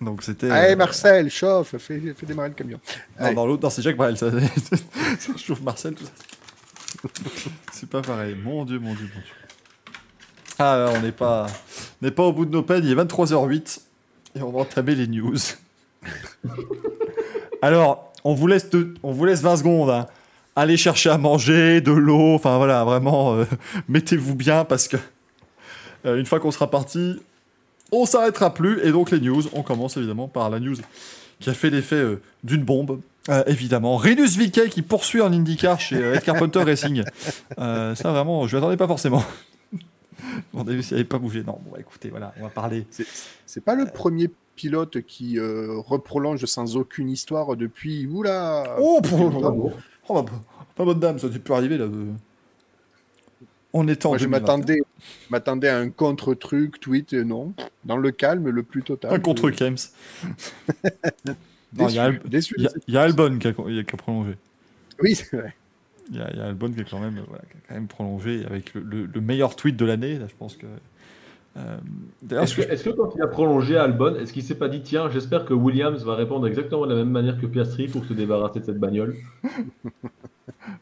[0.00, 0.48] Donc c'était.
[0.50, 2.80] Allez, euh, Marcel, chauffe, fais, fais démarrer le camion.
[3.18, 3.34] Non, Allez.
[3.34, 4.16] dans l'autre, non, c'est Jacques Brel.
[4.16, 4.30] Ça,
[5.36, 6.10] chauffe Marcel, tout ça.
[7.72, 8.34] C'est pas pareil.
[8.42, 9.34] Mon Dieu, mon Dieu, mon Dieu.
[10.58, 11.46] Ah, on n'est pas,
[12.00, 12.84] on n'est pas au bout de nos peines.
[12.84, 13.80] Il est 23h08
[14.36, 15.36] et on va entamer les news.
[17.62, 18.68] Alors, on vous laisse,
[19.02, 19.90] on vous laisse 20 secondes.
[19.90, 20.06] hein.
[20.56, 22.34] Allez chercher à manger, de l'eau.
[22.34, 23.44] Enfin voilà, vraiment, euh,
[23.88, 24.96] mettez-vous bien parce que
[26.06, 27.20] euh, une fois qu'on sera parti,
[27.92, 28.80] on s'arrêtera plus.
[28.84, 30.76] Et donc les news, on commence évidemment par la news
[31.38, 33.00] qui a fait l'effet euh, d'une bombe.
[33.46, 37.04] Évidemment, Rinus VK qui poursuit en IndyCar chez Ed Carpenter Racing.
[37.56, 39.22] Ça vraiment, je ne attendais pas forcément.
[40.52, 41.44] On a vu s'il n'avait pas bougé.
[41.46, 42.86] Non, bon, écoutez, voilà, on va parler.
[43.46, 44.30] C'est pas le premier
[44.60, 48.06] pilote qui euh, reprolonge sans aucune histoire depuis.
[48.06, 49.72] Oula Oh, pour...
[50.08, 50.24] oh bah,
[50.76, 51.84] pas bonne dame, ça tu peux arriver là.
[51.84, 52.12] euh.
[53.72, 54.28] On est en Moi, je 2021.
[54.56, 54.82] m'attendais,
[55.30, 57.54] m'attendais à un contre-truc, tweet, euh, non.
[57.84, 59.14] Dans le calme le plus total.
[59.14, 59.76] Un contre Kems.
[61.78, 62.56] Non, il y a, Déçu,
[62.88, 64.36] y a- a Albon qui a, qui a prolongé.
[65.00, 65.54] Oui, c'est vrai.
[66.10, 67.60] Il y, a, il y a Albon qui a quand même, euh, voilà, qui a
[67.68, 70.18] quand même prolongé avec le, le- le meilleur tweet de l'année.
[70.18, 70.66] Là, je pense que.
[71.56, 71.78] Euh,
[72.42, 75.44] Est-ce que, quand il a prolongé à Albon, est-ce qu'il s'est pas dit tiens, j'espère
[75.44, 78.64] que Williams va répondre exactement de la même manière que Piastri pour se débarrasser de
[78.64, 79.16] cette bagnole?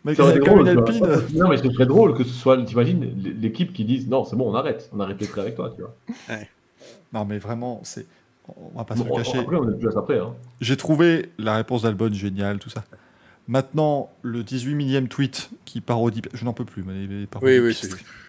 [0.06, 0.68] Il Ça une drôle.
[0.68, 1.06] Alpine.
[1.34, 4.50] Non, mais ce serait drôle que ce soit, t'imagines, l'équipe qui dise non, c'est bon,
[4.50, 5.94] on arrête, on arrête les avec toi, tu vois.
[7.12, 8.06] Non, mais vraiment, c'est.
[8.48, 9.38] On va pas se le cacher.
[9.38, 10.18] après, on est plus à ça près.
[10.18, 10.32] Hein.
[10.62, 12.82] J'ai trouvé la réponse d'Albon géniale, tout ça.
[13.46, 16.22] Maintenant, le 18 millième tweet qui parodie.
[16.32, 17.76] Je n'en peux plus, mais Oui, oui.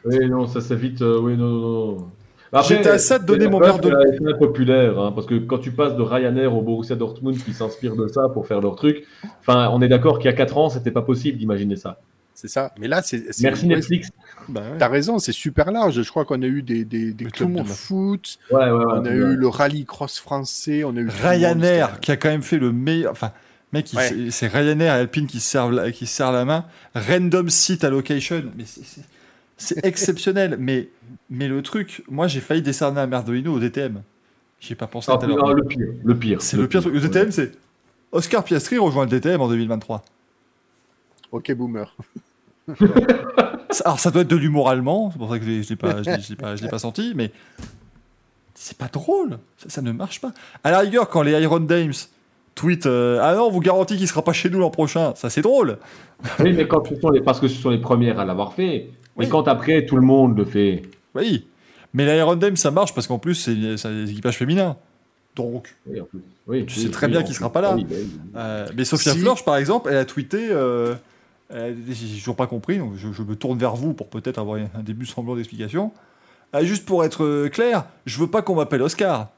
[0.05, 1.01] Oui, non, ça c'est vite.
[1.01, 2.07] euh, oui, non, non, non.
[2.51, 4.39] Après, J'étais à ça de donner c'est mon verre de- preuve que la F1 est
[4.39, 8.07] populaire, hein, parce que quand tu passes de Ryanair au Borussia Dortmund qui s'inspire de
[8.07, 9.03] ça pour faire leur truc,
[9.41, 11.99] enfin, on est d'accord qu'il y a 4 ans, c'était pas possible d'imaginer ça.
[12.33, 12.71] C'est ça.
[12.79, 13.33] Mais là, c'est.
[13.33, 14.09] c'est- Merci Netflix.
[14.47, 14.77] Bah ouais.
[14.79, 16.01] T'as raison, c'est super large.
[16.01, 18.83] Je crois qu'on a eu des, des, clubs de foot, Ouais, ouais, ouais.
[18.87, 21.05] on a eu le rallye cross français, on a eu.
[21.05, 23.11] monde, Ryanair, qui a quand même fait le meilleur.
[23.11, 23.31] Enfin,
[23.73, 26.63] mec, c'est- c'est Ryanair et Alpine qui se servent la, qui se serrent la main.
[26.95, 28.43] Random seat allocation.
[28.57, 29.01] Mais c'est-
[29.59, 30.57] c'est- exceptionnel.
[30.59, 30.89] mais,
[31.29, 34.01] mais le truc, moi, j'ai failli décerner un Merdolino au DTM.
[34.59, 35.53] J'ai pas pensé Ah, tout à l'heure.
[35.53, 36.41] le pire, le pire.
[36.41, 36.93] C'est le pire truc.
[36.93, 37.51] Le DTM, c'est
[38.11, 40.03] Oscar Piastri rejoint le DTM en 2023.
[41.31, 41.95] Ok, boomer.
[43.71, 45.93] Ça- Alors, ça doit être de l'humour allemand, c'est pour ça que je l'ai- pas,
[45.93, 47.31] pas, je l'ai pas senti, mais
[48.55, 49.37] c'est pas drôle.
[49.57, 50.31] Ça, ça ne marche pas.
[50.63, 51.93] À la rigueur, quand les Iron Dames
[52.55, 55.29] tweetent euh, Ah non, on vous garantit qu'il sera pas chez nous l'an prochain, ça
[55.29, 55.77] c'est drôle.
[56.39, 58.89] Oui, mais quand ce sont les, parce que ce sont les premières à l'avoir fait.
[59.19, 59.25] Oui.
[59.25, 60.81] Et quand après tout le monde le fait.
[61.15, 61.45] Oui.
[61.93, 64.75] Mais les Iron Dames, ça marche parce qu'en plus, c'est c'est des équipages féminins.
[65.35, 66.19] Donc, Oui, en plus.
[66.47, 67.37] Oui, Tu sais très bien en qu'il plus.
[67.39, 67.77] sera pas là.
[68.35, 69.23] Euh, mais Sophia Si.
[69.45, 70.49] Par exemple, elle a tweeté.
[70.51, 70.95] Euh,
[71.51, 74.83] J'ai toujours pas compris, donc je, je me tourne vers vous pour peut-être avoir un
[74.83, 75.91] début semblant d'explication.
[76.53, 79.29] Ah, juste pour être euh, clair, je veux pas qu'on m'appelle Oscar.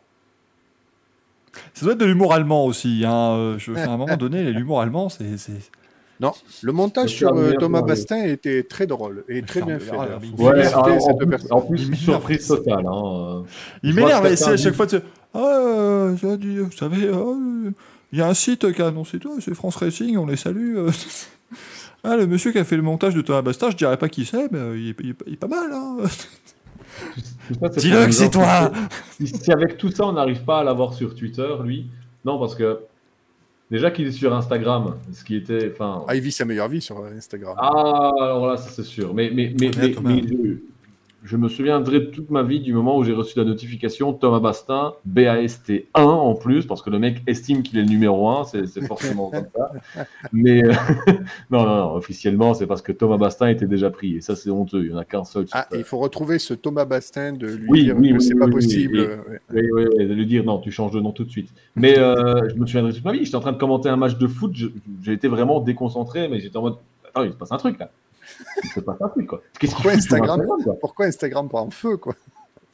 [1.73, 3.03] Ça doit être de l'humour allemand aussi.
[3.05, 3.31] Hein.
[3.35, 5.37] euh, Je, à un moment donné, l'humour allemand, c'est.
[5.37, 5.71] c'est-
[6.21, 7.87] Non, le montage sur euh, Thomas ouais.
[7.87, 9.91] Bastin était très drôle et très bien fait.
[9.97, 12.85] ah, Ouais, féliciter alors, en, cette plus, en plus, Il surprise totale.
[12.85, 13.43] Hein.
[13.81, 14.85] Il m'énerve, à chaque fois.
[14.85, 17.71] tu sais, Ah, euh, ça dit, vous savez, ah, euh,
[18.13, 20.77] il y a un site qui a annoncé toi, c'est France Racing, on les salue.
[20.77, 20.91] euh.
[22.03, 24.25] Ah, le monsieur qui a fait le montage de Thomas Bastard, je dirais pas qui
[24.25, 25.71] c'est, mais euh, il, est, il est- il est pas mal.
[25.71, 25.97] Hein.
[27.61, 28.71] Tout Dis-le que c'est toi
[29.23, 31.87] si avec tout ça, on n'arrive pas à l'avoir sur Twitter, lui,
[32.25, 32.79] non, parce que
[33.71, 35.71] déjà qu'il est sur Instagram, ce qui était.
[35.71, 37.55] Enfin, Ah, il vit sa meilleure vie sur Instagram.
[37.57, 39.13] Ah, alors là, ça c'est sûr.
[39.13, 39.71] Mais, mais, mais,
[40.03, 40.23] mais
[41.23, 44.93] je, me souviendrai toute ma vie du moment où j'ai reçu la notification Thomas Bastin,
[45.05, 48.85] BAST 1 en plus, parce que le mec estime qu'il est le numéro 1, c'est
[48.85, 49.71] forcément comme ça.
[50.33, 50.73] Mais euh,
[51.49, 54.15] non, non, non, officiellement, c'est parce que Thomas Bastin était déjà pris.
[54.17, 54.83] Et ça, c'est honteux.
[54.83, 55.45] Il n'y en a qu'un seul.
[55.51, 58.35] Ah, il faut retrouver ce Thomas Bastin de lui Oui, dire oui, que oui, c'est
[58.35, 59.23] pas possible.
[59.51, 59.61] oui.
[59.61, 61.49] de lui dire non, tu changes de nom tout de suite.
[61.75, 63.25] Mais euh, je me souviendrai toute ma vie.
[63.25, 64.53] J'étais en train de commenter un match de foot.
[65.03, 66.75] J'ai été vraiment déconcentré, mais j'étais en mode
[67.13, 67.89] Attends, il se passe un truc là.
[68.85, 69.41] Passe un truc quoi.
[69.59, 72.15] Pourquoi Instagram quoi Pourquoi Instagram prend feu, quoi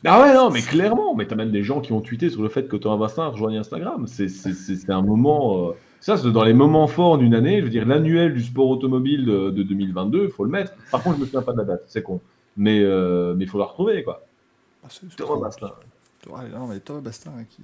[0.05, 1.15] Ah ouais, non, mais clairement.
[1.15, 3.57] Mais t'as même des gens qui ont tweeté sur le fait que Thomas Bastin rejoigne
[3.57, 4.07] Instagram.
[4.07, 5.69] C'est- C'est c'est- c'est un moment.
[5.69, 7.59] euh, Ça, c'est dans les moments forts d'une année.
[7.59, 10.73] Je veux dire, l'annuel du sport automobile de, de 2022, il faut le mettre.
[10.91, 12.21] Par contre, je me souviens pas de la date, c'est con.
[12.55, 14.23] Mais euh, mais il faut la retrouver quoi.
[14.83, 15.71] Ah, c'est- c'est Thomas Bastin.
[16.29, 17.63] Ouais, non, mais Thomas Bastin, qui,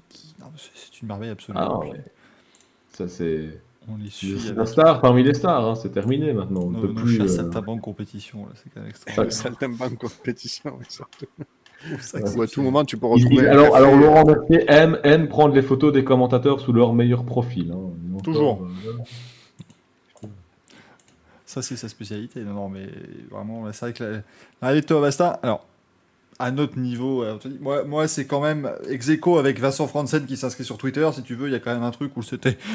[0.58, 1.58] c'est c'est une merveille absolue.
[1.62, 2.02] Ah, ouais.
[2.94, 3.60] Ça, c'est.
[3.90, 4.40] On les suit.
[4.40, 6.62] C'est la star parmi les stars, hein, c'est terminé maintenant.
[6.64, 7.20] On ne peut plus.
[7.22, 8.45] euh, compétition.
[8.45, 9.22] là, C'est quand même extra.
[9.24, 9.30] Ouais.
[9.30, 11.26] Saltimbanque compétition, oui, surtout.
[12.00, 13.36] Ça, à tout moment, tu peux retrouver.
[13.36, 17.26] il- alors, alors, Laurent Mercier aime, aime prendre les photos des commentateurs sous leur meilleur
[17.26, 17.74] profil.
[17.74, 18.20] hein.
[18.24, 18.62] Toujours.
[18.64, 20.28] euh,
[21.45, 22.40] Ça, c'est sa spécialité.
[22.42, 22.88] Non, non, mais
[23.30, 24.22] vraiment, c'est vrai que la-
[24.62, 25.66] l'arrivée de Thomas Bastin, alors,
[26.44, 30.36] à notre niveau, euh, moi, moi c'est quand même ex aequo avec Vincent Franzen qui
[30.36, 31.08] s'inscrit sur Twitter.
[31.14, 32.58] Si tu veux, il y a quand même un truc où c'était.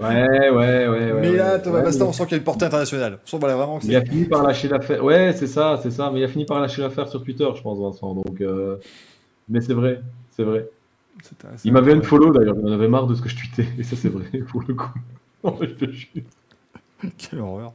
[0.00, 0.88] Ouais, ouais, ouais.
[0.88, 1.58] ouais mais là.
[1.58, 3.18] Thomas Ouais, on sent qu'il y a une portée internationale.
[3.24, 5.02] On sent voilà, vraiment que Il a fini par lâcher l'affaire.
[5.02, 6.10] Ouais, c'est ça, c'est ça.
[6.12, 8.14] Mais il a fini par lâcher l'affaire sur Twitter, je pense, Vincent.
[8.14, 8.76] Donc, euh,
[9.48, 10.68] mais c'est vrai, c'est vrai.
[11.64, 12.04] Il m'avait une incroyable.
[12.04, 12.56] follow d'ailleurs.
[12.62, 13.66] Il en avait marre de ce que je tweetais.
[13.78, 14.92] Et ça, c'est vrai pour le coup.
[17.18, 17.72] Quelle horreur.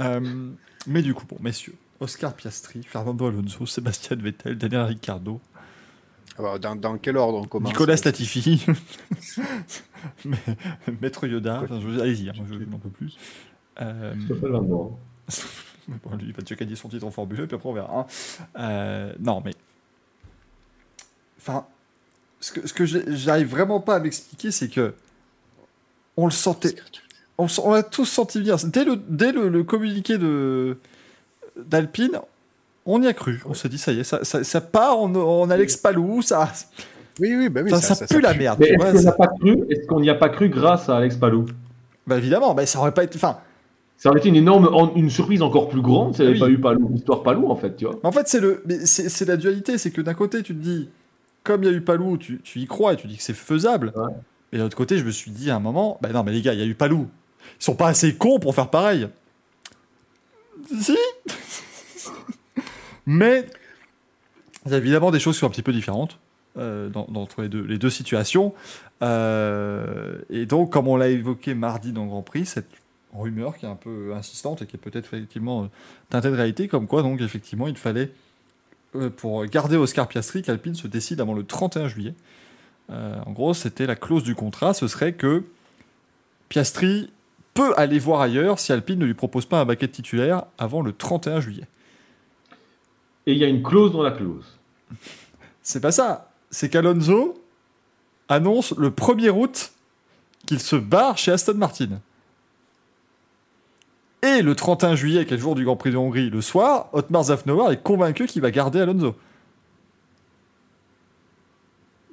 [0.00, 0.50] Euh,
[0.86, 5.40] mais du coup, bon, messieurs, Oscar Piastri, Fernando Alonso, Sébastien Vettel, Daniel Ricciardo,
[6.38, 8.64] Alors, dans, dans quel ordre on commence Nicolas Latifi,
[10.24, 10.36] mais-
[11.00, 13.14] Maître Yoda, enfin, allez-y, hein, je n'en peux plus.
[13.80, 14.66] Euh, Je te fais le 22.
[16.02, 18.00] Bon, lui, il va déjà gagner son titre en Formule 1, puis après on verra.
[18.00, 18.06] hein.
[18.58, 19.52] Euh, non, mais.
[21.38, 21.66] Enfin,
[22.40, 24.94] ce que, ce que j'arrive vraiment pas à m'expliquer, c'est que.
[26.16, 26.76] On le sentait.
[27.38, 28.56] On, on l'a tous senti venir.
[28.64, 30.78] Dès le, dès le, le communiqué de
[31.56, 32.20] d'Alpine,
[32.86, 33.42] on y a cru.
[33.46, 36.50] On s'est dit, ça y est, ça, ça, ça part en, en Alex Palou, ça,
[37.20, 37.70] Oui, oui, bah oui.
[37.70, 38.60] ça, ça pue la merde.
[38.62, 40.96] Est-ce qu'on n'y ça- a pas cru Est-ce qu'on n'y a pas cru grâce à
[40.96, 41.46] Alex Palou
[42.06, 43.16] bah, évidemment, bah, ça aurait pas été.
[43.16, 43.38] Enfin,
[43.96, 46.46] Ça aurait été une énorme, une surprise encore plus grande s'il n'y avait Oui.
[46.46, 47.98] pas eu Palou, l'histoire Palou en fait, tu vois.
[48.02, 50.90] En fait, c'est le, c'est la dualité, c'est que d'un côté, tu te dis,
[51.44, 53.32] comme il y a eu Palou, tu, tu y crois et tu dis que c'est
[53.32, 53.92] faisable.
[53.96, 54.12] Ouais.
[54.52, 56.42] Et de l'autre côté, je me suis dit à un moment, bah non, mais les
[56.42, 57.08] gars, il y a eu Palou.
[57.60, 59.08] Ils sont pas assez cons pour faire pareil.
[60.78, 60.96] Si.
[63.06, 63.46] Mais
[64.66, 66.18] il y a évidemment des choses qui sont un petit peu différentes
[66.56, 68.54] euh, dans, entre les deux, situations.
[69.02, 72.70] Euh, et donc, comme on l'a évoqué mardi dans le Grand Prix, cette
[73.12, 75.66] rumeur qui est un peu insistante et qui est peut-être effectivement euh,
[76.10, 78.12] teintée de réalité, comme quoi, donc, effectivement, il fallait,
[79.16, 82.14] pour garder Oscar Piastri, qu'Alpine se décide avant le 31 juillet.
[82.90, 85.42] En gros, c'était la clause du contrat, ce serait que
[86.50, 87.10] Piastri
[87.54, 90.92] peut aller voir ailleurs si Alpine ne lui propose pas un baquet titulaire avant le
[90.92, 91.66] 31 juillet.
[93.26, 94.44] Et il y a une clause dans la clause.
[95.62, 96.30] C'est pas ça.
[96.50, 97.42] C'est qu'Alonso
[98.28, 99.72] annonce le 1er août
[100.46, 102.00] qu'il se barre chez Aston Martin.
[104.22, 106.88] Et le 31 juillet, qui est le jour du Grand Prix de Hongrie, le soir,
[106.92, 109.14] Otmar Zafnauer est convaincu qu'il va garder Alonso.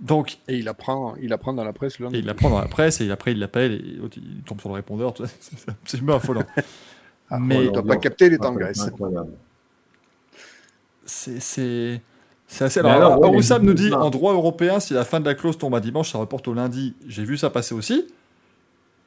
[0.01, 2.19] Donc, Et il apprend, il apprend dans la presse le et lendemain.
[2.19, 5.13] il l'apprend dans la presse, et après il l'appelle, et il tombe sur le répondeur.
[5.13, 5.31] tout ça.
[5.39, 6.43] C'est absolument affolant.
[7.29, 8.77] Ah, Mais- on doit pas capter les temps de Grèce.
[8.77, 9.31] c'est incroyable.
[11.11, 12.79] C'est assez.
[12.79, 15.75] Alors, alors, ouais, nous dit en droit européen, si la fin de la clause tombe
[15.75, 16.95] à dimanche, ça reporte au lundi.
[17.07, 18.07] J'ai vu ça passer aussi.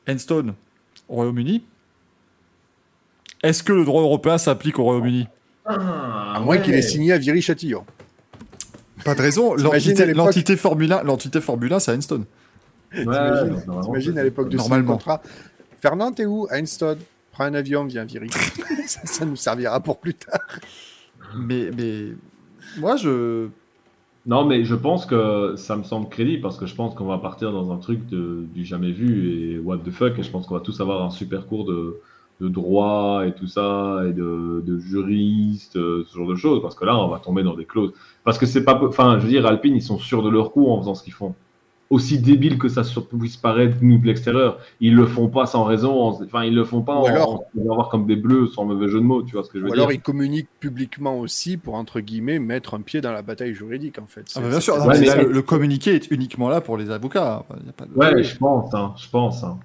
[0.09, 0.55] Enstone,
[1.09, 1.65] au Royaume-Uni.
[3.43, 5.29] Est-ce que le droit européen s'applique au Royaume-uni?
[5.65, 7.85] Ah, À moins qu'il ait signé à Viry-Châtillon.
[9.05, 9.55] Pas de raison.
[9.59, 12.25] À L'entité Formule 1, l'entité Formule 1, c'est Enstone.
[12.95, 13.05] Ouais,
[13.83, 14.93] T'imagines à l'époque de Normalement.
[14.93, 15.21] contrat
[15.81, 16.47] Fernand, t'es où?
[16.51, 16.97] À Einstein.
[17.33, 18.31] Prends un avion, viens à Viry.
[18.87, 20.41] ça, ça nous servira pour plus tard.
[21.39, 22.09] Mais, mais
[22.79, 23.49] moi, je.
[24.27, 27.19] Non, mais je pense que ça me semble crédible parce que je pense qu'on va
[27.19, 30.19] partir dans un truc de, du jamais vu et what the fuck.
[30.19, 32.01] Et je pense qu'on va tous avoir un super cours de,
[32.41, 36.63] droit et tout ça et de, de juriste, euh, ce genre de choses.
[36.63, 37.93] Parce que là, on va tomber dans des clauses.
[38.25, 38.81] Parce que c'est pas.
[38.83, 41.13] Enfin, je veux dire, Alpine, ils sont sûrs de leur coup en faisant ce qu'ils
[41.13, 41.35] font.
[41.95, 45.63] Aussi débile que ça se- puisse paraître, nous, de l'extérieur, ils le font pas sans
[45.65, 45.93] raison.
[46.03, 48.65] en- Enfin, ils le font pas Ou en, alors- en avoir comme des bleus, sans
[48.65, 49.23] mauvais jeu de mots.
[49.23, 52.01] Tu vois ce que je veux Ou dire alors il communique publiquement aussi pour, entre
[52.01, 54.25] guillemets, mettre un pied dans la bataille juridique, en fait.
[54.35, 56.61] Ah bien sûr, non, Ouais, mais mais là, c'est- le, le communiqué est uniquement là
[56.61, 57.45] pour les avocats.
[57.51, 57.55] hein.
[57.61, 59.45] Il y a pas de- Ouais, je pense, hein, je pense.
[59.45, 59.59] hein.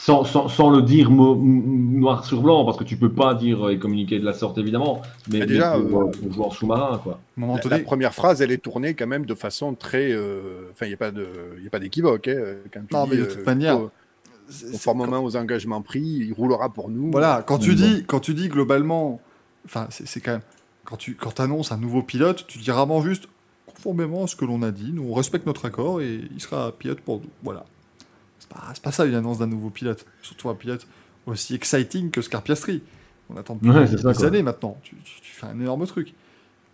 [0.00, 3.34] Sans, sans, sans le dire mo- m- noir sur blanc, parce que tu peux pas
[3.34, 6.54] dire euh, et communiquer de la sorte évidemment, mais, déjà, mais pour, euh, euh, joueur
[6.54, 7.14] sous-marin, quoi.
[7.14, 9.74] À un moment La, donné, la première phrase, elle est tournée quand même de façon
[9.74, 10.12] très.
[10.12, 11.26] euh, Enfin, il n'y a pas de,
[11.58, 12.28] il y a pas d'équivoque.
[12.28, 13.90] hein, quand tu Non, dis, mais de toute manière, euh,
[14.70, 17.10] conformément aux engagements pris, il roulera pour nous.
[17.10, 17.82] Voilà, quand tu Bon.
[17.82, 19.20] dis, quand tu dis globalement,
[19.66, 20.42] enfin, c'est c'est quand même,
[20.84, 23.26] quand tu quand annonces un nouveau pilote, tu dis rarement juste,
[23.66, 26.70] conformément à ce que l'on a dit, nous on respecte notre accord et il sera
[26.72, 27.30] pilote pour nous.
[27.42, 27.64] Voilà.
[28.50, 30.86] C'est pas, pas ça une annonce d'un nouveau pilote, surtout un pilote
[31.26, 32.82] aussi exciting que Scar Piastri.
[33.30, 34.24] On attend depuis Ouais, des quoi.
[34.26, 34.78] années maintenant.
[34.82, 36.14] Tu, tu- tu fais un énorme truc.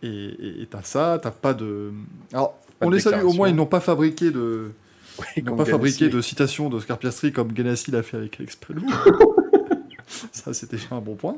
[0.03, 1.91] Et t'as ça, t'as pas de.
[2.33, 4.71] Alors, Pas on de les salue, au moins ils n'ont pas fabriqué de.
[5.19, 8.57] Oui, Ils n'ont pas fabriqué de citations d'Oscar Piastri comme Ganassi l'a fait avec Alex
[8.57, 8.85] Palou.
[10.33, 11.37] ça, déjà un bon point.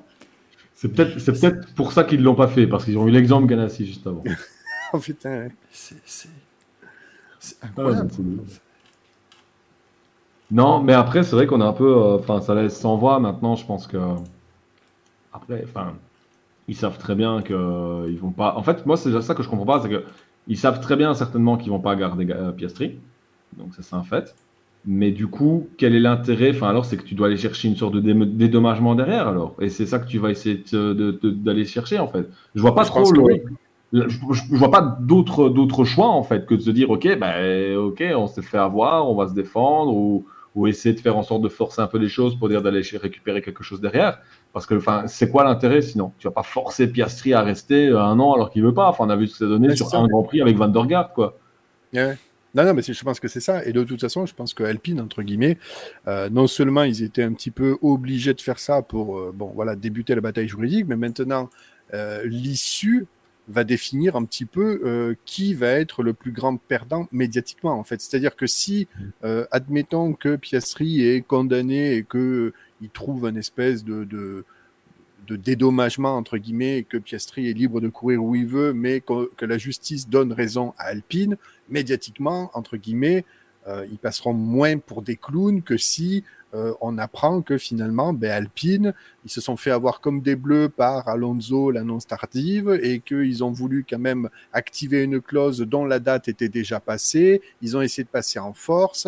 [0.75, 3.47] C'est peut-être c'est peut-être pour ça qu'ils l'ont pas fait, parce qu'ils ont eu l'exemple
[3.47, 4.25] Ganassi juste avant.
[4.93, 5.53] Oh, putain, ouais.
[5.73, 5.97] C'est
[6.29, 8.11] Ouais, incroyable.
[8.13, 8.61] c'est-
[10.51, 11.87] Non, mais après, c'est vrai qu'on est un peu.
[11.97, 13.55] euh, Enfin, ça laisse sans voix maintenant.
[13.57, 13.97] Je pense que.
[15.33, 15.95] Après, enfin.
[16.69, 18.55] Ils savent très bien que euh, ils vont pas.
[18.57, 19.83] En fait, moi, c'est déjà ça que je comprends pas.
[19.83, 20.05] C'est que.
[20.49, 23.01] Ils savent très bien, certainement, qu'ils vont pas garder euh, Piastri.
[23.57, 24.37] Donc, ça, c'est un fait.
[24.87, 27.77] Mais du coup, quel est l'intérêt Enfin, alors, c'est que tu dois aller chercher une
[27.77, 29.57] sorte de dé- dédommagement derrière, alors.
[29.61, 32.29] Et c'est ça que tu vas essayer d'aller chercher, en fait.
[32.55, 33.23] Je vois pas Je trop le.
[33.23, 33.43] oui.
[33.93, 37.19] Je, je- je vois pas d'autres d'autres choix en fait que de se dire ok
[37.19, 40.27] ben ok on s'est fait avoir on va se défendre ou,
[40.57, 42.81] ou essayer de faire en sorte de forcer un peu les choses pour dire d'aller
[42.95, 44.19] récupérer quelque chose derrière
[44.53, 46.13] parce que enfin c'est quoi l'intérêt sinon?
[46.19, 49.05] Tu vas pas forcer Piastri à rester euh, un an alors qu'il veut pas enfin
[49.07, 49.99] on a vu ce que donné Ouais, sur ça.
[49.99, 51.39] un Grand Prix avec Van der Garde quoi
[51.95, 52.17] Ouais.
[52.55, 53.63] Non, non, mais je pense que c'est ça.
[53.67, 55.59] Et de toute façon, je pense que Alpine, entre guillemets,
[56.09, 59.53] euh, non seulement ils étaient un petit peu obligés de faire ça pour euh, bon,
[59.55, 61.51] voilà, débuter la bataille juridique, mais maintenant,
[61.93, 63.07] euh, l'issue
[63.49, 67.85] va définir un petit peu euh, qui va être le plus grand perdant médiatiquement, en
[67.85, 68.01] fait.
[68.01, 68.89] C'est-à-dire que si,
[69.25, 72.53] euh, admettons que Piastri est condamné et que
[72.83, 74.45] il trouve un espèce de,
[75.29, 79.45] dédommagement, entre guillemets, que Piastri est libre de courir où il veut, mais que, que
[79.45, 81.37] la justice donne raison à Alpine,
[81.69, 83.25] médiatiquement, entre guillemets,
[83.67, 86.23] euh, ils passeront moins pour des clowns que si
[86.57, 88.95] euh, on apprend que finalement, ben, Alpine,
[89.25, 93.51] ils se sont fait avoir comme des bleus par Alonso, l'annonce tardive, et qu'ils ont
[93.51, 97.43] voulu quand même activer une clause dont la date était déjà passée.
[97.61, 99.07] Ils ont essayé de passer en force.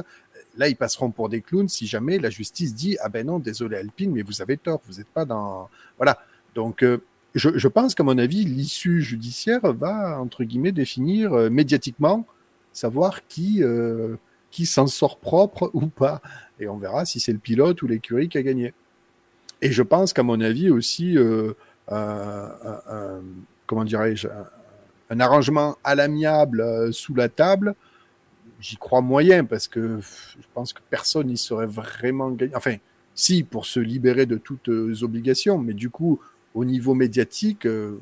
[0.59, 3.77] Là, ils passeront pour des clowns si jamais la justice dit ah ben non, désolé
[3.77, 6.19] Alpine, mais vous avez tort, vous n'êtes pas dans voilà.
[6.55, 6.99] Donc euh,
[7.35, 12.27] je, pense qu'à mon avis, l'issue judiciaire va entre guillemets définir euh, médiatiquement
[12.73, 13.63] savoir qui
[14.51, 16.23] qui s'en sort propre ou pas,
[16.61, 18.73] et on verra si c'est le pilote ou l'écurie qui a gagné.
[19.61, 21.53] Et je pense qu'à mon avis aussi, euh,
[21.89, 22.51] un,
[22.89, 23.21] un,
[23.67, 24.47] comment dirais-je, un,
[25.11, 27.75] un, arrangement à l'amiable sous la table
[28.61, 32.55] j'y crois moyen parce que je pense que personne n'y serait vraiment gagné.
[32.55, 32.77] Enfin,
[33.15, 36.21] si, pour se libérer de toutes euh, obligations, mais du coup,
[36.55, 38.01] au niveau médiatique, euh,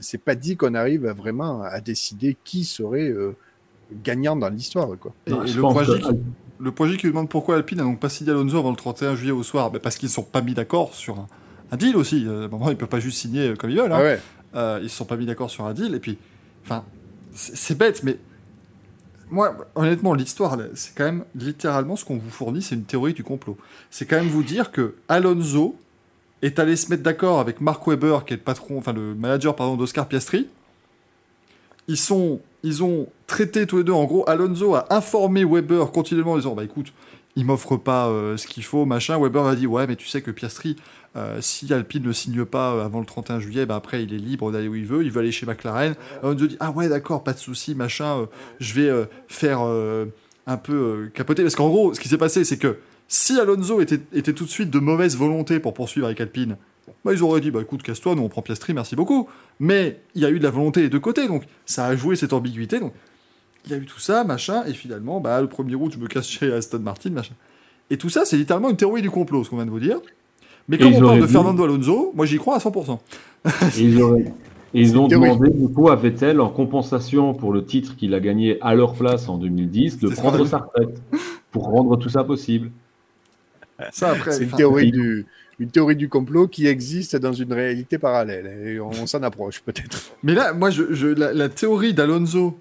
[0.00, 3.36] c'est pas dit qu'on arrive à vraiment à décider qui serait euh,
[4.02, 4.88] gagnant dans l'histoire.
[4.98, 5.14] Quoi.
[5.26, 6.12] Et, et le, projet que...
[6.12, 6.18] qui,
[6.58, 9.32] le projet qui demande pourquoi Alpine n'a donc pas signé Alonso avant le 31 juillet
[9.32, 11.26] au soir, ben parce qu'ils ne sont pas mis d'accord sur un,
[11.72, 12.26] un, deal aussi.
[12.28, 13.92] À un moment, ils ne peuvent pas juste signer comme ils veulent.
[13.92, 13.98] Hein.
[13.98, 14.20] Ah ouais.
[14.54, 15.94] euh, ils ne se sont pas mis d'accord sur un deal.
[15.94, 16.18] Et puis,
[16.64, 16.84] enfin,
[17.32, 18.18] c'est bête, mais
[19.30, 23.24] moi, honnêtement, l'histoire, c'est quand même littéralement ce qu'on vous fournit, c'est une théorie du
[23.24, 23.56] complot.
[23.90, 25.76] C'est quand même vous dire que Alonso
[26.42, 29.56] est allé se mettre d'accord avec Mark Webber, qui est le patron, enfin le manager
[29.56, 30.48] pardon d'Oscar Piastri.
[31.88, 33.92] Ils sont, ils ont traité tous les deux.
[33.92, 36.92] En gros, Alonso a informé Webber continuellement en disant, bah écoute,
[37.36, 39.18] il m'offre pas euh, ce qu'il faut, machin.
[39.18, 40.76] Webber a dit, ouais, mais tu sais que Piastri,
[41.14, 44.50] euh, si Alpine ne signe pas avant le 31 juillet, bah après il est libre
[44.50, 45.94] d'aller où il veut, il veut aller chez McLaren.
[46.22, 48.26] Alonso dit ah ouais d'accord, pas de souci, machin, euh,
[48.60, 49.60] je vais euh, faire
[50.46, 51.42] un peu capoter.
[51.42, 52.78] Parce qu'en gros, ce qui s'est passé, c'est que
[53.08, 56.56] si Alonso était, était, tout de suite de mauvaise volonté pour poursuivre avec Alpine,
[57.04, 59.28] bah ils auraient dit bah écoute casse-toi, nous on prend Piastri, merci beaucoup.
[59.60, 62.16] Mais il y a eu de la volonté des deux côtés, donc ça a joué
[62.16, 62.80] cette ambiguïté.
[62.80, 62.92] Donc
[63.66, 66.06] il y a eu tout ça, machin, et finalement bah le 1er août je me
[66.06, 67.34] casse chez Aston Martin, machin.
[67.90, 69.98] Et tout ça, c'est littéralement une théorie du complot, ce qu'on vient de vous dire.
[70.68, 71.32] Mais comme on parle de dit...
[71.32, 72.98] Fernando Alonso, moi j'y crois à 100%.
[73.44, 74.32] Et ils, auraient...
[74.74, 78.58] ils ont demandé du coup à Vettel en compensation pour le titre qu'il a gagné
[78.62, 80.50] à leur place en 2010 de prendre ça.
[80.50, 81.02] sa retraite
[81.50, 82.70] pour rendre tout ça possible.
[83.92, 85.26] Ça c'est une théorie du
[85.58, 89.60] une théorie du complot qui existe dans une réalité parallèle et on, on s'en approche
[89.60, 90.12] peut-être.
[90.22, 92.58] Mais là, moi, je, je la, la, théorie d'Alonso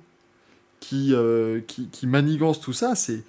[0.79, 3.23] qui, euh, qui, qui manigance tout ça, c'est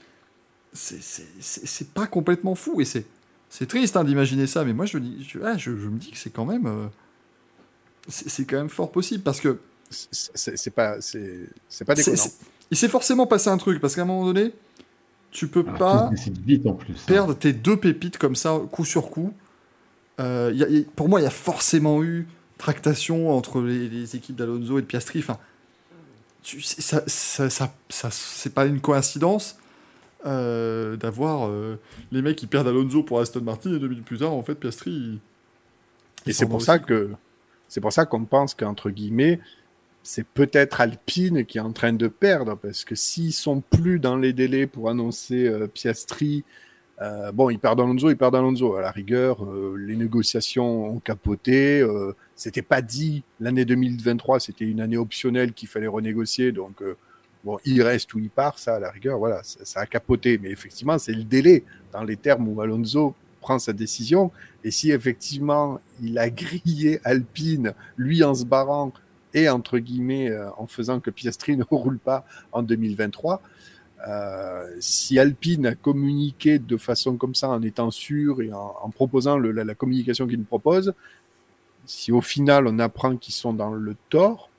[0.75, 3.07] c'est pas complètement fou et c'est
[3.49, 6.11] c'est triste hein, d'imaginer ça, mais moi je, dis, je, ah, je, je me dis
[6.11, 6.87] que c'est quand même, euh,
[8.09, 9.61] c'est quand même fort possible parce que
[9.91, 12.17] c'est pas, c'est pas déconnant.
[12.73, 14.53] Il s'est forcément passé un truc parce qu'à un moment donné,
[15.31, 16.11] tu peux Alors, pas
[16.45, 17.37] vite en plus, perdre hein.
[17.39, 19.33] tes deux pépites comme ça coup sur coup.
[20.21, 22.27] Euh, y a, y a, pour moi, il y a forcément eu
[22.59, 25.19] tractation entre les, les équipes d'Alonso et de Piastri.
[25.19, 25.39] Enfin,
[26.43, 29.59] tu, ça, ça, ça, ça c'est pas une coïncidence
[30.27, 31.79] euh, d'avoir euh,
[32.13, 34.55] les mecs qui perdent Alonso pour Aston Martin et deux minutes plus tard, en fait,
[34.55, 34.91] Piastri.
[34.91, 35.19] Il...
[36.27, 37.11] Et c'est pour, ça que
[37.69, 39.41] c'est pour ça qu'on pense qu'entre guillemets,
[40.03, 44.17] c'est peut-être Alpine qui est en train de perdre parce que s'ils sont plus dans
[44.17, 46.45] les délais pour annoncer Piastri,
[47.03, 48.77] euh, bon, ils perdent Alonso, ils perdent Alonso.
[48.77, 51.85] À la rigueur, euh, les négociations ont capoté.
[52.37, 56.83] c'était pas dit l'année 2023, c'était une année optionnelle qu'il fallait renégocier, donc
[57.45, 60.39] Bon, il reste ou il part, ça, à la rigueur, voilà, ça, ça a capoté.
[60.39, 63.15] Mais effectivement, c'est le délai dans les termes où Alonso
[63.45, 64.33] prend sa décision.
[64.65, 68.93] Et si effectivement il a grillé Alpine, lui en se barrant
[69.35, 73.43] et entre guillemets euh, en faisant que Piastri ne roule pas en 2023,
[74.09, 78.91] euh, si Alpine a communiqué de façon comme ça en étant sûr et en, en
[78.91, 80.95] proposant le, la, la, communication qu'il nous propose,
[81.87, 84.51] si au final on apprend qu'ils sont dans le tort,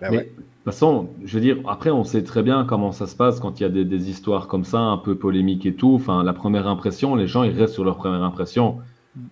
[0.00, 0.24] ben ouais.
[0.24, 3.40] De toute façon, je veux dire, après, on sait très bien comment ça se passe
[3.40, 5.94] quand il y a des, des, histoires comme ça, un peu polémiques et tout.
[5.94, 8.78] Enfin, la première impression, les gens, ils restent sur leur première impression.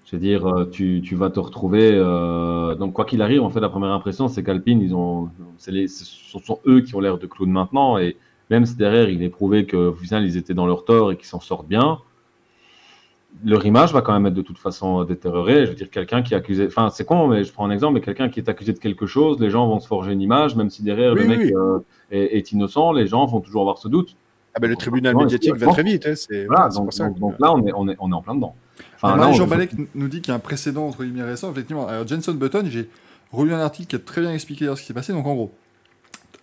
[0.05, 1.91] Je veux dire, euh, tu, tu vas te retrouver.
[1.93, 2.75] Euh...
[2.75, 5.31] Donc, quoi qu'il arrive, en fait, la première impression, c'est qu'Alpine, ils ont,
[5.69, 6.05] les, ce
[6.39, 7.99] sont eux qui ont l'air de clowns maintenant.
[7.99, 8.17] Et
[8.51, 11.27] même si derrière, il est prouvé que, final, ils étaient dans leur tort et qu'ils
[11.27, 11.99] s'en sortent bien,
[13.45, 15.67] leur image va quand même être de toute façon détériorée.
[15.67, 17.95] Je veux dire, quelqu'un qui est accusé, enfin, c'est con, mais je prends un exemple,
[17.95, 20.57] mais quelqu'un qui est accusé de quelque chose, les gens vont se forger une image,
[20.57, 21.53] même si derrière oui, le mec oui.
[21.55, 21.79] euh,
[22.11, 24.17] est, est, innocent, les gens vont toujours avoir ce doute.
[24.55, 26.07] Ah ben, le tribunal donc, médiatique va très vite.
[26.07, 28.57] Hein, voilà, donc, donc, donc, là, on est, on, est, on est en plein dedans.
[28.97, 31.51] Enfin, là, Jean Balek nous dit qu'il y a un précédent entre guillemets récent.
[31.51, 32.89] Effectivement, alors Jenson Button, j'ai
[33.31, 35.13] relu un article qui a très bien expliqué ce qui s'est passé.
[35.13, 35.55] Donc, en gros,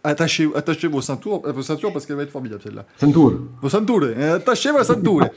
[0.06, 2.86] attachez, attachez vos ceintures, vos ceintures parce qu'elle va être formidable celle-là.
[2.98, 3.40] Ceinture.
[3.62, 4.10] Vos ceintures.
[4.34, 5.30] Attachez vos ceintures.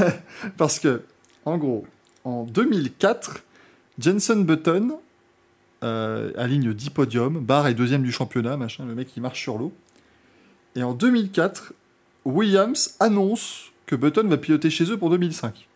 [0.56, 1.02] parce que
[1.44, 1.84] en gros,
[2.24, 3.42] en 2004,
[3.98, 4.98] Jenson Button
[5.82, 7.38] euh, aligne 10 podiums.
[7.40, 8.84] Barr est deuxième du championnat, machin.
[8.86, 9.72] Le mec, il marche sur l'eau.
[10.76, 11.74] Et en 2004,
[12.24, 15.68] Williams annonce que Button va piloter chez eux pour 2005.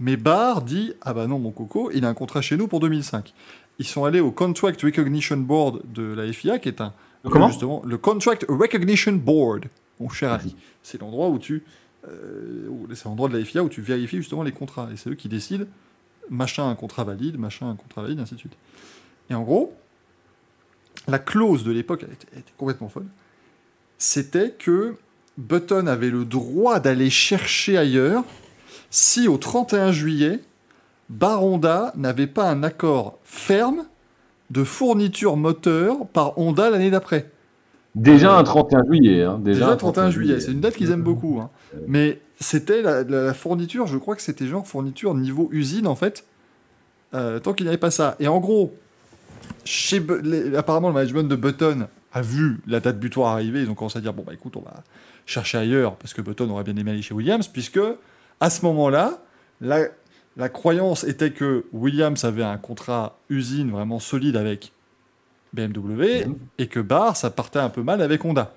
[0.00, 2.80] Mais Barr dit Ah bah non, mon coco, il a un contrat chez nous pour
[2.80, 3.32] 2005.
[3.78, 6.92] Ils sont allés au Contract Recognition Board de la FIA, qui est un.
[7.24, 9.66] Comment justement, Le Contract Recognition Board,
[10.00, 10.56] mon cher ami.
[10.82, 11.64] C'est l'endroit où tu.
[12.08, 14.88] euh, c'est l'endroit de la FIA où tu vérifies justement les contrats.
[14.92, 15.64] Et c'est eux qui décident
[16.30, 18.56] machin un contrat valide, machin un contrat valide, ainsi de suite.
[19.30, 19.74] Et en gros,
[21.06, 23.06] la clause de l'époque, était, elle était complètement folle.
[23.98, 24.96] C'était que
[25.36, 28.24] Button avait le droit d'aller chercher ailleurs
[28.90, 30.40] si au 31 juillet,
[31.08, 33.86] Baronda n'avait pas un accord ferme
[34.50, 37.30] de fourniture moteur par Honda l'année d'après.
[37.94, 39.22] Déjà un 31 juillet.
[39.24, 39.40] Hein.
[39.42, 41.40] Déjà, Déjà un 31 juillet, c'est une date qu'ils aiment beaucoup.
[41.40, 41.50] hein.
[41.86, 45.94] Mais c'était la, la- la fourniture, je crois que c'était genre fourniture niveau usine en
[45.96, 46.24] fait,
[47.14, 48.14] euh, tant qu'il n'y avait pas ça.
[48.20, 48.72] Et en gros,
[49.64, 53.70] chez Bu- les- apparemment le management de Button a vu la date butoir arriver, ils
[53.70, 54.82] ont commencé à dire bon bah écoute on va
[55.26, 57.80] chercher ailleurs parce que Button aurait bien aimé aller chez Williams puisque
[58.40, 59.18] à ce moment-là
[59.60, 59.80] la,
[60.36, 64.72] la croyance était que Williams avait un contrat usine vraiment solide avec
[65.52, 66.36] BMW Mhm.
[66.58, 68.54] et que Barr ça partait un peu mal avec Honda.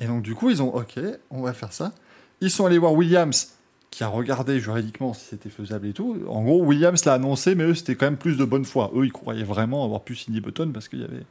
[0.00, 0.98] Et donc du coup ils ont ok
[1.30, 1.92] on va faire ça.
[2.40, 3.54] Ils sont allés voir Williams
[3.90, 6.16] qui a regardé juridiquement si c'était faisable et tout.
[6.28, 8.92] En gros, Williams l'a annoncé, mais eux, c'était quand même plus de bonne foi.
[8.94, 11.24] Eux, ils croyaient vraiment avoir pu signer Button parce qu'il y avait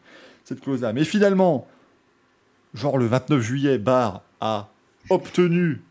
[0.44, 0.92] cette clause-là.
[0.92, 1.68] Mais finalement,
[2.74, 4.68] genre le 29 juillet, Barr a
[5.10, 5.82] obtenu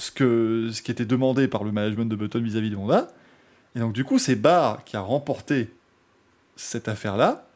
[0.00, 3.08] ce, qui était demandé par le management de Button vis-à-vis de Honda.
[3.76, 5.70] Et donc, du coup, c'est Barr qui a remporté
[6.56, 7.46] cette affaire-là.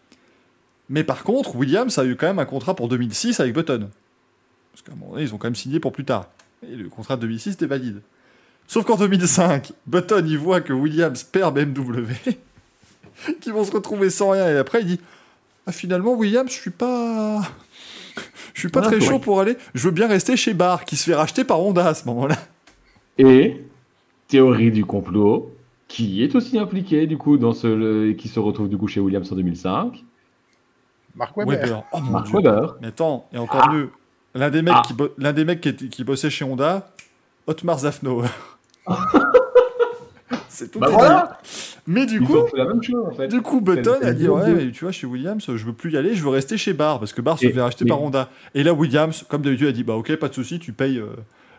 [0.88, 3.88] Mais par contre, Williams a eu quand même un contrat pour 2006 avec Button.
[4.72, 6.28] Parce qu'à un moment donné, ils ont quand même signé pour plus tard.
[6.62, 8.02] Et le contrat de 2006 était valide.
[8.66, 12.12] Sauf qu'en 2005, Button, il voit que Williams perd BMW,
[13.40, 15.00] qu'ils vont se retrouver sans rien, et après il dit
[15.66, 17.42] Ah, finalement, Williams, je suis pas.
[18.54, 19.00] Je suis pas Ah, très ouais.
[19.02, 19.56] chaud pour aller.
[19.74, 22.36] Je veux bien rester chez Barr, qui se fait racheter par Honda à ce moment-là.
[23.18, 23.62] Et
[24.28, 25.52] théorie du complot,
[25.88, 29.00] qui est aussi impliqué du coup dans ce, le- qui se retrouve du coup chez
[29.00, 30.04] Williams en 2005.
[31.16, 31.56] Marc Webber.
[31.56, 31.84] Weber.
[31.92, 32.36] Oh mon Mark dieu.
[32.36, 32.66] Webber.
[32.80, 33.90] Mais attends, et encore mieux,
[34.34, 34.82] l'un des mecs, Ah.
[34.86, 36.90] qui, bo- l'un des mecs qui, bossait chez Honda,
[37.46, 38.28] Otmar Zafnauer.
[40.54, 41.38] C'est tout Bah voilà.
[41.88, 43.26] Mais du Ils coup, ont fait la même chose en fait.
[43.26, 45.96] Du coup, Button a dit Ouais, mais tu vois, chez Williams, je veux plus y
[45.96, 48.28] aller, je veux rester chez Barr, parce que Barr se fait racheter par Honda.
[48.54, 51.08] Et là, Williams, comme d'habitude, a dit Bah, ok, pas de souci, tu payes, euh,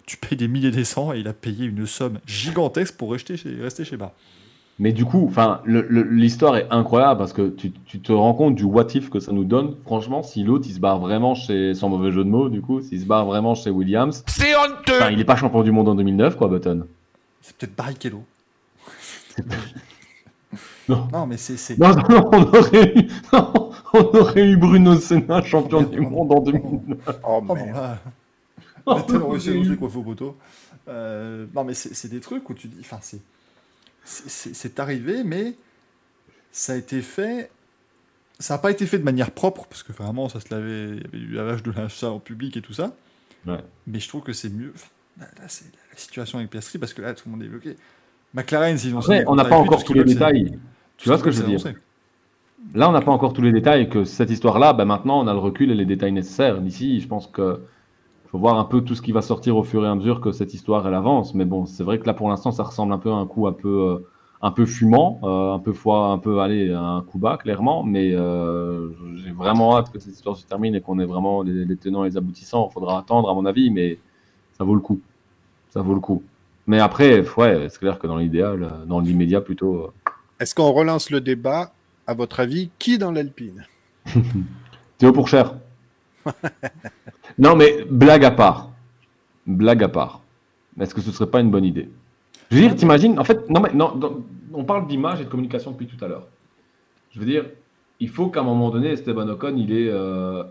[0.05, 3.35] tu payes des milliers des cents, et il a payé une somme gigantesque pour rester
[3.35, 4.11] chez, rester chez Barr.
[4.79, 8.63] Mais du coup, enfin, l'histoire est incroyable parce que tu, tu te rends compte du
[8.65, 9.75] what if que ça nous donne.
[9.85, 12.81] Franchement, si l'autre il se barre vraiment chez, sans mauvais jeu de mots, du coup,
[12.81, 15.95] s'il se barre vraiment chez Williams, C'est honteux il est pas champion du monde en
[15.95, 16.85] 2009, quoi, Button.
[17.41, 18.23] C'est peut-être Barrichello.
[20.87, 21.07] Non.
[21.11, 21.57] Non, mais c'est.
[21.57, 25.99] c'est- Non, non, non, on aurait eu, non, on aurait eu Bruno Senna champion du
[26.01, 26.97] monde en 2009.
[27.07, 27.75] Oh, Oh, bon, merde.
[27.75, 27.99] là.
[28.87, 30.37] Vettel aurait réussi à nous coiffé au poteau.
[30.87, 32.77] Euh, non, mais c'est c'est des trucs où tu dis.
[32.81, 33.19] Enfin, c'est.
[34.05, 35.55] c'est- arrivé, mais
[36.51, 37.49] ça a été fait.
[38.39, 40.97] Ça n'a pas été fait de manière propre, parce que vraiment, ça se lavait.
[40.97, 42.95] Il y avait du lavage de linge sale en public et tout ça.
[43.47, 43.63] Ouais.
[43.87, 44.71] Mais je trouve que c'est mieux.
[44.75, 44.87] Enfin,
[45.19, 47.75] là, là, c'est la situation avec Piastri, parce que là, tout le monde est bloqué.
[48.35, 50.59] McLaren, s'ils ont Après, on n'a pas encore tous les détails.
[50.97, 51.73] Tu vois ce que je veux dire.
[52.73, 53.89] Là, on n'a pas encore tous les détails.
[53.89, 56.59] Que cette histoire-là, ben maintenant, on a le recul et les détails nécessaires.
[56.59, 57.61] D'ici, je pense que
[58.27, 60.31] faut voir un peu tout ce qui va sortir au fur et à mesure que
[60.31, 61.33] cette histoire elle avance.
[61.33, 63.47] Mais bon, c'est vrai que là, pour l'instant, ça ressemble un peu à un coup
[63.47, 64.07] un peu, euh,
[64.41, 67.83] un peu fumant, euh, un peu foi, un peu aller un coup bas, clairement.
[67.83, 71.63] Mais euh, j'ai vraiment hâte que cette histoire se termine et qu'on ait vraiment les,
[71.63, 72.67] les tenants et les aboutissants.
[72.69, 73.97] Il faudra attendre, à mon avis, mais
[74.57, 74.99] ça vaut le coup.
[75.69, 76.21] Ça vaut le coup.
[76.67, 79.75] Mais après, ouais, c'est clair que dans l'idéal, euh, dans l'immédiat plutôt.
[79.83, 79.91] euh,
[80.39, 81.73] Est-ce qu'on relance le débat
[82.07, 83.65] À votre avis, qui dans l'Alpine?
[84.97, 85.55] Théo pour cher.
[87.37, 88.71] non, mais blague à part.
[89.45, 90.21] Blague à part.
[90.79, 91.89] Est-ce que ce serait pas une bonne idée?
[92.51, 93.99] Je veux dire, t'imagines, en fait, non, mais non,
[94.53, 96.27] on parle d'image et de communication depuis tout à l'heure.
[97.11, 97.45] Je veux dire,
[97.99, 99.89] il faut qu'à un moment donné, Esteban Ocon, il est.
[99.89, 100.43] euh,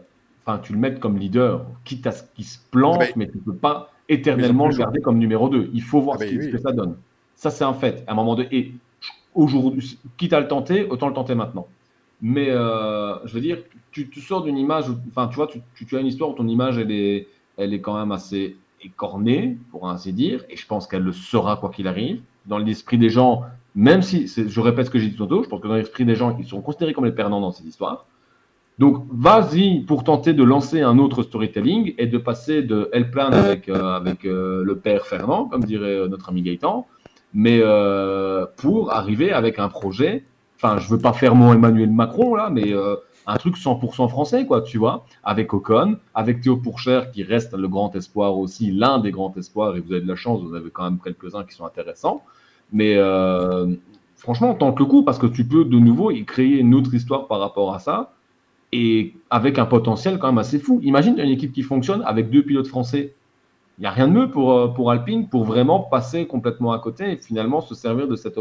[0.47, 3.39] Enfin, tu le mettes comme leader, quitte à ce qu'il se plante, ben- mais tu
[3.39, 5.71] peux pas éternellement le garder comme numéro 2.
[5.73, 6.97] Il faut voir Ah ce, qui- que ça donne.
[7.37, 8.05] Ça, c'est un fait.
[8.07, 8.73] À un moment donné, et
[9.35, 11.67] aujourd'hui, quitte à le tenter, autant le tenter maintenant.
[12.23, 13.59] Mais euh, je veux dire,
[13.91, 16.35] tu, tu sors d'une image, enfin, tu vois, tu, tu- tu as une histoire où
[16.35, 17.27] ton image, elle est,
[17.57, 21.57] elle est quand même assez écornée, pour ainsi dire, et je pense qu'elle le sera
[21.57, 22.21] quoi qu'il arrive.
[22.47, 23.43] Dans l'esprit des gens,
[23.75, 26.15] même si, je répète ce que j'ai dit tantôt, je pense que dans l'esprit des
[26.15, 28.07] gens, ils sont considérés comme les perdants dans cette histoire.
[28.79, 33.69] Donc, vas-y pour tenter de lancer un autre storytelling et de passer de L-Plan avec,
[33.69, 36.87] euh, avec euh, le père Fernand, comme dirait euh, notre ami Gaëtan,
[37.35, 40.25] mais euh, pour arriver avec un projet.
[40.57, 42.97] Enfin, je veux pas faire mon Emmanuel Macron là, mais euh,
[43.27, 47.69] un truc 100% français, quoi, tu vois, avec Ocon, avec Théo Pourchère qui reste le
[47.69, 50.71] grand espoir aussi, l'un des grands espoirs, et vous avez de la chance, vous avez
[50.71, 52.23] quand même quelques-uns qui sont intéressants.
[52.73, 53.75] Mais euh,
[54.17, 57.29] franchement, tente le coup parce que tu peux de nouveau y créer une autre histoire
[57.29, 58.14] par rapport à ça
[58.75, 60.81] et avec un potentiel quand même assez fou.
[60.83, 63.15] Imagine une équipe qui fonctionne avec deux pilotes français
[63.79, 66.79] il n'y a rien de mieux pour, euh, pour Alpine pour vraiment passer complètement à
[66.79, 68.39] côté et finalement se servir de cette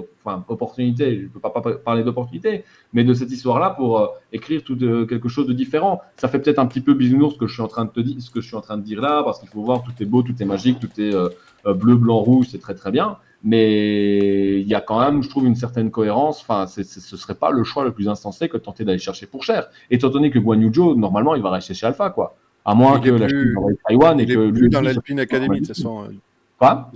[0.47, 1.17] opportunité.
[1.17, 1.49] Je ne peux pas,
[1.83, 2.63] parler d'opportunité,
[2.93, 6.01] mais de cette histoire-là pour euh, écrire quelque chose de différent.
[6.17, 7.99] Ça fait peut-être un petit peu bisounours ce que je suis en train de te
[7.99, 9.91] dire, ce que je suis en train de dire là, parce qu'il faut voir tout
[9.99, 11.29] est beau, tout est magique, tout est euh,
[11.65, 13.17] bleu, blanc, rouge, c'est très très bien.
[13.45, 16.41] Mais il y a quand même, je trouve, une certaine cohérence.
[16.41, 19.25] Enfin, ce ne serait pas le choix le plus insensé que de tenter d'aller chercher
[19.25, 19.67] pour cher.
[19.91, 22.37] Étant donné que Guan Yu normalement, il va rester chez Alpha, quoi.
[22.63, 23.53] À moins que la Chine
[23.85, 26.07] Taïwan et que plus dans l'Alpine Academy, de toute façon.
[26.57, 26.89] Quoi?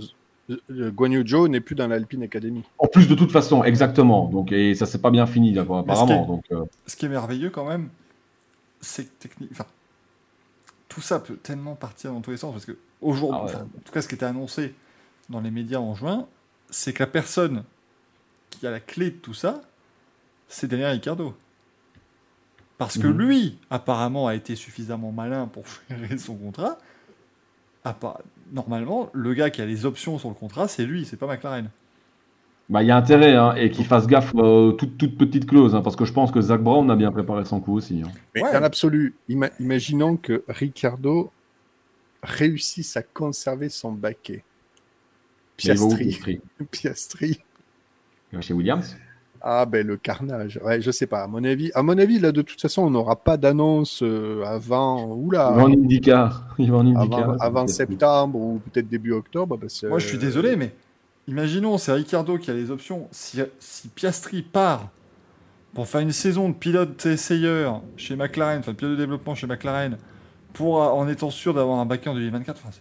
[0.70, 2.62] Guan Yu Zhou n'est plus dans l'Alpine Academy.
[2.78, 4.28] En plus, de toute façon, exactement.
[4.28, 5.94] Donc, et ça s'est pas bien fini, apparemment.
[5.94, 6.64] Ce qui, est, donc, euh...
[6.86, 7.90] ce qui est merveilleux quand même,
[8.80, 9.50] c'est que technique.
[9.52, 9.66] Enfin,
[10.88, 13.62] tout ça peut tellement partir dans tous les sens parce que aujourd'hui, ah ouais.
[13.62, 14.74] en tout cas, ce qui était annoncé
[15.28, 16.26] dans les médias en juin,
[16.70, 17.64] c'est que la personne
[18.50, 19.62] qui a la clé de tout ça,
[20.48, 21.34] c'est Daniel Ricciardo.
[22.78, 23.18] Parce que mmh.
[23.18, 26.78] lui, apparemment, a été suffisamment malin pour gérer son contrat.
[28.52, 31.70] Normalement, le gars qui a les options sur le contrat, c'est lui, c'est pas McLaren.
[32.68, 35.46] Bah, il y a intérêt, hein, et qu'il fasse gaffe aux euh, toutes toute petites
[35.46, 38.02] clauses, hein, parce que je pense que Zach Brown a bien préparé son coup aussi.
[38.04, 38.10] Hein.
[38.34, 38.52] Mais ouais.
[38.52, 41.30] dans l'absolu, ima imaginons que Ricardo
[42.22, 44.44] réussisse à conserver son baquet.
[45.56, 46.40] Piastri.
[46.70, 47.40] Piastri?
[48.40, 48.96] Chez Williams?
[49.40, 50.58] Ah ben le carnage.
[50.64, 51.22] Ouais, je sais pas.
[51.22, 54.42] À mon avis, à mon avis là de toute façon on n'aura pas d'annonce euh,
[54.44, 55.46] avant oula.
[55.46, 56.56] Avant IndyCar.
[56.58, 59.56] Avant, avant septembre ou peut-être début octobre.
[59.56, 60.74] Parce, Moi je suis désolé mais
[61.28, 63.06] imaginons c'est Ricardo qui a les options.
[63.12, 64.90] Si, si, Piastri part
[65.72, 69.46] pour faire une saison de pilote essayeur chez McLaren, enfin de pilote de développement chez
[69.46, 69.98] McLaren,
[70.58, 72.76] pour en étant sûr d'avoir un backer en 2024, enfin,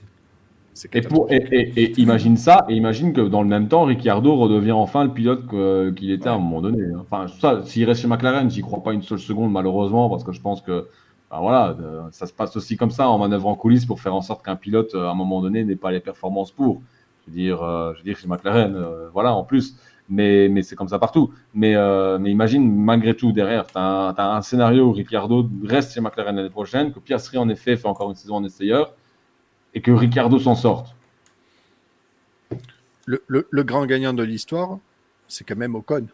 [0.93, 4.35] et, pour, et, et, et, imagine ça, et imagine que dans le même temps, Ricciardo
[4.35, 5.47] redevient enfin le pilote
[5.95, 6.29] qu'il était ouais.
[6.29, 6.83] à un moment donné.
[6.83, 7.03] Hein.
[7.07, 10.31] Enfin, ça, s'il reste chez McLaren, j'y crois pas une seule seconde, malheureusement, parce que
[10.31, 10.87] je pense que
[11.29, 11.77] ben voilà,
[12.11, 14.55] ça se passe aussi comme ça en manœuvre en coulisses pour faire en sorte qu'un
[14.55, 16.81] pilote, à un moment donné, n'ait pas les performances pour.
[17.27, 19.75] Je veux dire, euh, je veux dire chez McLaren, euh, voilà, en plus.
[20.09, 21.33] Mais, mais c'est comme ça partout.
[21.53, 25.93] Mais, euh, mais imagine, malgré tout, derrière, tu as, as, un scénario où Ricciardo reste
[25.93, 28.93] chez McLaren l'année prochaine, que Piastri, en effet, fait encore une saison en essayeur
[29.73, 30.95] et que Ricardo s'en sorte.
[33.05, 34.79] Le, le, le, grand gagnant de l'histoire,
[35.27, 36.07] c'est quand même Ocon.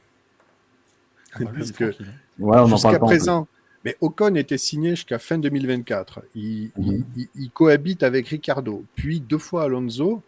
[1.34, 1.96] Ah bah Parce que
[2.40, 3.48] ouais, jusqu'à présent,
[3.84, 6.24] mais Ocon était signé jusqu'à fin 2024.
[6.36, 7.04] Il, mm -hmm.
[7.16, 10.22] il, il, cohabite avec Ricardo, puis deux fois Alonso.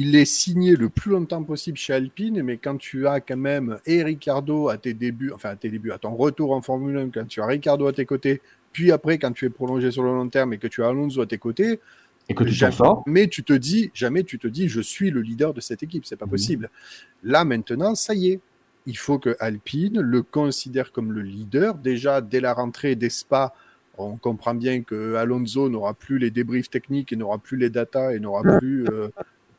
[0.00, 3.80] Il est signé le plus longtemps possible chez Alpine, mais quand tu as quand même
[3.84, 7.10] et Ricardo à tes débuts, enfin à tes débuts, à ton retour en Formule 1,
[7.10, 10.10] quand tu as Ricardo à tes côtés, puis après quand tu es prolongé sur le
[10.10, 11.80] long terme et que tu as Alonso à tes côtés,
[12.28, 12.76] et que tu jamais.
[13.06, 16.06] Mais tu te dis, jamais tu te dis, je suis le leader de cette équipe,
[16.06, 16.30] c'est pas mmh.
[16.30, 16.70] possible.
[17.24, 18.40] Là maintenant, ça y est,
[18.86, 21.74] il faut que Alpine le considère comme le leader.
[21.74, 23.52] Déjà dès la rentrée des Spa,
[23.96, 28.12] on comprend bien que Alonso n'aura plus les débriefs techniques et n'aura plus les datas
[28.12, 29.08] et n'aura plus euh,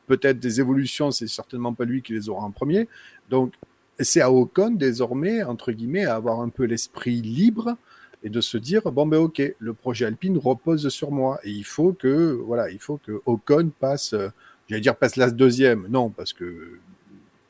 [0.09, 1.11] peut-être des évolutions.
[1.11, 2.87] C'est certainement pas lui qui les aura en premier.
[3.29, 3.53] Donc
[3.99, 7.75] c'est à Ocon désormais entre guillemets à avoir un peu l'esprit libre
[8.23, 11.65] et de se dire bon ben ok le projet Alpine repose sur moi et il
[11.65, 14.29] faut que voilà il faut que Ocon passe euh,
[14.69, 16.79] j'allais dire passe la deuxième non parce que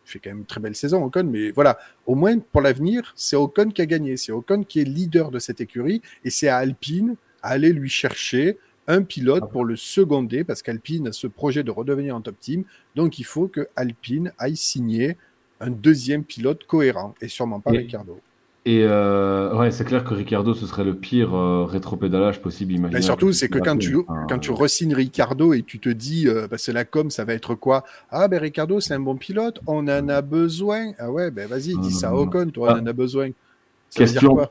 [0.06, 3.36] fait quand même une très belle saison Ocon mais voilà au moins pour l'avenir c'est
[3.36, 6.58] Ocon qui a gagné c'est Ocon qui est leader de cette écurie et c'est à
[6.58, 8.58] Alpine à aller lui chercher
[8.90, 12.66] un pilote pour le seconder parce qu'Alpine a ce projet de redevenir un top team
[12.96, 15.16] donc il faut que Alpine aille signer
[15.62, 17.78] un deuxième pilote cohérent et sûrement pas et...
[17.78, 18.20] Ricardo
[18.66, 22.76] et euh, ouais, c'est clair que Ricardo, ce serait le pire euh, rétropédalage possible.
[22.92, 26.28] Mais surtout, c'est que quand tu, enfin, quand tu re-signes Ricardo et tu te dis,
[26.28, 27.86] euh, bah, c'est la com, ça va être quoi?
[28.12, 30.92] Ah, ben Ricardo, c'est un bon pilote, on en a besoin.
[31.00, 33.30] Ah ouais, ben vas-y, dis ça à Ocon, toi, on en a besoin.
[33.90, 34.48] Ça question,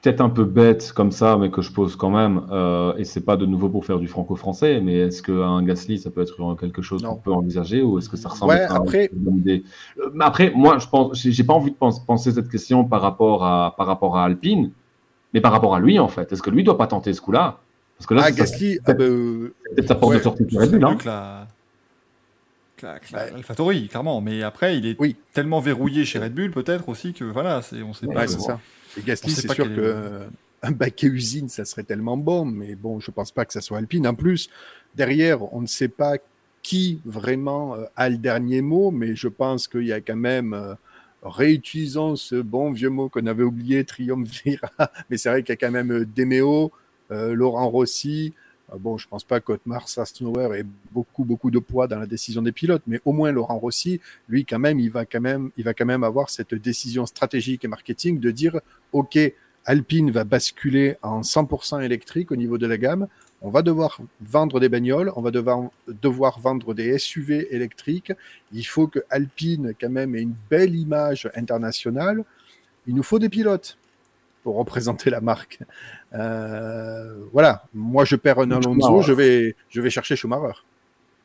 [0.00, 3.20] peut-être un peu bête comme ça, mais que je pose quand même, euh, et c'est
[3.20, 6.82] pas de nouveau pour faire du franco-français, mais est-ce qu'un Gasly, ça peut être quelque
[6.82, 9.10] chose qu'on peut envisager, ou est-ce que ça ressemble ouais, à après...
[9.12, 9.64] une idée?
[9.98, 13.74] Euh, Après, moi, je pense, j'ai pas envie de penser cette question par rapport à,
[13.76, 14.70] par rapport à Alpine,
[15.34, 16.32] mais par rapport à lui, en fait.
[16.32, 17.58] Est-ce que lui doit pas tenter ce coup-là?
[17.98, 20.78] Parce que là, ah, Gasly, ah, ben, peut-être sa porte ouais, de sortie pour Red
[20.78, 20.96] Bull,
[22.84, 24.20] AlphaTauri, clairement.
[24.20, 25.16] Mais après, il est oui.
[25.32, 28.26] tellement verrouillé chez Red Bull, peut-être aussi que voilà, on sait ouais, pas.
[28.26, 28.60] c'est ça.
[28.96, 30.26] Et Gasly, c'est sûr que
[30.62, 30.66] est...
[30.66, 33.78] un baquet usine, ça serait tellement bon, mais bon, je pense pas que ça soit
[33.78, 34.06] Alpine.
[34.06, 34.48] En plus,
[34.94, 36.16] derrière, on ne sait pas
[36.62, 40.54] qui vraiment euh, a le dernier mot, mais je pense qu'il y a quand même,
[40.54, 40.74] euh,
[41.22, 44.68] réutilisons ce bon vieux mot qu'on avait oublié, triumvirat,
[45.10, 46.72] mais c'est vrai qu'il y a quand même euh, Demeo,
[47.10, 48.34] euh, Laurent Rossi.
[48.72, 52.42] Euh, Bon, je pense pas qu'Otmar Sasnauer ait beaucoup, beaucoup de poids dans la décision
[52.42, 55.64] des pilotes, mais au moins Laurent Rossi, lui, quand même, il va quand même, il
[55.64, 58.60] va quand même avoir cette décision stratégique et marketing de dire,
[58.92, 59.18] OK,
[59.64, 63.06] Alpine va basculer en 100% électrique au niveau de la gamme.
[63.42, 68.12] On va devoir vendre des bagnoles, on va devoir, devoir vendre des SUV électriques.
[68.52, 72.24] Il faut que Alpine, quand même, ait une belle image internationale.
[72.86, 73.77] Il nous faut des pilotes
[74.48, 75.58] pour représenter la marque.
[76.14, 80.62] Euh, voilà, moi je perds un Alonso, je vais, je vais chercher Schumacher.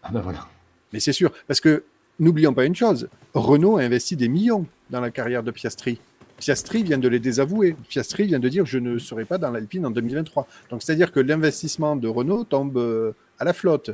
[0.04, 0.46] Ah ben voilà.
[0.92, 1.86] Mais c'est sûr, parce que
[2.20, 6.02] n'oublions pas une chose, Renault a investi des millions dans la carrière de Piastri.
[6.36, 7.78] Piastri vient de les désavouer.
[7.88, 10.46] Piastri vient de dire je ne serai pas dans l'Alpine en 2023.
[10.70, 13.92] Donc c'est-à-dire que l'investissement de Renault tombe euh, à la flotte.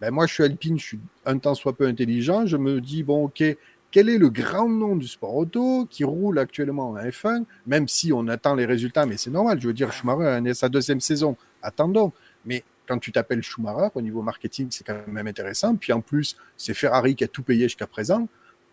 [0.00, 3.02] Ben, moi je suis Alpine, je suis un temps soit peu intelligent, je me dis
[3.02, 3.44] bon ok,
[3.90, 8.12] quel est le grand nom du sport auto qui roule actuellement en F1, même si
[8.12, 11.36] on attend les résultats, mais c'est normal, je veux dire, Schumacher est sa deuxième saison,
[11.62, 12.12] attendons.
[12.44, 15.76] Mais quand tu t'appelles Schumacher, au niveau marketing, c'est quand même intéressant.
[15.76, 18.28] Puis en plus, c'est Ferrari qui a tout payé jusqu'à présent.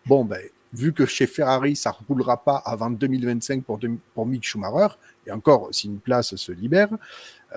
[0.06, 0.40] Bon, ben,
[0.72, 4.94] vu que chez Ferrari, ça ne roulera pas avant 2025 pour, Mick Schumacher,
[5.28, 6.88] et encore, si une place se libère,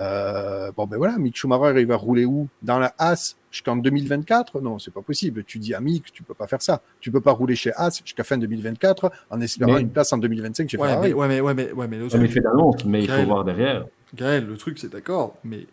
[0.00, 2.48] euh, bon, ben voilà, Mick Schumacher, il va rouler où?
[2.62, 5.44] Dans la Haas jusqu'en 2024 Non, c'est pas possible.
[5.44, 6.82] Tu dis à Mick, tu peux pas faire ça.
[7.00, 10.18] Tu peux pas rouler chez Haas jusqu'à fin 2024 en espérant Mais- une place en
[10.18, 11.08] 2025 chez Ouais, Ferrari.
[11.08, 13.26] mais, ouais, mais, ouais, mais, ouais, mais truc, effet d'annonce, mais il faut Gaël.
[13.26, 13.86] voir derrière.
[14.14, 15.66] Gaël, le truc, c'est d'accord, mais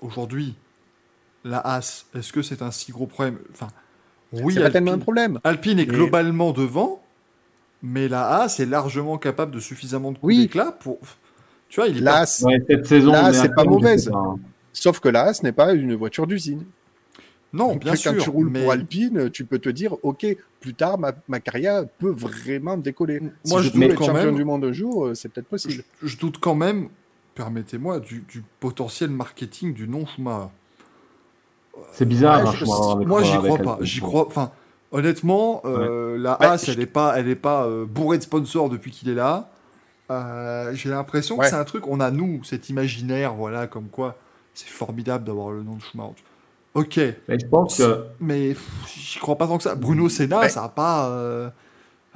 [0.00, 0.54] aujourd'hui,
[1.44, 3.38] la Haas, est-ce que c'est un si gros problème?
[3.52, 3.68] Enfin,
[4.32, 5.40] oui, c'est pas tellement un Alpine, problème.
[5.44, 7.02] Alpine est Mais- globalement devant,
[7.82, 10.38] mais la Haas est largement capable de suffisamment de coups Oui.
[10.40, 10.98] d'éclat pour.
[11.68, 14.08] Tu vois, il pas- Ouais, cette saison, Là, c'est pas mauvaise.
[14.10, 14.36] pas.
[14.72, 16.64] sauf que la Haas n'est pas une voiture d'usine.
[17.52, 18.16] Non, Donc, bien quand sûr.
[18.18, 20.26] tu roules mais pour Alpine, tu peux te dire, OK,
[20.60, 23.20] plus tard, ma, ma carrière peut vraiment décoller.
[23.46, 25.46] Moi, si je doute être quand champion même- du monde un jour, euh, c'est peut-être
[25.46, 25.84] possible.
[26.02, 26.88] je doute quand même,
[27.36, 30.48] permettez-moi, du, du potentiel marketing du nom Schumacher.
[31.92, 33.78] C'est bizarre, Ouais, hein, je- Moi, j'y crois pas.
[33.80, 34.26] J'y crois.
[34.26, 34.50] Enfin,
[34.92, 38.68] honnêtement, euh, la Bah, Haas, elle est pas, elle est pas euh, bourrée de sponsors
[38.68, 39.50] depuis qu'il est là.
[40.10, 41.86] Euh, J'ai l'impression que c'est un truc.
[41.88, 44.16] On a nous cet imaginaire, voilà, comme quoi
[44.52, 46.14] c'est formidable d'avoir le nom de Schumacher.
[46.74, 48.54] Ok, Mais je pense que mais
[48.96, 49.74] j'y crois pas tant que ça.
[49.76, 50.48] Bruno Senna, Ouais.
[50.48, 51.08] ça a pas.
[51.10, 51.48] euh,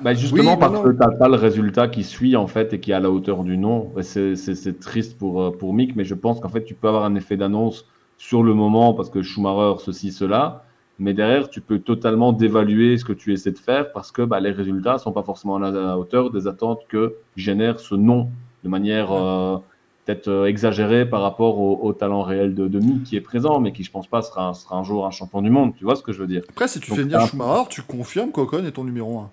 [0.01, 2.73] Bah justement Oui, parce non, que tu n'as pas le résultat qui suit en fait
[2.73, 3.93] et qui est à la hauteur du nom.
[3.99, 6.75] Et C'est c'est- c'est triste pour, euh, pour Mick, mais je pense qu'en fait tu
[6.75, 7.87] peux avoir un effet d'annonce
[8.17, 10.65] sur le moment parce que Schumacher, ceci, cela.
[10.99, 14.41] Mais derrière, tu peux totalement dévaluer ce que tu essaies de faire parce que bah,
[14.41, 18.31] les résultats ne sont pas forcément à la, hauteur des attentes que génère ce nom
[18.65, 19.59] de manière euh,
[20.05, 23.61] peut-être euh, exagérée par rapport au, au talent réel de, de Mick qui est présent,
[23.61, 25.73] mais qui je pense pas sera, sera un jour un champion du monde.
[25.77, 26.43] Tu vois ce que je veux dire?
[26.49, 29.31] Après, si tu Donc, fais venir Schumacher, tu confirmes qu'Ocon est ton numéro 1.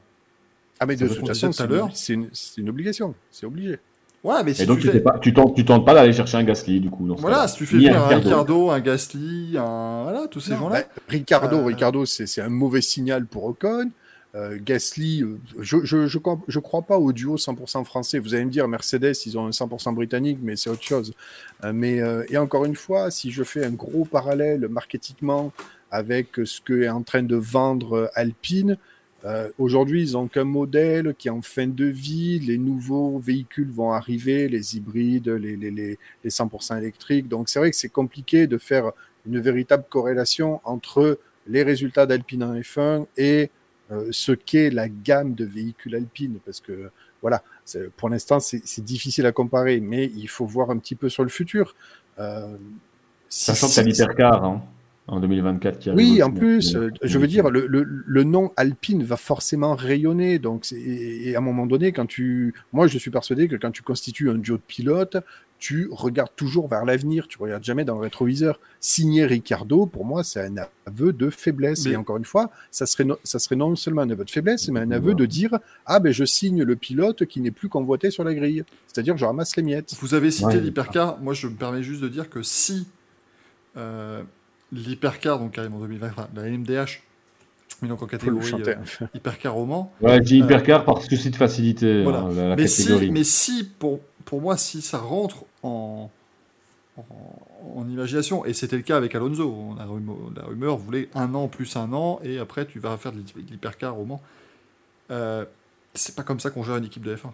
[0.79, 1.51] Ah, mais de toute façon,
[2.09, 3.15] une, c'est une obligation.
[3.31, 3.79] C'est obligé.
[4.25, 4.99] Ouais, mais si Et donc tu fais.
[4.99, 7.07] pas, tu, tentes, tu tentes pas d'aller chercher un Gasly du coup.
[7.07, 8.07] dans Voilà, si tu fais venir un.
[8.07, 10.03] Ricardo, un Gasly, un.
[10.03, 10.81] Voilà, tous ces gens-là.
[10.81, 13.91] bah, Ricardo, Euh, Ricardo c'est un mauvais signal pour Ocon.
[14.33, 18.17] Euh, Gasly, euh, je je, je, crois- je crois pas au duo 100% français.
[18.19, 21.13] Vous allez me dire, Mercedes, ils ont un 100% britannique, mais c'est autre chose.
[21.63, 25.53] Euh, mais, euh, et encore une fois, si je fais un gros parallèle marketingement
[25.91, 28.77] avec ce que est en train de vendre euh, Alpine,
[29.25, 32.39] euh, aujourd'hui, ils ont qu'un modèle qui est en fin de vie.
[32.39, 37.27] Les nouveaux véhicules vont arriver, les hybrides, les, les, les, les 100% électriques.
[37.27, 38.91] Donc, c'est vrai que c'est compliqué de faire
[39.25, 43.49] une véritable corrélation entre les résultats d'Alpine en F1 et
[43.91, 46.37] euh, ce qu'est la gamme de véhicules Alpine.
[46.45, 46.89] Parce que,
[47.21, 50.95] voilà, c'est- pour l'instant, c'est c'est difficile à comparer, mais il faut voir un petit
[50.95, 51.75] peu sur le futur.
[52.19, 52.55] Euh,
[53.29, 54.63] si- Sachant que as l'hypercar hein,
[55.07, 55.97] en 2024 qui arrive.
[55.99, 59.75] oui, en plus, euh, euh, je veux dire, le, le, le nom Alpine va forcément
[59.75, 60.39] rayonner.
[60.39, 63.55] Donc, c'est- et et à un moment donné, quand tu, moi, je suis persuadé que
[63.55, 65.17] quand tu constitues un duo de pilotes,
[65.57, 67.27] tu regardes toujours vers l'avenir.
[67.29, 68.59] Tu regardes jamais dans le rétroviseur.
[68.81, 71.85] Signer Ricardo, pour moi, c'est un aveu de faiblesse.
[71.85, 74.29] Mais- Et encore une fois, ça serait, no- ça serait non seulement un aveu de
[74.31, 77.69] faiblesse, mais un aveu de dire, ah ben, je signe le pilote qui n'est plus
[77.69, 78.63] convoité sur la grille.
[78.87, 79.95] C'est-à-dire, je ramasse les miettes.
[80.01, 80.59] Vous avez cité Ouais.
[80.61, 81.19] l'hypercar.
[81.21, 82.87] Moi, je me permets juste de dire que si
[83.77, 84.23] euh,
[84.71, 87.01] l'hypercar, donc arrive en 2020, enfin, la NMDH,
[87.81, 88.75] mais donc en catégorie euh,
[89.13, 89.93] hypercar roman.
[90.01, 92.19] Ouais, je dis hypercar par souci de facilité, Voilà.
[92.19, 93.11] hein, la, la Mais si, catégorie.
[93.11, 96.09] mais si pour, pour moi, si ça rentre en,
[96.97, 97.05] en,
[97.75, 101.33] en imagination, et c'était le cas avec Alonso, on a rumeur, la rumeur voulait un
[101.35, 104.21] an plus un an, et après tu vas faire de l'hy- de l'hypercar roman.
[105.11, 105.45] Euh,
[105.93, 107.33] c'est pas comme ça qu'on gère une équipe de F1.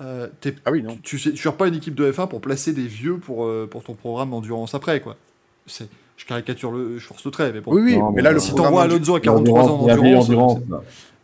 [0.00, 0.28] Euh,
[0.64, 0.96] Ah oui, non.
[0.96, 3.44] tu, tu, sais- tu gères pas une équipe de F1 pour placer des vieux pour,
[3.46, 5.16] euh, pour ton programme d'endurance après, quoi.
[5.66, 7.72] C'est, je caricature le, je force le trait, mais bon.
[7.74, 10.28] Oui, oui, Non, mais là, le si t'envoies Alonso à 43 ans d'endurance,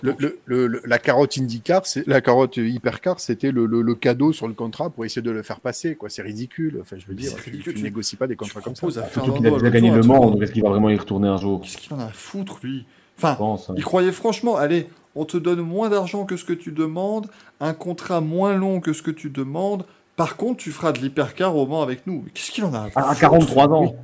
[0.03, 3.95] le, le- le- le- la carotte IndyCar, c'est la carotte hypercar, c'était le, le- le
[3.95, 5.95] cadeau sur le contrat pour essayer de le faire passer.
[5.97, 6.79] Quoi, c'est ridicule.
[6.83, 8.87] Enfin, je veux dire, tu, tu tu- négocies pas des contrats comme ça.
[9.11, 11.63] Surtout qu'il a déjà gagné le Mans, est-ce qu'il va vraiment y retourner un jour?
[11.63, 12.85] Qu'est-ce qu'il en a à foutre, lui?
[13.17, 13.71] Enfin, pense.
[13.71, 13.75] hein.
[13.79, 17.29] il croyait franchement, allez, on te donne moins d'argent que ce que tu demandes,
[17.61, 19.87] un contrat moins long que ce que tu demandes.
[20.17, 22.21] Par contre, tu feras de l'hypercar au Mans avec nous.
[22.27, 23.21] Mais Qu'est-ce qu'il en a à À à foutre?
[23.21, 23.97] 43 ans.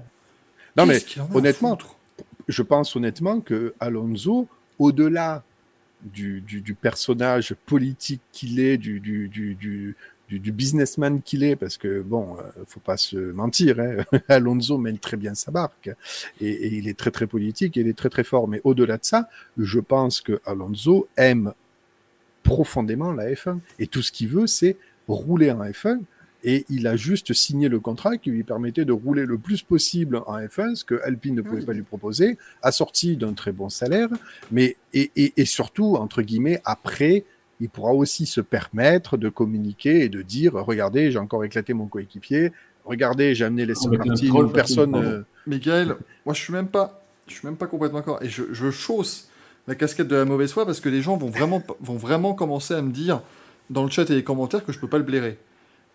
[0.76, 0.98] Non, mais
[1.34, 1.78] honnêtement,
[2.48, 5.42] je pense honnêtement que Alonso, au-delà
[6.02, 9.96] du, du- du personnage politique qu'il est, du, du, du, du,
[10.28, 13.96] du- du businessman qu'il est, parce que bon, euh, faut pas se mentir, hein,
[14.28, 15.90] Alonso mène très bien sa barque
[16.40, 18.48] et, et il est très très politique, et il est très très fort.
[18.48, 19.28] Mais au-delà de ça,
[19.58, 21.52] je pense que Alonso aime
[22.42, 24.76] profondément la F1 et tout ce qu'il veut, c'est
[25.06, 26.00] rouler en F1
[26.44, 30.22] et il a juste signé le contrat qui lui permettait de rouler le plus possible
[30.26, 31.66] en F1, ce que Alpine ne pouvait Oui.
[31.66, 34.08] pas lui proposer, assorti d'un très bon salaire,
[34.50, 37.24] mais et, et, et surtout, entre guillemets, après,
[37.60, 41.86] il pourra aussi se permettre de communiquer et de dire, regardez, j'ai encore éclaté mon
[41.86, 42.52] coéquipier,
[42.84, 44.94] regardez, j'ai amené les troll une personne...
[44.96, 45.94] euh, Mais Gaël,
[46.26, 48.20] moi je suis même pas, je suis même pas complètement d'accord.
[48.22, 49.28] Et je, je chausse
[49.68, 52.74] la casquette de la mauvaise foi parce que les gens vont vraiment, vont vraiment commencer
[52.74, 53.22] à me dire
[53.70, 55.38] dans le chat et les commentaires que je peux pas le blairer.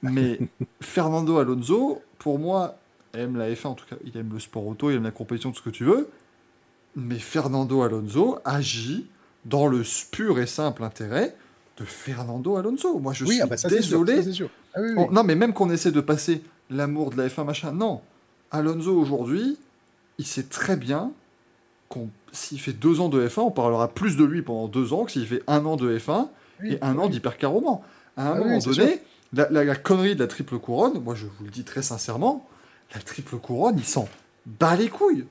[0.03, 0.40] Mais
[0.82, 2.77] Fernando Alonso, pour moi,
[3.14, 3.95] aime la F1 en tout cas.
[4.06, 6.09] Il aime le sport auto, il aime la compétition, tout ce que tu veux.
[6.95, 9.08] Mais Fernando Alonso agit
[9.45, 11.35] dans le pur et simple intérêt
[11.77, 12.98] de Fernando Alonso.
[13.00, 14.17] Moi je oui, suis ah bah ça c'est sûr, désolé.
[14.17, 14.50] ça, c'est sûr.
[14.74, 15.06] Ah oui, oui.
[15.08, 18.01] On- non, mais même qu'on essaie de passer l'amour de la F1, machin, non.
[18.51, 19.58] Alonso, aujourd'hui,
[20.17, 21.11] il sait très bien
[21.90, 25.06] qu'on s'il fait deux ans de F1, on parlera plus de lui pendant deux ans
[25.06, 26.27] que s'il fait un an de F1
[26.61, 27.84] Oui, et un an d'hypercar au Mans.
[28.16, 29.01] À un Ah moment donné,
[29.34, 32.48] la, la- la connerie de la triple couronne, moi je vous le dis très sincèrement,
[32.94, 34.08] la triple couronne, il s'en
[34.46, 35.26] bat les couilles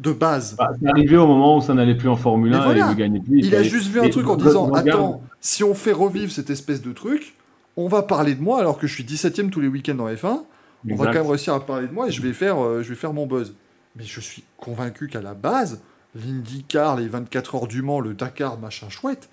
[0.00, 0.56] de base.
[0.56, 2.88] Bah, c'est arrivé au moment où ça n'allait plus en Formule Mais 1 voilà.
[2.88, 3.38] et il gagnait plus.
[3.40, 6.80] Il a juste vu un truc en disant Attends, si on fait revivre cette espèce
[6.82, 7.34] de truc,
[7.76, 10.42] on va parler de moi alors que je suis 17ème tous les week-ends dans F1.
[10.90, 12.88] On va quand même réussir à parler de moi et je vais faire, euh, je
[12.88, 13.54] vais faire mon buzz.
[13.96, 15.82] Mais je suis convaincu qu'à la base,
[16.14, 19.28] l'IndyCar, les 24 heures du Mans, le Dakar, machin chouette,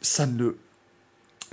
[0.00, 0.56] ça ne le,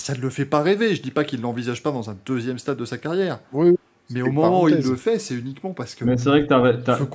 [0.02, 0.96] ça ne le fait pas rêver.
[0.96, 3.40] Je dis pas qu'il l'envisage pas dans un deuxième stade de sa carrière.
[3.54, 3.76] Oui,
[4.10, 6.04] Mais au moment où il le fait, c'est uniquement parce que.
[6.04, 6.60] Mais c'est vrai que t'as-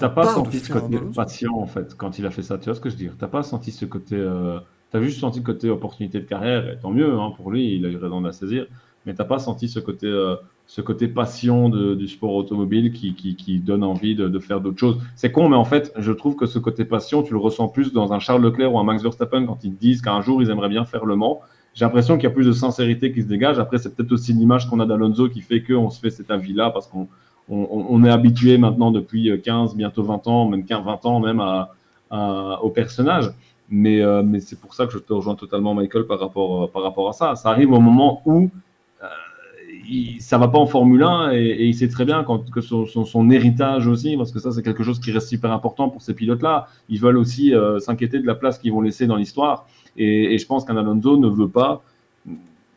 [0.08, 2.58] pas senti ce côté patient en fait quand il a fait ça.
[2.58, 3.14] Tu vois ce que je veux dire?
[3.18, 4.16] T'as pas senti ce côté.
[4.16, 4.58] euh,
[4.92, 6.68] T'as juste senti le côté opportunité de carrière.
[6.70, 8.66] Et tant mieux hein, pour lui, il a eu raison de la saisir.
[9.04, 10.36] Mais t'as pas senti ce côté, euh,
[10.68, 14.60] ce côté passion de- du sport automobile qui, qui, qui donne envie de, de faire
[14.60, 14.98] d'autres choses.
[15.16, 17.92] C'est con, mais en fait, je trouve que ce côté passion, tu le ressens plus
[17.92, 20.50] dans un Charles Leclerc ou un Max Verstappen quand ils te disent qu'un jour ils
[20.50, 21.40] aimeraient bien faire le Mans.
[21.76, 23.60] J'ai l'impression qu'il y a plus de sincérité qui se dégage.
[23.60, 26.70] Après, c'est peut-être aussi l'image qu'on a d'Alonso qui fait qu'on se fait cet avis-là
[26.70, 27.06] parce qu'on
[27.48, 31.20] on, on- on est habitué maintenant depuis 15, bientôt 20 ans, même 15, 20 ans
[31.20, 31.40] même
[32.10, 33.30] au personnage.
[33.68, 36.66] Mais, euh, mais c'est pour ça que je te rejoins totalement, Michael, par rapport, euh,
[36.68, 37.34] par rapport à ça.
[37.34, 38.48] Ça arrive au moment où
[39.02, 39.06] euh,
[39.88, 43.86] il, ça va pas en Formule 1 et, il sait très bien que son, héritage
[43.88, 46.68] aussi, parce que ça c'est quelque chose qui reste super important pour ces pilotes-là.
[46.88, 49.66] Ils veulent aussi euh, s'inquiéter de la place qu'ils vont laisser dans l'histoire.
[49.98, 51.82] Et, je pense qu'un Alonso ne veut pas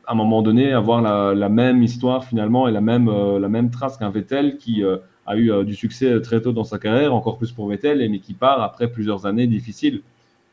[0.07, 3.69] à un moment donné avoir la, même histoire finalement et la même, euh, la même
[3.69, 7.13] trace qu'un Vettel qui euh, a eu euh, du succès très tôt dans sa carrière,
[7.13, 10.01] encore plus pour Vettel, et, mais qui part après plusieurs années difficiles.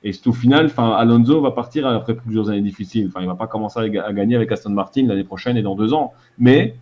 [0.02, 3.06] Et c'est au final, enfin, Alonso va partir après plusieurs années difficiles.
[3.08, 5.62] Enfin, il va pas commencer à, ga- à gagner avec Aston Martin l'année prochaine et
[5.62, 6.12] dans deux ans.
[6.38, 6.76] Mais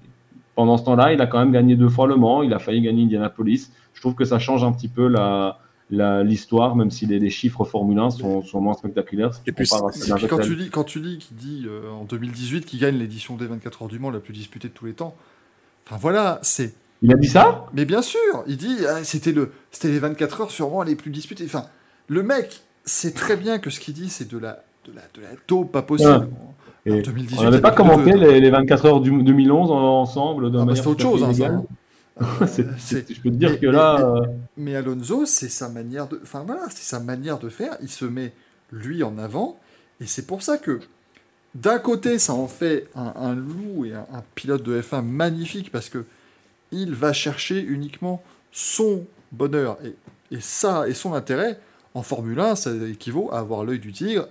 [0.56, 2.42] pendant ce temps-là, il a quand même gagné deux fois Le Mans.
[2.42, 3.70] Il a failli gagner Indianapolis.
[3.94, 5.58] Je trouve que ça change un petit peu la-
[5.90, 9.30] l'histoire, même si les, les chiffres Formule 1 sont, sont moins spectaculaires.
[9.46, 12.04] Et puis, à Et puis quand tu lis, quand tu lis qui dit euh, en
[12.04, 14.94] 2018 qu'il gagne l'édition des 24 heures du Mans la plus disputée de tous les
[14.94, 15.14] temps.
[15.86, 16.74] Enfin voilà, c'est.
[17.02, 17.66] Il a dit ça?
[17.74, 21.10] Mais bien sûr, il dit ah, c'était le, c'était les 24 heures sûrement les plus
[21.10, 21.44] disputées.
[21.44, 21.66] Enfin,
[22.08, 25.20] le mec sait très bien que ce qu'il dit c'est de la, de la, de
[25.20, 26.10] la taupe pas possible.
[26.86, 26.98] Ouais.
[26.98, 30.50] Et 2018, On n'avait pas de commenté les, les 24 heures du 2011 en- ensemble
[30.58, 31.22] Ah, bah, c'est autre chose.
[31.24, 31.64] hein, ça, hein.
[32.20, 36.08] Euh, je peux te dire mais- que là, mais- euh, Mais Alonso, c'est sa manière
[36.08, 37.76] de, enfin voilà, c'est sa manière de faire.
[37.82, 38.32] Il se met
[38.72, 39.58] lui en avant,
[40.00, 40.80] et c'est pour ça que
[41.54, 45.88] d'un côté, ça en fait un, loup et un, un pilote de F1 magnifique parce
[45.88, 46.04] que
[46.72, 49.94] il va chercher uniquement son bonheur et,
[50.34, 51.58] et ça et son intérêt.
[51.94, 54.26] En Formule 1, ça équivaut à avoir l'œil du tigre,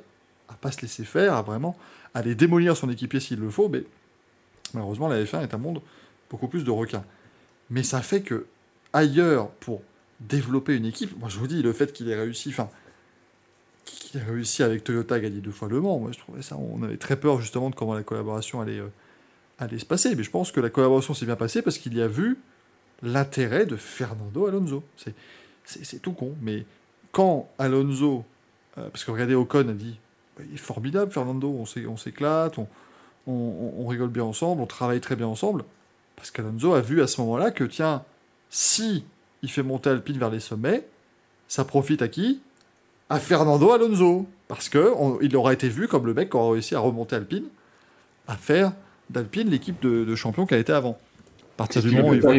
[0.49, 1.77] à pas se laisser faire, à vraiment
[2.13, 3.69] aller démolir son équipier s'il le faut.
[3.69, 3.83] Mais
[4.73, 5.81] malheureusement, la F1 est un monde
[6.29, 7.05] beaucoup plus de requins.
[7.69, 8.45] Mais ça fait que
[8.91, 9.81] ailleurs pour
[10.19, 11.17] développer une équipe.
[11.19, 12.69] Moi, je vous dis, le fait qu'il ait réussi, enfin,
[13.85, 16.57] qu'il ait réussi avec Toyota à gagner deux fois Le Mans, moi, je trouvais ça,
[16.57, 18.87] on avait très peur justement de comment la collaboration allait, euh,
[19.59, 20.15] allait se passer.
[20.15, 22.37] Mais je pense que la collaboration s'est bien passée parce qu'il y a vu
[23.01, 24.83] l'intérêt de Fernando Alonso.
[24.97, 25.15] C'est-
[25.65, 26.65] C'est c'est tout con, mais
[27.13, 28.25] quand Alonso,
[28.77, 29.97] euh, parce que regardez, Ocon a dit,
[30.41, 32.67] il est formidable Fernando, on on s'éclate, on,
[33.27, 35.63] on- on rigole bien ensemble, on travaille très bien ensemble,
[36.17, 38.03] parce qu'Alonso a vu à ce moment-là que, tiens,
[38.49, 39.05] si
[39.43, 40.87] il fait monter Alpine vers les sommets,
[41.47, 42.41] ça profite à qui?
[43.09, 46.53] À Fernando Alonso, parce que on- il aura été vu comme le mec qui aura
[46.53, 47.43] réussi à remonter Alpine,
[48.27, 48.71] à faire
[49.09, 50.97] d'Alpine l'équipe de, de champion qu'elle était avant.
[51.55, 52.33] À partir du moment où il voit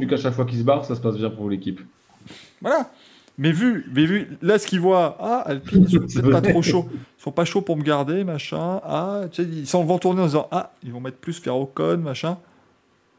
[0.00, 1.80] vu qu'à chaque fois qu'il se barre, ça se passe bien pour l'équipe.
[2.60, 2.90] Voilà.
[3.38, 6.88] Mais vu, mais vu là ce qu'ils voient, ah Alpine, ils sont pas trop chauds,
[7.18, 8.80] ils sont pas chauds pour me garder, machin.
[8.84, 11.56] Ah, tu sais, ils s'en vont tourner en disant ah, ils vont mettre plus vers
[11.56, 12.38] Ocon, machin.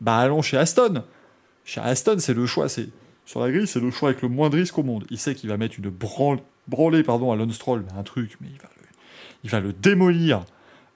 [0.02, 1.04] Bah allons chez Aston.
[1.64, 2.90] Chez Aston, c'est le choix, c'est
[3.26, 5.06] sur la grille, c'est le choix avec le moins de risque au monde.
[5.10, 7.36] Il sait qu'il va mettre une branle, branlée pardon à
[7.86, 8.88] mais un truc, mais il va le,
[9.44, 10.44] il va le démolir.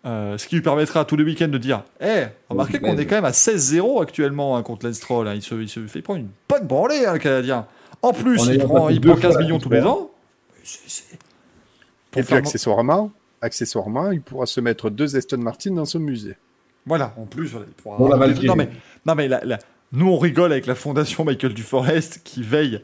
[0.06, 3.16] Euh, ce qui lui permettra tous les week-ends de dire Eh, remarquez qu'on est quand
[3.16, 5.28] même à 16-0 actuellement hein, contre Lance Stroll.
[5.28, 5.34] hein.
[5.34, 7.66] Il, se, il se fait prendre une bonne branlée, hein, le Canadien.
[8.04, 10.12] En plus, il prend, il prend fois 15 la millions tous les ans.
[12.16, 16.36] Et puis accessoirement, accessoirement, il pourra se mettre deux Aston Martin dans son musée.
[16.86, 18.28] Voilà, en plus, il pourra Bon, la.
[18.28, 18.70] Non, mais,
[19.06, 19.60] non, mais la- la-
[19.96, 22.82] nous, on rigole avec la fondation Michael Duforest qui veille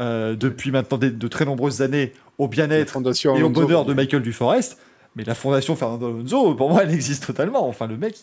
[0.00, 2.96] euh, depuis maintenant de très nombreuses années au bien-être
[3.36, 4.78] et au bonheur de Michael Duforest.
[5.16, 7.68] Mais la fondation Fernando Alonso, pour moi, elle existe totalement.
[7.68, 8.16] Enfin, le mec,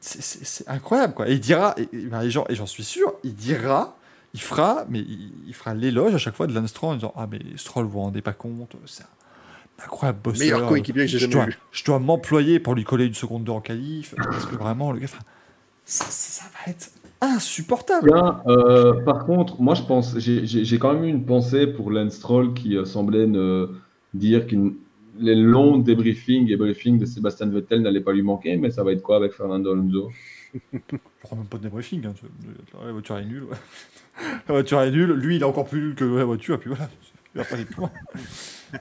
[0.00, 1.28] c'est- incroyable, quoi.
[1.28, 3.96] Et il dira, et, et ben, et j'en suis sûr, il dira,
[4.34, 7.12] il fera, mais il, il fera l'éloge à chaque fois de Lance Stroll en disant
[7.16, 10.40] Ah, mais Stroll, vous vous rendez pas compte, c'est un incroyable bosseur.
[10.40, 11.58] Meilleur coéquipier que j'ai jamais dois, vu.
[11.72, 14.98] je dois m'employer pour lui coller une seconde d'heure en qualif, parce que vraiment, le
[14.98, 15.24] gars, enfin,
[15.84, 16.90] ça, ça va être
[17.20, 18.10] insupportable.
[18.12, 22.14] Bien, euh, par contre, moi je pense, j'ai- quand même eu une pensée pour Lance
[22.14, 23.68] Stroll qui euh, semblait ne
[24.12, 24.56] dire que
[25.18, 28.92] les longs débriefings et briefings de Sébastien Vettel n'allaient pas lui manquer, mais ça va
[28.92, 30.10] être quoi avec Fernando Alonso?
[30.72, 30.78] Je
[31.22, 32.14] prends même pas de débriefing, hein,
[32.84, 33.44] la voiture est nulle.
[33.44, 33.56] ouais.
[34.48, 36.68] La voiture est nulle, lui il est encore plus nul que la voiture, et puis
[36.68, 36.88] voilà,
[37.34, 37.90] il va pas aller plus loin.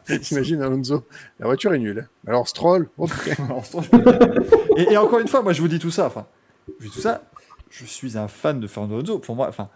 [0.21, 1.05] T'imagines Alonso?
[1.39, 1.99] La voiture est nulle.
[2.05, 2.27] hein.
[2.27, 3.43] Alors Stroll, putain.
[3.45, 6.27] Alors, Stroll, je et, et encore une fois, moi je vous dis tout ça, enfin,
[6.79, 7.23] je dis tout ça,
[7.69, 9.19] je suis un fan de Fernando Alonso.
[9.19, 9.69] Pour moi, enfin,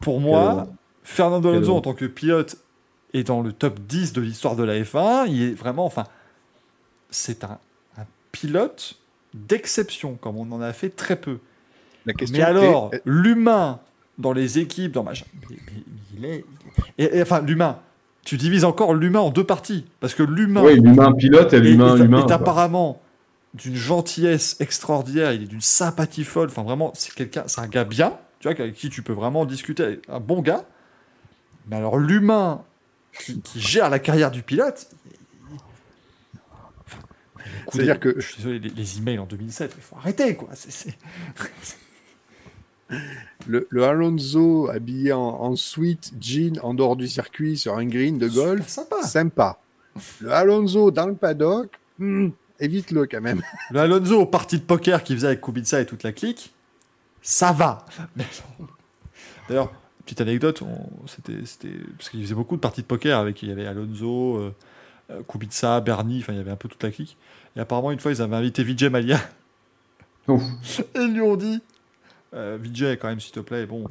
[0.00, 0.66] pour moi,
[1.02, 2.56] Fernando Alonso en tant que pilote
[3.14, 5.26] est dans le top 10 de l'histoire de la F1.
[5.28, 6.04] Il est vraiment, enfin,
[7.10, 7.58] c'est un,
[7.98, 8.96] un pilote
[9.34, 11.38] d'exception, comme on en a fait très peu.
[12.06, 13.80] La question Mais alors, est- l'humain
[14.18, 15.82] dans les équipes, dans machin, mais- mais
[16.16, 16.44] il est,
[16.98, 17.78] il est- et, et, enfin, l'humain.
[18.24, 21.60] Tu divises encore l'humain en deux parties, parce que l'humain Oui, l'humain pilote et est,
[21.60, 22.18] l'humain est- humain.
[22.20, 22.34] est quoi.
[22.34, 23.00] apparemment
[23.54, 26.48] d'une gentillesse extraordinaire, il est d'une sympathie folle.
[26.50, 29.46] Enfin, vraiment, c'est quelqu'un, c'est un gars bien, tu vois, avec qui tu peux vraiment
[29.46, 30.64] discuter, un bon gars.
[31.68, 32.64] Mais alors, l'humain
[33.18, 34.88] qui, qui gère la carrière du pilote.
[35.06, 35.58] il-
[36.86, 36.98] enfin,
[37.36, 39.82] le coup C'est-à dire des- que- Je suis désolé, les, les emails en 2007, il
[39.82, 40.48] faut arrêter, quoi.
[40.54, 40.96] C'est-
[43.46, 48.18] le, le Alonso habillé en, en sweat, jean, en dehors du circuit, sur un green
[48.18, 49.02] de golf, Sympa.
[49.02, 49.58] sympa.
[50.20, 52.28] Le Alonso dans le paddock, hmm,
[52.60, 53.42] évite-le quand même.
[53.70, 56.54] Le Alonso, partie de poker qu'il faisait avec Kubica et toute la clique,
[57.22, 57.84] ça va.
[59.48, 59.72] D'ailleurs,
[60.04, 63.48] petite anecdote, on- c'était, c'était, parce qu'il faisait beaucoup de parties de poker avec, il
[63.48, 64.54] y avait Alonso, euh,
[65.10, 67.16] euh, Kubica, Bernie, enfin il y avait un peu toute la clique.
[67.56, 69.18] Et apparemment, une fois, ils avaient invité Vijay Malia.
[70.28, 70.80] Ouf.
[70.94, 71.60] Et ils lui ont dit
[72.34, 73.84] euh, Vijay, quand même, s'il te plaît, bon,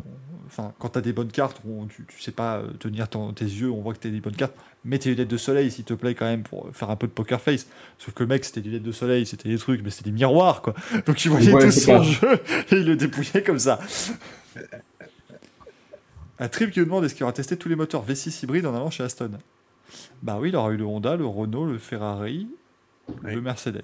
[0.45, 3.45] enfin, quand t'as des bonnes cartes, on- tu, tu sais pas euh, tenir ton- tes
[3.45, 4.53] yeux, on voit que t'as des bonnes cartes.
[4.85, 7.11] Mets tes lunettes de soleil, s'il te plaît, quand même, pour faire un peu de
[7.11, 7.67] poker face.
[7.97, 10.15] Sauf que le mec, c'était des lunettes de soleil, c'était des trucs, mais c'était des
[10.15, 10.75] miroirs, quoi.
[11.05, 12.03] Donc tu voyais Ouais, tout son clair.
[12.03, 12.33] jeu
[12.71, 13.79] et il le dépouillait comme ça.
[16.39, 18.75] Un trip qui nous demande est-ce qu'il aura testé tous les moteurs V6 hybrides en
[18.75, 19.31] allant chez Aston?
[20.21, 22.47] Bah oui, il aura eu le Honda, le Renault, le Ferrari,
[23.23, 23.33] Oui.
[23.33, 23.81] le Mercedes.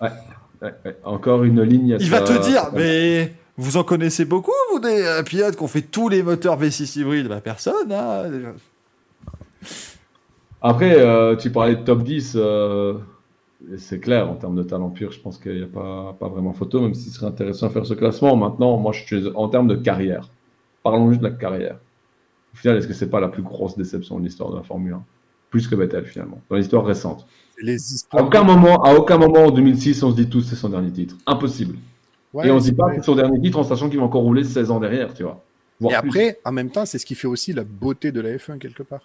[0.00, 0.08] Ouais,
[0.62, 0.74] ouais.
[1.02, 1.96] Encore une ligne.
[1.98, 5.56] Il ça- va te dire, ça- mais vous en connaissez beaucoup, vous, des euh, pilotes
[5.56, 7.26] qui ont fait tous les moteurs V6 hybrides?
[7.28, 8.22] Bah personne, hein
[10.62, 12.34] Après, euh, tu parlais de top 10.
[12.36, 12.94] euh,
[13.72, 16.28] et c'est clair, en termes de talent pur, je pense qu'il n'y a pas, pas
[16.28, 18.36] vraiment photo, même s'il serait intéressant à faire ce classement.
[18.36, 20.30] Maintenant, moi, je suis en termes de carrière.
[20.84, 21.78] Parlons juste de la carrière.
[22.54, 24.92] Au final, est-ce que c'est pas la plus grosse déception de l'histoire de la Formule
[24.92, 25.02] 1
[25.50, 27.26] Plus que Vettel, finalement, dans l'histoire récente.
[27.60, 27.76] Les
[28.12, 30.92] À aucun moment, à aucun moment en 2006, on se dit tous c'est son dernier
[30.92, 31.16] titre.
[31.26, 31.76] Impossible.
[32.34, 34.04] Ouais, Et on se c'est dit pas que son dernier titre en sachant qu'il va
[34.04, 35.42] encore rouler 16 ans derrière, tu vois.
[35.80, 36.08] Voire Et plus.
[36.10, 38.82] après, en même temps, c'est ce qui fait aussi la beauté de la F1 quelque
[38.82, 39.00] part.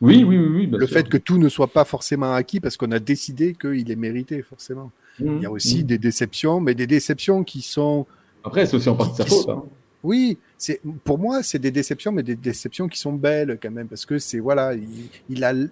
[0.00, 0.66] Oui, oui, oui, oui.
[0.66, 0.96] bien le sûr.
[0.96, 4.42] fait que tout ne soit pas forcément acquis parce qu'on a décidé qu'il est mérité,
[4.42, 4.90] forcément.
[5.20, 5.36] Mhm.
[5.36, 5.84] Il y a aussi Mhm.
[5.84, 8.06] des déceptions, mais des déceptions qui sont.
[8.42, 9.44] Après, c'est aussi en partie sa faute.
[9.44, 9.62] sont- hein.
[10.02, 13.88] Oui, c'est pour moi, c'est des déceptions, mais des déceptions qui sont belles quand même,
[13.88, 15.70] parce que c'est voilà, il, il a il-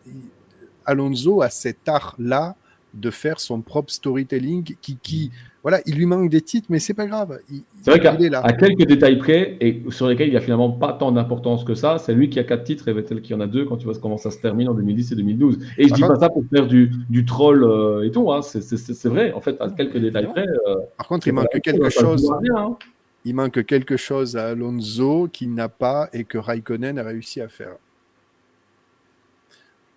[0.85, 2.57] Alonso a cet art là
[2.95, 5.31] de faire son propre storytelling qui, qui
[5.63, 7.39] voilà, il lui manque des titres, mais c'est pas grave.
[7.51, 10.71] Il- C'est vrai qu'à à quelques détails près, et sur lesquels il n'y a finalement
[10.73, 13.41] pas tant d'importance que ça, c'est lui qui a quatre titres et Vettel qui en
[13.41, 15.59] a deux quand tu vois comment ça se termine en 2010 et 2012.
[15.79, 18.43] Et je Par dis pas ça pour faire du, du troll euh, et tout, hein.
[18.43, 19.33] c'est vrai.
[19.33, 22.29] En fait, à quelques détails près, euh, Par contre, il manque voilà, quelque chose.
[22.41, 22.77] rien, hein.
[23.25, 27.47] Il manque quelque chose à Alonso qu'il n'a pas et que Raikkonen a réussi à
[27.49, 27.77] faire.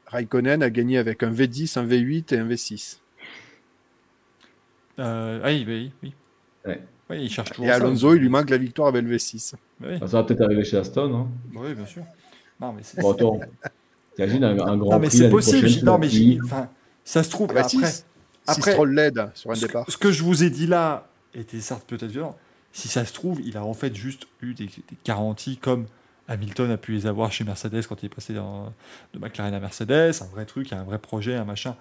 [0.06, 3.00] Raikkonen a gagné avec un V10, un V8 et un V6.
[5.00, 6.14] Euh, ah oui, oui, oui.
[6.66, 6.82] Ouais.
[7.22, 7.76] Il cherche toujours Et ça.
[7.76, 9.54] Alonso, il lui manque la victoire avec le V6.
[9.80, 11.14] Bah oui, Enfin, ça va peut-être arriver chez Aston.
[11.16, 11.28] Hein.
[11.56, 12.04] oui, bien sûr.
[12.60, 13.40] Non, mais c'est Bon, attends.
[14.16, 15.68] T'imagines un, un grand non, mais c'est possible.
[15.84, 16.08] Non, mais
[16.44, 16.70] enfin,
[17.04, 17.48] ça se trouve.
[17.52, 18.04] Ah bah, après, si, si
[18.48, 19.86] après- Stroll l'aide sur un ce, départ.
[19.86, 22.36] que- ce que je vous ai dit là était certes peut-être violent.
[22.72, 24.72] Si ça se trouve, il a en fait juste eu des, des
[25.06, 25.86] garanties comme
[26.28, 28.74] Hamilton a pu les avoir chez Mercedes quand il est passé dans-
[29.14, 31.76] de McLaren à Mercedes, un vrai truc, un vrai projet, un machin.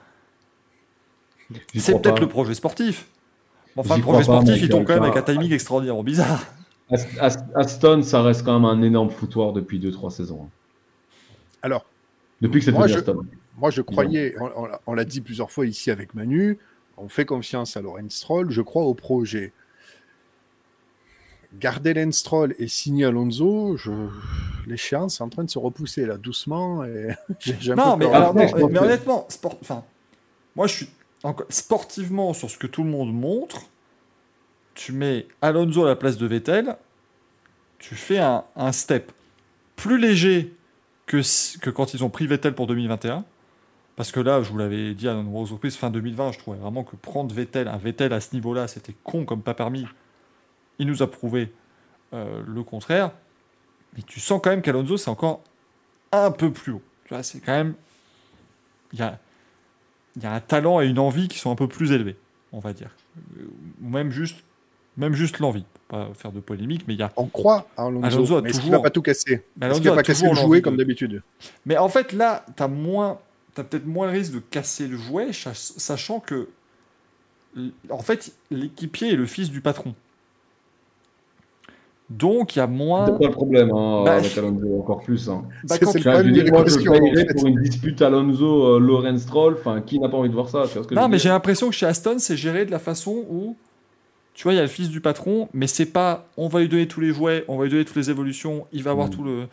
[1.74, 3.06] C'est peut-être le projet sportif.
[3.76, 6.44] Enfin, le projet sportif, il tombe quand même avec un timing extraordinairement bizarre.
[6.90, 10.48] Ast- Ast- Aston, ça reste quand même un énorme foutoir depuis 2-3 saisons.
[11.62, 11.86] Alors,
[12.40, 13.22] Depuis que c'est Moi, devenu je- Aston.
[13.56, 16.58] moi, je croyais, on, on l'a- on l'a dit plusieurs fois ici avec Manu,
[16.98, 19.52] on fait confiance à Lorenz Stroll, je crois au projet.
[21.58, 23.90] Garder Lance Stroll et signer Alonso, je...
[24.66, 26.84] l'échéance est en train de se repousser là, doucement.
[26.84, 27.14] Et...
[27.38, 29.84] j'ai- j'ai un Non, peu mais, alors, Après, non, je mais, honnêtement, sport, enfin,
[30.56, 30.88] moi je suis
[31.48, 33.62] sportivement sur ce que tout le monde montre.
[34.74, 36.76] Tu mets Alonso à la place de Vettel,
[37.78, 39.12] tu fais un, step
[39.76, 40.54] plus léger
[41.06, 41.18] que,
[41.58, 43.24] que quand ils ont pris Vettel pour 2021.
[43.96, 46.58] Parce que là, je vous l'avais dit à de nombreuses reprises, fin 2020, je trouvais
[46.58, 49.86] vraiment que prendre Vettel, un Vettel à ce niveau-là, c'était con comme pas permis.
[50.80, 51.52] Il nous a prouvé
[52.12, 53.12] euh, le contraire.
[53.96, 55.42] Mais tu sens quand même qu'Alonso, c'est encore
[56.10, 56.82] un peu plus haut.
[57.04, 57.74] Tu vois, c'est quand même.
[58.92, 59.18] Il y a,
[60.16, 62.16] il y a un talent et une envie qui sont un peu plus élevés,
[62.52, 62.90] on va dire.
[63.82, 64.38] Ou même juste,
[64.96, 65.64] même juste l'envie.
[65.88, 67.12] Pas faire de polémique, mais il y a.
[67.16, 69.42] On croit à Alonso, Alonso a mais toujours- va pas tout casser?
[69.60, 71.22] Alonso qu'il va a pas casser le jouet comme de- d'habitude?
[71.66, 73.18] Mais en fait, là, tu as moins.
[73.54, 76.48] T'as peut-être moins le risque de casser le jouet, sach- sachant que.
[77.90, 79.94] En fait, l'équipier est le fils du patron.
[82.10, 83.06] Donc, il y a moins.
[83.06, 85.28] C'est pas le problème hein, Bah, avec Alonso, encore plus.
[85.28, 85.42] Hein.
[85.64, 89.56] Bah, C'est- quand c'est tu- le problème pour une dispute Alonso, euh, Lorenz Stroll.
[89.58, 91.18] Enfin, qui n'a pas envie de voir ça tu vois ce que je Non, mais
[91.18, 93.56] j'ai l'impression que chez Aston, c'est géré de la façon où,
[94.34, 96.68] tu vois, il y a le fils du patron, mais c'est pas on va lui
[96.68, 99.10] donner tous les jouets, on va lui donner toutes les évolutions, il va avoir Mm.
[99.10, 99.44] tout le.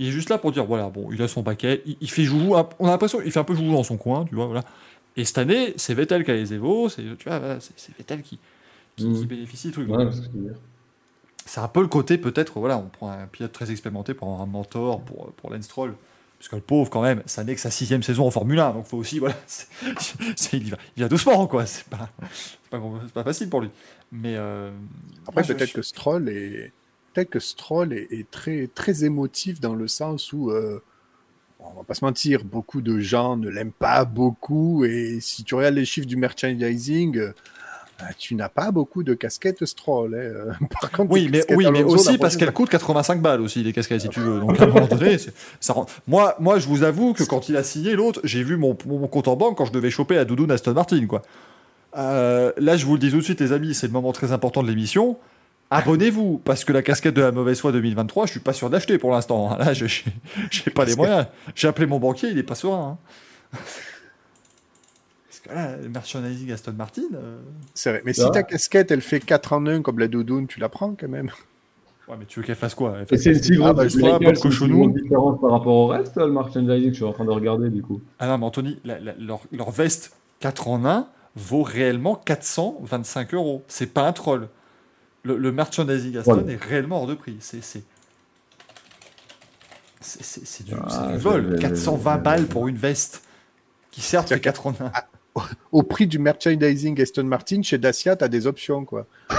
[0.00, 2.22] Il est juste là pour dire voilà, bon, il a son paquet, il, il fait
[2.22, 4.64] joujou, on a l'impression qu'il fait un peu joujou dans son coin, tu vois, voilà.
[5.16, 7.94] Et cette année, c'est Vettel qui a les évos, c'est, tu vois, voilà, c'est, c'est
[7.98, 8.38] Vettel qui,
[8.96, 9.14] qui, Mm.
[9.14, 9.90] qui bénéficie du truc.
[9.90, 10.06] Ouais,
[11.48, 14.46] c'est un peu le côté, peut-être, voilà, on prend un pilote très expérimenté pour un
[14.46, 15.94] mentor pour, pour Lance Stroll.
[16.38, 18.70] Parce que le pauvre, quand même, ça n'est que sa sixième saison en Formule 1,
[18.72, 19.66] donc faut aussi, voilà, c'est-
[20.36, 21.66] c'est- il, y va, il va doucement, quoi.
[21.66, 23.70] C'est pas, c'est pas, c'est pas facile pour lui.
[24.12, 24.70] Mais euh,
[25.26, 26.72] Après, moi, peut-être je- que Stroll est
[27.14, 30.80] peut-être que Stroll est, est très très émotif dans le sens où euh,
[31.58, 35.56] on va pas se mentir, beaucoup de gens ne l'aiment pas beaucoup et si tu
[35.56, 37.32] regardes les chiffres du merchandising, euh,
[37.98, 40.14] bah, tu n'as pas beaucoup de casquettes Stroll.
[40.14, 40.18] hein.
[40.18, 43.72] Euh, Par contre, Oui, mais, oui, mais aussi parce qu'elles coûtent 85 balles aussi, les
[43.72, 44.40] casquettes, si tu veux.
[44.40, 47.48] Donc à un moment donné, c'est- ça rend- moi, moi, je vous avoue que quand
[47.48, 50.14] il a signé l'autre, j'ai vu mon, mon compte en banque quand je devais choper
[50.14, 51.22] la doudoune Aston Martin, quoi.
[51.96, 54.30] Euh, là, je vous le dis tout de suite, les amis, c'est le moment très
[54.32, 55.16] important de l'émission.
[55.70, 58.96] Abonnez-vous, parce que la casquette de la mauvaise foi 2023, je suis pas sûr d'acheter
[58.98, 59.56] pour l'instant.
[59.58, 59.84] Là, je
[60.50, 61.26] j'ai pas les moyens.
[61.54, 62.98] J'ai appelé mon banquier, il est pas serein.
[63.54, 63.58] hein.
[65.48, 67.02] Parce que là, le merchandising Aston Martin.
[67.14, 67.38] euh,
[67.74, 68.02] C'est vrai.
[68.04, 70.94] Mais si ta casquette elle fait 4 en 1 comme la doudoune, tu la prends
[70.94, 71.30] quand même.
[72.08, 72.96] Ouais, mais tu veux qu'elle fasse quoi?
[73.10, 76.16] Elle c'est une si Ah, bah, je c'est le une différence par rapport au reste,
[76.16, 78.00] le merchandising que je suis en train de regarder du coup.
[78.18, 83.34] Ah non, mais Anthony, la- la- leur, leur veste 4 en 1 vaut réellement 425
[83.34, 83.62] euros.
[83.68, 84.48] C'est pas un troll.
[85.22, 86.54] Le, le merchandising Aston Ouais.
[86.54, 87.36] est réellement hors de prix.
[87.40, 87.82] C'est c'est
[90.00, 91.50] c'est- c'est- c'est du, Ah, c'est du vol.
[91.56, 93.22] je- 420 je- balles pour une veste
[93.90, 94.92] qui certes fait C'est-à-dire 4 en 1.
[95.72, 98.84] Au prix du merchandising Aston Martin, chez Dacia, tu as des options.
[98.84, 99.06] quoi.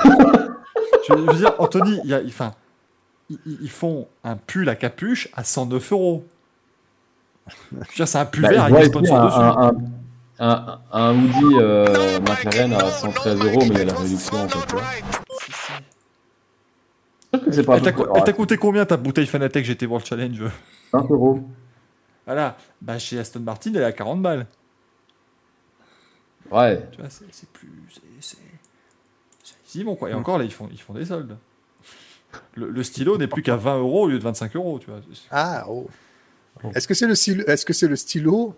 [1.08, 2.32] Je veux dire, Anthony, y a- ils,
[3.70, 6.26] font un pull à capuche à 109 euros.
[7.96, 9.26] C'est un pull Bah, vert je avec des sponsors un,
[9.72, 9.84] dessus.
[10.40, 11.16] un, un, un,
[11.60, 14.76] euh, McLaren à 113 euros, mais il y a la réduction en fait.
[17.32, 20.44] Elle t'a co- près- elle t'a coûté combien ta bouteille Fanatec GT World Challenge?
[20.94, 21.40] 20 euros.
[22.26, 24.48] Voilà, bah chez Aston Martin, elle est à 40 balles.
[26.52, 26.86] Ouais.
[26.92, 27.70] Tu vois, c'est c'est plus.
[27.90, 28.38] c'est- C'est
[29.44, 30.10] c'est- ils y vont, quoi.
[30.10, 31.38] Et encore, là, ils font, ils font des soldes.
[32.56, 35.00] Le, le stylo n'est plus qu'à 20 euros au lieu de 25 euros, tu vois.
[35.32, 35.88] Ah, oh.
[36.76, 38.56] Est-ce que c'est le, stylo- est-ce que c'est le stylo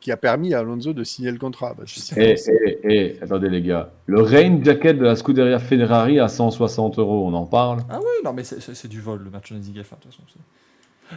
[0.00, 1.76] qui a permis à Alonso de signer le contrat?
[1.86, 5.58] Sinon, Et, c'est- et, et, Eh, attendez les gars, le rain jacket de la Scuderia
[5.60, 9.30] Ferrari à 160 euros, on en parle Ah oui, non, mais c'est- du vol, le
[9.30, 10.22] merchandising F1, de toute façon.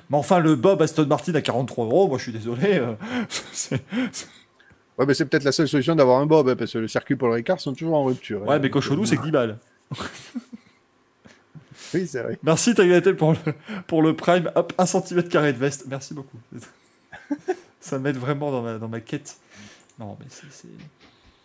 [0.10, 2.76] Mais enfin, le Bob Aston Martin à 43 euros, moi je suis désolé.
[2.80, 2.94] euh,
[3.30, 3.82] c'est-
[4.98, 7.16] Ouais, mais c'est peut-être la seule solution d'avoir un Bob, hein, parce que le circuit
[7.16, 8.42] pour le Ricard sont toujours en rupture.
[8.44, 8.48] hein.
[8.48, 9.58] Ouais, mais cochonou, c'est que 10 balles.
[11.94, 12.38] Oui, c'est vrai.
[12.44, 13.38] Merci Tagliatelle pour le,
[13.88, 14.52] pour le prime.
[14.56, 15.86] Hop, 1 cm carré de veste.
[15.88, 16.38] Merci beaucoup.
[17.80, 19.38] Ça m'aide vraiment dans ma, dans ma quête.
[20.00, 20.68] Non, mais c'est- c'est.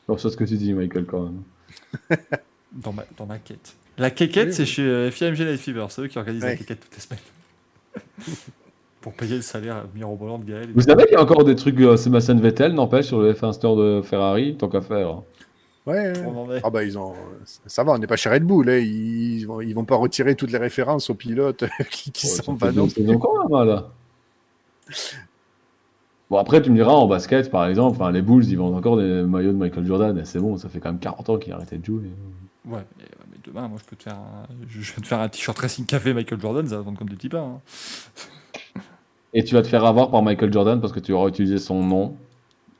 [0.09, 2.19] Alors, sur ce que tu dis, Michael, quand même.
[2.73, 3.75] Dans ma, dans ma quête.
[3.99, 4.69] La quéquette, Oui, c'est oui.
[4.69, 5.87] chez euh, FIMG Night Fever.
[5.91, 8.47] C'est eux qui organisent la quéquette toutes les semaines.
[9.01, 10.71] Pour payer le salaire mirobolant de Gaël.
[10.75, 13.53] Vous savez qu'il y a encore des trucs euh, Sébastien Vettel, n'empêche, sur le F1
[13.53, 15.23] Store de Ferrari, tant qu'à faire.
[15.87, 16.61] Ouais, est.
[16.63, 17.15] Ah bah ils ont,
[17.67, 18.77] ça va, on n'est pas chez Red Bull, hein.
[18.79, 23.67] ils, vont, ils vont pas retirer toutes les références aux pilotes qui, qui Ouais, même,
[23.67, 23.89] là.
[26.29, 28.99] Bon, après, tu me diras, en basket, par exemple, enfin, les Bulls, ils vendent encore
[28.99, 31.53] des maillots de Michael Jordan, et c'est bon, ça fait quand même 40 ans qu'il
[31.53, 32.03] a arrêté de jouer.
[32.67, 35.07] Ouais, mais, ouais, mais demain, moi, je peux te faire un, je je vais te
[35.09, 37.57] faire un t-shirt Racing Café Michael Jordan, ça va vendre comme des petits pains.
[37.57, 37.61] hein.
[39.33, 41.83] Et tu vas te faire avoir par Michael Jordan parce que tu auras utilisé son
[41.85, 42.17] nom,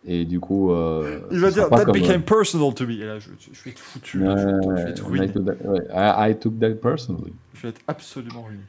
[0.05, 0.73] et du coup.
[0.73, 2.95] euh, Il va dire, that comme, euh, became personal to me.
[2.95, 4.19] Et là, je, je vais être foutu.
[4.19, 5.29] là, je, vais- je vais être I ruiné.
[5.33, 7.33] took that- ouais, I, I took that personally.
[7.55, 8.63] Je vais être absolument ruiné.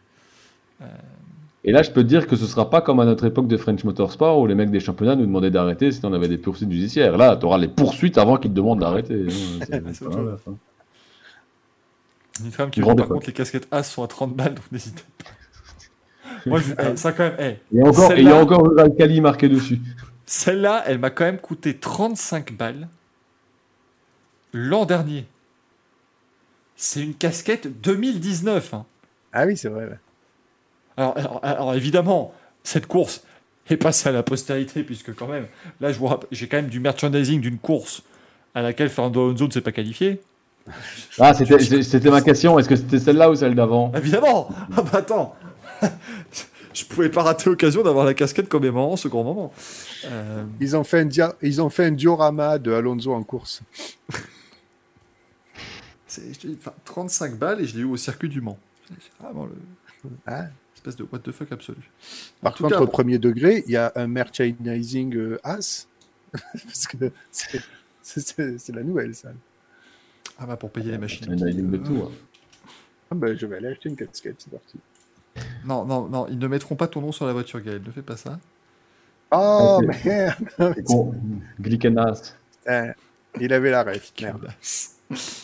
[1.64, 3.56] Et là, je peux te dire que ce sera pas comme à notre époque de
[3.56, 6.72] French Motorsport où les mecs des championnats nous demandaient d'arrêter si on avait des poursuites
[6.72, 7.18] judiciaires.
[7.18, 9.26] Là, tu auras les poursuites avant qu'ils te demandent d'arrêter.
[9.72, 10.56] hein.
[12.44, 15.04] Une femme qui dit par contre les casquettes As sont à 30 balles, donc n'hésitez
[15.24, 15.30] pas.
[16.46, 18.40] Moi, je, eh, ça quand même, eh, Il y a encore, et il y Celle-là-
[18.40, 19.80] a encore Alcali marqué dessus.
[20.26, 22.88] celle-là, elle m'a quand même coûté 35 balles
[24.54, 25.26] l'an dernier.
[26.76, 28.74] C'est une casquette 2019.
[28.74, 28.86] hein.
[29.34, 29.86] Ah oui, c'est vrai.
[29.86, 30.00] ouais.
[30.98, 33.24] Alors, alors, alors, évidemment, cette course
[33.70, 35.46] est passée à la postérité, puisque quand même,
[35.80, 35.92] là,
[36.32, 38.04] j'ai quand même du merchandising d'une course
[38.56, 40.22] à laquelle Fernando Alonso ne s'est pas qualifié.
[41.20, 42.60] Ah, c'était c'était ma question.
[42.60, 43.92] Est-ce que c'était celle-là ou celle d'avant?
[43.96, 45.36] Évidemment Ah bah attends
[46.74, 49.54] Je pouvais pas rater l'occasion d'avoir la casquette commémorant ce grand moment.
[50.06, 53.62] Euh, Ils ont fait un dia- ils ont fait un diorama de Alonso en course.
[56.08, 58.58] c'est- je te dis, enfin, 35 balles et je l'ai eu au circuit du Mans.
[58.88, 59.54] C'est vraiment le...
[60.26, 60.46] Ah.
[60.76, 61.78] espèce de what the fuck absolu.
[62.42, 65.88] Par contre, cas, au premier degré, il y a un merchandising euh, as.
[66.34, 67.62] Parce que c'est-
[68.02, 69.30] c'est c'est la nouvelle, ça.
[70.40, 71.32] Ah bah pour payer les machines.
[71.32, 72.02] Une de tout.
[72.08, 72.12] hein.
[73.12, 74.78] Ah ben, je vais aller acheter une casquette, c'est parti.
[75.66, 78.02] Non, non, non, ils ne mettront pas ton nom sur la voiture, Gaël, ne fais
[78.02, 78.40] pas ça.
[79.32, 81.14] Oh, merde con.
[81.60, 82.36] Glickenas.
[82.64, 82.94] Putain,
[83.40, 84.50] Il avait la ref, merde.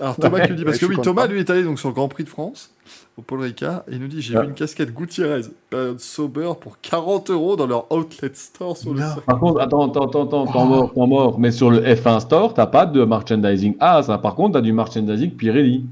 [0.00, 1.78] Alors Thomas Ouais, qui nous dit, parce ouais, que oui, Thomas lui est allé donc
[1.78, 2.70] sur le Grand Prix de France,
[3.18, 4.40] au Paul Ricard, et il nous dit, j'ai Ah.
[4.40, 9.00] vu une casquette Gutiérrez, période sober, pour 40 euros dans leur outlet store sur le
[9.00, 9.06] Non.
[9.06, 9.22] circuit.
[9.26, 11.38] Par contre, attends, attends, attends, attends, temps mort, temps mort.
[11.38, 14.08] Mais sur le F1 Store, t'as pas de merchandising As.
[14.08, 14.16] hein.
[14.16, 15.84] Par contre, t'as du merchandising Pirelli.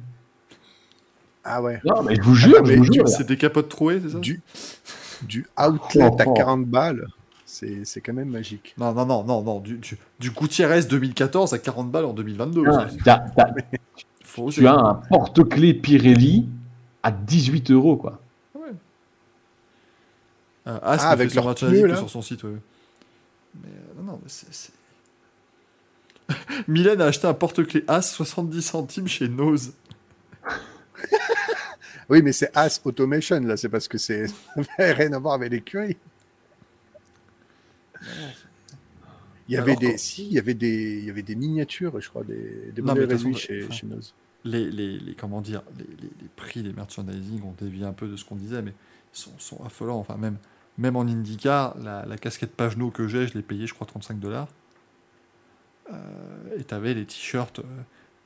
[1.45, 1.81] Ah ouais.
[1.85, 3.09] Non, mais je vous jure, Attends, je mais vous du- jure.
[3.09, 4.43] C'est des capotes trouées, c'est ça Du,
[5.23, 6.35] du outlet à Oh.
[6.35, 7.07] 40 balles,
[7.47, 8.75] c'est c'est quand même magique.
[8.79, 12.63] Non, non, non, non, non, du, du, du Gutiérrez 2014 à 40 balles en 2022.
[12.67, 13.55] Ah, ça, t'as- t'as-
[14.25, 14.61] faut oser.
[14.61, 16.49] tu as un porte-clés Pirelli
[17.03, 18.21] à 18 euros, quoi.
[20.67, 21.97] Euh, As Ah, avec leur pneu, là.
[21.97, 22.51] sur son site, ouais.
[23.55, 24.53] Mais euh, non, non, mais c'est...
[24.53, 24.73] c'est-
[26.69, 29.73] Mylène a acheté un porte-clés As 70 centimes chez Nose.
[32.09, 34.27] Oui, mais c'est As Automation, là, c'est parce que c'est
[34.79, 35.97] rien à voir avec l'écurie.
[39.49, 42.01] Il y avait Alors, des, si, il y avait des, il y avait des miniatures,
[42.01, 43.87] je crois, des, des Non, modèles réduits chez, enfin, chez.
[44.45, 48.17] Les, les, les- comment dire, les, les- prix des merchandising ont dévié un peu de
[48.17, 48.75] ce qu'on disait, mais
[49.13, 49.99] sont, sont affolants.
[49.99, 50.39] Enfin, même,
[50.79, 54.19] même en IndyCar, la, la casquette Pagenot que j'ai, je l'ai payée, je crois, 35
[54.21, 54.49] dollars.
[56.57, 57.63] et t'avais les t-shirts, euh,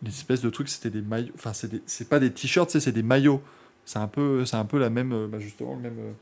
[0.04, 1.32] les espèces de trucs, c'était des maillots.
[1.34, 3.42] Enfin, c'est des- c'est pas des t-shirts, c'est c'est des maillots.
[3.84, 5.98] C'est un peu, c'est un peu la même, euh, bah, justement, le même.
[5.98, 6.12] euh,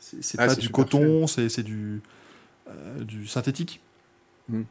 [0.00, 2.00] c'est Ah, pas du coton, c'est c'est du,
[2.68, 3.80] euh, du synthétique.
[4.48, 4.62] Hmm.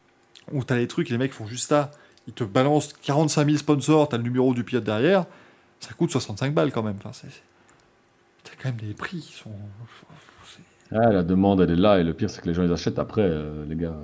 [0.54, 1.92] Où t'as les trucs, les mecs font juste ça.
[2.28, 5.26] Ils te balancent 45 000 sponsors, t'as le numéro du pilote derrière.
[5.80, 6.96] Ça coûte 65 balles quand même.
[6.98, 7.44] Enfin, c'est- c'est-
[8.44, 9.52] t'as quand même des prix qui sont.
[10.92, 13.00] Ah, la demande, elle est là, et le pire, c'est que les gens les achètent
[13.00, 13.96] après, euh, les gars.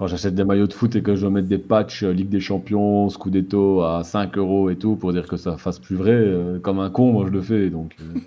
[0.00, 2.40] Quand j'achète des maillots de foot et que je mettre des patchs euh, Ligue des
[2.40, 6.58] Champions, Scudetto à 5 euros et tout, pour dire que ça fasse plus vrai, euh,
[6.58, 7.68] comme un con, moi je le fais.
[7.68, 8.18] Donc, euh.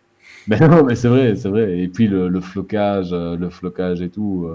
[0.48, 1.80] mais non, mais c'est vrai, c'est vrai.
[1.80, 4.48] Et puis le, le flocage, le flocage et tout.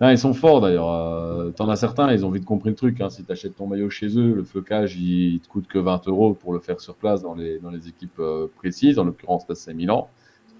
[0.00, 1.52] ils sont forts d'ailleurs.
[1.54, 2.98] T'en as certains, ils ont vite compris le truc.
[3.02, 3.10] Hein.
[3.10, 6.32] Si t'achètes ton maillot chez eux, le flocage, il, il te coûte que 20 euros
[6.32, 8.22] pour le faire sur place dans les, dans les équipes
[8.56, 8.98] précises.
[8.98, 10.08] En l'occurrence, là, c'est Milan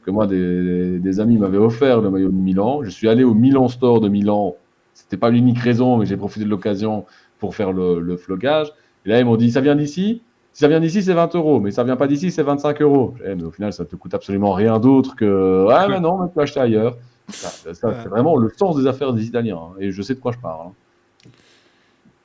[0.05, 2.83] que moi, des, des amis m'avaient offert le maillot de Milan.
[2.83, 4.55] Je suis allé au Milan Store de Milan.
[4.97, 7.05] C'était pas l'unique raison, mais j'ai profité de l'occasion
[7.39, 8.69] pour faire le, le flogage.
[9.05, 10.23] Et là, ils m'ont dit, ça vient d'ici
[10.55, 11.61] Si ça vient d'ici, c'est 20 euros.
[11.61, 13.15] Mais ça vient pas d'ici, c'est 25 euros.
[13.25, 16.29] Eh, mais au final, ça te coûte absolument rien d'autre que, ah, mais non, mais
[16.29, 16.97] tu peux acheter ailleurs.
[17.29, 19.59] Ça, ça, c'est vraiment le sens des affaires des Italiens.
[19.59, 19.75] hein.
[19.81, 20.69] Et je sais de quoi je parle.
[20.69, 20.73] hein.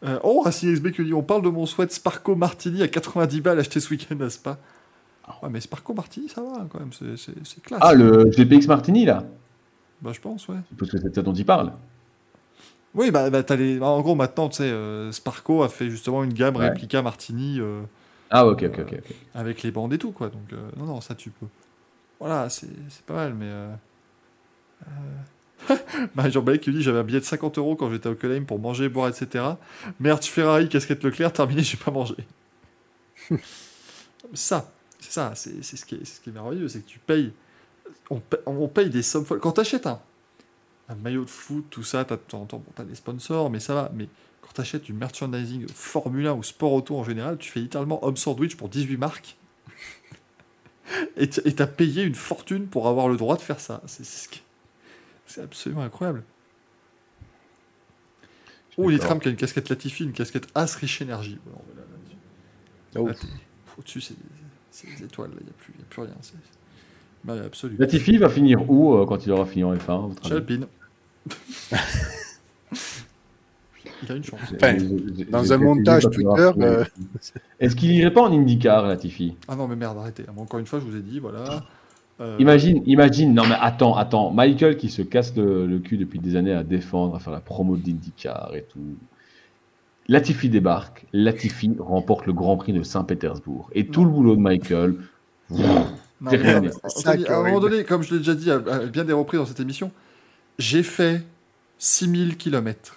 [0.03, 3.59] Euh, oh, XB qui dit on parle de mon sweat Sparco Martini à 90 balles
[3.59, 4.57] acheté ce week-end, n'est-ce pas?
[5.43, 7.79] Ouais, mais Sparco Martini, ça va quand même, c'est- classe.
[7.83, 9.23] Ah, le GPX Martini, là?
[10.01, 10.55] Bah, je pense, ouais.
[10.79, 11.71] Parce que c'est ça dont il parle.
[12.93, 13.79] Oui, bah, bah, les...
[13.79, 16.67] bah, en gros, maintenant, tu sais, euh, Sparco a fait justement une gamme Ouais.
[16.69, 17.81] réplica Martini euh,
[18.29, 18.99] Ah, ok, ok, ok.
[19.33, 20.29] avec les bandes et tout, quoi.
[20.29, 21.47] Donc, euh, non, non, ça, tu peux.
[22.19, 22.67] Voilà, c'est
[23.05, 23.51] pas mal, mais.
[26.15, 28.59] Marie-Jean Balek qui dit j'avais un billet de 50 euros quand j'étais au Colheim pour
[28.59, 29.45] manger, boire, etc.
[29.99, 32.15] Merde, Ferrari, casquette Leclerc, terminé, j'ai pas mangé.
[34.33, 37.31] ça, c'est ça, c'est ce, qui est- ce qui est merveilleux, c'est que tu payes.
[38.09, 39.39] On, paye, on paye des sommes folles.
[39.39, 39.99] Quand t'achètes un,
[40.91, 43.49] un maillot de foot, tout ça, t'as de temps en temps, bon, t'as des sponsors,
[43.49, 43.91] mais ça va.
[43.95, 44.07] Mais
[44.41, 48.17] quand t'achètes du merchandising Formule 1 ou sport auto en général, tu fais littéralement homme
[48.17, 49.37] sandwich pour 18 marques.
[51.17, 53.81] Et t'as payé une fortune pour avoir le droit de faire ça.
[53.85, 54.41] C'est ce qui-
[55.41, 56.23] absolument incroyable.
[58.77, 59.19] Oh, il D'accord.
[59.19, 61.37] qui a une casquette Latifi, une casquette As Rich Energy.
[61.45, 62.17] Bon, voilà, là-dessus.
[62.97, 63.07] Oh.
[63.07, 64.15] Là, t'es- Au-dessus, c'est
[64.97, 66.15] des étoiles, il n'y a, plus- y a plus rien.
[67.23, 67.75] Bah, absolu.
[67.77, 70.67] Latifi va finir où euh, quand il aura fini en F1 à votre Chez Alpine.
[74.03, 74.39] Il a une chance.
[74.55, 74.75] Enfin,
[75.29, 76.83] dans un montage Twitter, euh,
[77.59, 79.35] Est-ce qu'il irait pas en IndyCar, Latifi?
[79.47, 80.23] Ah non, mais merde, arrêtez.
[80.27, 81.63] Ah, Encore une fois, je vous ai dit, voilà.
[82.19, 86.19] Euh, Imagine, imagine, non mais attends, attends, Michael qui se casse le, le cul depuis
[86.19, 88.79] des années à défendre, à faire la promo d'IndyCar et tout.
[90.07, 93.69] Latifi débarque, Latifi remporte le Grand Prix de Saint-Pétersbourg.
[93.73, 94.95] Et tout le boulot de Michael,
[95.49, 95.85] Non,
[96.19, 96.69] mais, euh,
[97.05, 99.45] à un moment donné, comme je l'ai déjà dit à, à bien des reprises dans
[99.47, 99.91] cette émission,
[100.61, 101.23] j'ai fait
[101.79, 102.95] 6000 km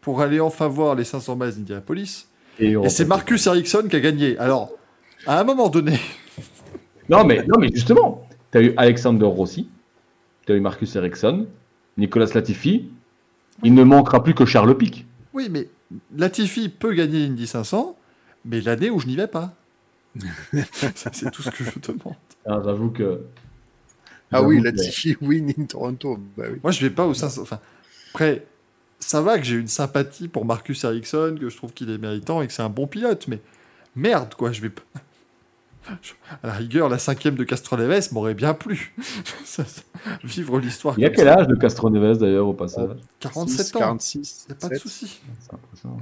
[0.00, 2.28] pour aller enfin voir les 500 miles d'Indianapolis.
[2.58, 4.38] et, Et c'est Marcus Ericsson qui a gagné.
[4.38, 4.70] Alors,
[5.26, 5.98] à un moment donné,
[7.08, 9.68] Non mais, non mais justement, tu as eu Alexander Rossi,
[10.46, 11.46] tu as eu Marcus Ericsson,
[11.96, 12.90] Nicolas Latifi,
[13.64, 15.06] il ne manquera plus que Charles Pic.
[15.32, 15.68] oui, mais
[16.16, 17.96] Latifi peut gagner l'Indy 500,
[18.44, 19.54] mais l'année où je n'y vais pas.
[20.94, 22.14] C'est tout ce que je demande.
[22.46, 23.22] Ah, J'avoue que.
[24.30, 26.18] Ah oui, j'avoue la que- Tichy win in Toronto.
[26.36, 26.58] Bah oui.
[26.62, 27.42] Moi, je vais pas au 500.
[27.42, 27.60] Enfin,
[28.10, 28.46] après,
[29.00, 32.42] ça va que j'ai une sympathie pour Marcus Ericsson, que je trouve qu'il est méritant
[32.42, 33.40] et que c'est un bon pilote, mais
[33.96, 34.82] merde, quoi, je vais pas.
[36.42, 38.94] À la rigueur, la cinquième de Castroneves m'aurait bien plu.
[39.44, 39.80] Ça- ça-
[40.22, 40.98] Vivre l'histoire.
[40.98, 41.38] Il a comme quel ça.
[41.40, 42.90] âge de Castroneves d'ailleurs au passage
[43.20, 43.78] 47 ans.
[43.78, 44.46] 46.
[44.48, 44.82] Y a pas de 7.
[44.82, 45.20] souci.
[45.40, 45.98] C'est impressionnant.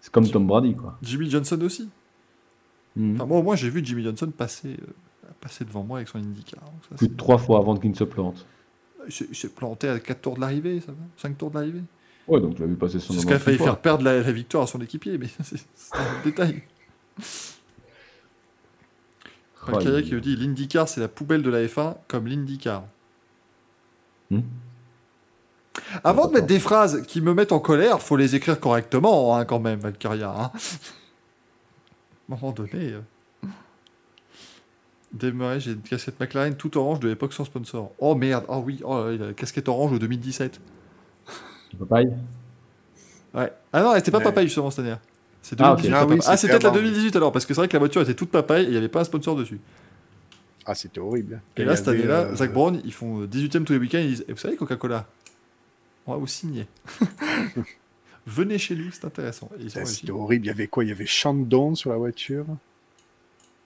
[0.00, 0.98] C'est comme Tom Brady quoi.
[1.00, 1.88] Jimmy Johnson aussi.
[2.96, 3.14] Hmm.
[3.14, 4.86] Enfin, moi, au moins, j'ai vu Jimmy Johnson passer, euh,
[5.40, 6.60] passer devant moi avec son IndyCar.
[6.62, 8.46] Donc ça, Plus de trois fois avant qu'il ne se plante.
[9.06, 11.82] il s'est- planté à 4 tours de l'arrivée, ça va 5 tours de l'arrivée.
[12.26, 14.20] Ouais, donc tu l'as vu passer son C'est ce qui a failli faire perdre la,
[14.20, 15.58] la victoire à son équipier, mais c'est
[15.94, 16.62] un détail.
[19.70, 22.84] Il- qui nous dit l'IndyCar c'est la poubelle de la F1 comme l'IndyCar.
[24.30, 24.40] Hmm.
[26.04, 29.44] Avant de mettre des phrases qui me mettent en colère, faut les écrire correctement hein,
[29.44, 30.30] quand même, Valkyria.
[30.30, 30.52] hein.
[32.30, 32.92] À un moment donné.
[32.92, 33.00] Euh...
[35.12, 37.92] Démarrer, j'ai une casquette McLaren tout orange de l'époque sans sponsor.
[37.98, 40.60] Oh merde, oh oui, oh, il a casquette orange de 2017.
[41.78, 42.08] Papaye
[43.34, 43.52] Ouais.
[43.72, 44.24] Ah non, elle était pas Ouais.
[44.24, 44.94] papaye justement cette année.
[45.42, 45.82] C'est Ah, ok.
[45.82, 45.94] 2018.
[45.94, 46.28] Ah pas oui, papaye.
[46.32, 46.78] Ah, c'est c'était peut-être la avant.
[46.78, 48.76] 2018 alors, parce que c'est vrai que la voiture était toute papaye et il n'y
[48.76, 49.60] avait pas un sponsor dessus.
[50.66, 51.40] Ah, c'était horrible.
[51.56, 54.08] Et là, cette année-là, euh, Zach Brown, ils font euh, 18ème tous les week-ends, ils
[54.08, 55.06] disent Et vous savez, Coca-Cola,
[56.06, 56.66] on va vous signer.
[58.26, 59.50] Venez chez nous, c'est intéressant.
[59.86, 60.44] C'était horrible.
[60.44, 60.84] Il y avait quoi?
[60.84, 62.44] Il y avait Chandon sur la voiture.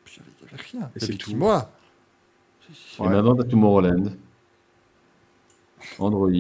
[0.05, 0.91] Puis Il n'y avait, rien.
[0.97, 1.35] Et c'est tout.
[1.37, 1.71] moi
[2.71, 3.09] Et Ouais.
[3.09, 4.13] maintenant, t'as Tomorrowland.
[5.99, 6.31] Android,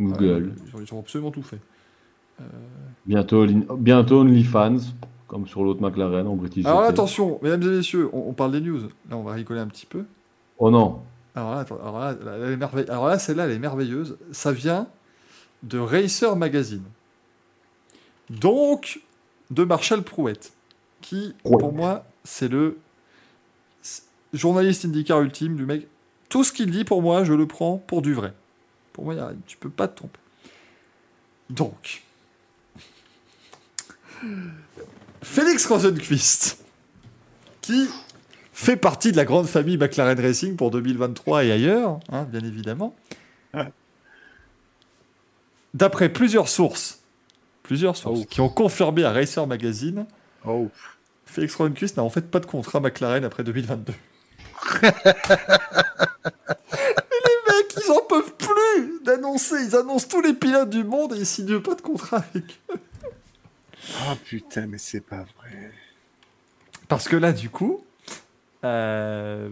[0.00, 0.54] Google.
[0.66, 1.60] ils, ont, ils ont absolument tout fait.
[2.40, 2.44] Euh,
[3.06, 3.46] Bientôt,
[3.76, 4.78] bientôt OnlyFans,
[5.26, 6.64] comme sur l'autre McLaren en British.
[6.64, 8.80] Alors là, attention, mesdames et messieurs, on, on parle des news.
[9.10, 10.04] Là, on va rigoler un petit peu.
[10.58, 11.02] Oh non.
[11.34, 11.64] Alors là,
[12.88, 14.16] alors celle-là, elle est merveilleuse.
[14.32, 14.88] Ça vient
[15.62, 16.82] de Racer Magazine.
[18.30, 19.00] Donc,
[19.50, 20.52] de Marshall Prouette,
[21.00, 22.78] qui, pour moi, c'est le
[24.32, 25.86] journaliste IndyCar ultime du mec.
[26.28, 28.32] Tout ce qu'il dit, pour moi, je le prends pour du vrai.
[28.92, 30.18] Pour moi, y a- tu peux pas te tromper.
[31.50, 32.02] Donc,
[35.22, 36.58] Félix Rosenquist,
[37.60, 37.88] qui
[38.52, 42.94] fait partie de la grande famille McLaren Racing pour 2023 et ailleurs, hein, bien évidemment.
[45.74, 47.00] D'après plusieurs sources,
[47.62, 48.26] plusieurs sources Oh.
[48.28, 50.06] qui ont confirmé à Racer Magazine,
[50.44, 50.68] Oh,
[51.26, 53.92] Félix Rosenquist n'a en fait pas de contrat McLaren après 2022.
[59.06, 62.60] Annoncé, ils annoncent tous les pilotes du monde et ils signent pas de contrat avec
[62.70, 62.80] eux.
[64.06, 65.72] Ah putain, mais c'est pas vrai.
[66.88, 67.84] Parce que là, du coup.
[68.64, 69.48] euh,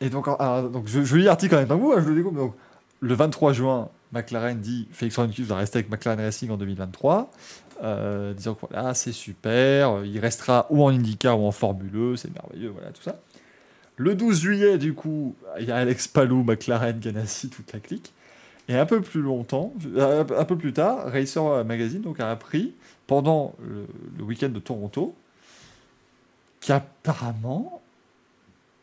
[0.00, 2.22] Et donc, alors, donc je, je lis l'article quand même pas vous, hein, je le.
[2.22, 2.54] Donc,
[3.00, 7.30] le 23 juin, McLaren dit Félix Rosenqvist va rester avec McLaren Racing en 2023.
[7.82, 12.16] Euh, disant que voilà, c'est super, il restera ou en IndyCar ou en Formule E,
[12.16, 13.18] c'est merveilleux, voilà, tout ça.
[13.96, 18.12] Le 12 juillet, du coup, il y a Alex Palou, McLaren, Ganassi, toute la clique.
[18.68, 22.72] Et un peu plus longtemps, euh, un peu plus tard, Racer Magazine donc, a appris,
[23.06, 23.86] pendant le,
[24.18, 25.14] le week-end de Toronto,
[26.60, 27.82] qu'apparemment,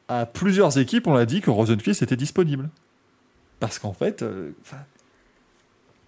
[0.08, 2.70] à plusieurs équipes, on a dit que Rosenqvist était disponible.
[3.60, 4.52] Parce qu'en fait, euh,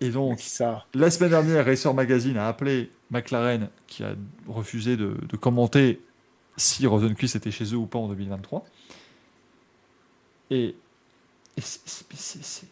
[0.01, 0.85] et donc, Ça.
[0.93, 4.15] la semaine dernière, Racer Magazine a appelé McLaren, qui a
[4.47, 6.01] refusé de, de commenter
[6.57, 8.65] si Rosenqvist était chez eux ou pas en 2023.
[10.53, 10.75] Et,
[11.57, 11.81] et c'est-
[12.13, 12.67] c'est-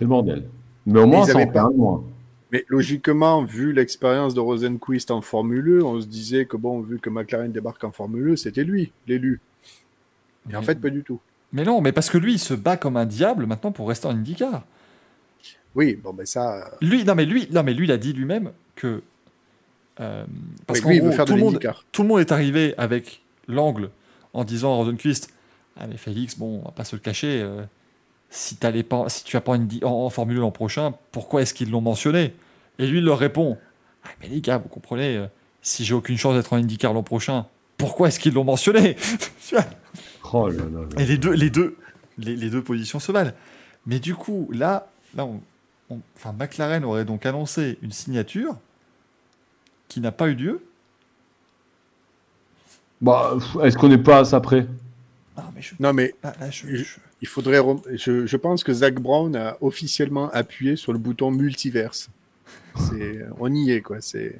[0.00, 0.44] le bordel.
[0.86, 2.04] Mais au moins, ils ça en de moins.
[2.52, 6.98] Mais logiquement, vu l'expérience de Rosenquist en Formule E, on se disait que bon, vu
[6.98, 9.40] que McLaren débarque en Formule E, c'était lui, l'élu.
[10.50, 11.20] Et en Mais- fait, pas du tout.
[11.52, 14.06] Mais non, mais parce que lui, il se bat comme un diable maintenant pour rester
[14.06, 14.64] en IndyCar.
[15.74, 16.56] Oui, bon, ben ça.
[16.56, 19.02] euh, Lui, non mais lui, non mais lui, il a dit lui-même que
[20.00, 20.24] euh,
[20.66, 21.84] parce oui, qu'en lui, il veut gros, faire de tout le monde, l'IndyCar.
[21.92, 23.90] tout le monde est arrivé avec l'angle
[24.32, 25.30] en disant à Rosenquist
[25.78, 27.62] Ah, mais Félix, bon, on va pas se le cacher, euh,
[28.30, 30.94] si, t'allais pas, si tu vas pas en, Indy- en, en Formule 1 l'an prochain,
[31.12, 32.34] pourquoi est-ce qu'ils l'ont mentionné?
[32.78, 33.58] Et lui, il leur répond
[34.04, 35.26] Ah, mais les gars, vous comprenez, euh,
[35.62, 38.96] si j'ai aucune chance d'être en IndyCar l'an prochain, pourquoi est-ce qu'ils l'ont mentionné?
[40.32, 41.02] Oh là là là.
[41.02, 41.76] Et les deux, les, deux,
[42.18, 43.32] les, les deux positions se valent.
[43.86, 45.40] Mais du coup, là, là on-
[45.90, 48.56] on- enfin, McLaren aurait donc annoncé une signature
[49.88, 50.62] qui n'a pas eu lieu.
[53.00, 54.66] Bah, est-ce qu'on n'est pas à ça près?
[55.38, 56.66] Non, mais je, Non, mais là, là, je-
[57.20, 57.58] il faudrait.
[57.58, 62.10] rem- Je, je pense que Zach Brown a officiellement appuyé sur le bouton multiverse.
[62.76, 64.00] C'est, on y est, quoi.
[64.00, 64.36] C'est,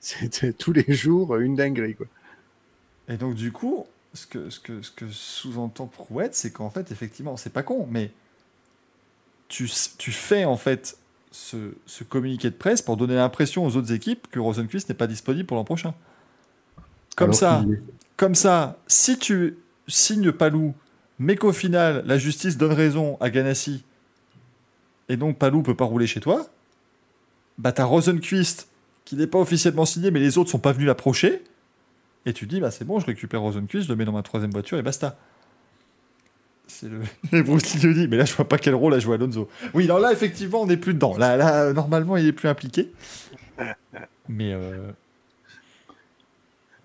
[0.00, 2.06] c'est tous les jours une dinguerie, quoi.
[3.08, 6.90] Et donc, du coup, ce que, ce que, ce que sous-entend Prouette, c'est qu'en fait,
[6.90, 8.10] effectivement, c'est pas con, mais
[9.48, 9.68] tu,
[9.98, 10.98] tu fais en fait
[11.30, 15.06] ce, ce communiqué de presse pour donner l'impression aux autres équipes que Rosenquist n'est pas
[15.06, 15.94] disponible pour l'an prochain.
[17.16, 17.64] Comme Alors ça.
[18.16, 20.74] Comme ça, si tu signes Palou,
[21.18, 23.84] mais qu'au final, la justice donne raison à Ganassi,
[25.08, 26.46] et donc Palou peut pas rouler chez toi,
[27.58, 28.68] bah t'as Rosenquist,
[29.04, 31.42] qui n'est pas officiellement signé, mais les autres sont pas venus l'approcher,
[32.24, 34.50] et tu dis, bah c'est bon, je récupère Rosenquist, je le mets dans ma troisième
[34.50, 35.18] voiture, et basta.
[36.66, 37.00] C'est le...
[37.32, 39.48] Et Bruce Lee le dit, mais là je vois pas quel rôle a joué Alonso.
[39.72, 41.16] Oui, alors là, effectivement, on n'est plus dedans.
[41.16, 42.90] Là, normalement, il est plus impliqué.
[44.28, 44.52] Mais...
[44.52, 44.90] euh,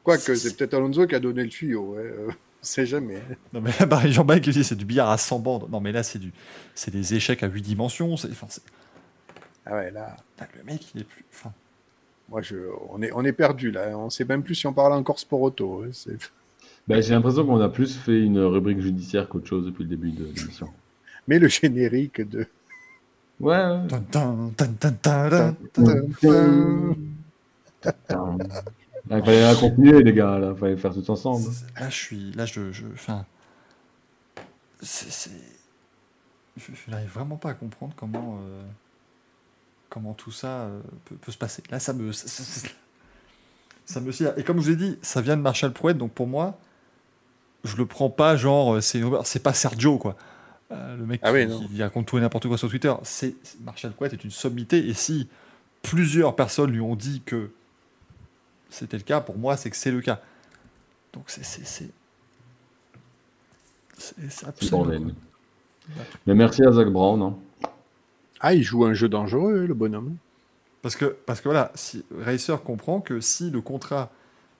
[0.03, 1.95] Quoique, c'est peut-être Alonso qui a donné le tuyau.
[1.95, 2.01] Ouais.
[2.01, 3.21] euh, on sait jamais.
[3.53, 5.67] Non mais là, Barry Jean-Baptiste qui dit c'est du billard à 100 bandes.
[5.71, 6.31] Non mais là c'est du,
[6.75, 8.17] c'est des échecs à 8 dimensions.
[8.17, 8.61] C'est, enfin, c'est-
[9.65, 10.15] Ah ouais, là,
[10.57, 11.25] le mec il est plus.
[11.33, 11.51] Enfin,
[12.29, 12.55] moi, je,
[12.89, 13.97] on est, on est perdu là.
[13.97, 15.83] On sait même plus si on parle encore sport auto.
[15.85, 16.17] hein, c'est-
[16.87, 20.11] Bah, j'ai l'impression qu'on a plus fait une rubrique judiciaire qu'autre chose depuis le début
[20.11, 20.67] de l'émission.
[21.27, 22.47] Mais le générique de.
[23.39, 23.55] Ouais,
[29.09, 30.51] Il fallait la continuer, les gars, là.
[30.53, 31.49] Il fallait faire tout ensemble.
[31.79, 33.25] Là je suis, là je, je, enfin,
[34.81, 35.31] c'est,
[36.57, 38.63] je, je n'arrive vraiment pas à comprendre comment, euh,
[39.89, 41.63] comment tout ça euh, peut, peut se passer.
[41.69, 42.67] Là ça me, ça, ça- ça-
[43.85, 46.27] ça me et comme je vous ai dit, ça vient de Marshall Prouette, donc pour
[46.27, 46.57] moi,
[47.63, 50.15] je le prends pas genre, euh, c'est, c'est pas Sergio quoi.
[50.71, 53.35] Euh, le mec Ah qui, oui, qui raconte tout et n'importe quoi sur Twitter, c'est
[53.61, 55.27] Marshall Prouette est une sommité et si
[55.81, 57.51] plusieurs personnes lui ont dit que
[58.71, 60.21] c'était le cas, pour moi c'est que c'est le cas.
[61.13, 61.91] Donc c'est c'est c'est
[63.97, 65.11] c'est- c'est C'est le absolument.
[66.25, 67.21] Mais merci à Zach Brown.
[67.21, 67.35] hein.
[68.39, 70.15] Ah, il joue un jeu dangereux, le bonhomme.
[70.81, 74.11] parce que parce que voilà, si Racer comprend que si le contrat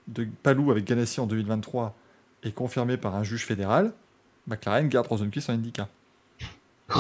[0.08, 1.96] de Palou avec Ganassi en 2023
[2.44, 3.94] est confirmé par un juge fédéral,
[4.48, 5.88] McLaren garde Rosenquist en IndyCar.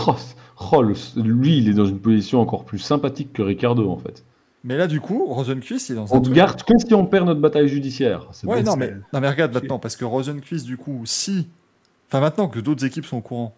[0.07, 0.15] Oh,
[0.71, 4.23] oh, le- lui, il est dans une position encore plus sympathique que Ricardo, en fait.
[4.63, 6.93] Mais là du coup, Rosenquist il est dans On un ne truc- garde que si
[6.93, 8.27] on perd notre bataille judiciaire.
[8.43, 11.47] Ouais, non mais, non mais regarde maintenant, parce que Rosenquist, du coup, si.
[12.07, 13.55] Enfin, maintenant que d'autres équipes sont au courant,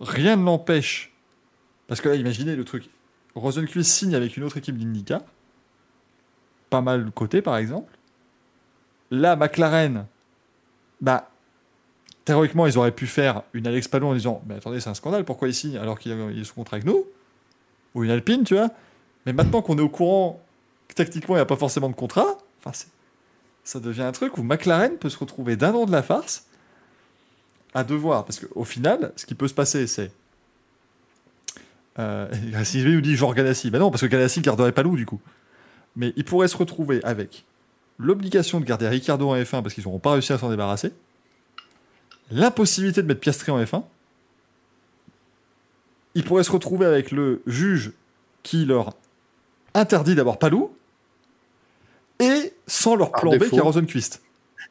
[0.00, 1.12] rien ne l'empêche.
[1.88, 2.88] Parce que là, imaginez le truc.
[3.34, 5.22] Rosenquist signe avec une autre équipe d'Indica.
[6.70, 7.92] Pas mal côté, par exemple.
[9.10, 10.06] Là, McLaren,
[11.00, 11.30] bah.
[12.24, 15.24] Théoriquement, ils auraient pu faire une Alex Palou en disant Mais attendez, c'est un scandale,
[15.24, 17.04] pourquoi signe alors qu'il est sous contrat avec nous?
[17.94, 18.70] Ou une Alpine, tu vois?
[19.26, 20.40] Mais maintenant qu'on est au courant
[20.88, 22.38] que techniquement, il n'y a pas forcément de contrat,
[23.64, 26.46] ça devient un truc où McLaren peut se retrouver d'un an de la farce
[27.74, 30.10] à devoir, parce qu'au final, ce qui peut se passer, c'est.
[31.98, 32.28] Euh,
[32.64, 33.70] Sylvie nous dit genre Ganassi.
[33.70, 35.20] Ben non, parce que Ganassi garderait Palou du coup.
[35.94, 37.44] Mais il pourrait se retrouver avec
[37.98, 40.92] l'obligation de garder Ricardo en F1 parce qu'ils n'auront pas réussi à s'en débarrasser,
[42.30, 43.82] l'impossibilité de mettre Piastri en F1.
[46.14, 47.92] Il pourrait se retrouver avec le juge
[48.42, 48.94] qui leur
[49.78, 50.70] interdit d'avoir Palou
[52.18, 54.22] et sans leur Par plan B qui est Rosenquist.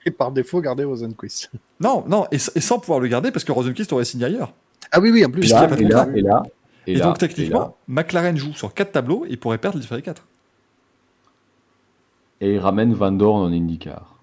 [0.06, 1.50] Et par défaut, gardez Rosenquist.
[1.80, 4.54] Non, non, et, et sans pouvoir le garder parce que Rosenquist aurait signé ailleurs.
[4.92, 5.50] Ah oui, oui, en plus.
[5.50, 6.44] Là, pas de et là, et là,
[6.88, 7.28] et Et, là, donc et là.
[7.28, 10.24] techniquement, McLaren joue sur 4 tableaux et il pourrait perdre les 4.
[12.42, 14.20] Et il ramène Van Dorn en IndyCar.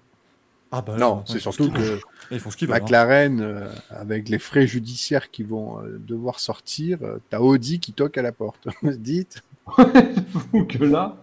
[0.71, 1.99] Ah bah Non, c'est surtout que
[2.31, 2.77] Ils font ce qu'ils veulent.
[2.77, 2.81] hein.
[2.81, 7.93] McLaren, euh, avec les frais judiciaires qui vont euh, devoir sortir, euh, t'as Audi qui
[7.93, 8.67] toque à la porte.
[8.83, 11.17] dites, que là.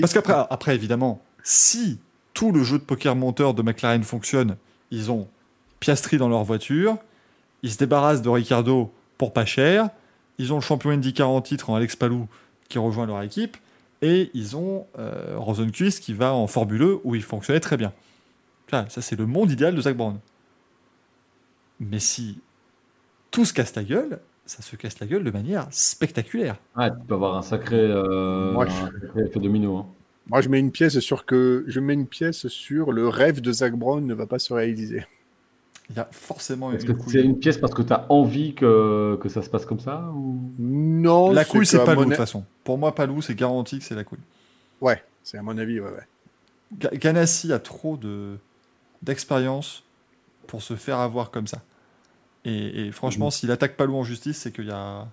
[0.00, 1.98] Parce qu'après, après, évidemment, si
[2.32, 4.56] tout le jeu de poker monteur de McLaren fonctionne,
[4.90, 5.28] ils ont
[5.80, 6.96] Piastri dans leur voiture,
[7.62, 9.90] ils se débarrassent de Ricardo pour pas cher,
[10.38, 12.26] ils ont le champion IndyCar en titre en Alex Palou
[12.68, 13.56] qui rejoint leur équipe,
[14.02, 17.92] et ils ont euh, Rosenquist qui va en Formule E où il fonctionnait très bien.
[18.70, 20.18] Ça, ça c'est le monde idéal de Zach Brown.
[21.80, 22.40] Mais si
[23.30, 26.56] tout se casse la gueule, ça se casse la gueule de manière spectaculaire.
[26.76, 29.76] ah, tu peux avoir un sacré, euh, Moi, je- un sacré effet domino.
[29.78, 29.86] hein.
[30.28, 33.52] Moi, je mets une pièce sur que je mets une pièce sur le rêve de
[33.52, 35.04] Zach Brown ne va pas se réaliser.
[35.90, 37.12] Il y a forcément Est-ce une que couille.
[37.12, 40.10] c'est une pièce parce que tu as envie que, que ça se passe comme ça
[40.14, 40.38] ou...
[40.58, 42.44] Non, La couille, c'est de mon toute a- façon.
[42.64, 44.18] Pour moi, Palou, c'est garanti que c'est la couille.
[44.80, 46.06] Ouais, c'est à mon avis, ouais, ouais.
[46.78, 48.38] Ga- Ganassi a trop de
[49.02, 49.82] d'expérience
[50.46, 51.60] pour se faire avoir comme ça.
[52.44, 53.30] Et, et franchement, Mhm.
[53.32, 55.06] s'il attaque Palou en justice, c'est qu'il y a,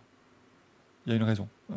[1.06, 1.48] il y a une raison.
[1.72, 1.76] Euh,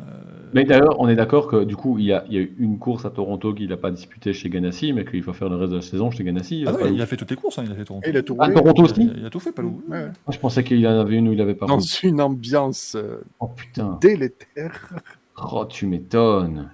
[0.53, 2.53] Mais d'ailleurs, on est d'accord que du coup, il y a, il y a eu
[2.59, 5.55] une course à Toronto qu'il n'a pas disputée chez Ganassi, mais qu'il faut faire le
[5.55, 6.65] reste de la saison chez Ganassi.
[6.67, 6.93] ah Palou.
[6.93, 8.05] il a fait toutes les courses, hein, il a fait Toronto.
[8.05, 8.49] Et il a tout Ah.
[8.49, 9.81] Toronto Il aussi a, il a tout fait, Palou.
[9.87, 10.03] Ouais, ouais.
[10.05, 11.87] Moi, Je pensais qu'il en avait une où il avait pas Dans roulé.
[12.03, 14.93] une ambiance euh, Oh putain, délétère.
[15.37, 16.69] oh, tu m'étonnes.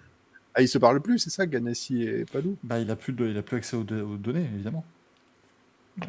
[0.55, 2.57] Ah, ils se parlent plus, c'est ça, Ganassi et Palou?
[2.63, 4.83] Bah, il a plus de, il a plus accès aux, de- aux données, évidemment.
[6.01, 6.05] Euh,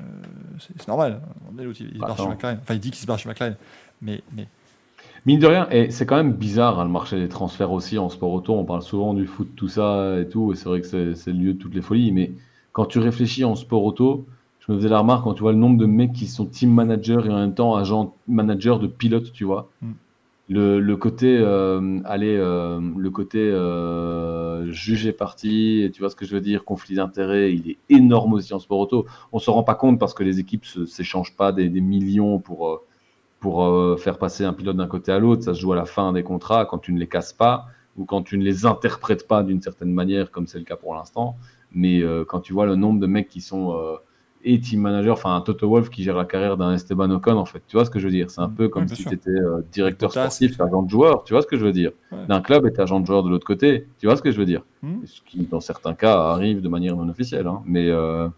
[0.59, 1.20] c'est normal.
[1.59, 2.31] Il se barre chez Attends.
[2.31, 2.59] McLaren.
[2.62, 3.57] Enfin, il dit qu'il se barre chez McLaren.
[4.01, 4.47] Mais, mais
[5.25, 8.09] Mine de rien, et c'est quand même bizarre hein, le marché des transferts aussi en
[8.09, 8.55] sport auto.
[8.55, 11.33] On parle souvent du foot, tout ça et tout, et c'est vrai que c'est c'est
[11.33, 12.11] le lieu de toutes les folies.
[12.11, 12.33] Mais
[12.73, 14.27] quand tu réfléchis en sport auto,
[14.59, 16.73] je me faisais la remarque quand tu vois le nombre de mecs qui sont team
[16.73, 19.70] manager et en même temps agent manager de pilote, tu vois.
[19.81, 19.93] Mm.
[20.52, 24.70] Le, le côté, euh, euh, le côté euh,
[25.18, 28.52] parti, et tu vois ce que je veux dire, conflit d'intérêts, il est énorme aussi
[28.52, 29.06] en sport auto.
[29.32, 32.68] On se rend pas compte parce que les équipes s'échangent pas des, des millions pour,
[32.68, 32.84] euh,
[33.40, 35.42] pour faire passer un pilote d'un côté à l'autre.
[35.42, 37.66] Ça se joue à la fin des contrats quand tu ne les casses pas
[37.97, 40.94] ou quand tu ne les interprètes pas d'une certaine manière, comme c'est le cas pour
[40.94, 41.36] l'instant.
[41.72, 43.74] Mais quand tu vois le nombre de mecs qui sont
[44.44, 47.44] et team manager, enfin un Toto Wolf qui gère la carrière d'un Esteban Ocon, en
[47.44, 48.30] fait, tu vois ce que je veux dire?
[48.30, 48.54] C'est un Mm.
[48.54, 49.30] peu comme Oui, si tu étais
[49.72, 51.92] directeur Bottas, sportif, agent de joueur, tu vois ce que je veux dire?
[52.10, 52.26] Ouais.
[52.26, 54.44] D'un club et agent de joueur de l'autre côté, tu vois ce que je veux
[54.46, 54.64] dire?
[54.82, 55.04] Hmm.
[55.06, 57.46] Ce qui, dans certains cas, arrive de manière non officielle.
[57.46, 57.62] hein.
[57.66, 58.28] Mais, euh,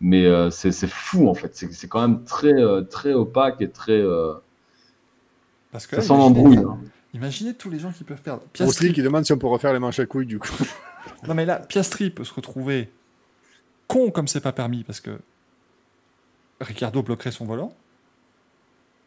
[0.00, 1.50] mais euh, c'est c'est fou, en fait.
[1.56, 3.92] C'est c'est quand même très, euh, très opaque et très.
[4.00, 4.34] euh,
[5.72, 6.58] parce que ça sent imaginez- l'embrouille.
[6.58, 6.78] hein.
[7.14, 8.42] Imaginez tous les gens qui peuvent perdre.
[8.52, 10.48] Piastri Piastri, qui demande si on peut refaire les manches à couilles, du coup.
[11.28, 12.90] Non mais là, Piastri peut se retrouver
[13.88, 15.18] con comme c'est pas permis parce que
[16.60, 17.74] Ricardo bloquerait son volant.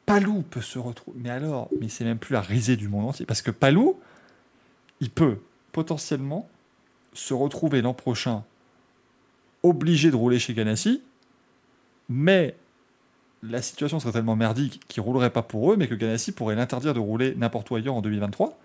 [0.06, 1.20] Palou peut se retrouver.
[1.22, 3.26] Mais alors, mais c'est même plus la risée du monde entier.
[3.26, 4.00] Parce que Palou,
[5.02, 5.40] il peut
[5.72, 6.48] potentiellement
[7.14, 8.44] se retrouver l'an prochain
[9.64, 11.02] obligé de rouler chez Ganassi,
[12.10, 12.56] mais
[13.44, 16.94] la situation serait tellement merdique qu'il roulerait pas pour eux, mais que Ganassi pourrait l'interdire
[16.94, 18.58] de rouler n'importe où ailleurs en 2023.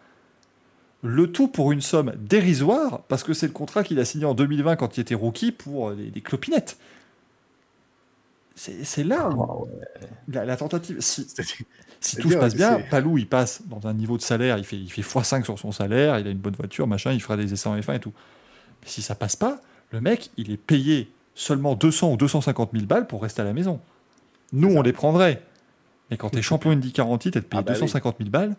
[1.02, 4.34] Le tout pour une somme dérisoire, parce que c'est le contrat qu'il a signé en
[4.34, 6.76] 2020 quand il était rookie pour des, des clopinettes.
[8.54, 9.68] C'est là Ah ouais.
[10.28, 11.00] la, la tentative.
[11.00, 11.26] Si,
[12.20, 14.90] tout se passe bien, Palou, il passe dans un niveau de salaire, il fait, il
[14.92, 17.68] fait x5 sur son salaire, il a une bonne voiture, machin, il fera des essais
[17.68, 18.12] en F1 et tout.
[18.82, 22.84] Mais si ça passe pas, le mec, il est payé seulement 200 ou 250 000
[22.86, 23.80] balles pour rester à la maison.
[24.52, 25.42] Nous, on les prendrait.
[26.10, 27.80] Mais quand t'es champion Indy 40, t'es payé Ah bah oui.
[27.80, 28.54] 250 000 balles,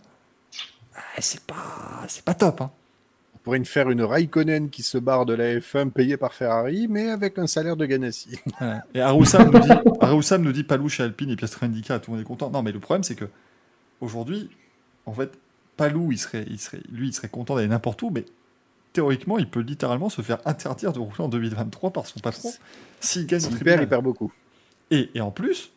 [1.19, 2.61] c'est pas, c'est pas top.
[2.61, 2.71] Hein.
[3.35, 6.87] On pourrait une faire une Raikkonen qui se barre de la F1 payée par Ferrari,
[6.89, 8.39] mais avec un salaire de Ganassi.
[8.93, 12.17] Et Aroussam nous dit, Aroussam nous dit Palou chez Alpine et Piastri Indica, tout le
[12.17, 12.49] monde est content.
[12.49, 13.25] Non, mais le problème, c'est que
[13.99, 14.49] aujourd'hui,
[15.05, 15.31] en fait,
[15.75, 18.25] Palou, il serait, il serait, lui, il serait content d'aller n'importe où, mais
[18.93, 22.51] théoriquement, il peut littéralement se faire interdire de rouler en 2023 par son patron
[22.99, 24.31] s'il gagne S'il perd, il perd beaucoup.
[24.91, 25.71] Et, et en plus,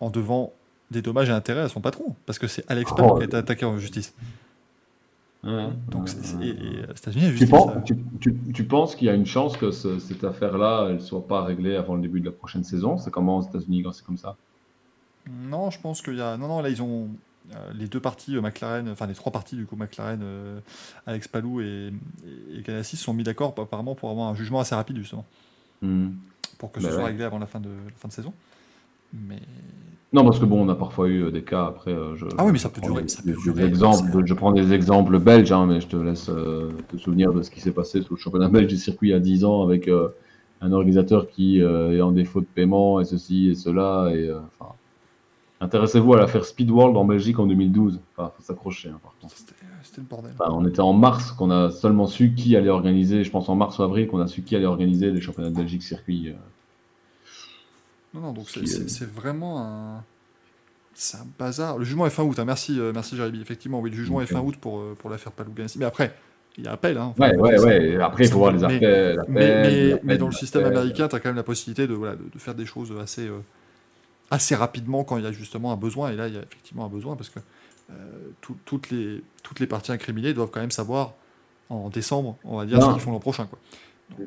[0.00, 0.52] en devant
[0.90, 3.24] des dommages et intérêts à son patron, parce que c'est Alex Oh, Palou qui a
[3.26, 4.14] été attaqué en justice.
[5.44, 5.68] Ouais.
[5.88, 9.10] Donc, c'est- c'est- et, et aux États-Unis, Tu penses, tu, tu- tu penses qu'il y
[9.10, 12.26] a une chance que ce- cette affaire-là, elle soit pas réglée avant le début de
[12.26, 12.98] la prochaine saison?
[12.98, 14.36] C'est comment aux États-Unis quand c'est comme ça?
[15.30, 16.36] Non, je pense qu'il y a.
[16.36, 17.08] Non, non, là, ils ont
[17.54, 20.58] euh, les deux parties, euh, McLaren, enfin les trois parties, du coup, McLaren, euh,
[21.06, 21.92] Alex Palou et,
[22.52, 25.24] et, et Ganassi se sont mis d'accord, apparemment, pour avoir un jugement assez rapide, justement,
[25.82, 26.08] Hmm.
[26.58, 27.04] pour que ce soit ouais.
[27.04, 28.34] réglé avant la fin de, la fin de saison.
[29.14, 29.38] Mais.
[30.12, 31.90] Non, parce que bon, on a parfois eu euh, des cas après.
[31.92, 34.52] euh, Je, Ah oui, mais ça peut durer, des- ça peut durer, exemples, je prends
[34.52, 37.72] des exemples belges, hein, mais je te laisse euh, te souvenir de ce qui s'est
[37.72, 40.08] passé sous le championnat belge du circuit il y a 10 ans avec euh,
[40.62, 44.10] un organisateur qui euh, est en défaut de paiement et ceci et cela.
[44.14, 44.72] Et, enfin,
[45.60, 47.98] Intéressez-vous à l'affaire Speedworld en Belgique en 2012.
[48.16, 49.36] Enfin, faut s'accrocher, hein, par contre.
[49.36, 50.30] C'était c'était le bordel.
[50.38, 53.56] Enfin, on était en mars qu'on a seulement su qui allait organiser, je pense en
[53.56, 56.32] mars ou avril, qu'on a su qui allait organiser les championnats de Belgique circuit.
[58.14, 58.18] Euh.
[58.18, 60.04] Non, non, donc c'est- est- c'est vraiment un.
[60.94, 61.78] C'est un bazar.
[61.78, 62.44] Le jugement est fin août, hein.
[62.44, 63.40] merci, euh, merci Jérémy.
[63.40, 65.78] Effectivement, oui, le jugement est fin août pour, euh, pour l'affaire Palou Ganassi.
[65.78, 66.12] Mais après,
[66.56, 66.98] il y a appel.
[66.98, 67.14] Hein.
[67.18, 68.02] Ouais, Enfin, ouais, ouais.
[68.02, 69.22] Après, il faut voir les Mais- appels.
[69.28, 69.44] Mais,
[69.92, 72.24] appels, mais dans le système américain, tu as quand même la possibilité de, voilà, de,
[72.32, 73.38] de faire des choses assez, euh,
[74.32, 76.10] assez rapidement quand il y a justement un besoin.
[76.10, 77.38] Et là, il y a effectivement un besoin parce que
[77.90, 77.94] euh,
[78.40, 81.14] tout- toutes, les, toutes les parties incriminées doivent quand même savoir
[81.70, 82.88] en décembre, on va dire, Non.
[82.88, 83.46] ce qu'ils font l'an prochain.
[83.46, 83.58] Quoi.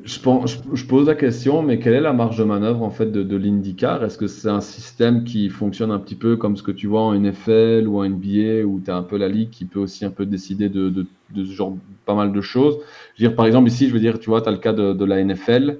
[0.04, 3.36] Je, pose la question, mais quelle est la marge de manœuvre en fait de, de
[3.36, 6.86] l'IndyCar Est-ce que c'est un système qui fonctionne un petit peu comme ce que tu
[6.86, 9.80] vois en NFL ou en NBA, où tu as un peu la ligue qui peut
[9.80, 12.78] aussi un peu décider de, ce genre pas mal de choses?
[13.18, 15.22] Dire, par exemple, ici, je veux dire, tu vois, tu as le cas de, la
[15.22, 15.78] NFL,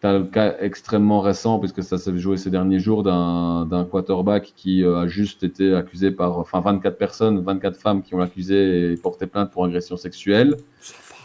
[0.00, 3.84] tu as le cas extrêmement récent, puisque ça s'est joué ces derniers jours, d'un d'un
[3.84, 8.20] quarterback qui euh, a juste été accusé par, enfin, 24 personnes, 24 femmes qui ont
[8.20, 10.56] accusé et porté plainte pour agression sexuelle.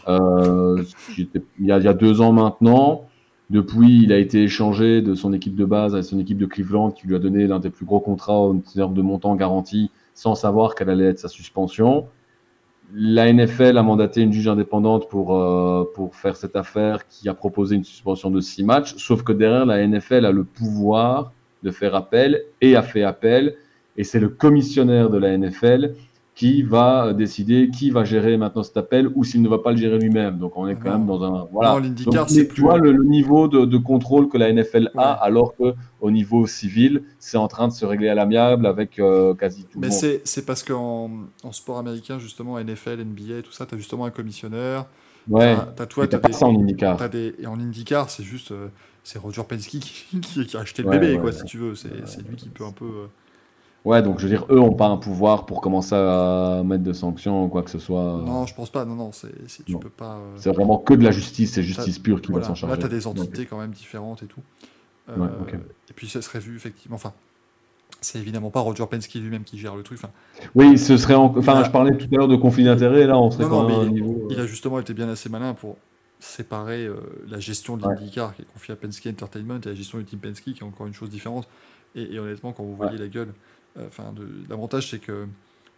[0.08, 0.84] Euh,
[1.18, 3.08] il y a deux ans maintenant.
[3.50, 6.92] Depuis, il a été échangé de son équipe de base à son équipe de Cleveland
[6.92, 10.36] qui lui a donné l'un des plus gros contrats en termes de montant garanti sans
[10.36, 12.08] savoir quelle allait être sa suspension.
[12.94, 17.34] La NFL a mandaté une juge indépendante pour, euh, pour faire cette affaire qui a
[17.34, 18.96] proposé une suspension de six matchs.
[18.98, 21.32] Sauf que derrière, la NFL a le pouvoir
[21.64, 23.56] de faire appel et a fait appel.
[23.98, 25.94] Et c'est le commissionnaire de la NFL
[26.36, 29.70] qui va euh, décider qui va gérer maintenant cet appel ou s'il ne va pas
[29.72, 30.40] le gérer lui-même.
[30.40, 30.98] Donc on est quand Non.
[30.98, 31.80] même dans un voilà.
[31.80, 35.12] Non, c'est tu plus- vois le, le niveau de, de contrôle que la NFL a,
[35.14, 35.18] Ouais.
[35.22, 39.36] alors que au niveau civil, c'est en train de se régler à l'amiable avec euh,
[39.36, 40.00] quasi tout Mais le monde.
[40.00, 41.10] c'est c'est parce qu'en
[41.44, 44.86] en sport américain, justement, NFL, NBA, tout ça, tu as justement un commissionnaire.
[45.30, 45.56] Ouais.
[45.76, 47.10] T'as- toi, t'as pas ça en IndyCar.
[47.10, 47.36] Des...
[47.40, 48.52] Et en IndyCar, c'est juste.
[48.52, 48.68] euh,
[49.04, 49.80] c'est Roger Penske qui,
[50.22, 51.76] qui, qui a acheté le Ouais, bébé, ouais, quoi, si tu veux.
[51.76, 52.86] C'est c'est lui qui peut un peu.
[52.86, 53.08] euh,
[53.86, 56.94] Ouais, donc je veux dire, eux ont pas un pouvoir pour commencer à mettre de
[56.94, 58.22] sanctions ou quoi que ce soit.
[58.26, 58.86] Non, je pense pas.
[58.86, 59.80] Non, non, c'est c'est- tu Non.
[59.80, 60.16] peux pas.
[60.16, 62.48] euh, C'est vraiment que de la justice, c'est justice pure qui voilà.
[62.48, 62.80] va s'en Là, charger.
[62.80, 64.40] tu as des entités quand même différentes et tout.
[65.10, 65.28] Euh, Ouais.
[65.90, 66.96] Et puis, ça serait vu, effectivement.
[66.96, 67.12] Enfin,
[68.00, 70.00] c'est évidemment pas Roger Penske lui-même qui gère le truc.
[70.02, 70.14] Enfin,
[70.56, 71.16] Oui, ce serait.
[71.16, 73.44] en- Enfin, Il a- je parlais tout à l'heure de conflit d'intérêt, là, on serait
[73.44, 74.14] Non, quand non, même mais niveau.
[74.24, 75.76] euh, il a justement été bien assez malin pour
[76.20, 76.96] séparer euh,
[77.28, 77.94] la gestion de Ouais.
[77.96, 80.64] l'IndyCar qui est confiée à Penske Entertainment et la gestion du team Penske qui est
[80.64, 81.50] encore une chose différente.
[81.96, 83.32] Et, et honnêtement, quand vous voyez la gueule, euh,
[83.80, 85.28] enfin, de- l'avantage c'est que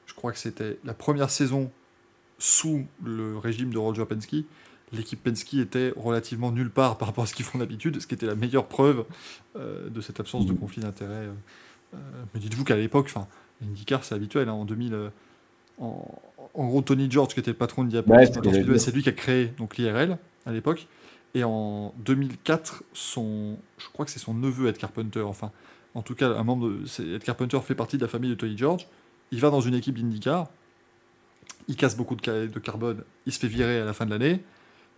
[0.06, 1.72] je crois que c'était la première saison
[2.38, 4.36] sous le régime de Roger Penske.
[4.92, 8.14] L'équipe Penske était relativement nulle part par rapport à ce qu'ils font d'habitude, ce qui
[8.14, 9.06] était la meilleure preuve
[9.56, 11.14] euh, de cette absence de conflit d'intérêt.
[11.14, 11.34] euh,
[11.96, 11.98] euh,
[12.34, 13.28] mais dites-vous qu'à l'époque, enfin,
[13.62, 15.10] l'IndyCar c'est habituel, hein, en 2000, euh,
[15.80, 16.08] en,
[16.54, 18.04] en gros, Tony George, qui était le patron de Ouais,
[18.62, 20.88] Diapolis c'est lui qui a créé donc l'IRL à l'époque.
[21.34, 25.52] Et en 2004, son, je crois que c'est son neveu Ed Carpenter, enfin,
[25.96, 28.58] en tout cas, un membre de, Ed Carpenter fait partie de la famille de Tony
[28.58, 28.88] George.
[29.32, 30.48] Il va dans une équipe d'IndyCar,
[31.68, 34.12] il casse beaucoup de, ca- de carbone, il se fait virer à la fin de
[34.12, 34.44] l'année.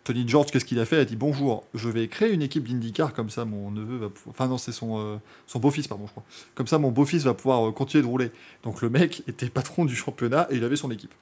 [0.03, 0.97] Tony George, qu'est-ce qu'il a fait?
[0.97, 4.09] Il a dit bonjour, je vais créer une équipe d'IndyCar, comme ça mon neveu va
[4.09, 4.33] pouvoir.
[4.33, 5.17] Enfin, non, c'est son, euh,
[5.55, 6.23] beau-fils, pardon, je crois.
[6.55, 8.31] Comme ça mon beau-fils va pouvoir euh, continuer de rouler.
[8.63, 11.13] Donc le mec était patron du championnat et il avait son équipe.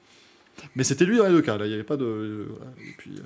[0.74, 2.04] Mais c'était lui dans les deux cas, là, il n'y avait pas de.
[2.04, 2.70] euh, voilà.
[2.78, 3.20] Et, puis, euh,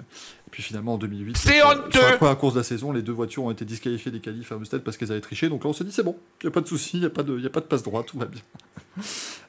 [0.46, 3.02] et puis finalement en 2008, C'est sur- sur la première course de la saison, les
[3.02, 5.48] deux voitures ont été disqualifiées des qualifs à Homestead parce qu'elles avaient triché.
[5.48, 7.06] Donc là on s'est dit c'est bon, il n'y a pas de souci, il n'y
[7.06, 8.42] a, pas de- y a pas de passe droit, tout va bien.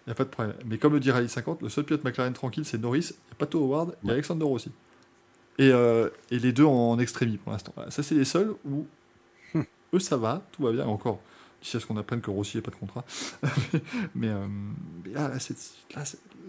[0.05, 0.55] Il n'y a pas de problème.
[0.65, 3.31] Mais comme le dit Rally 50, le seul pilote McLaren tranquille c'est Norris, il n'y
[3.33, 4.71] a pas Toe Howard, y a Alexander Rossi.
[5.59, 7.71] Et, euh, et les deux en extrémie pour l'instant.
[7.75, 8.85] Voilà, ça c'est les seuls où
[9.93, 11.19] eux ça va, tout va bien encore.
[11.61, 13.05] D'ici à ce qu'on apprenne que Rossi n'a pas de contrat.
[14.15, 14.47] mais, euh,
[15.05, 15.13] mais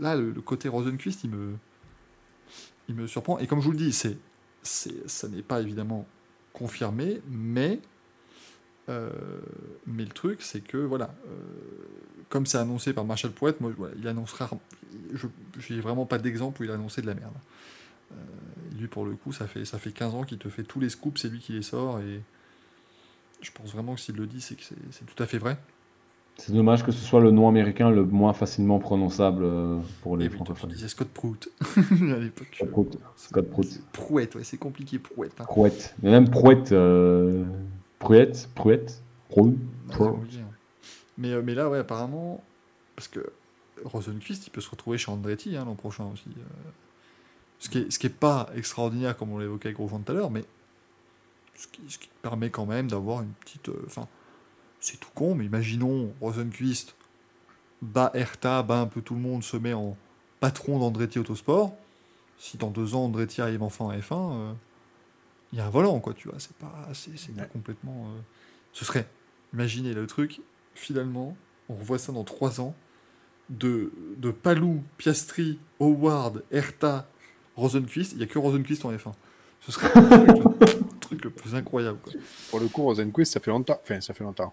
[0.01, 1.55] là, le, côté Rosenquist, il me,
[2.89, 3.39] il me surprend.
[3.39, 4.17] Et comme je vous le dis, c'est,
[4.63, 6.07] c'est, ça n'est pas évidemment
[6.55, 7.81] confirmé, mais,
[8.89, 9.11] euh,
[9.87, 11.35] mais le truc, c'est que voilà, euh,
[12.31, 14.49] comme c'est annoncé par Marshall Poet, moi, il annoncera.
[15.13, 15.27] Je
[15.75, 17.35] n'ai vraiment pas d'exemple où il a annoncé de la merde.
[18.79, 20.89] Lui, pour le coup, ça fait, ça fait 15 ans qu'il te fait tous les
[20.89, 22.01] scoops, c'est lui qui les sort.
[22.01, 22.23] Et
[23.43, 25.59] je pense vraiment que s'il le dit, c'est que c'est, tout à fait vrai.
[26.39, 30.29] C'est dommage que ce soit le nom américain le moins facilement prononçable euh, pour les
[30.29, 30.71] oui, francophones.
[30.71, 32.49] disais Scott Prout à l'époque.
[32.55, 32.99] Scott Prout.
[33.17, 33.67] Scott Prout.
[33.93, 35.39] Prouette, ouais, c'est compliqué, Prouette.
[35.41, 35.45] Hein.
[35.45, 35.95] Prouette.
[36.03, 36.73] Mais même Prouette.
[36.73, 37.45] Euh...
[37.99, 38.49] Prouette.
[38.55, 39.03] Prouette.
[39.29, 39.49] Prou.
[39.49, 39.55] Ouais,
[39.89, 40.09] c'est Prou.
[40.13, 40.49] compliqué, hein.
[41.19, 42.43] Mais, euh, mais là, ouais, apparemment,
[42.97, 43.21] parce que
[43.85, 46.25] Rosenquist, il peut se retrouver chez Andretti hein, l'an prochain aussi.
[46.29, 46.43] euh.
[47.59, 50.15] Ce qui est, ce qui est pas extraordinaire, comme on l'évoquait avec Grosjean tout à
[50.15, 50.45] l'heure, mais
[51.57, 53.69] ce qui, ce qui permet quand même d'avoir une petite.
[53.69, 54.09] euh, Enfin,
[54.81, 56.97] c'est tout con, mais imaginons Rosenquist
[57.83, 59.97] bat Hertha, bat un peu tout le monde, se met en
[60.41, 61.75] patron d'Andretti Autosport.
[62.39, 64.53] Si dans deux ans Andretti arrive enfin en F1, euh,
[65.53, 66.39] il y a un volant, quoi, tu vois.
[66.41, 67.47] C'est pas, c'est, c'est Ouais.
[67.53, 68.07] complètement.
[68.09, 68.21] euh,
[68.73, 69.07] Ce serait,
[69.53, 70.41] imaginez le truc,
[70.75, 71.37] finalement,
[71.69, 72.75] on revoit ça dans trois ans,
[73.51, 77.07] de, de Palou, Piastri, Howard, Hertha,
[77.57, 79.13] Rosenquist, il n'y a que Rosenquist en F1.
[79.61, 79.91] Ce serait
[81.23, 82.13] truc, le plus incroyable, quoi.
[82.51, 83.79] Pour le coup, Rosenquist, ça fait longtemps.
[83.83, 84.53] Enfin, ça fait longtemps.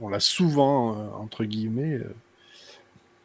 [0.00, 2.14] On l'a souvent, euh, entre guillemets, euh,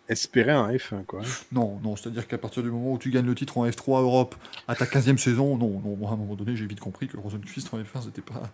[0.09, 1.21] espéré un F1, quoi.
[1.51, 4.35] Non, non, c'est-à-dire qu'à partir du moment où tu gagnes le titre en F3 Europe
[4.67, 7.17] à ta 15e saison, non, non, moi, à un moment donné, j'ai vite compris que
[7.17, 8.49] Rosenquist en F1, c'était pas.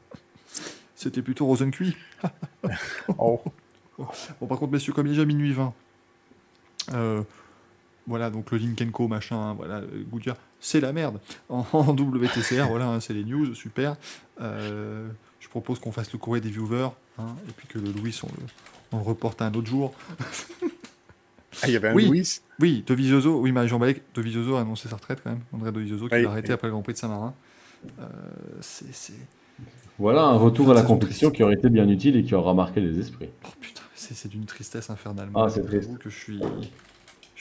[0.95, 1.98] C'était plutôt Rosenquist.
[3.18, 3.42] Oh.
[4.40, 5.74] Bon, par contre, messieurs, comme il est déjà minuit 20,
[6.93, 7.24] euh,
[8.08, 11.20] voilà, donc le Linkenko, machin, voilà, euh, Goodyear, c'est la merde.
[11.50, 13.96] En, en WTCR, voilà, hein, c'est les news, super.
[14.42, 15.08] Euh,
[15.40, 16.90] je propose qu'on fasse le courrier des viewers,
[17.20, 18.48] hein, et puis que le Louis, on le,
[18.94, 19.94] on le reporte à un autre jour.
[21.62, 22.08] Ah, il y avait un Oui.
[22.08, 22.40] Louis.
[22.60, 25.42] Oui, De Vizioso, oui, mais Jean Balek, De Vizioso a annoncé sa retraite quand même.
[25.54, 26.54] André De Vizioso qui Oui, l'a arrêté oui.
[26.54, 27.34] après le Grand Prix de Saint-Marin.
[28.00, 28.04] Euh,
[28.62, 29.14] c'est.
[30.00, 32.80] Voilà un retour à la compétition qui aurait été bien utile et qui aura marqué
[32.80, 33.30] les esprits.
[33.46, 35.30] Oh putain, c'est c'est d'une tristesse infernale.
[35.36, 35.98] Ah, c'est triste.
[36.00, 36.40] que je suis,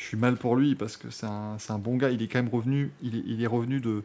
[0.01, 2.11] je suis mal pour lui parce que c'est un, bon gars.
[2.11, 2.93] Il est quand même revenu.
[3.03, 4.05] Il est, il est revenu de,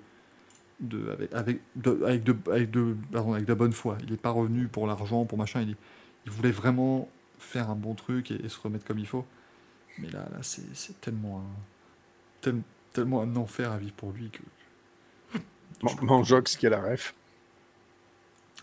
[0.82, 3.98] de avec avec de, avec de, avec de, pardon, avec de la bonne foi.
[4.04, 5.62] Il n'est pas revenu pour l'argent, pour machin.
[5.62, 5.78] Il, est-
[6.26, 7.10] il voulait vraiment
[7.40, 9.26] faire un bon truc et, et se remettre comme il faut.
[10.00, 11.62] Mais là, là, c'est tellement un,
[12.42, 12.62] tel-
[12.94, 14.42] tellement un enfer à vivre pour lui que.
[15.84, 17.16] Man- Manjox qui a la ref.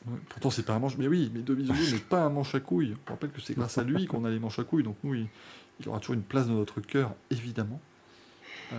[0.07, 0.97] Ouais, pourtant, c'est pas un manche.
[0.99, 2.95] Mais oui, mais De Vizioso n'est pas un manche à couilles.
[3.07, 4.83] On rappelle que c'est grâce à lui qu'on a les manches à couilles.
[4.83, 5.29] Donc, nous, il,
[5.83, 7.81] il aura toujours une place dans notre cœur, évidemment.
[8.73, 8.77] Euh,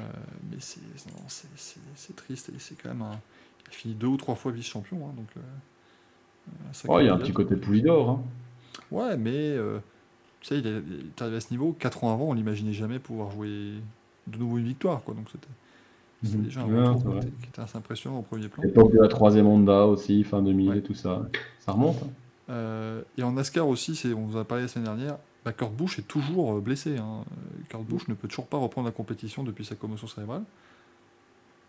[0.50, 2.50] mais c'est triste.
[2.50, 3.20] Et c'est quand même un.
[3.66, 4.98] Il a fini deux ou trois fois vice-champion.
[5.08, 8.10] hein, donc, euh, il y a un petit côté Poulidor.
[8.10, 8.22] Hein.
[8.92, 9.32] Ouais, mais.
[9.36, 9.80] euh,
[10.42, 11.74] tu sais, il est, il est arrivé à ce niveau.
[11.74, 13.74] Quatre ans avant, on n'imaginait jamais pouvoir jouer
[14.28, 15.02] de nouveau une victoire.
[15.04, 15.14] Quoi.
[15.14, 15.48] Donc, c'était.
[16.38, 16.44] Mhm.
[16.44, 18.64] déjà un Ouais, retour qui était, assez impressionnant au premier plan.
[18.64, 20.78] L'époque de la troisième Honda aussi, fin 2000 Ouais.
[20.78, 21.22] et tout ça.
[21.60, 22.02] Ça remonte.
[22.04, 22.08] hein.
[22.50, 26.00] Euh, et en NASCAR aussi, on vous a parlé la semaine dernière, bah, Kurt Busch
[26.00, 26.98] est toujours euh, blessé.
[26.98, 27.24] Hein.
[27.70, 30.44] Kurt Busch ne peut toujours pas reprendre la compétition depuis sa commotion cérébrale.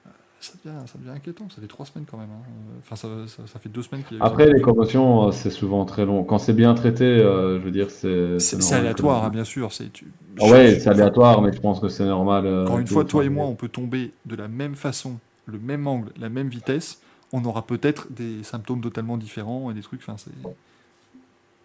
[0.06, 2.28] Euh, ça, devient, ça devient inquiétant, ça fait trois semaines quand même.
[2.30, 2.42] hein.
[2.46, 5.32] Euh, Enfin, ça, ça- ça fait deux semaines qu'il y a eu Après, les commotions,
[5.32, 6.22] c'est souvent très long.
[6.24, 8.38] Quand c'est bien traité, euh, je veux dire, c'est.
[8.38, 9.72] C'est, aléatoire, hein, bien sûr.
[9.72, 10.06] C'est, tu-
[10.40, 12.46] ouais, c'est aléatoire, mais je pense que c'est normal.
[12.46, 15.58] euh, Encore une fois, toi et moi, on peut tomber de la même façon, le
[15.58, 17.00] même angle, la même vitesse.
[17.32, 20.00] On aura peut-être des symptômes totalement différents et des trucs.
[20.02, 20.30] Enfin, c'est...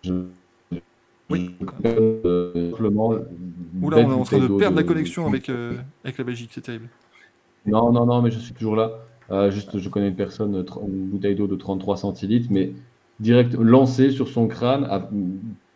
[0.03, 0.23] Je-
[1.29, 1.51] Oui.
[1.85, 3.13] Euh, simplement,
[3.81, 6.61] Oula, on est en train de perdre la connexion avec, euh, avec la Belgique, c'est
[6.61, 6.87] terrible.
[7.65, 8.91] Non, non, non, mais je suis toujours là.
[9.31, 12.73] Euh, juste, je connais une personne, une bouteille d'eau de 33 centilitres, mais
[13.19, 15.07] direct lancée sur son crâne, à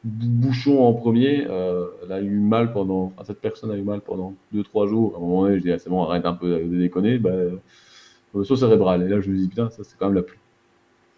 [0.03, 1.45] bouchon en premier.
[1.49, 3.11] euh, elle a eu mal pendant.
[3.15, 5.13] enfin, cette personne a eu mal pendant 2-3 jours.
[5.15, 7.19] À un moment donné, je dis, ah, c'est bon, arrête un peu de déconner.
[7.19, 7.57] Bah, euh,
[8.31, 9.03] commotion cérébrale.
[9.03, 10.39] Et là, je me dis, putain, ça, c'est quand même la plus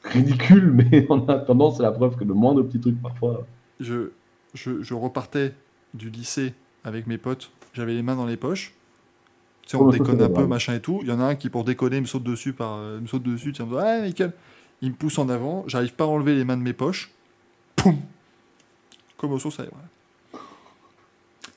[0.04, 3.46] ridicule, mais en attendant, c'est la preuve que le moindre petit truc, parfois.
[3.80, 4.10] je,
[4.56, 5.53] je, je repartais
[5.93, 6.53] du lycée
[6.84, 8.74] avec mes potes, j'avais les mains dans les poches.
[9.64, 11.00] Tu sais, on déconne un peu, machin et tout.
[11.01, 13.24] Il y en a un qui, pour déconner, me saute dessus, par, euh, me saute
[13.24, 14.32] dessus, tiens, ah, Michael,
[14.82, 17.11] il me pousse en avant, j'arrive pas à enlever les mains de mes poches.
[17.75, 17.98] Poum
[19.17, 19.85] Commotion cérébrale.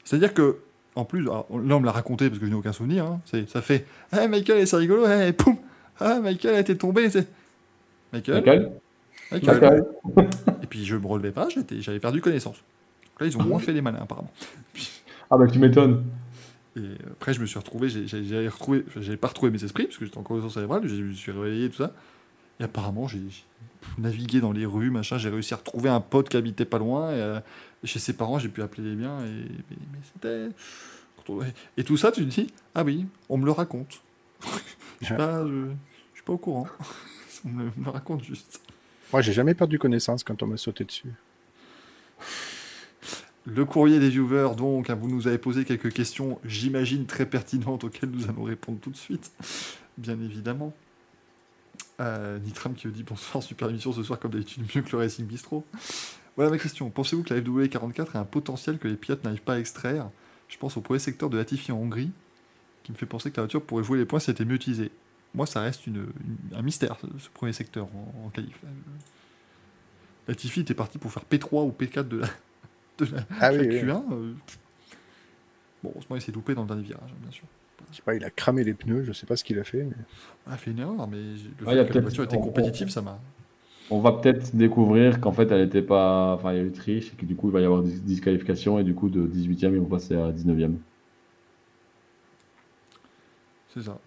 [0.04, 0.58] C'est-à-dire que,
[0.94, 3.20] en plus, alors, là on me l'a raconté parce que je n'ai aucun souvenir, hein,
[3.46, 5.56] ça fait Ah, Michael, c'est rigolo, eh, poum
[6.00, 7.28] Ah, Michael a été tombé, c'est.
[8.12, 8.72] Michael, Michael?
[9.30, 9.84] Michael.
[10.62, 12.62] Et puis je me relevais pas, j'avais perdu connaissance.
[13.20, 14.32] Là, ils ont moins fait les malins, apparemment.
[15.30, 16.04] Ah, bah, tu m'étonnes.
[16.76, 20.04] Et après, je me suis retrouvé, j'avais retrouvé, j'avais pas retrouvé mes esprits, parce que
[20.04, 21.92] j'étais en commotion cérébrale, je me suis réveillé, tout ça.
[22.60, 23.20] Et apparemment, j'ai
[23.98, 27.10] navigué dans les rues, machin, j'ai réussi à retrouver un pote qui habitait pas loin,
[27.10, 27.40] et, euh,
[27.84, 30.48] chez ses parents, j'ai pu appeler les miens, et, mais, mais c'était...
[31.76, 34.00] Et tout ça, tu te dis, ah oui, on me le raconte.
[35.00, 35.66] je suis pas, je,
[36.12, 36.66] je suis pas au courant.
[37.44, 38.62] on me, me le raconte juste.
[39.12, 41.12] Moi, j'ai jamais perdu connaissance quand on m'a sauté dessus.
[43.54, 47.82] Le courrier des viewers, donc, hein, vous nous avez posé quelques questions, j'imagine très pertinentes,
[47.82, 49.32] auxquelles nous allons répondre tout de suite,
[49.96, 50.74] bien évidemment.
[52.00, 55.24] Euh, Nitram qui dit bonsoir, super émission ce soir, comme d'habitude, mieux que le Racing
[55.24, 55.64] Bistro.
[56.36, 56.90] Voilà ma question.
[56.90, 60.10] Pensez-vous que la FW44 a un potentiel que les pilotes n'arrivent pas à extraire?
[60.48, 62.10] Je pense au premier secteur de Latifi en Hongrie,
[62.82, 64.56] qui me fait penser que la voiture pourrait jouer les points si elle était mieux
[64.56, 64.90] utilisée.
[65.34, 65.84] Moi, ça reste
[66.54, 68.60] un mystère, ce, premier secteur en, en qualif.
[70.26, 72.28] Latifi était parti pour faire P3 ou P4 de la,
[72.98, 73.80] de la, Ah de la oui, oui.
[73.82, 74.02] Q1.
[74.12, 74.32] euh,
[75.82, 77.44] Bon, heureusement, il s'est loupé dans le dernier virage, hein, bien sûr.
[77.92, 79.84] Je sais pas, il a cramé les pneus, je sais pas ce qu'il a fait.
[79.84, 79.94] mais-
[80.48, 81.36] Il a fait une erreur, mais le
[81.66, 83.18] fait que la voiture était on- compétitive, ça m'a.
[83.90, 86.34] On va peut-être découvrir qu'en fait, elle était pas.
[86.34, 88.00] Enfin, il y a eu triche et que du coup, il va y avoir dis-
[88.00, 90.78] disqualification et du coup, de 18e, ils vont passer à 19e.
[93.74, 93.98] C'est ça.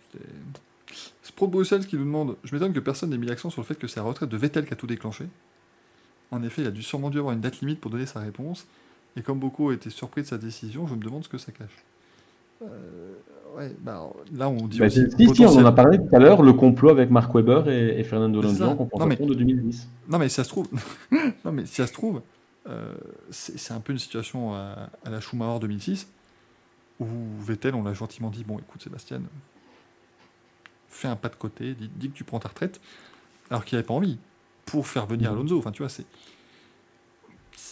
[1.23, 3.65] Spro de Bruxelles qui nous demande Je m'étonne que personne n'ait mis l'accent sur le
[3.65, 5.25] fait que c'est la retraite de Vettel qui a tout déclenché.
[6.31, 8.65] En effet, il a dû sûrement dû avoir une date limite pour donner sa réponse.
[9.17, 11.51] Et comme beaucoup ont été surpris de sa décision, je me demande ce que ça
[11.51, 11.83] cache.
[12.61, 13.13] Euh,
[13.57, 15.01] ouais, bah, là, on dit Bah, aussi.
[15.17, 17.99] si, si, on en a parlé tout à l'heure, le complot avec Mark Webber et,
[17.99, 19.89] et Fernando Alonso en mais- de 2010.
[20.07, 20.69] Non, mais si ça se trouve,
[21.45, 22.21] non, mais si ça se trouve,
[22.69, 22.93] euh,
[23.31, 26.07] c'est c'est un peu une situation à, à la Schumacher 2006
[26.99, 27.05] où
[27.39, 29.19] Vettel, on l'a gentiment dit bon, écoute, Sébastien,
[30.89, 32.79] fais un pas de côté, dis, dis que tu prends ta retraite,
[33.49, 34.19] alors qu'il n'avait pas envie
[34.65, 35.31] pour faire venir.
[35.31, 35.57] Alonso.
[35.57, 36.05] Enfin, tu vois, c'est.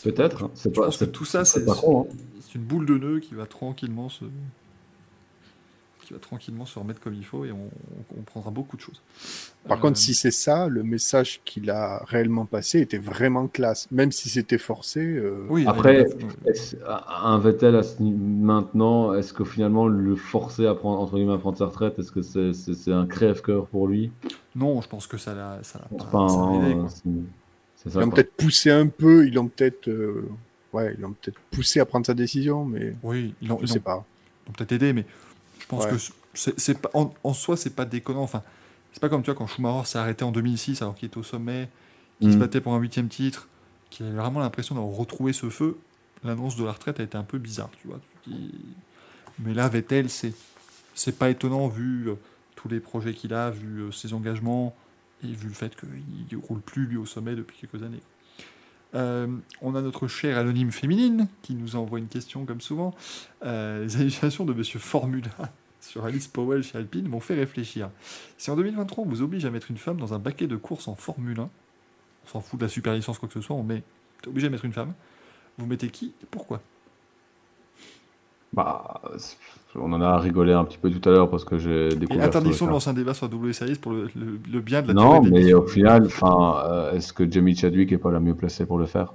[0.03, 0.43] Peut-être.
[0.43, 0.51] hein.
[0.64, 2.06] Je pas, pense que tout ça, c'est hein.
[2.42, 4.26] c'est une boule de nœud qui va tranquillement se
[6.09, 8.81] qui va tranquillement se remettre comme il faut et on, on- on prendra beaucoup de
[8.81, 8.99] choses.
[9.67, 13.88] Par Euh, contre, si c'est ça, le message qu'il a réellement passé était vraiment classe.
[13.91, 16.07] Même si c'était forcé, euh, oui, Après,
[17.23, 21.33] Un Vettel à ce ni- maintenant, est-ce que finalement le forcer à prendre entre guillemets
[21.33, 22.23] à prendre sa retraite, est-ce que
[22.73, 24.11] c'est un crève-cœur pour lui?
[24.55, 26.89] Non, je pense que ça l'a ça l'a pas, pas, ça l'a aidé, quoi.
[26.89, 27.03] c'est-
[27.75, 27.99] C'est ça.
[27.99, 30.27] ils l'ont peut-être poussé un peu, ils l'ont peut-être, euh,
[30.73, 33.67] ouais, ils l'ont peut-être poussé à prendre sa décision, mais Oui, ils l'ont je ils
[33.67, 34.05] sais l'ont- pas.
[34.49, 35.05] ont peut-être aidé, mais
[35.69, 35.91] pense Ouais.
[35.91, 35.98] que
[36.33, 38.22] c'est en, en soi, c'est pas déconnant.
[38.23, 38.43] Enfin,
[38.91, 41.23] c'est pas comme tu vois quand Schumacher s'est arrêté en 2006 alors qu'il était au
[41.23, 41.69] sommet,
[42.19, 42.39] qu'il se Mm.
[42.39, 43.48] battait pour un huitième titre,
[43.89, 45.77] qu'il avait vraiment l'impression d'avoir retrouvé ce feu.
[46.23, 47.99] L'annonce de la retraite a été un peu bizarre, tu vois.
[48.23, 48.51] Tu te dis-
[49.39, 50.33] Mais là, Vettel, c'est
[50.95, 52.15] c'est pas étonnant vu euh,
[52.56, 54.75] tous les projets qu'il a, vu euh, ses engagements
[55.23, 58.01] et vu le fait qu'il roule plus lui au sommet depuis quelques années.
[58.95, 59.27] Euh,
[59.61, 62.93] on a notre chère anonyme féminine qui nous envoie une question comme souvent.
[63.45, 65.30] Euh, les annulations de Monsieur Formula
[65.82, 67.90] sur Alice Powell chez Alpine m'ont fait réfléchir.
[68.38, 70.88] Si en 2023 on vous oblige à mettre une femme dans un baquet de course
[70.88, 73.64] en Formule 1, on s'en fout de la super licence quoi que ce soit, on
[73.64, 73.83] met,
[74.22, 74.93] t'es obligé à mettre une femme.
[75.58, 76.61] Vous mettez qui et pourquoi?
[78.51, 79.01] Bah,
[79.75, 82.24] on en a rigolé un petit peu tout à l'heure parce que j'ai Et découvert.
[82.25, 85.22] interdiction de lancer un débat sur la pour le, le- le bien de la Non,
[85.24, 88.80] mais au final, enfin, euh, est-ce que Jamie Chadwick est pas la mieux placée pour
[88.80, 89.14] le faire?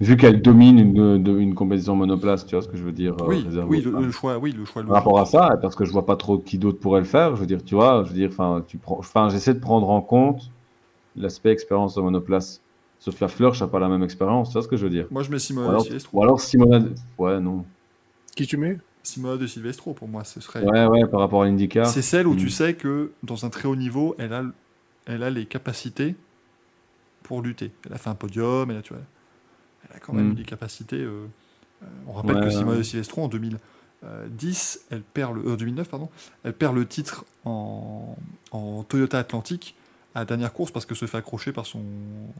[0.00, 3.14] Vu qu'elle domine une, de- une compétition monoplace, tu vois ce que je veux dire
[3.22, 5.92] euh, Oui, oui, le, choix, oui, le choix Par rapport à ça, parce que je
[5.92, 7.34] vois pas trop qui d'autre pourrait le faire.
[7.34, 9.88] Je veux dire, tu vois, je veux dire, enfin, tu prends, enfin, j'essaie de prendre
[9.88, 10.42] en compte
[11.16, 12.60] l'aspect expérience de monoplace.
[12.98, 15.22] Sophia Flörsch n'a pas la même expérience, tu vois ce que je veux dire Moi
[15.22, 16.18] je mets ou Simona de Silvestro.
[16.18, 16.80] ou alors Simona,
[17.18, 17.64] ouais, non,
[18.34, 18.78] Qui tu mets?
[19.02, 20.64] Simona de Silvestro pour moi, ce serait.
[20.64, 21.86] ouais, ouais, par rapport à l'IndyCar.
[21.86, 24.44] C'est celle où tu sais que dans un très haut niveau, elle a,
[25.06, 26.16] elle a les capacités
[27.22, 27.70] pour lutter.
[27.86, 29.02] Elle a fait un podium, elle a, tu vois,
[29.90, 30.32] elle a quand même Mm.
[30.32, 30.96] eu des capacités.
[31.00, 31.26] euh,
[31.82, 32.78] euh, on rappelle Ouais, que Simona ouais.
[32.78, 36.08] de Silvestro en 2010, elle perd le, euh, 2009, pardon,
[36.44, 38.16] elle perd le titre en,
[38.50, 39.76] en Toyota Atlantique
[40.14, 41.82] à la dernière course parce que se fait accrocher par son,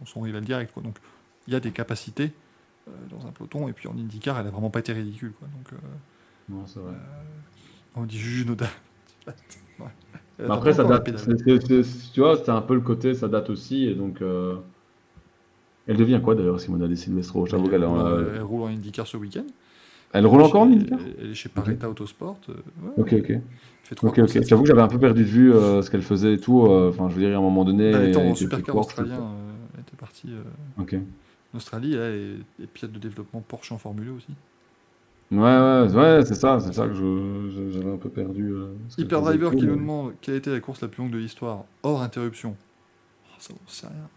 [0.06, 0.72] son rival direct.
[0.72, 0.82] Quoi.
[0.82, 0.96] Donc
[1.46, 2.32] il y a des capacités
[2.88, 5.32] euh, dans un peloton et puis en IndyCar, elle a vraiment pas été ridicule.
[5.38, 5.48] Quoi.
[5.48, 5.80] Donc
[6.48, 6.94] Non, c'est vrai.
[7.94, 8.68] on dit Juju Noda.
[9.78, 10.46] Ouais.
[10.48, 11.04] Après, ça date.
[12.14, 14.22] tu vois, c'est un peu le côté, ça date aussi, et donc.
[15.86, 19.06] Elle devient quoi d'ailleurs, Simona De Silvestro J'avoue Elle, qu'elle euh, elle roule en IndyCar
[19.06, 19.44] ce week-end.
[20.12, 22.38] Elle roule encore en IndyCar Elle est chez Paretta Autosport.
[22.48, 22.54] euh,
[22.96, 23.38] Ok, ok.
[24.48, 26.62] J'avoue que j'avais un peu perdu de vue euh, ce qu'elle faisait et tout.
[26.62, 27.90] Enfin, je veux dire, à un moment donné.
[27.90, 29.32] Elle était en supercar australien.
[29.74, 30.28] elle était partie
[30.76, 31.94] en Australie.
[31.94, 34.28] Elle est, pilote de développement Porsche en Formule 1 aussi.
[35.32, 36.94] Ouais, ouais, ouais, c'est ça, c'est ça que
[37.72, 38.54] j'avais un peu perdu.
[38.88, 40.82] ce qu'elle Hyper faisait et Driver tout, qui nous demande quelle a été la course
[40.82, 42.54] la plus longue de l'histoire hors interruption.
[43.28, 44.08] Oh, ça, on sait rien.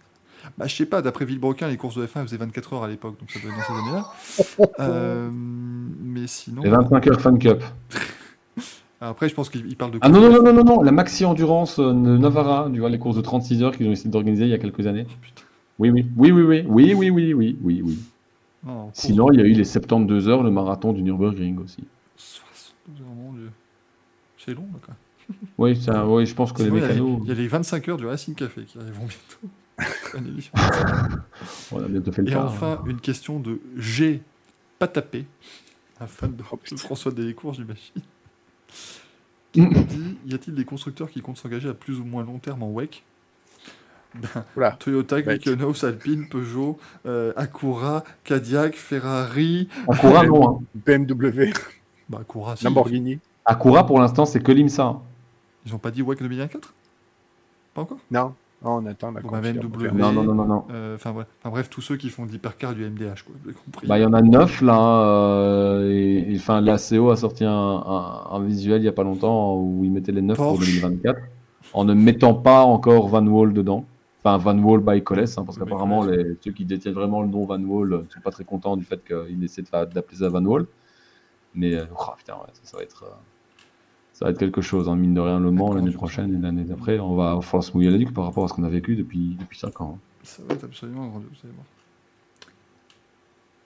[0.57, 2.87] Bah, je sais pas, d'après Villebroquin, les courses de F1 elles faisaient 24 heures à
[2.87, 4.05] l'époque, donc ça doit être dans ces années-là.
[4.79, 6.63] Euh, mais sinon.
[6.63, 7.61] Les 25 heures Fan Cup.
[9.01, 9.99] Après, je pense qu'il il parle de.
[10.01, 12.89] Ah non, non, non, non, non, non, la Maxi Endurance euh, de Novara, tu vois,
[12.89, 15.05] les courses de 36 heures qu'ils ont essayé d'organiser il y a quelques années.
[15.09, 15.13] Oh.
[15.79, 17.99] Oui, oui, oui, oui, oui, oui, oui, oui, oui, oui, oui.
[18.65, 21.85] Non, course Sinon, il y a eu les 72 heures, le marathon du Nürburgring aussi.
[22.17, 23.49] 72 heures, mon dieu.
[24.37, 24.95] C'est long, là, quoi.
[25.57, 27.31] Oui, ça, oui, je pense que les Sinon, il y a les- mécanos, Il y
[27.31, 29.53] a les 25 heures du Racing Café qui arriveront bientôt.
[31.71, 34.21] On a bientôt fait le Et enfin, une question de G.
[34.77, 35.25] Pas tapé,
[35.99, 36.57] un fan de, Oh.
[36.77, 38.01] François Délécourt, j'imagine.
[39.51, 42.37] Qui nous dit Y a-t-il des constructeurs qui comptent s'engager à plus ou moins long
[42.37, 43.03] terme en WEC
[44.55, 44.71] Voilà.
[44.73, 49.67] Toyota, Mykonos, Alpine, Peugeot, euh, Acura, Cadillac, Ferrari.
[49.87, 50.59] Acura, non.
[50.59, 50.63] hein.
[50.85, 51.51] BMW,
[52.07, 52.63] Bah, Acura, si.
[52.63, 53.19] Lamborghini.
[53.45, 54.83] Acura, pour l'instant, c'est que l'IMSA.
[54.83, 55.01] hein.
[55.65, 56.73] Ils ont pas dit WEC 2024
[57.73, 57.97] Pas encore?
[58.11, 59.21] Non, Oh, on attend la.
[59.21, 59.87] BMW.
[59.93, 60.45] Non, non, non, non.
[60.45, 60.65] non.
[60.71, 61.27] Euh, Enfin bref.
[61.39, 63.33] Enfin, bref, tous ceux qui font de l'hypercar du MDH, quoi.
[63.41, 63.87] Vous avez compris.
[63.87, 64.75] Bah, il y en a neuf là.
[64.75, 68.87] hein, euh, et, et, enfin, la CO a sorti un, un- un visuel il n'y
[68.89, 70.65] a pas longtemps où ils mettaient les neuf pour Porsche.
[70.81, 71.19] 2024
[71.73, 73.85] en ne mettant pas encore Van Wall dedans.
[74.21, 77.45] Enfin, Van Wall by Coles, hein, parce qu'apparemment, les- ceux qui détiennent vraiment le nom
[77.45, 80.27] Van Wall ne sont pas très contents du fait qu'ils essaient de fa- d'appeler ça
[80.27, 80.65] Van Wall.
[81.55, 83.03] Mais euh, oh, putain, ouais, ça, ça va être.
[83.03, 83.15] euh,
[84.19, 86.65] ça va être quelque chose, hein, mine de rien, Le Mans l'année prochaine et l'année
[86.65, 88.97] d'après, on va falloir se mouiller la nuque par rapport à ce qu'on a vécu
[88.97, 89.97] depuis, depuis 5 ans.
[89.97, 89.99] hein.
[90.23, 91.65] Ça va être absolument grandiose, vous allez voir.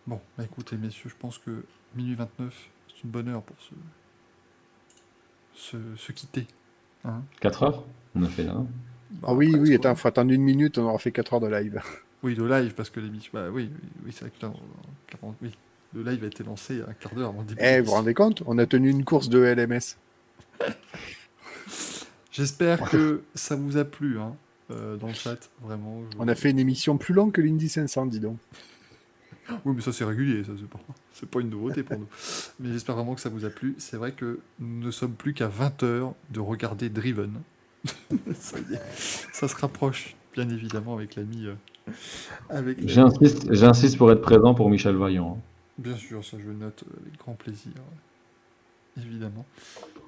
[0.05, 1.63] Bon, bah écoutez, messieurs, je pense que
[1.95, 3.73] minuit 29, c'est une bonne heure pour se,
[5.55, 6.45] se, se quitter.
[7.03, 7.83] Hein 4 heures?
[8.15, 8.53] On a fait là.
[9.09, 11.47] Bah, Ah oui, oui, attends, faut attendre une minute, on aura fait 4 heures de
[11.47, 11.81] live.
[12.21, 13.31] Oui, le live, parce que l'émission.
[13.33, 15.51] Bah oui, oui, oui c'est vrai que là, on- 40 oui.
[15.95, 17.59] Le live a été lancé un quart d'heure avant le début.
[17.63, 18.41] Eh, de vous vous rendez compte?
[18.45, 19.97] On a tenu une course de LMS.
[22.31, 24.35] J'espère que ça vous a plu hein,
[24.71, 26.01] euh, dans le chat, vraiment.
[26.11, 28.37] je- On a fait une émission plus longue que l'Indy 500, dis donc.
[29.65, 30.79] Oui, mais ça c'est régulier, ça c'est pas,
[31.13, 32.07] c'est pas une nouveauté pour nous.
[32.59, 33.75] Mais j'espère vraiment que ça vous a plu.
[33.77, 37.41] C'est vrai que nous ne sommes plus qu'à 20 heures de regarder Driven.
[38.35, 38.81] ça, y est,
[39.33, 41.45] ça se rapproche, bien évidemment, avec l'ami.
[41.47, 41.53] euh,
[42.49, 45.37] avec l'ami- J'insiste, j'insiste pour être présent pour Michel Vaillant.
[45.37, 45.41] hein.
[45.77, 47.73] Bien sûr, ça je le note avec grand plaisir,
[48.97, 49.45] évidemment.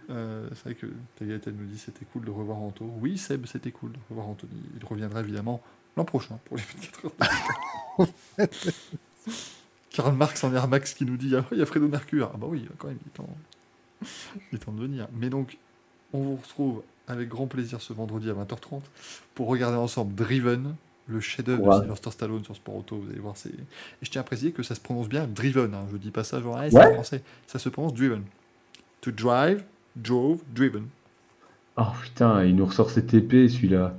[0.10, 2.86] Euh, c'est vrai que Tagata nous dit c'était cool de revoir Anto.
[3.02, 4.52] Oui, Seb, c'était cool de revoir Anthony.
[4.80, 5.62] Il reviendra évidemment
[5.98, 8.08] l'an prochain pour les 24 heures.
[8.40, 8.46] de
[9.92, 12.32] Karl Marx en Air Max qui nous dit Ah, il y a Fredo Mercure.
[12.34, 13.30] Ah bah oui, quand même, il est temps,
[14.52, 15.08] il est temps de venir.
[15.14, 15.58] Mais donc,
[16.14, 18.82] on vous retrouve avec grand plaisir ce vendredi à 20h30
[19.36, 20.76] pour regarder ensemble Driven,
[21.08, 21.76] le chef-d'œuvre Ouais.
[21.78, 22.98] de Sylvester Stallone sur Sport Auto.
[22.98, 23.50] Vous allez voir, c'est.
[23.50, 23.56] Et
[24.04, 25.74] je tiens à préciser que ça se prononce bien Driven.
[25.74, 25.86] Hein.
[25.92, 26.94] Je dis pas ça genre, ah, c'est Ouais.
[26.94, 27.24] français.
[27.48, 28.24] Ça se prononce Driven.
[29.02, 29.64] To drive,
[29.96, 30.88] drove, driven.
[31.78, 33.98] Oh putain, il nous ressort cette épée celui-là.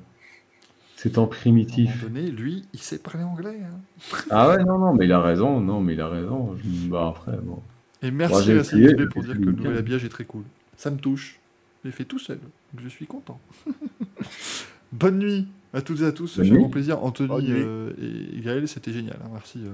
[0.97, 1.91] C'est en À un primitif.
[1.91, 3.61] moment donné, lui, il sait parler anglais.
[3.63, 3.79] hein.
[4.31, 5.61] Ah ouais, non, non, mais il a raison.
[5.61, 6.57] Non, mais il a raison.
[6.57, 7.63] Je- Bah après, bon.
[8.03, 10.45] Et merci à essayé, pour dire que le nouvel habillage est très cool.
[10.77, 11.39] Ça me touche.
[11.83, 12.39] Je l'ai fait tout seul.
[12.79, 13.39] Je suis content.
[14.93, 16.41] Bonne nuit à toutes et à tous.
[16.43, 17.03] J'ai grand plaisir.
[17.05, 17.93] Anthony euh,
[18.37, 19.19] et Gaël, c'était génial.
[19.23, 19.29] hein.
[19.33, 19.59] Merci.
[19.65, 19.69] euh.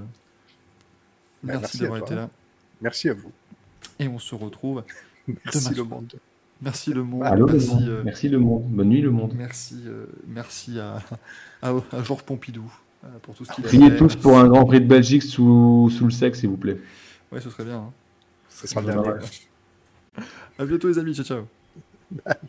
[1.43, 2.29] Bah, Merci, merci d'avoir été là.
[2.81, 3.31] Merci à vous.
[3.99, 4.83] Et on se retrouve.
[5.27, 6.13] Merci le monde.
[6.61, 7.23] Merci le monde.
[7.23, 7.83] Allô, le merci, monde.
[7.89, 8.63] euh, Merci le monde.
[8.69, 9.33] Bonne nuit le monde.
[9.35, 11.01] merci, euh, merci à,
[11.61, 12.71] à, à Georges Pompidou
[13.03, 13.97] euh, pour tout ce qu'il a Priez fait.
[13.97, 16.77] tous pour un Grand Prix de Belgique sous, sous le sexe, s'il vous plaît.
[17.31, 17.77] Ouais, ce serait bien.
[17.79, 17.91] hein.
[18.49, 18.93] Ce sera le Ouais.
[19.03, 19.25] dernier.
[20.59, 21.15] À bientôt les amis.
[21.15, 22.43] Ciao ciao.